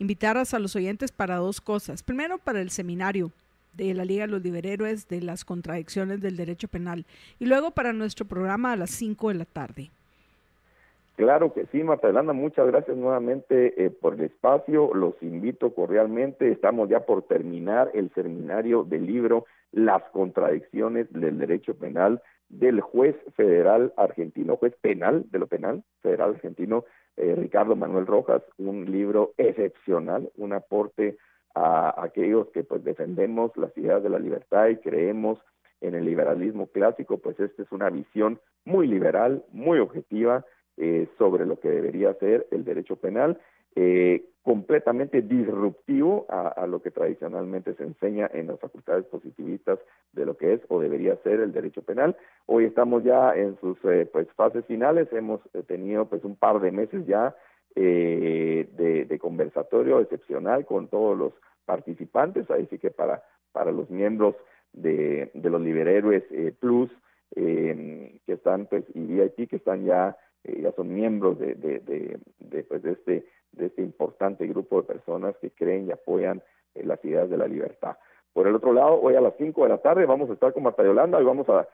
invitaras 0.00 0.52
a 0.52 0.58
los 0.58 0.74
oyentes 0.74 1.12
para 1.12 1.36
dos 1.36 1.60
cosas. 1.60 2.02
Primero, 2.02 2.38
para 2.38 2.60
el 2.60 2.70
seminario 2.70 3.30
de 3.74 3.94
la 3.94 4.04
Liga 4.04 4.26
de 4.26 4.32
los 4.32 4.42
Liberhéroes 4.42 5.06
de 5.06 5.20
las 5.20 5.44
contradicciones 5.44 6.20
del 6.20 6.36
derecho 6.36 6.66
penal 6.66 7.06
y 7.38 7.46
luego 7.46 7.70
para 7.70 7.92
nuestro 7.92 8.26
programa 8.26 8.72
a 8.72 8.76
las 8.76 8.90
5 8.90 9.28
de 9.28 9.34
la 9.36 9.44
tarde. 9.44 9.90
Claro 11.14 11.52
que 11.52 11.66
sí, 11.66 11.84
Marta 11.84 12.10
muchas 12.32 12.66
gracias 12.66 12.96
nuevamente 12.96 13.84
eh, 13.84 13.90
por 13.90 14.14
el 14.14 14.22
espacio, 14.22 14.92
los 14.92 15.14
invito 15.20 15.72
cordialmente, 15.72 16.50
estamos 16.50 16.88
ya 16.88 17.00
por 17.06 17.22
terminar 17.22 17.90
el 17.94 18.12
seminario 18.14 18.82
del 18.82 19.06
libro 19.06 19.44
Las 19.70 20.02
contradicciones 20.10 21.12
del 21.12 21.38
derecho 21.38 21.74
penal 21.74 22.20
del 22.48 22.80
juez 22.80 23.16
federal 23.36 23.92
argentino, 23.96 24.56
juez 24.56 24.74
penal 24.80 25.24
de 25.30 25.38
lo 25.38 25.46
penal 25.46 25.82
federal 26.02 26.34
argentino, 26.34 26.84
eh, 27.16 27.34
Ricardo 27.36 27.76
Manuel 27.76 28.06
Rojas, 28.06 28.42
un 28.56 28.90
libro 28.90 29.32
excepcional, 29.36 30.30
un 30.36 30.52
aporte 30.52 31.18
a, 31.54 32.02
aquellos 32.02 32.48
que 32.48 32.64
pues 32.64 32.84
defendemos 32.84 33.56
las 33.56 33.76
ideas 33.76 34.02
de 34.02 34.10
la 34.10 34.18
libertad 34.18 34.68
y 34.68 34.76
creemos 34.76 35.38
en 35.80 35.94
el 35.94 36.04
liberalismo 36.04 36.66
clásico, 36.68 37.18
pues 37.18 37.38
esta 37.38 37.62
es 37.62 37.72
una 37.72 37.90
visión 37.90 38.40
muy 38.64 38.86
liberal, 38.86 39.44
muy 39.52 39.78
objetiva 39.78 40.44
eh, 40.76 41.08
sobre 41.18 41.46
lo 41.46 41.58
que 41.58 41.68
debería 41.68 42.14
ser 42.14 42.46
el 42.50 42.64
derecho 42.64 42.96
penal. 42.96 43.38
Eh, 43.74 44.24
completamente 44.48 45.20
disruptivo 45.20 46.24
a, 46.30 46.48
a, 46.48 46.66
lo 46.66 46.80
que 46.80 46.90
tradicionalmente 46.90 47.74
se 47.74 47.82
enseña 47.82 48.30
en 48.32 48.46
las 48.46 48.58
facultades 48.58 49.04
positivistas 49.04 49.78
de 50.14 50.24
lo 50.24 50.38
que 50.38 50.54
es 50.54 50.62
o 50.68 50.80
debería 50.80 51.16
ser 51.16 51.40
el 51.40 51.52
derecho 51.52 51.82
penal. 51.82 52.16
Hoy 52.46 52.64
estamos 52.64 53.04
ya 53.04 53.36
en 53.36 53.60
sus 53.60 53.76
eh, 53.84 54.08
pues 54.10 54.26
fases 54.36 54.64
finales, 54.64 55.12
hemos 55.12 55.42
eh, 55.52 55.62
tenido 55.64 56.06
pues 56.06 56.24
un 56.24 56.34
par 56.34 56.60
de 56.60 56.72
meses 56.72 57.06
ya 57.06 57.36
eh, 57.76 58.66
de, 58.74 59.18
conversatorio 59.18 60.00
excepcional 60.00 60.64
con 60.64 60.88
todos 60.88 61.18
los 61.18 61.34
participantes, 61.66 62.50
ahí 62.50 62.66
sí 62.70 62.78
que 62.78 62.90
para, 62.90 63.22
para 63.52 63.70
los 63.70 63.90
miembros 63.90 64.34
de, 64.72 65.30
de 65.34 65.50
los 65.50 65.60
Liberhéroes 65.60 66.24
eh, 66.30 66.54
Plus, 66.58 66.90
que 67.34 68.32
están 68.32 68.64
pues 68.64 68.86
y 68.94 69.00
VIP 69.00 69.50
que 69.50 69.56
están 69.56 69.84
ya 69.84 70.16
ya 70.44 70.72
son 70.72 70.94
miembros 70.94 71.38
de, 71.38 71.54
de, 71.54 72.18
de, 72.38 72.62
pues 72.64 72.82
de, 72.82 72.92
este, 72.92 73.26
de 73.52 73.66
este 73.66 73.82
importante 73.82 74.46
grupo 74.46 74.80
de 74.80 74.88
personas 74.88 75.36
que 75.38 75.50
creen 75.50 75.86
y 75.86 75.92
apoyan 75.92 76.42
las 76.74 77.04
ideas 77.04 77.28
de 77.28 77.36
la 77.36 77.46
libertad. 77.46 77.96
Por 78.32 78.46
el 78.46 78.54
otro 78.54 78.72
lado, 78.72 79.00
hoy 79.00 79.16
a 79.16 79.20
las 79.20 79.34
5 79.36 79.64
de 79.64 79.68
la 79.68 79.78
tarde 79.78 80.06
vamos 80.06 80.30
a 80.30 80.34
estar 80.34 80.52
con 80.52 80.62
Marta 80.62 80.84
Yolanda 80.84 81.20
y 81.20 81.24
vamos 81.24 81.46
a, 81.48 81.66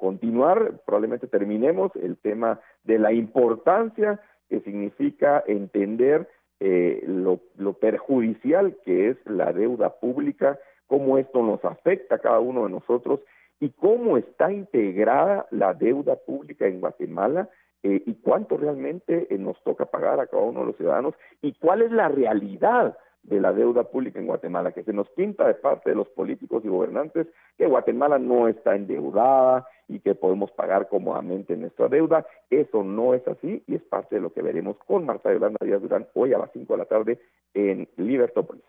continuar, 0.00 0.80
probablemente 0.86 1.26
terminemos 1.26 1.90
el 1.96 2.16
tema 2.16 2.60
de 2.84 2.98
la 2.98 3.12
importancia 3.12 4.20
que 4.48 4.60
significa 4.60 5.42
entender 5.46 6.28
eh, 6.60 7.02
lo, 7.06 7.40
lo, 7.56 7.74
perjudicial 7.74 8.76
que 8.84 9.10
es 9.10 9.16
la 9.26 9.52
deuda 9.52 9.90
pública, 10.00 10.58
cómo 10.86 11.18
esto 11.18 11.42
nos 11.42 11.62
afecta 11.64 12.14
a 12.14 12.18
cada 12.20 12.38
uno 12.38 12.64
de 12.64 12.70
nosotros 12.70 13.20
y 13.60 13.70
cómo 13.70 14.16
está 14.16 14.50
integrada 14.52 15.46
la 15.50 15.74
deuda 15.74 16.16
pública 16.16 16.66
en 16.66 16.80
Guatemala 16.80 17.50
eh, 17.82 18.02
y 18.06 18.14
cuánto 18.16 18.56
realmente 18.56 19.26
eh, 19.30 19.38
nos 19.38 19.62
toca 19.62 19.86
pagar 19.86 20.20
a 20.20 20.26
cada 20.26 20.42
uno 20.42 20.60
de 20.60 20.66
los 20.66 20.76
ciudadanos 20.76 21.14
y 21.42 21.52
cuál 21.54 21.82
es 21.82 21.92
la 21.92 22.08
realidad 22.08 22.96
de 23.22 23.40
la 23.40 23.52
deuda 23.52 23.84
pública 23.84 24.18
en 24.18 24.26
Guatemala, 24.26 24.72
que 24.72 24.84
se 24.84 24.92
nos 24.92 25.08
pinta 25.10 25.46
de 25.46 25.54
parte 25.54 25.90
de 25.90 25.96
los 25.96 26.08
políticos 26.08 26.64
y 26.64 26.68
gobernantes 26.68 27.26
que 27.56 27.66
Guatemala 27.66 28.18
no 28.18 28.48
está 28.48 28.74
endeudada 28.74 29.66
y 29.86 30.00
que 30.00 30.14
podemos 30.14 30.50
pagar 30.52 30.88
cómodamente 30.88 31.56
nuestra 31.56 31.88
deuda. 31.88 32.26
Eso 32.50 32.82
no 32.82 33.14
es 33.14 33.26
así 33.28 33.62
y 33.66 33.74
es 33.74 33.82
parte 33.82 34.16
de 34.16 34.22
lo 34.22 34.32
que 34.32 34.42
veremos 34.42 34.76
con 34.86 35.04
Marta 35.04 35.32
Yolanda 35.32 35.64
Díaz 35.64 35.82
Durán 35.82 36.06
hoy 36.14 36.32
a 36.32 36.38
las 36.38 36.50
5 36.52 36.72
de 36.72 36.78
la 36.78 36.84
tarde 36.86 37.18
en 37.54 37.88
Libertópolis. 37.96 38.64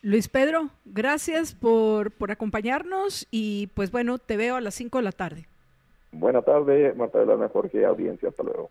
Luis 0.00 0.28
Pedro, 0.28 0.70
gracias 0.84 1.54
por, 1.54 2.10
por 2.10 2.32
acompañarnos 2.32 3.28
y 3.30 3.68
pues 3.74 3.92
bueno, 3.92 4.18
te 4.18 4.36
veo 4.36 4.56
a 4.56 4.60
las 4.60 4.74
5 4.74 4.98
de 4.98 5.04
la 5.04 5.12
tarde. 5.12 5.46
Buenas 6.12 6.44
tardes, 6.44 6.94
Marta 6.94 7.18
Yolanda 7.18 7.48
Jorge, 7.48 7.84
audiencia, 7.84 8.28
hasta 8.28 8.42
luego. 8.42 8.70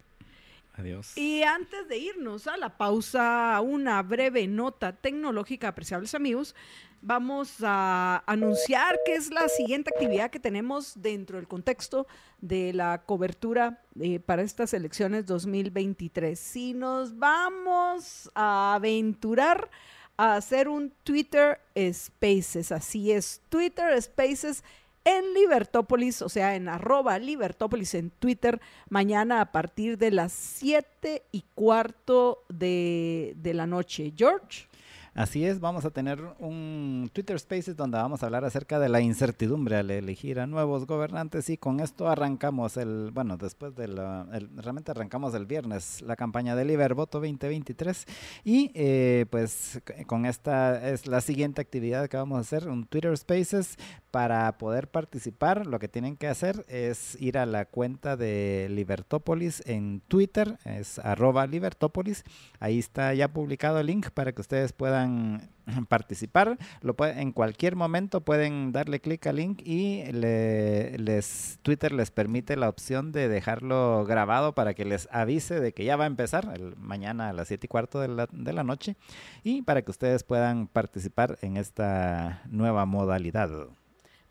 Adiós. 0.76 1.18
Y 1.18 1.44
antes 1.44 1.88
de 1.90 1.98
irnos 1.98 2.48
a 2.48 2.56
la 2.56 2.78
pausa, 2.78 3.60
una 3.62 4.02
breve 4.04 4.48
nota 4.48 4.94
tecnológica, 4.94 5.68
apreciables 5.68 6.16
amigos, 6.16 6.56
vamos 7.02 7.58
a 7.62 8.24
anunciar 8.26 9.00
qué 9.06 9.16
es 9.16 9.32
la 9.32 9.50
siguiente 9.50 9.92
actividad 9.94 10.30
que 10.30 10.40
tenemos 10.40 11.02
dentro 11.02 11.38
del 11.38 11.48
contexto 11.48 12.08
de 12.40 12.74
la 12.74 13.02
cobertura 13.06 13.82
eh, 14.00 14.20
para 14.20 14.44
estas 14.44 14.74
elecciones 14.74 15.26
2023. 15.26 16.40
Si 16.40 16.74
nos 16.74 17.18
vamos 17.18 18.32
a 18.34 18.76
aventurar 18.76 19.70
a 20.16 20.36
hacer 20.36 20.68
un 20.70 20.94
Twitter 21.04 21.60
Spaces, 21.76 22.72
así 22.72 23.12
es, 23.12 23.42
Twitter 23.50 24.00
Spaces 24.02 24.64
en 25.04 25.34
Libertópolis, 25.34 26.22
o 26.22 26.30
sea, 26.30 26.56
en 26.56 26.70
arroba 26.70 27.18
Libertópolis 27.20 27.96
en 27.96 28.12
Twitter, 28.12 28.62
mañana 28.90 29.42
a 29.42 29.52
partir 29.52 29.98
de 29.98 30.12
las 30.12 30.32
7 30.32 31.24
y 31.32 31.44
cuarto 31.56 32.44
de, 32.50 33.34
de 33.38 33.54
la 33.54 33.68
noche. 33.68 34.14
George. 34.16 34.68
Así 35.14 35.46
es, 35.46 35.60
vamos 35.60 35.84
a 35.84 35.90
tener 35.90 36.22
un 36.40 37.10
Twitter 37.12 37.38
Spaces 37.38 37.76
donde 37.76 37.98
vamos 37.98 38.24
a 38.24 38.28
hablar 38.28 38.46
acerca 38.46 38.80
de 38.80 38.88
la 38.88 39.02
incertidumbre 39.02 39.76
al 39.76 39.92
elegir 39.92 40.40
a 40.40 40.48
nuevos 40.48 40.88
gobernantes 40.88 41.50
y 41.50 41.58
con 41.58 41.82
esto 41.82 42.08
arrancamos 42.08 42.78
el, 42.78 43.12
bueno, 43.14 43.36
después 43.36 43.76
de 43.76 43.88
realmente 43.88 44.92
arrancamos 44.92 45.34
el 45.34 45.46
viernes 45.46 46.02
la 46.02 46.16
campaña 46.16 46.56
de 46.56 46.64
Libervoto 46.64 47.20
2023 47.20 48.06
y 48.46 48.72
eh, 48.74 49.26
pues 49.30 49.82
con 50.08 50.26
esta 50.26 50.90
es 50.90 51.06
la 51.08 51.20
siguiente 51.20 51.60
actividad 51.60 52.08
que 52.08 52.16
vamos 52.16 52.38
a 52.38 52.42
hacer, 52.42 52.70
un 52.70 52.86
Twitter 52.86 53.18
Spaces 53.18 53.78
para 54.12 54.58
poder 54.58 54.90
participar, 54.90 55.66
lo 55.66 55.80
que 55.80 55.88
tienen 55.88 56.16
que 56.16 56.28
hacer 56.28 56.66
es 56.68 57.20
ir 57.20 57.38
a 57.38 57.46
la 57.46 57.66
cuenta 57.66 58.16
de 58.16 58.68
Libertópolis 58.70 59.62
en 59.66 60.02
Twitter, 60.08 60.58
es 60.66 61.00
arroba 61.00 61.48
Libertópolis. 61.48 62.24
Ahí 62.60 62.78
está 62.78 63.14
ya 63.14 63.30
publicado 63.30 63.80
el 63.80 63.88
link 63.88 64.10
para 64.12 64.34
que 64.34 64.42
ustedes 64.42 64.74
puedan 64.74 65.01
participar. 65.90 66.58
Lo 66.82 66.96
en 67.06 67.32
cualquier 67.32 67.76
momento 67.76 68.22
pueden 68.22 68.72
darle 68.72 69.00
clic 69.00 69.26
al 69.28 69.38
link 69.38 69.62
y 69.64 70.04
les, 70.12 71.60
Twitter 71.62 71.92
les 71.92 72.12
permite 72.12 72.56
la 72.56 72.70
opción 72.70 73.12
de 73.12 73.28
dejarlo 73.30 74.06
grabado 74.06 74.54
para 74.54 74.74
que 74.74 74.86
les 74.86 75.08
avise 75.12 75.60
de 75.60 75.74
que 75.74 75.86
ya 75.86 75.96
va 75.96 76.06
a 76.06 76.08
empezar 76.08 76.52
el, 76.54 76.76
mañana 76.78 77.30
a 77.30 77.34
las 77.34 77.48
7 77.48 77.66
y 77.66 77.68
cuarto 77.68 78.00
de 78.00 78.08
la, 78.08 78.28
de 78.32 78.54
la 78.54 78.64
noche 78.64 78.96
y 79.44 79.62
para 79.62 79.82
que 79.82 79.92
ustedes 79.92 80.24
puedan 80.24 80.68
participar 80.68 81.38
en 81.42 81.58
esta 81.58 82.42
nueva 82.48 82.86
modalidad. 82.86 83.50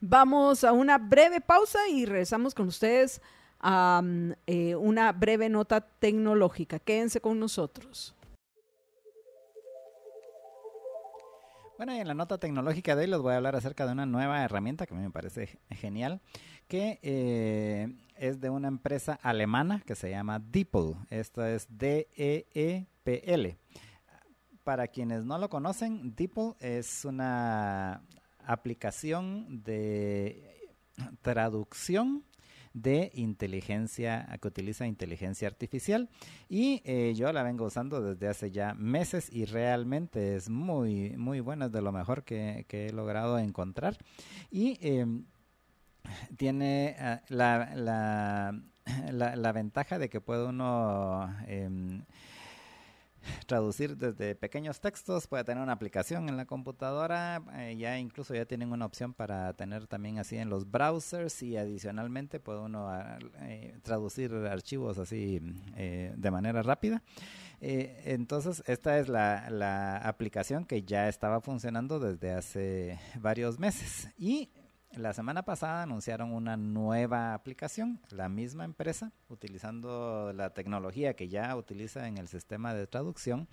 Vamos 0.01 0.64
a 0.64 0.72
una 0.72 0.98
breve 0.98 1.40
pausa 1.40 1.78
y 1.88 2.06
regresamos 2.06 2.55
con 2.55 2.68
ustedes 2.68 3.20
a 3.60 4.02
eh, 4.47 4.74
una 4.74 5.12
breve 5.12 5.51
nota 5.51 5.82
tecnológica. 5.82 6.78
Quédense 6.78 7.20
con 7.20 7.38
nosotros. 7.38 8.14
Bueno, 11.81 11.97
y 11.97 11.98
en 11.98 12.09
la 12.09 12.12
nota 12.12 12.36
tecnológica 12.36 12.94
de 12.94 13.05
hoy 13.05 13.11
les 13.11 13.20
voy 13.20 13.32
a 13.32 13.39
hablar 13.39 13.57
acerca 13.57 13.86
de 13.86 13.93
una 13.93 14.05
nueva 14.05 14.44
herramienta 14.44 14.85
que 14.85 14.93
a 14.93 14.98
mí 14.98 15.02
me 15.02 15.11
parece 15.11 15.61
genial, 15.70 16.20
que 16.69 16.98
eh, 17.02 17.97
es 18.16 18.39
de 18.39 18.51
una 18.51 18.69
empresa 18.69 19.19
alemana 19.23 19.81
que 19.86 19.94
se 19.94 20.11
llama 20.11 20.40
DeepL. 20.40 20.93
Esto 21.09 21.43
es 21.43 21.66
D-E-E-P-L. 21.70 23.57
Para 24.62 24.89
quienes 24.89 25.24
no 25.24 25.39
lo 25.39 25.48
conocen, 25.48 26.15
DeepL 26.15 26.51
es 26.61 27.07
una 27.07 28.02
aplicación 28.44 29.62
de 29.62 30.69
traducción 31.23 32.24
de 32.72 33.10
inteligencia, 33.14 34.28
que 34.40 34.48
utiliza 34.48 34.86
inteligencia 34.86 35.48
artificial. 35.48 36.09
Y 36.48 36.82
eh, 36.84 37.14
yo 37.16 37.32
la 37.32 37.42
vengo 37.42 37.64
usando 37.64 38.01
desde 38.01 38.28
hace 38.28 38.51
ya 38.51 38.74
meses 38.74 39.28
y 39.32 39.44
realmente 39.44 40.36
es 40.36 40.48
muy, 40.48 41.16
muy 41.16 41.40
buena, 41.40 41.66
es 41.66 41.72
de 41.72 41.82
lo 41.82 41.92
mejor 41.92 42.24
que, 42.24 42.66
he 42.68 42.92
logrado 42.92 43.38
encontrar. 43.38 43.98
Y 44.51 44.78
em, 44.80 45.24
tiene 46.36 46.97
eh, 46.98 47.20
la, 47.28 47.72
la, 47.74 49.34
la, 49.36 49.52
ventaja 49.52 49.98
de 49.98 50.09
que 50.09 50.20
puede 50.20 50.47
uno... 50.47 51.34
Em, 51.47 52.05
traducir 53.47 53.97
desde 53.97 54.34
pequeños 54.34 54.80
textos, 54.80 55.26
puede 55.26 55.44
tener 55.44 55.62
una 55.62 55.72
aplicación 55.72 56.28
en 56.28 56.36
la 56.36 56.47
computadora, 56.47 57.42
eh, 57.55 57.76
ya 57.78 57.98
incluso 57.98 58.34
ya 58.34 58.47
tienen 58.47 58.72
una 58.72 58.86
opción 58.86 59.14
para 59.14 59.52
tener 59.55 59.86
también 59.86 60.18
así 60.18 60.36
en 60.36 60.48
los 60.48 60.70
browsers 60.70 61.42
y 61.42 61.56
adicionalmente 61.56 62.40
puede 62.40 62.60
uno 62.60 62.88
ah, 62.88 63.18
eh, 63.42 63.78
traducir 63.82 64.32
archivos 64.34 64.98
así 64.98 65.40
eh, 65.76 66.12
de 66.16 66.30
manera 66.30 66.62
rápida. 66.62 67.02
entonces 67.60 68.62
esta 68.66 68.98
es 68.98 69.09
la, 69.09 69.51
la 69.51 69.98
aplicación 69.98 70.64
que 70.64 70.82
ya 70.82 71.09
estaba 71.09 71.40
funcionando 71.40 71.98
desde 71.98 72.32
hace 72.32 72.98
varios 73.20 73.59
meses 73.59 74.09
y 74.16 74.51
la 74.97 75.12
semana 75.12 75.45
pasada 75.45 75.83
anunciaron 75.83 76.33
una 76.33 76.57
nueva 76.57 77.35
aplicación, 77.35 78.01
la 78.11 78.29
misma 78.29 78.65
empresa, 78.65 79.12
utilizando 79.29 80.33
la 80.35 80.51
tecnología 80.51 81.15
que 81.15 81.29
ya 81.29 81.55
utiliza 81.57 82.09
en 82.09 82.19
el 82.19 82.29
sistema 82.29 82.75
de 82.75 82.87
traducción. 82.87 83.47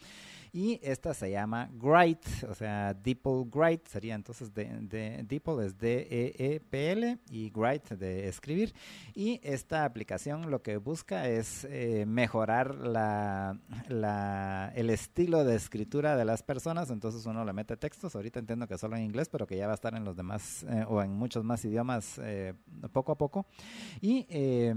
Y 0.51 0.79
esta 0.83 1.13
se 1.13 1.31
llama 1.31 1.69
Grite, 1.73 2.27
o 2.49 2.55
sea, 2.55 2.93
DeepL 2.93 3.43
Grite 3.51 3.89
sería 3.89 4.15
entonces 4.15 4.53
de, 4.53 4.65
de 4.65 5.41
es 5.65 5.77
D-E-E-P-L 5.77 7.17
y 7.29 7.49
Grite 7.49 7.95
de 7.95 8.27
escribir. 8.27 8.73
Y 9.13 9.39
esta 9.43 9.85
aplicación 9.85 10.49
lo 10.49 10.61
que 10.61 10.77
busca 10.77 11.27
es 11.27 11.65
eh, 11.69 12.05
mejorar 12.07 12.75
la, 12.75 13.59
la, 13.87 14.71
el 14.75 14.89
estilo 14.89 15.43
de 15.43 15.55
escritura 15.55 16.15
de 16.15 16.25
las 16.25 16.43
personas. 16.43 16.89
Entonces 16.89 17.25
uno 17.25 17.45
le 17.45 17.53
mete 17.53 17.77
textos, 17.77 18.15
ahorita 18.15 18.39
entiendo 18.39 18.67
que 18.67 18.77
solo 18.77 18.95
en 18.95 19.03
inglés, 19.03 19.29
pero 19.29 19.47
que 19.47 19.57
ya 19.57 19.67
va 19.67 19.73
a 19.73 19.75
estar 19.75 19.95
en 19.95 20.03
los 20.03 20.15
demás 20.15 20.63
eh, 20.63 20.85
o 20.87 21.01
en 21.01 21.13
muchos 21.13 21.43
más 21.43 21.63
idiomas 21.65 22.19
eh, 22.19 22.53
poco 22.91 23.11
a 23.11 23.17
poco. 23.17 23.45
Y 24.01 24.25
eh, 24.29 24.73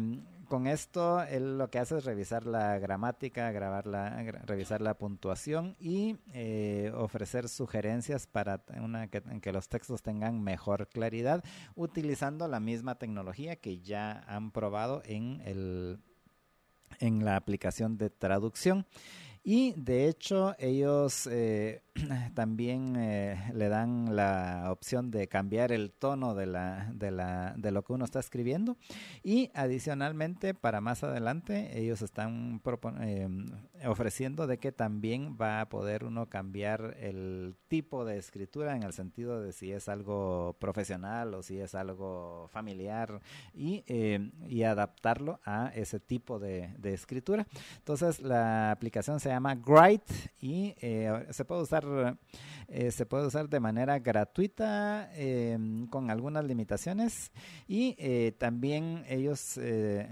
con 0.51 0.67
esto 0.67 1.23
él 1.23 1.59
lo 1.59 1.71
que 1.71 1.79
hace 1.79 1.97
es 1.97 2.05
revisar 2.05 2.45
la 2.45 2.77
gramática, 2.81 3.53
grabar 3.53 3.87
la, 3.87 4.21
revisar 4.45 4.81
la 4.81 4.95
puntuación 4.95 5.77
y 5.79 6.17
eh, 6.35 6.91
ofrecer 6.97 7.49
sugerencias 7.49 8.27
para 8.27 8.61
que, 8.61 9.53
los 9.53 9.69
textos 9.69 10.03
tengan 10.03 10.43
mejor 10.43 10.89
claridad 10.89 11.45
utilizando 11.77 12.49
la 12.49 12.59
misma 12.59 12.97
tecnología 12.97 13.55
que 13.55 13.79
ya 13.79 14.25
han 14.27 14.51
probado 14.51 15.03
en, 15.05 15.41
el, 15.45 16.01
en 16.99 17.25
la 17.25 17.37
aplicación 17.37 17.97
de 17.97 18.11
traducción. 18.11 18.87
Y 19.45 19.73
de 19.75 20.09
hecho 20.09 20.57
ellos 20.59 21.29
también 22.35 22.97
eh, 22.97 23.51
le 23.55 23.69
dan 23.69 24.17
la 24.17 24.69
opción 24.71 25.11
de 25.11 25.29
cambiar 25.29 25.73
el 25.73 25.93
tono 25.93 26.35
de, 26.35 26.47
la, 26.47 26.91
de, 26.95 27.11
la, 27.11 27.55
de 27.57 27.71
lo 27.71 27.83
que 27.83 27.93
uno 27.93 28.05
está 28.05 28.21
escribiendo. 28.21 28.77
Y 29.23 29.51
adicionalmente, 29.55 30.55
para 30.55 30.81
más 30.81 31.05
adelante, 31.05 31.79
ellos 31.79 32.03
están 32.03 32.63
eh, 33.01 33.29
ofreciendo 33.87 34.47
de 34.47 34.59
que 34.59 34.73
también 34.73 35.37
va 35.41 35.61
a 35.61 35.69
poder 35.69 36.05
uno 36.05 36.29
cambiar 36.29 36.97
el 37.01 37.57
tipo 37.69 38.05
de 38.05 38.19
escritura 38.19 38.77
en 38.77 38.83
el 38.83 38.93
sentido 38.93 39.43
de 39.43 39.53
si 39.53 39.73
es 39.73 39.89
algo 39.89 40.57
profesional 40.59 41.35
o 41.35 41.43
si 41.43 41.59
es 41.59 41.75
algo 41.75 42.49
familiar 42.49 43.21
y, 43.55 43.85
y 44.49 44.63
adaptarlo 44.63 45.41
a 45.45 45.71
ese 45.75 46.01
tipo 46.01 46.39
de, 46.39 46.75
de 46.79 46.95
escritura. 46.95 47.47
Entonces, 47.79 48.21
la 48.21 48.71
aplicación 48.71 49.21
se 49.21 49.29
llama 49.29 49.59
Write 49.67 50.13
y 50.41 50.75
eh, 50.81 51.27
se 51.31 51.45
puede 51.45 51.63
usar 51.63 51.85
eh, 52.69 52.91
se 52.93 53.05
puede 53.05 53.27
usar 53.27 53.49
de 53.49 53.59
manera 53.59 53.99
gratuita 53.99 55.11
em, 55.15 55.87
con 55.87 56.11
algunas 56.11 56.45
limitaciones. 56.45 57.33
Y 57.67 57.97
eh, 57.99 58.33
también 58.39 59.05
ellos 59.09 59.59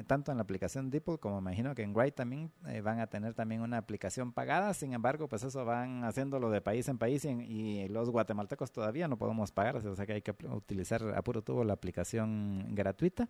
tanto 0.06 0.30
en 0.30 0.38
la 0.38 0.42
aplicación 0.42 0.90
DeepL 0.90 1.16
como 1.18 1.38
imagino 1.38 1.74
que 1.74 1.82
en 1.82 1.94
Write 1.94 2.12
también 2.12 2.50
van 2.82 3.00
a 3.00 3.06
tener 3.06 3.34
también 3.34 3.60
una 3.60 3.78
aplicación 3.78 4.32
pagada. 4.32 4.74
Sin 4.74 4.92
embargo 4.92 5.28
pues 5.28 5.42
eso 5.42 5.64
van 5.64 6.05
haciéndolo 6.05 6.50
de 6.50 6.60
país 6.60 6.88
en 6.88 6.98
país 6.98 7.24
y, 7.24 7.88
los 7.88 8.10
guatemaltecos 8.10 8.72
todavía 8.72 9.09
no 9.09 9.16
podemos 9.16 9.52
pagar. 9.52 9.76
O 9.76 9.94
sea 9.94 10.06
que 10.06 10.14
hay 10.14 10.22
que 10.22 10.34
utilizar 10.48 11.02
a 11.14 11.22
puro 11.22 11.42
tubo 11.42 11.64
la 11.64 11.74
aplicación 11.74 12.74
gratuita. 12.74 13.28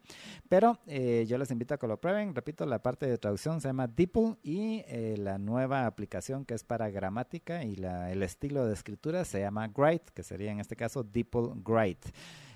Pero 0.49 0.79
yo 0.87 1.39
les 1.39 1.51
invito 1.51 1.75
a 1.75 1.79
que 1.79 1.87
lo 1.87 2.01
prueben. 2.01 2.35
Repito 2.35 2.67
la 2.67 2.83
parte 2.83 3.07
de 3.07 3.19
traducción 3.19 3.61
se 3.61 3.69
llama 3.69 3.87
DeepL 3.87 4.39
y 4.43 4.83
la 5.17 5.39
nueva 5.39 5.87
aplicación 5.87 6.45
que 6.45 6.55
es 6.55 6.65
para 6.65 6.91
gramática 6.91 7.65
y 7.65 7.77
la, 7.77 8.11
el 8.11 8.23
estilo 8.29 8.67
de 8.67 8.75
escritura 8.75 9.25
se 9.25 9.41
llama 9.41 9.69
Grite, 9.69 10.13
que 10.15 10.23
sería 10.23 10.53
en 10.53 10.61
este 10.61 10.77
caso 10.77 11.03
DeepL 11.03 11.63
Grite. 11.65 12.11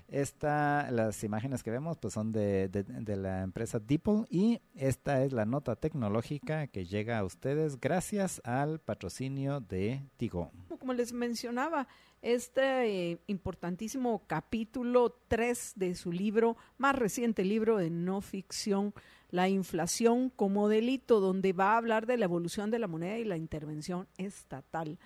Esta, 0.08 0.90
las 0.90 1.24
imágenes 1.24 1.62
que 1.62 1.70
vemos 1.70 1.96
pues 1.96 2.12
son 2.12 2.32
de, 2.32 2.68
de, 2.68 3.16
la 3.16 3.42
empresa 3.42 3.80
DeepL 3.80 4.26
y 4.28 4.60
esta 4.74 5.24
es 5.24 5.32
la 5.32 5.46
nota 5.46 5.74
tecnológica 5.74 6.66
que 6.66 6.84
llega 6.84 7.18
a 7.18 7.24
ustedes 7.24 7.80
gracias 7.80 8.42
al 8.44 8.78
patrocinio 8.78 9.60
de 9.60 10.02
Tigo. 10.18 10.50
Como 10.78 10.92
les 10.92 11.14
mencionaba, 11.14 11.88
este 12.22 13.12
eh, 13.12 13.18
importantísimo 13.26 14.22
capítulo 14.26 15.16
3 15.28 15.72
de 15.76 15.94
su 15.94 16.12
libro, 16.12 16.56
más 16.78 16.94
reciente 16.94 17.42
libro 17.44 17.78
de 17.78 17.90
no 17.90 18.20
ficción, 18.20 18.94
La 19.30 19.48
inflación 19.48 20.28
como 20.28 20.68
delito, 20.68 21.20
donde 21.20 21.52
va 21.52 21.72
a 21.72 21.78
hablar 21.78 22.06
de 22.06 22.18
la 22.18 22.26
evolución 22.26 22.70
de 22.70 22.78
la 22.78 22.86
moneda 22.86 23.18
y 23.18 23.24
la 23.24 23.38
intervención 23.38 24.06
estatal. 24.18 24.98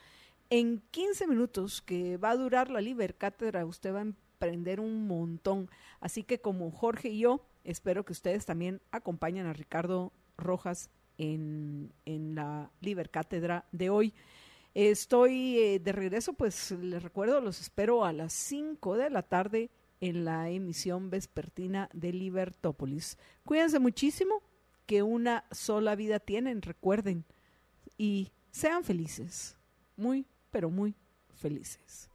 En 0.48 0.82
15 0.92 1.26
minutos 1.26 1.82
que 1.82 2.16
va 2.18 2.30
a 2.30 2.36
durar 2.36 2.70
la 2.70 2.80
Liber 2.80 3.16
Cátedra, 3.16 3.66
usted 3.66 3.92
va 3.92 4.02
a 4.02 4.12
aprender 4.36 4.80
un 4.80 5.06
montón. 5.08 5.68
Así 6.00 6.22
que 6.22 6.40
como 6.40 6.70
Jorge 6.70 7.08
y 7.08 7.20
yo, 7.20 7.44
espero 7.64 8.04
que 8.04 8.12
ustedes 8.12 8.46
también 8.46 8.80
acompañen 8.92 9.46
a 9.46 9.52
Ricardo 9.52 10.12
Rojas 10.36 10.90
en, 11.18 11.92
en 12.04 12.36
la 12.36 12.70
Liber 12.80 13.10
Cátedra 13.10 13.66
de 13.72 13.90
hoy. 13.90 14.14
Estoy 14.74 15.58
eh, 15.58 15.78
de 15.80 15.92
regreso, 15.92 16.34
pues 16.34 16.70
les 16.70 17.02
recuerdo, 17.02 17.40
los 17.40 17.60
espero 17.60 18.04
a 18.04 18.12
las 18.12 18.32
5 18.34 18.96
de 18.98 19.10
la 19.10 19.22
tarde 19.22 19.70
en 20.00 20.24
la 20.24 20.50
emisión 20.50 21.10
vespertina 21.10 21.88
de 21.92 22.12
Libertópolis. 22.12 23.18
Cuídense 23.44 23.78
muchísimo, 23.78 24.42
que 24.84 25.02
una 25.02 25.44
sola 25.50 25.96
vida 25.96 26.20
tienen, 26.20 26.62
recuerden, 26.62 27.24
y 27.98 28.30
sean 28.50 28.84
felices, 28.84 29.56
muy, 29.96 30.26
pero 30.50 30.70
muy 30.70 30.94
felices. 31.34 32.10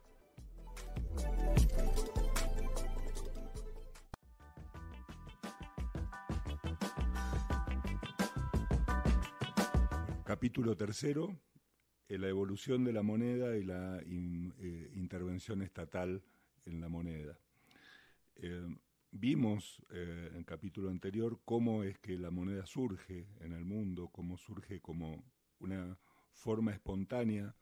Capítulo 10.23 10.75
tercero, 10.77 11.37
la 12.07 12.27
evolución 12.27 12.83
de 12.83 12.93
la 12.93 13.03
moneda 13.03 13.57
y 13.57 13.63
la 13.63 13.99
eh, 13.99 14.91
intervención 14.95 15.61
estatal 15.61 16.23
en 16.65 16.81
la 16.81 16.89
moneda. 16.89 17.37
Eh, 18.35 18.67
vimos 19.11 19.81
eh, 19.91 20.29
en 20.31 20.37
el 20.37 20.45
capítulo 20.45 20.89
anterior 20.89 21.39
cómo 21.45 21.83
es 21.83 21.99
que 21.99 22.17
la 22.17 22.31
moneda 22.31 22.65
surge 22.65 23.27
en 23.39 23.53
el 23.53 23.65
mundo, 23.65 24.09
cómo 24.09 24.37
surge 24.37 24.79
como 24.79 25.23
una 25.59 25.97
forma 26.31 26.71
espontánea 26.71 27.55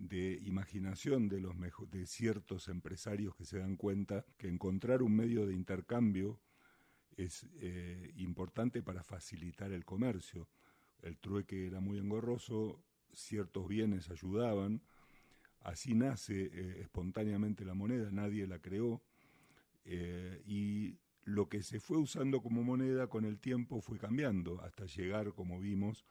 de 0.00 0.40
imaginación 0.44 1.28
de, 1.28 1.40
los 1.40 1.54
de 1.90 2.06
ciertos 2.06 2.68
empresarios 2.68 3.36
que 3.36 3.44
se 3.44 3.58
dan 3.58 3.76
cuenta 3.76 4.24
que 4.38 4.48
encontrar 4.48 5.02
un 5.02 5.14
medio 5.14 5.46
de 5.46 5.54
intercambio 5.54 6.40
es 7.16 7.46
importante 8.16 8.82
para 8.82 9.02
facilitar 9.02 9.72
el 9.72 9.84
comercio. 9.84 10.48
El 11.02 11.18
trueque 11.18 11.66
era 11.66 11.80
muy 11.80 11.98
engorroso, 11.98 12.82
ciertos 13.12 13.68
bienes 13.68 14.10
ayudaban, 14.10 14.80
así 15.60 15.94
nace 15.94 16.50
eh, 16.52 16.80
espontáneamente 16.80 17.66
la 17.66 17.74
moneda, 17.74 18.10
nadie 18.10 18.46
la 18.46 18.58
creó, 18.58 19.02
eh, 19.84 20.42
y 20.46 20.98
lo 21.24 21.48
que 21.48 21.62
se 21.62 21.78
fue 21.78 21.98
usando 21.98 22.40
como 22.40 22.62
moneda 22.62 23.08
con 23.08 23.26
el 23.26 23.38
tiempo 23.38 23.82
fue 23.82 23.98
cambiando, 23.98 24.62
hasta 24.62 24.86
llegar, 24.86 25.34
como 25.34 25.60
vimos, 25.60 26.06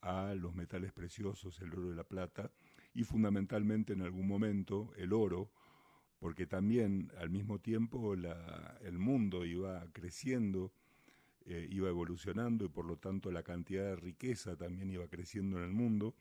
a 0.00 0.34
los 0.34 0.54
metales 0.54 0.92
preciosos, 0.92 1.60
el 1.60 1.72
oro 1.72 1.92
y 1.92 1.96
la 1.96 2.04
plata, 2.04 2.50
y 2.96 3.04
fundamentalmente 3.04 3.92
en 3.92 4.00
algún 4.00 4.26
momento 4.26 4.90
el 4.96 5.12
oro, 5.12 5.50
porque 6.18 6.46
también 6.46 7.12
al 7.18 7.28
mismo 7.28 7.58
tiempo 7.58 8.14
el 8.14 8.98
mundo 8.98 9.44
iba 9.44 9.86
creciendo, 9.92 10.72
eh, 11.44 11.68
iba 11.70 11.90
evolucionando 11.90 12.64
y 12.64 12.68
por 12.68 12.86
lo 12.86 12.96
tanto 12.96 13.30
la 13.30 13.42
cantidad 13.42 13.84
de 13.84 13.96
riqueza 13.96 14.56
también 14.56 14.90
iba 14.90 15.06
creciendo 15.08 15.58
en 15.58 15.64
el 15.64 15.72
mundo, 15.72 16.16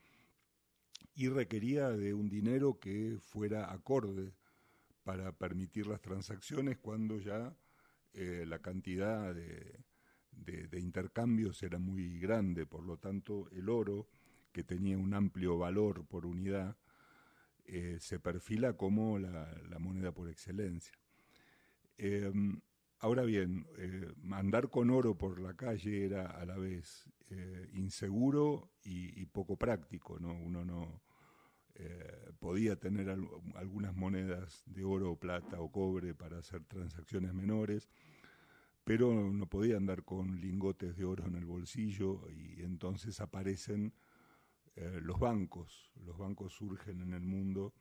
y 1.15 1.29
requería 1.29 1.91
de 1.91 2.13
un 2.13 2.27
dinero 2.27 2.77
que 2.77 3.17
fuera 3.21 3.71
acorde 3.71 4.33
para 5.03 5.31
permitir 5.31 5.87
las 5.87 6.01
transacciones 6.01 6.77
cuando 6.77 7.19
ya 7.19 7.55
eh, 8.13 8.43
la 8.45 8.59
cantidad 8.59 9.33
de, 9.33 9.79
intercambios 10.77 11.63
era 11.63 11.79
muy 11.79 12.19
grande, 12.19 12.65
por 12.65 12.83
lo 12.83 12.97
tanto 12.97 13.49
el 13.51 13.69
oro, 13.69 14.09
que 14.55 14.63
tenía 14.63 14.97
un 14.97 15.13
amplio 15.13 15.57
valor 15.57 16.05
por 16.05 16.25
unidad, 16.25 16.77
eh, 17.65 17.97
se 17.99 18.21
perfila 18.21 18.77
como 18.77 19.19
la, 19.19 19.49
moneda 19.79 20.13
por 20.13 20.29
excelencia. 20.29 20.97
Em, 21.97 22.61
ahora 22.99 23.23
bien, 23.23 23.67
eh, 23.77 24.13
andar 24.31 24.69
con 24.69 24.91
oro 24.91 25.17
por 25.17 25.41
la 25.41 25.55
calle 25.55 26.05
era 26.05 26.27
a 26.27 26.45
la 26.45 26.55
vez 26.55 27.09
inseguro 27.73 28.69
y, 28.81 29.25
poco 29.25 29.57
práctico, 29.57 30.19
¿no? 30.19 30.31
Uno 30.33 30.63
no, 30.63 31.01
eh, 31.73 32.31
podía 32.39 32.77
tener 32.77 33.09
algunas 33.55 33.93
monedas 33.93 34.63
de 34.67 34.85
oro 34.85 35.17
plata 35.17 35.59
o 35.59 35.69
cobre 35.69 36.15
para 36.15 36.37
hacer 36.37 36.63
transacciones 36.63 37.33
menores, 37.33 37.89
pero 38.85 39.33
no 39.33 39.47
podía 39.47 39.75
andar 39.75 40.05
con 40.05 40.39
lingotes 40.39 40.95
de 40.95 41.03
oro 41.03 41.25
en 41.25 41.35
el 41.35 41.45
bolsillo 41.45 42.29
y 42.29 42.61
entonces 42.61 43.19
aparecen 43.19 43.93
eh, 44.75 44.99
los 45.01 45.19
bancos. 45.19 45.91
Los 46.05 46.17
bancos 46.17 46.53
surgen 46.53 47.01
en 47.01 47.13
el 47.13 47.23
mundo 47.23 47.73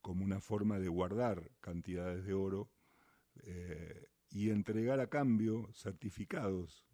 como 0.00 0.24
una 0.24 0.40
forma 0.40 0.78
de 0.78 0.88
guardar 0.88 1.50
cantidades 1.60 2.24
de 2.24 2.34
oro 2.34 2.68
eh, 3.44 4.08
y 4.30 4.50
entregar 4.50 5.00
a 5.00 5.08
cambio 5.08 5.70
certificados. 5.72 6.84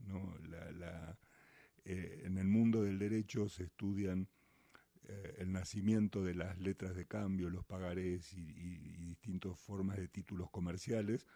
en 1.85 2.37
el 2.37 2.47
mundo 2.47 2.83
del 2.83 2.99
derecho 2.99 3.49
se 3.49 3.65
estudian 3.65 4.29
eh, 5.09 5.37
el 5.39 5.53
nacimiento 5.53 6.23
de 6.23 6.35
las 6.35 6.59
letras 6.59 6.95
de 6.95 7.07
cambio, 7.07 7.49
los 7.49 7.65
pagarés 7.65 8.35
y, 8.35 8.45
distintas 8.99 9.59
formas 9.59 9.97
de 9.97 10.07
títulos 10.07 10.51
comerciales, 10.51 11.27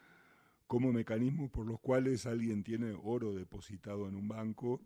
como 0.67 0.93
mecanismos 0.93 1.51
por 1.51 1.67
los 1.67 1.81
cuales 1.81 2.27
alguien 2.27 2.65
tiene 2.65 2.95
oro 3.03 3.35
depositado 3.35 4.09
en 4.09 4.15
un 4.15 4.29
banco 4.29 4.83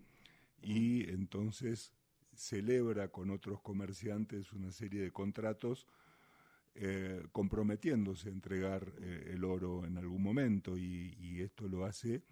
y 0.62 1.11
entonces 1.11 1.93
celebra 2.36 3.08
con 3.08 3.30
otros 3.30 3.60
comerciantes 3.60 4.52
una 4.52 4.70
serie 4.72 5.02
de 5.02 5.10
contratos 5.10 5.86
eh, 6.78 7.26
comprometiéndose 7.32 8.28
a 8.28 8.32
entregar 8.32 8.92
eh, 9.00 9.30
el 9.32 9.44
oro 9.44 9.86
en 9.86 9.96
algún 9.96 10.22
momento 10.22 10.76
y, 10.76 11.40
esto 11.40 11.68
lo 11.68 11.84
hace 11.84 12.22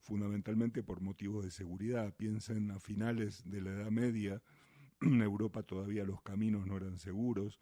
fundamentalmente 0.00 0.82
por 0.82 1.00
motivos 1.00 1.44
de 1.44 1.50
seguridad. 1.50 2.12
Piensen 2.14 2.70
a 2.72 2.80
finales 2.80 3.42
de 3.48 3.60
la 3.60 3.70
Edad 3.70 3.90
Media, 3.90 4.42
en 5.00 5.22
Europa 5.22 5.62
todavía 5.62 6.04
los 6.04 6.20
caminos 6.22 6.66
no 6.66 6.76
eran 6.76 6.98
seguros 6.98 7.58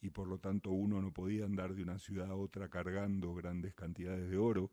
y 0.00 0.10
por 0.10 0.26
lo 0.26 0.38
tanto 0.38 0.70
uno 0.70 1.00
no 1.00 1.12
podía 1.12 1.44
andar 1.44 1.74
de 1.74 1.82
una 1.82 1.98
ciudad 1.98 2.30
a 2.30 2.34
otra 2.34 2.68
cargando 2.68 3.34
grandes 3.34 3.74
cantidades 3.74 4.30
de 4.30 4.36
oro 4.36 4.70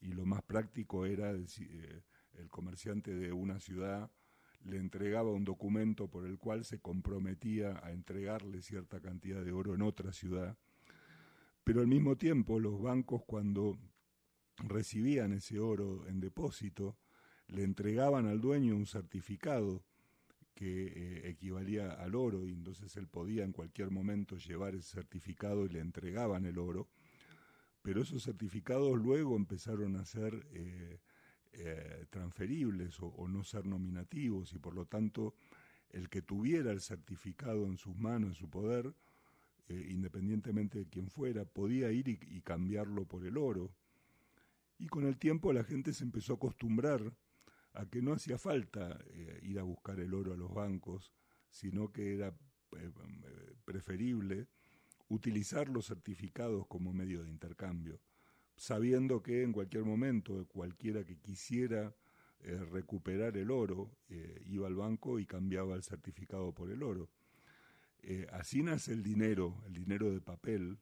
y 0.00 0.08
lo 0.08 0.26
más 0.26 0.42
práctico 0.42 1.06
era 1.06 1.32
eh, 1.32 2.02
el 2.38 2.48
comerciante 2.48 3.14
de 3.14 3.32
una 3.32 3.60
ciudad 3.60 4.10
le 4.64 4.78
entregaba 4.78 5.30
un 5.30 5.44
documento 5.44 6.08
por 6.08 6.26
el 6.26 6.38
cual 6.38 6.64
se 6.64 6.80
comprometía 6.80 7.80
a 7.84 7.92
entregarle 7.92 8.62
cierta 8.62 9.00
cantidad 9.00 9.44
de 9.44 9.52
oro 9.52 9.74
en 9.74 9.82
otra 9.82 10.12
ciudad. 10.12 10.56
Pero 11.64 11.80
al 11.80 11.86
mismo 11.86 12.16
tiempo 12.16 12.60
los 12.60 12.80
bancos 12.80 13.22
cuando 13.26 13.78
recibían 14.58 15.32
ese 15.32 15.58
oro 15.58 16.06
en 16.08 16.20
depósito, 16.20 16.96
le 17.48 17.62
entregaban 17.62 18.26
al 18.26 18.40
dueño 18.40 18.76
un 18.76 18.86
certificado 18.86 19.84
que 20.54 20.86
eh, 20.86 21.28
equivalía 21.28 21.92
al 21.92 22.14
oro 22.14 22.46
y 22.46 22.52
entonces 22.52 22.96
él 22.96 23.08
podía 23.08 23.44
en 23.44 23.52
cualquier 23.52 23.90
momento 23.90 24.36
llevar 24.36 24.74
ese 24.74 24.94
certificado 24.94 25.66
y 25.66 25.68
le 25.68 25.80
entregaban 25.80 26.46
el 26.46 26.58
oro, 26.58 26.88
pero 27.82 28.02
esos 28.02 28.22
certificados 28.22 28.96
luego 28.96 29.36
empezaron 29.36 29.96
a 29.96 30.04
ser 30.04 30.46
eh, 30.52 31.00
eh, 31.56 32.06
transferibles 32.10 32.96
o, 33.00 33.28
no 33.28 33.44
ser 33.44 33.66
nominativos 33.66 34.52
y 34.52 34.58
por 34.58 34.74
lo 34.74 34.86
tanto 34.86 35.34
el 35.90 36.08
que 36.08 36.22
tuviera 36.22 36.72
el 36.72 36.80
certificado 36.80 37.66
en 37.66 37.76
sus 37.78 37.96
manos, 37.96 38.30
en 38.30 38.34
su 38.34 38.50
poder, 38.50 38.92
independientemente 39.68 40.80
de 40.80 40.86
quién 40.88 41.08
fuera, 41.08 41.44
podía 41.44 41.90
ir 41.90 42.08
y 42.08 42.40
cambiarlo 42.42 43.06
por 43.06 43.24
el 43.24 43.38
oro. 43.38 43.72
Y 44.78 44.88
con 44.88 45.06
el 45.06 45.16
tiempo 45.16 45.52
la 45.52 45.64
gente 45.64 45.92
se 45.92 46.04
empezó 46.04 46.34
a 46.34 46.36
acostumbrar 46.36 47.12
a 47.74 47.86
que 47.86 48.02
no 48.02 48.12
hacía 48.12 48.38
falta 48.38 48.98
eh, 49.10 49.40
ir 49.42 49.58
a 49.58 49.62
buscar 49.62 50.00
el 50.00 50.14
oro 50.14 50.32
a 50.32 50.36
los 50.36 50.52
bancos, 50.52 51.12
sino 51.50 51.92
que 51.92 52.14
era 52.14 52.28
eh, 52.28 52.90
preferible 53.64 54.48
utilizar 55.08 55.68
los 55.68 55.86
certificados 55.86 56.66
como 56.66 56.92
medio 56.92 57.22
de 57.22 57.30
intercambio, 57.30 58.00
sabiendo 58.56 59.22
que 59.22 59.42
en 59.42 59.52
cualquier 59.52 59.84
momento 59.84 60.46
cualquiera 60.46 61.04
que 61.04 61.16
quisiera 61.16 61.94
eh, 62.40 62.58
recuperar 62.70 63.36
el 63.36 63.50
oro 63.50 63.90
iba 64.46 64.66
al 64.66 64.74
banco 64.76 65.18
y 65.18 65.26
cambiaba 65.26 65.74
el 65.74 65.82
certificado 65.82 66.52
por 66.52 66.70
el 66.70 66.82
oro. 66.82 67.08
así 68.32 68.62
nace 68.62 68.92
el 68.92 69.02
dinero, 69.02 69.62
el 69.66 69.72
dinero 69.72 70.12
de 70.12 70.20
papel, 70.20 70.78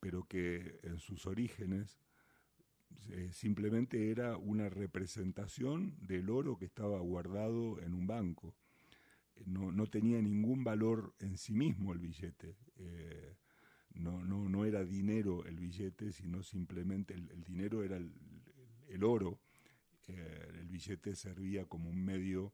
pero 0.00 0.24
que 0.24 0.78
en 0.82 0.98
sus 0.98 1.26
orígenes 1.26 1.98
eh, 3.10 3.30
simplemente 3.32 4.10
era 4.10 4.36
una 4.36 4.68
representación 4.68 5.96
del 6.00 6.28
oro 6.30 6.56
que 6.56 6.64
estaba 6.64 6.98
guardado 7.00 7.80
en 7.80 7.94
un 7.94 8.06
banco. 8.06 8.54
Eh, 9.36 9.44
no, 9.46 9.70
no 9.70 9.86
tenía 9.86 10.20
ningún 10.20 10.64
valor 10.64 11.14
en 11.20 11.36
sí 11.38 11.54
mismo 11.54 11.92
el 11.92 11.98
billete. 11.98 12.56
Eh, 12.76 13.36
no, 13.96 14.22
no, 14.24 14.48
no 14.48 14.64
era 14.64 14.84
dinero 14.84 15.44
el 15.44 15.58
billete, 15.58 16.12
sino 16.12 16.42
simplemente 16.42 17.14
el, 17.14 17.44
dinero 17.44 17.82
era 17.82 17.96
el, 17.96 19.04
oro. 19.04 19.40
el 20.06 20.68
billete 20.68 21.14
servía 21.14 21.64
como 21.64 21.90
un 21.90 22.04
medio 22.04 22.52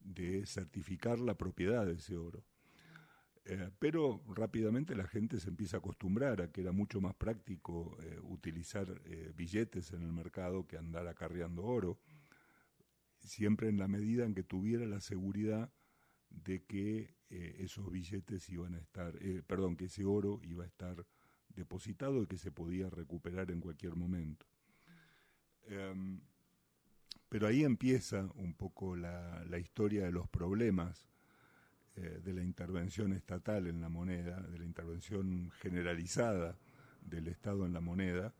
de 0.00 0.46
certificar 0.46 1.18
la 1.18 1.36
propiedad 1.36 1.86
de 1.86 1.94
ese 1.94 2.16
oro. 2.16 2.44
Eh, 3.48 3.70
pero 3.78 4.24
rápidamente 4.26 4.96
la 4.96 5.06
gente 5.06 5.38
se 5.38 5.50
empieza 5.50 5.76
a 5.76 5.78
acostumbrar 5.78 6.42
a 6.42 6.50
que 6.50 6.62
era 6.62 6.72
mucho 6.72 7.00
más 7.00 7.14
práctico 7.14 7.96
eh, 8.02 8.18
utilizar 8.22 9.00
eh, 9.04 9.32
billetes 9.36 9.92
en 9.92 10.02
el 10.02 10.12
mercado 10.12 10.66
que 10.66 10.76
andar 10.76 11.06
acarreando 11.06 11.62
oro, 11.62 12.00
siempre 13.20 13.68
en 13.68 13.78
la 13.78 13.86
medida 13.86 14.24
en 14.24 14.34
que 14.34 14.42
tuviera 14.42 14.84
la 14.84 15.00
seguridad 15.00 15.70
de 16.44 16.62
que 16.64 17.14
esos 17.28 17.90
billetes 17.90 18.48
iban 18.50 18.74
a 18.74 18.78
estar, 18.78 19.12
perdón, 19.46 19.76
que 19.76 19.86
ese 19.86 20.04
oro 20.04 20.40
iba 20.44 20.64
a 20.64 20.66
estar 20.66 21.04
depositado 21.48 22.22
y 22.22 22.26
que 22.26 22.38
se 22.38 22.52
podía 22.52 22.88
recuperar 22.88 23.50
en 23.50 23.60
cualquier 23.60 23.96
momento. 23.96 24.46
Em, 25.68 26.20
pero 27.28 27.48
ahí 27.48 27.64
empieza 27.64 28.30
un 28.36 28.54
poco 28.54 28.94
la, 28.94 29.44
la 29.46 29.58
historia 29.58 30.04
de 30.04 30.12
los 30.12 30.28
problemas 30.28 31.08
eh, 31.98 32.20
de 32.22 32.34
la 32.34 32.42
intervención 32.42 33.14
estatal 33.14 33.66
en 33.66 33.80
la 33.80 33.88
moneda, 33.88 34.38
de 34.40 34.58
la 34.58 34.66
intervención 34.66 35.50
generalizada 35.62 36.58
del 37.00 37.26
Estado 37.26 37.64
en 37.64 37.72
la 37.72 37.80
moneda, 37.80 38.34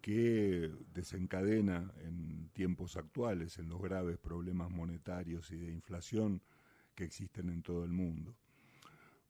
que 0.00 0.70
desencadena 0.94 1.92
en 1.98 2.48
tiempos 2.54 2.96
actuales 2.96 3.58
en 3.58 3.68
los 3.68 3.82
graves 3.82 4.16
problemas 4.16 4.70
monetarios 4.70 5.50
y 5.50 5.58
de 5.58 5.70
inflación 5.70 6.40
que 6.96 7.04
existen 7.04 7.50
en 7.50 7.62
todo 7.62 7.84
el 7.84 7.92
mundo. 7.92 8.34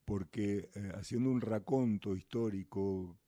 Porque 0.06 0.70
eh, 0.74 0.92
haciendo 0.94 1.30
un 1.30 1.42
raconto 1.42 2.16
histórico, 2.16 3.18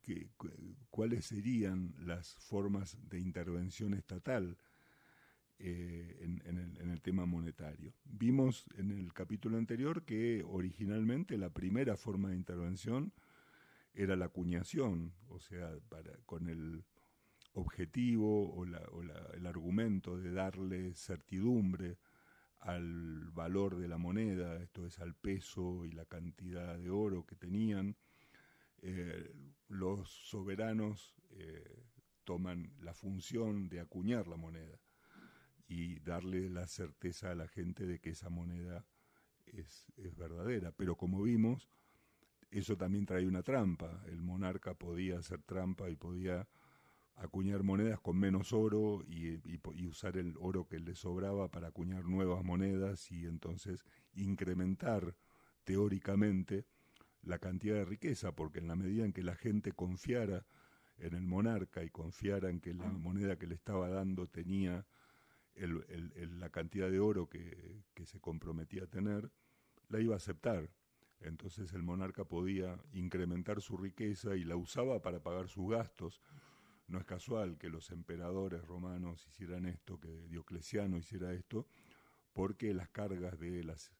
¿cuáles 0.91 1.27
serían 1.27 1.95
las 1.99 2.37
formas 2.37 2.97
de 3.11 3.21
intervención 3.21 3.93
estatal 3.93 4.57
eh, 5.61 6.17
en, 6.21 6.89
el, 6.89 7.01
tema 7.01 7.27
monetario. 7.27 7.93
Vimos 8.05 8.65
en 8.77 8.93
el 8.93 9.13
capítulo 9.13 9.59
anterior 9.59 10.05
que 10.05 10.45
originalmente 10.47 11.37
la 11.37 11.51
primera 11.51 11.97
forma 11.97 12.29
de 12.29 12.37
intervención 12.37 13.13
era 13.93 14.15
la 14.15 14.27
acuñación, 14.27 15.15
o 15.29 15.41
sea, 15.41 15.73
con 16.27 16.49
el 16.49 16.85
objetivo 17.55 18.55
o, 18.55 18.65
el 18.65 19.47
argumento 19.47 20.17
de 20.17 20.31
darle 20.31 20.95
certidumbre 20.95 21.99
al 22.61 23.31
valor 23.31 23.77
de 23.77 23.89
la 23.89 23.99
moneda, 23.99 24.57
esto 24.63 24.87
es 24.87 24.99
al 24.99 25.15
peso 25.15 25.85
y 25.85 25.93
la 25.93 26.05
cantidad 26.07 26.77
de 26.77 26.91
oro 26.91 27.25
que 27.25 27.37
tenían, 27.37 27.97
eh, 28.83 29.33
los 29.69 30.09
soberanos 30.09 31.15
eh, 31.31 31.85
toman 32.25 32.73
la 32.81 32.95
función 32.95 33.69
de 33.69 33.81
acuñar 33.81 34.29
la 34.29 34.37
moneda 34.37 34.79
y 35.69 35.99
darle 36.01 36.49
la 36.49 36.67
certeza 36.67 37.31
a 37.31 37.35
la 37.35 37.49
gente 37.49 37.87
de 37.87 37.99
que 38.01 38.11
esa 38.11 38.31
moneda 38.31 38.87
es, 39.47 39.87
verdadera. 40.17 40.73
Pero 40.73 40.97
como 40.97 41.23
vimos, 41.23 41.69
eso 42.51 42.77
también 42.77 43.07
trae 43.07 43.27
una 43.27 43.43
trampa. 43.43 44.03
El 44.07 44.23
monarca 44.23 44.75
podía 44.75 45.19
hacer 45.19 45.43
trampa 45.43 45.91
y 45.91 45.97
podía 45.97 46.49
acuñar 47.19 47.63
monedas 47.63 48.01
con 48.01 48.17
menos 48.17 48.53
oro 48.53 49.05
y, 49.07 49.41
usar 49.87 50.17
el 50.17 50.37
oro 50.39 50.67
que 50.67 50.79
le 50.79 50.95
sobraba 50.95 51.49
para 51.49 51.69
acuñar 51.69 52.05
nuevas 52.05 52.45
monedas 52.45 53.11
y 53.11 53.27
entonces 53.27 53.85
incrementar 54.15 55.17
teóricamente 55.65 56.67
la 57.23 57.39
cantidad 57.39 57.75
de 57.75 57.85
riqueza, 57.85 58.33
porque 58.33 58.61
en 58.61 58.69
la 58.69 58.77
medida 58.77 59.05
en 59.05 59.13
que 59.13 59.23
la 59.23 59.35
gente 59.35 59.73
confiara 59.73 60.47
en 60.99 61.15
el 61.15 61.27
monarca 61.27 61.85
y 61.85 61.91
confiara 61.91 62.51
en 62.51 62.61
que 62.61 62.75
la 62.75 62.87
moneda 62.87 63.37
que 63.37 63.47
le 63.47 63.55
estaba 63.55 63.89
dando 63.89 64.29
tenía 64.29 64.87
la 65.57 66.51
cantidad 66.51 66.91
de 66.91 67.01
oro 67.01 67.29
que, 67.29 67.83
se 68.05 68.21
comprometía 68.21 68.85
a 68.85 68.87
tener, 68.87 69.31
la 69.89 70.01
iba 70.01 70.15
a 70.15 70.19
aceptar. 70.19 70.71
Entonces 71.21 71.73
el 71.73 71.83
monarca 71.83 72.25
podía 72.25 72.79
incrementar 72.93 73.61
su 73.61 73.77
riqueza 73.77 74.37
y 74.37 74.45
la 74.45 74.57
usaba 74.57 75.03
para 75.03 75.21
pagar 75.21 75.49
sus 75.49 75.71
gastos. 75.71 76.23
No 76.89 76.99
es 76.99 77.05
casual 77.05 77.59
que 77.59 77.69
los 77.69 77.91
emperadores 77.91 78.67
romanos 78.67 79.27
hicieran 79.29 79.67
esto, 79.67 80.01
que 80.01 80.27
Diocleciano 80.29 80.97
hiciera 80.97 81.33
esto, 81.35 81.67
porque 82.33 82.73
las 82.73 82.89
cargas 82.89 83.39
de 83.39 83.63
las 83.63 83.93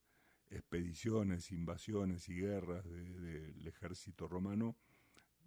expediciones, 0.49 1.51
invasiones 1.51 2.27
y 2.29 2.35
guerras 2.35 2.83
del 2.89 3.67
ejército 3.67 4.27
romano 4.27 4.75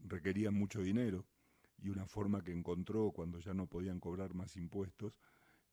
requerían 0.05 0.55
mucho 0.55 0.81
dinero 0.83 1.27
y 1.79 1.89
una 1.89 2.07
forma 2.07 2.45
que 2.45 2.53
encontró 2.53 3.11
cuando 3.11 3.41
ya 3.41 3.55
no 3.55 3.67
podían 3.67 3.99
cobrar 3.99 4.35
más 4.35 4.57
impuestos 4.57 5.19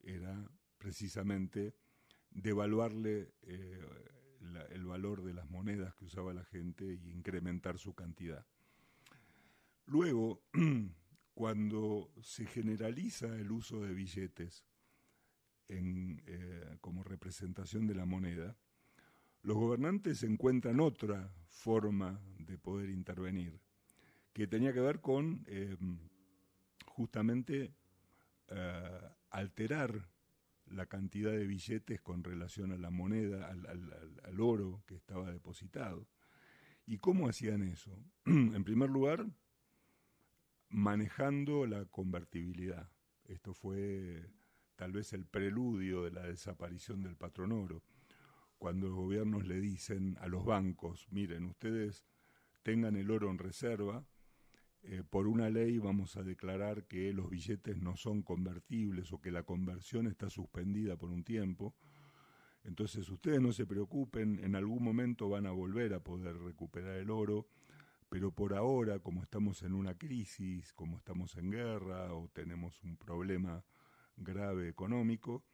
era 0.02 0.50
precisamente 0.78 1.74
devaluarle 2.30 3.34
eh, 3.42 3.80
el 4.70 4.84
valor 4.86 5.22
de 5.22 5.34
las 5.34 5.48
monedas 5.48 5.94
que 5.94 6.06
usaba 6.06 6.34
la 6.34 6.44
gente 6.44 6.84
y 6.84 7.10
incrementar 7.12 7.78
su 7.78 7.94
cantidad. 7.94 8.44
Luego, 9.86 10.42
cuando 11.40 12.12
se 12.20 12.44
generaliza 12.44 13.26
el 13.34 13.50
uso 13.50 13.80
de 13.80 13.94
billetes 13.94 14.62
eh, 15.68 16.76
como 16.82 17.02
representación 17.02 17.86
de 17.86 17.94
la 17.94 18.04
moneda, 18.04 18.58
los 19.40 19.56
gobernantes 19.56 20.22
encuentran 20.22 20.80
otra 20.80 21.32
forma 21.48 22.20
de 22.40 22.58
poder 22.58 22.90
intervenir, 22.90 23.58
que 24.34 24.48
tenía 24.48 24.74
que 24.74 24.80
ver 24.80 25.00
con 25.00 25.42
eh, 25.46 25.78
justamente 26.84 27.72
alterar 29.30 30.10
la 30.66 30.84
cantidad 30.84 31.32
de 31.32 31.46
billetes 31.46 32.02
con 32.02 32.22
relación 32.22 32.70
a 32.70 32.76
la 32.76 32.90
moneda, 32.90 33.48
al, 33.48 34.40
oro 34.40 34.82
que 34.86 34.94
estaba 34.94 35.32
depositado. 35.32 36.06
¿Y 36.84 36.98
cómo 36.98 37.30
hacían 37.30 37.62
eso? 37.62 37.96
en 38.26 38.62
primer 38.62 38.90
lugar, 38.90 39.24
manejando 40.70 41.66
la 41.66 41.84
convertibilidad. 41.84 42.90
Esto 43.24 43.54
fue 43.54 44.24
tal 44.76 44.92
vez 44.92 45.12
el 45.12 45.26
preludio 45.26 46.04
de 46.04 46.12
la 46.12 46.22
desaparición 46.22 47.02
del 47.02 47.16
patrón 47.16 47.52
oro, 47.52 47.82
cuando 48.56 48.88
los 48.88 48.96
gobiernos 48.96 49.46
le 49.46 49.60
dicen 49.60 50.16
a 50.20 50.28
los 50.28 50.44
bancos, 50.44 51.06
miren, 51.10 51.44
ustedes 51.44 52.06
tengan 52.62 52.96
el 52.96 53.10
oro 53.10 53.30
en 53.30 53.38
reserva, 53.38 54.04
eh, 54.82 55.02
por 55.08 55.26
una 55.26 55.50
ley 55.50 55.78
vamos 55.78 56.16
a 56.16 56.22
declarar 56.22 56.84
que 56.84 57.12
los 57.12 57.28
billetes 57.28 57.76
no 57.78 57.96
son 57.96 58.22
convertibles 58.22 59.12
o 59.12 59.20
que 59.20 59.30
la 59.30 59.42
conversión 59.42 60.06
está 60.06 60.30
suspendida 60.30 60.96
por 60.96 61.10
un 61.10 61.24
tiempo, 61.24 61.74
Entonces 62.62 63.08
ustedes 63.08 63.40
no 63.40 63.52
se 63.52 63.66
preocupen, 63.66 64.38
en 64.44 64.54
algún 64.54 64.82
momento 64.84 65.30
van 65.30 65.46
a 65.46 65.50
volver 65.50 65.94
a 65.94 66.00
poder 66.00 66.36
recuperar 66.36 66.96
el 66.96 67.08
oro, 67.08 67.48
pero 68.10 68.32
por 68.32 68.54
ahora, 68.54 68.98
como 68.98 69.22
estamos 69.22 69.62
en 69.62 69.72
una 69.72 69.96
crisis, 69.96 70.72
como 70.72 70.96
estamos 70.96 71.36
en 71.36 71.50
guerra 71.50 72.12
o 72.12 72.28
tenemos 72.28 72.82
un 72.82 72.96
problema 72.96 73.64
grave 74.16 74.68
económico, 74.68 75.44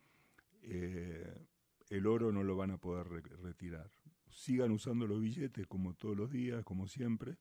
eh, 0.63 1.47
el 1.91 2.07
oro 2.07 2.33
no 2.33 2.43
lo 2.43 2.57
van 2.57 2.71
a 2.71 2.79
poder 2.79 3.09
retirar. 3.43 3.91
Sigan 4.31 4.71
usando 4.71 5.07
los 5.07 5.21
billetes 5.21 5.67
como 5.67 5.93
todos 5.93 6.17
los 6.17 6.31
días, 6.31 6.65
como 6.65 6.89
siempre, 6.89 7.37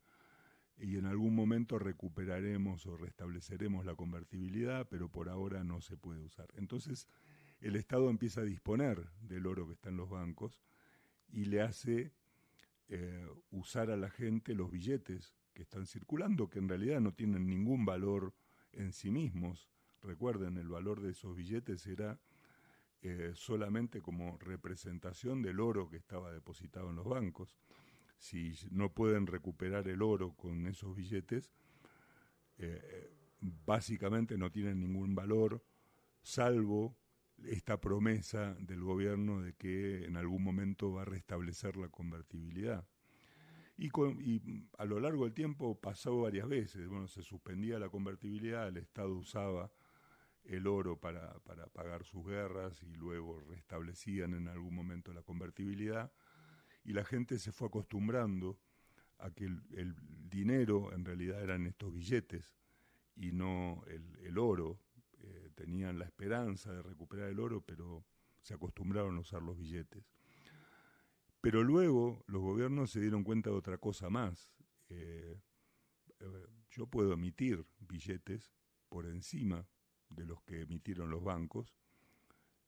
y 0.77 0.97
en 0.97 1.05
algún 1.05 1.33
momento 1.33 1.79
recuperaremos 1.79 2.85
o 2.85 2.97
restableceremos 2.97 3.85
la 3.85 3.95
convertibilidad, 3.95 4.85
pero 4.89 5.07
por 5.07 5.29
ahora 5.29 5.63
no 5.63 5.79
se 5.79 5.95
puede 5.95 6.21
usar. 6.23 6.49
Entonces, 6.57 7.07
el 7.61 7.77
Estado 7.77 8.09
empieza 8.09 8.41
a 8.41 8.45
disponer 8.45 9.09
del 9.21 9.47
oro 9.47 9.65
que 9.65 9.73
está 9.73 9.87
en 9.87 9.95
los 9.95 10.09
bancos 10.09 10.61
y 11.29 11.45
le 11.45 11.61
hace 11.61 12.11
eh, 12.87 13.27
usar 13.51 13.89
a 13.89 13.97
la 13.97 14.09
gente 14.09 14.53
los 14.53 14.71
billetes 14.71 15.33
que 15.53 15.63
están 15.63 15.87
circulando, 15.87 16.49
que 16.49 16.59
en 16.59 16.69
realidad 16.69 16.99
no 17.01 17.13
tienen 17.13 17.47
ningún 17.47 17.85
valor 17.85 18.33
en 18.73 18.91
sí 18.91 19.09
mismos. 19.09 19.69
Recuerden, 20.01 20.57
el 20.57 20.67
valor 20.67 21.01
de 21.01 21.11
esos 21.11 21.35
billetes 21.35 21.87
era 21.87 22.19
eh, 23.01 23.31
solamente 23.35 24.01
como 24.01 24.37
representación 24.37 25.41
del 25.41 25.59
oro 25.59 25.89
que 25.89 25.97
estaba 25.97 26.31
depositado 26.31 26.89
en 26.89 26.97
los 26.97 27.05
bancos. 27.05 27.57
Si 28.17 28.53
no 28.71 28.93
pueden 28.93 29.27
recuperar 29.27 29.87
el 29.87 30.01
oro 30.01 30.33
con 30.35 30.67
esos 30.67 30.95
billetes, 30.95 31.51
eh, 32.57 33.11
básicamente 33.39 34.37
no 34.37 34.51
tienen 34.51 34.79
ningún 34.79 35.15
valor, 35.15 35.63
salvo 36.21 36.97
esta 37.43 37.79
promesa 37.79 38.55
del 38.59 38.81
gobierno 38.81 39.41
de 39.41 39.53
que 39.53 40.05
en 40.05 40.17
algún 40.17 40.43
momento 40.43 40.91
va 40.91 41.03
a 41.03 41.05
restablecer 41.05 41.77
la 41.77 41.89
convertibilidad. 41.89 42.87
Y, 43.77 43.87
y, 43.87 44.69
a 44.77 44.85
lo 44.85 44.99
largo 44.99 45.25
del 45.25 45.33
tiempo 45.33 45.79
pasó 45.79 46.21
varias 46.21 46.47
veces. 46.47 46.87
Bueno, 46.87 47.07
se 47.07 47.21
suspendía 47.21 47.77
la 47.77 47.89
convertibilidad, 47.89 48.67
el 48.67 48.77
Estado 48.77 49.13
usaba 49.13 49.71
el 50.45 50.67
oro 50.67 50.97
para, 50.99 51.39
para 51.39 51.67
pagar 51.67 52.03
sus 52.03 52.25
guerras 52.25 52.81
y 52.83 52.95
luego 52.95 53.41
restablecían 53.41 54.33
en 54.33 54.47
algún 54.47 54.75
momento 54.75 55.11
la 55.13 55.23
convertibilidad 55.23 56.11
y 56.85 56.93
la 56.93 57.03
gente 57.03 57.39
se 57.39 57.51
fue 57.51 57.67
acostumbrando 57.67 58.59
a 59.17 59.31
que 59.31 59.45
el, 59.45 59.95
dinero 60.29 60.91
en 60.93 61.05
realidad 61.05 61.41
eran 61.41 61.65
estos 61.65 61.93
billetes 61.93 62.53
y 63.15 63.31
no 63.31 63.83
el, 63.87 64.37
oro. 64.37 64.81
Tenían 65.55 65.97
la 65.97 66.05
esperanza 66.05 66.71
de 66.73 66.83
recuperar 66.83 67.29
el 67.29 67.39
oro, 67.39 67.61
pero 67.61 68.05
se 68.41 68.53
acostumbraron 68.53 69.17
a 69.17 69.21
usar 69.21 69.41
los 69.41 69.57
billetes. 69.57 70.05
Pero 71.41 71.63
luego 71.63 72.23
los 72.27 72.41
gobiernos 72.41 72.91
se 72.91 72.99
dieron 72.99 73.23
cuenta 73.23 73.49
de 73.49 73.55
otra 73.55 73.77
cosa 73.77 74.09
más. 74.09 74.51
Eh, 74.89 75.41
eh, 76.19 76.47
yo 76.69 76.87
puedo 76.87 77.13
emitir 77.13 77.65
billetes 77.79 78.51
por 78.89 79.05
encima 79.05 79.67
de 80.09 80.25
los 80.25 80.41
que 80.43 80.61
emitieron 80.61 81.09
los 81.09 81.23
bancos 81.23 81.75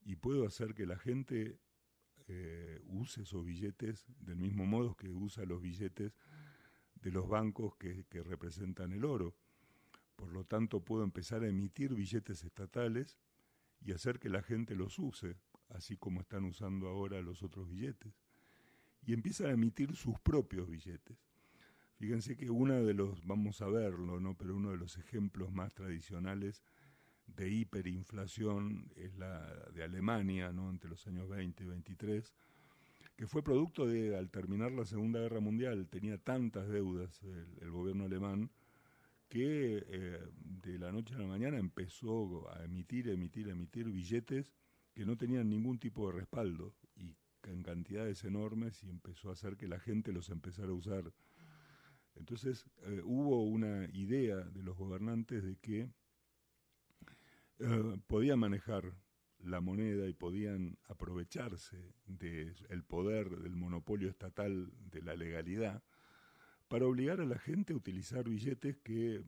y 0.02 0.16
puedo 0.16 0.46
hacer 0.46 0.74
que 0.74 0.86
la 0.86 0.98
gente 0.98 1.60
eh, 2.28 2.82
use 2.86 3.24
esos 3.24 3.44
billetes 3.46 4.06
del 4.20 4.38
mismo 4.38 4.66
modo 4.66 4.96
que 4.96 5.10
usa 5.10 5.46
los 5.46 5.62
billetes 5.62 6.16
de 6.96 7.12
los 7.12 7.28
bancos 7.28 7.76
que 7.78 8.06
representan 8.24 8.92
el 8.94 9.06
oro. 9.06 9.36
Por 10.18 10.34
lo 10.34 10.44
tanto, 10.44 10.84
puedo 10.84 11.06
empezar 11.06 11.44
a 11.44 11.48
emitir 11.48 11.94
billetes 11.94 12.44
estatales 12.44 13.18
y 13.80 13.94
hacer 13.94 14.20
que 14.20 14.28
la 14.28 14.42
gente 14.42 14.76
los 14.76 15.00
use, 15.00 15.38
así 15.70 15.96
como 15.96 16.20
están 16.20 16.44
usando 16.44 16.90
ahora 16.90 17.22
los 17.22 17.42
otros 17.42 17.70
billetes. 17.70 18.14
Y 19.06 19.14
empiezan 19.14 19.48
a 19.48 19.52
emitir 19.52 19.96
sus 19.96 20.20
propios 20.20 20.70
billetes. 20.70 21.18
Fíjense 21.98 22.36
que 22.36 22.50
uno 22.50 22.84
de 22.84 22.94
los, 22.94 23.26
vamos 23.26 23.62
a 23.62 23.68
verlo, 23.68 24.20
¿no? 24.20 24.36
pero 24.36 24.56
uno 24.56 24.72
de 24.72 24.78
los 24.78 24.98
ejemplos 24.98 25.52
más 25.52 25.74
tradicionales 25.74 26.62
de 27.26 27.50
hiperinflación 27.50 28.92
es 28.96 29.16
la 29.18 29.42
de 29.74 29.84
Alemania, 29.84 30.52
¿no? 30.52 30.70
entre 30.70 30.90
los 30.90 31.08
años 31.08 31.30
20 31.30 31.64
y 31.64 31.68
23, 31.68 32.34
que 33.16 33.26
fue 33.26 33.44
producto 33.44 33.88
de, 33.88 34.16
al 34.16 34.30
terminar 34.30 34.72
la 34.72 34.86
Segunda 34.86 35.20
Guerra 35.20 35.40
Mundial, 35.40 35.88
tenía 35.88 36.20
tantas 36.20 36.70
deudas 36.70 37.22
el, 37.62 37.72
gobierno 37.72 38.06
alemán, 38.06 38.52
que 39.30 39.86
eh, 39.88 40.20
de 40.40 40.80
la 40.80 40.92
noche 40.92 41.16
a 41.16 41.20
la 41.20 41.28
mañana 41.28 41.58
empezó 41.58 42.50
a 42.52 42.64
emitir, 42.64 43.10
emitir, 43.10 43.50
emitir 43.50 43.90
billetes 43.90 44.54
que 44.94 45.06
no 45.06 45.18
tenían 45.18 45.50
ningún 45.50 45.80
tipo 45.80 46.08
de 46.08 46.20
respaldo 46.20 46.76
y 46.96 47.16
en 47.44 47.64
cantidades 47.64 48.24
enormes 48.24 48.84
y 48.84 48.90
empezó 48.90 49.30
a 49.30 49.34
hacer 49.34 49.58
que 49.58 49.68
la 49.68 49.80
gente 49.80 50.12
los 50.12 50.30
empezara 50.30 50.70
a 50.70 50.74
usar. 50.74 51.14
Entonces 52.16 52.66
eh, 52.84 53.02
hubo 53.04 53.44
una 53.44 53.86
idea 53.94 54.38
de 54.38 54.64
los 54.64 54.76
gobernantes 54.78 55.44
de 55.44 55.56
que 55.58 55.92
eh, 57.60 58.00
podían 58.08 58.40
manejar 58.40 58.94
la 59.40 59.62
moneda 59.62 60.08
y 60.08 60.14
podían 60.14 60.78
aprovecharse 60.86 61.94
del 62.06 62.84
poder 62.84 63.30
del 63.38 63.56
monopolio 63.56 64.10
estatal 64.10 64.72
de 64.90 65.02
la 65.02 65.16
legalidad 65.16 65.84
para 66.68 66.86
obligar 66.86 67.22
a 67.22 67.26
la 67.26 67.40
gente 67.40 67.74
a 67.74 67.78
utilizar 67.78 68.28
billetes 68.28 68.78
que 68.78 69.24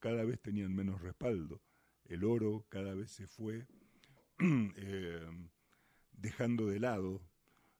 cada 0.00 0.24
vez 0.24 0.40
tenían 0.40 0.74
menos 0.74 1.00
respaldo. 1.00 1.62
El 2.04 2.24
oro 2.24 2.66
cada 2.68 2.94
vez 2.94 3.10
se 3.10 3.26
fue 3.26 3.66
eh, 4.38 5.26
dejando 6.12 6.66
de 6.66 6.80
lado 6.80 7.22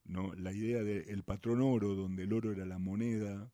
la 0.04 0.52
idea 0.52 0.82
del 0.82 1.22
patrón 1.22 1.62
oro, 1.62 1.94
donde 1.94 2.24
el 2.24 2.32
oro 2.32 2.52
era 2.52 2.66
la 2.66 2.78
moneda 2.78 3.50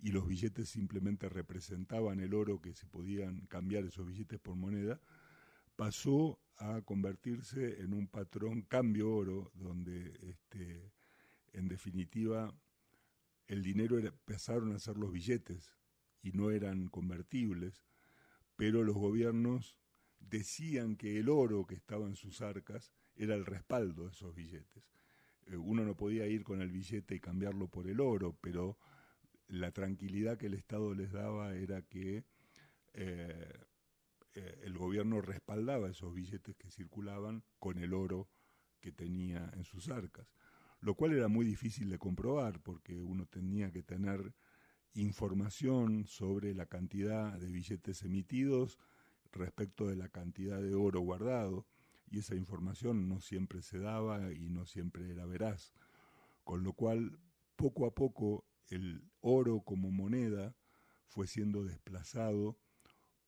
y 0.00 0.10
los 0.10 0.26
billetes 0.26 0.68
simplemente 0.68 1.28
representaban 1.28 2.20
el 2.20 2.34
oro 2.34 2.60
que 2.60 2.74
se 2.74 2.86
podían 2.86 3.46
cambiar 3.46 3.84
esos 3.84 4.06
billetes 4.06 4.40
por 4.40 4.56
moneda, 4.56 5.00
pasó 5.76 6.40
a 6.58 6.80
convertirse 6.82 7.80
en 7.80 7.94
un 7.94 8.08
patrón 8.08 8.62
cambio 8.62 9.10
oro, 9.10 9.52
donde 9.54 10.18
este, 10.22 10.92
en 11.52 11.68
definitiva 11.68 12.52
el 13.46 13.62
dinero 13.62 13.98
empezaron 13.98 14.72
a 14.74 14.78
ser 14.78 14.96
los 14.96 15.12
billetes 15.12 15.72
y 16.22 16.32
no 16.32 16.50
eran 16.50 16.88
convertibles, 16.88 17.84
pero 18.56 18.82
los 18.82 18.96
gobiernos 18.96 19.78
decían 20.18 20.96
que 20.96 21.18
el 21.18 21.28
oro 21.28 21.66
que 21.66 21.74
estaba 21.74 22.06
en 22.06 22.16
sus 22.16 22.40
arcas 22.40 22.92
era 23.14 23.34
el 23.34 23.46
respaldo 23.46 24.04
de 24.04 24.12
esos 24.12 24.34
billetes. 24.34 24.84
Eh, 25.46 25.56
uno 25.56 25.84
no 25.84 25.96
podía 25.96 26.26
ir 26.26 26.42
con 26.42 26.60
el 26.60 26.70
billete 26.70 27.14
y 27.14 27.20
cambiarlo 27.20 27.68
por 27.68 27.86
el 27.86 28.00
oro, 28.00 28.36
pero 28.40 28.78
la 29.48 29.70
tranquilidad 29.70 30.38
que 30.38 30.46
el 30.46 30.54
Estado 30.54 30.94
les 30.94 31.12
daba 31.12 31.54
era 31.54 31.82
que 31.82 32.24
eh, 32.94 33.52
eh, 34.34 34.60
el 34.64 34.76
gobierno 34.76 35.20
respaldaba 35.20 35.88
esos 35.88 36.12
billetes 36.12 36.56
que 36.56 36.70
circulaban 36.70 37.44
con 37.58 37.78
el 37.78 37.94
oro 37.94 38.28
que 38.80 38.92
tenía 38.92 39.50
en 39.54 39.64
sus 39.64 39.88
arcas, 39.88 40.26
lo 40.80 40.94
cual 40.94 41.12
era 41.12 41.28
muy 41.28 41.46
difícil 41.46 41.90
de 41.90 41.98
comprobar 41.98 42.60
porque 42.60 43.02
uno 43.02 43.26
tenía 43.26 43.70
que 43.72 43.82
tener 43.82 44.34
información 44.94 46.06
sobre 46.06 46.54
la 46.54 46.66
cantidad 46.66 47.38
de 47.38 47.50
billetes 47.50 48.02
emitidos 48.02 48.78
respecto 49.32 49.86
de 49.86 49.96
la 49.96 50.08
cantidad 50.08 50.60
de 50.60 50.74
oro 50.74 51.00
guardado 51.00 51.66
y 52.10 52.20
esa 52.20 52.34
información 52.34 53.08
no 53.08 53.20
siempre 53.20 53.62
se 53.62 53.78
daba 53.78 54.32
y 54.32 54.48
no 54.48 54.64
siempre 54.64 55.10
era 55.10 55.26
veraz, 55.26 55.72
con 56.44 56.62
lo 56.62 56.72
cual 56.72 57.18
poco 57.56 57.86
a 57.86 57.94
poco 57.94 58.44
el 58.68 59.02
oro 59.20 59.60
como 59.60 59.90
moneda 59.90 60.54
fue 61.08 61.26
siendo 61.26 61.64
desplazado 61.64 62.58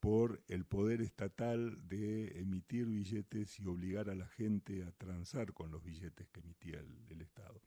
por 0.01 0.43
el 0.49 0.65
poder 0.65 1.01
estatal 1.01 1.77
de 1.89 2.39
emitir 2.39 2.87
billetes 2.87 3.59
y 3.59 3.67
obligar 3.67 4.09
a 4.11 4.15
la 4.15 4.29
gente 4.29 4.85
a 4.85 4.93
transar 4.93 5.53
con 5.53 5.71
los 5.71 5.83
billetes 5.83 6.29
que 6.29 6.41
emitía 6.41 6.79
el, 7.09 7.21
Estado. 7.21 7.61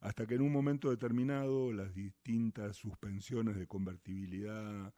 Hasta 0.00 0.26
que 0.26 0.36
en 0.36 0.42
un 0.42 0.52
momento 0.52 0.90
determinado 0.90 1.72
las 1.72 1.94
distintas 1.94 2.76
suspensiones 2.76 3.56
de 3.56 3.66
convertibilidad 3.66 4.94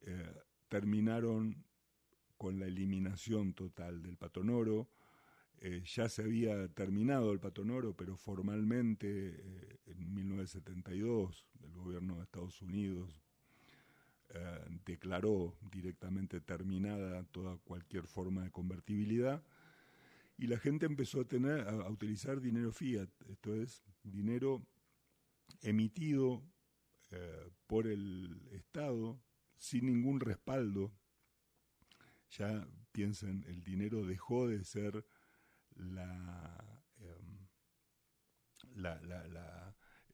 eh, 0.00 0.34
terminaron 0.68 1.64
con 2.36 2.58
la 2.58 2.66
eliminación 2.66 3.54
total 3.54 4.02
del 4.02 4.16
patonoro. 4.16 4.88
Eh, 5.58 5.82
ya 5.86 6.08
se 6.08 6.22
había 6.22 6.68
terminado 6.68 7.32
el 7.32 7.38
patonoro, 7.38 7.94
pero 7.96 8.16
formalmente 8.16 9.08
eh, 9.08 9.78
en 9.86 10.14
1972 10.14 11.46
el 11.62 11.72
gobierno 11.72 12.16
de 12.16 12.24
Estados 12.24 12.60
Unidos 12.60 13.25
eh, 14.30 14.80
declaró 14.84 15.56
directamente 15.70 16.40
terminada 16.40 17.24
toda 17.24 17.58
cualquier 17.58 18.06
forma 18.06 18.42
de 18.42 18.50
convertibilidad 18.50 19.42
y 20.38 20.48
la 20.48 20.58
gente 20.58 20.86
empezó 20.86 21.20
a 21.22 21.24
tener 21.24 21.66
a, 21.68 21.88
utilizar 21.88 22.40
dinero 22.40 22.72
fiat, 22.72 23.08
esto 23.28 23.54
es 23.54 23.84
dinero 24.02 24.66
emitido 25.62 26.42
eh, 27.10 27.50
por 27.66 27.86
el 27.86 28.48
Estado 28.52 29.18
sin 29.56 29.86
ningún 29.86 30.20
respaldo. 30.20 30.92
Ya 32.30 32.68
piensen, 32.92 33.44
el 33.48 33.62
dinero 33.62 34.04
dejó 34.04 34.48
de 34.48 34.64
ser 34.64 35.06
la, 35.74 36.82
em, 36.98 37.46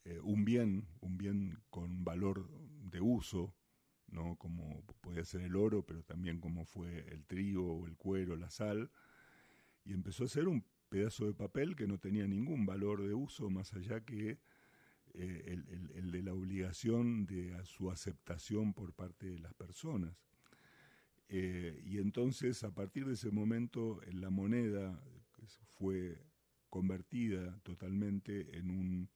eh, 0.05 0.21
un 0.21 0.45
bien, 0.45 0.87
un 1.01 1.17
bien 1.17 1.59
con 1.71 2.05
valor 2.05 2.49
de 2.91 3.01
uso, 3.01 3.55
¿no? 4.13 4.37
como 4.37 4.85
podía 5.01 5.25
ser 5.25 5.43
el 5.43 5.57
oro, 5.57 5.85
pero 5.85 6.03
también 6.03 6.39
como 6.41 6.65
fue 6.65 7.01
el 7.13 7.25
trigo, 7.25 7.87
el 7.87 7.97
cuero, 7.97 8.37
la 8.37 8.51
sal, 8.51 8.91
y 9.85 9.93
empezó 9.93 10.25
a 10.25 10.29
ser 10.29 10.47
un 10.47 10.65
pedazo 10.89 11.27
de 11.27 11.35
papel 11.35 11.75
que 11.75 11.87
no 11.87 11.99
tenía 11.99 12.27
ningún 12.27 12.67
valor 12.67 13.03
de 13.03 13.15
uso 13.15 13.51
más 13.51 13.73
allá 13.73 14.05
que 14.05 14.39
eh, 15.15 15.59
el, 15.95 16.11
de 16.11 16.23
la 16.23 16.35
obligación 16.35 17.27
de 17.27 17.59
su 17.65 17.91
aceptación 17.91 18.75
por 18.75 18.93
parte 18.93 19.27
de 19.27 19.39
las 19.39 19.55
personas. 19.55 20.15
Eh, 21.29 21.83
y 21.85 21.99
entonces, 21.99 22.63
a 22.63 22.75
partir 22.75 23.07
de 23.07 23.15
ese 23.15 23.31
momento, 23.31 24.01
la 24.13 24.31
moneda 24.31 25.03
fue 25.79 26.19
convertida 26.69 27.59
totalmente 27.63 28.57
en 28.59 28.71
un 28.71 29.09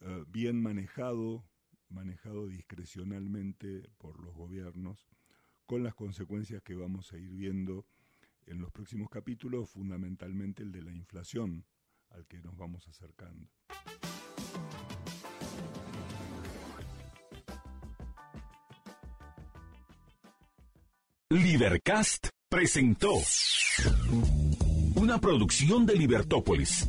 eh, 0.00 0.24
bien 0.28 0.60
manejado, 0.60 1.44
manejado 1.90 2.46
discrecionalmente 2.46 3.88
por 3.98 4.20
los 4.20 4.34
gobiernos, 4.34 5.08
con 5.66 5.82
las 5.82 5.94
consecuencias 5.94 6.62
que 6.62 6.74
vamos 6.74 7.12
a 7.12 7.18
ir 7.18 7.30
viendo 7.30 7.86
en 8.46 8.60
los 8.60 8.70
próximos 8.70 9.10
capítulos, 9.10 9.68
fundamentalmente 9.70 10.62
el 10.62 10.72
de 10.72 10.82
la 10.82 10.92
inflación 10.92 11.64
al 12.10 12.26
que 12.26 12.40
nos 12.40 12.56
vamos 12.56 12.88
acercando. 12.88 13.48
Libercast 21.30 22.28
presentó 22.48 23.12
una 24.96 25.20
producción 25.20 25.84
de 25.84 25.94
Libertópolis. 25.94 26.88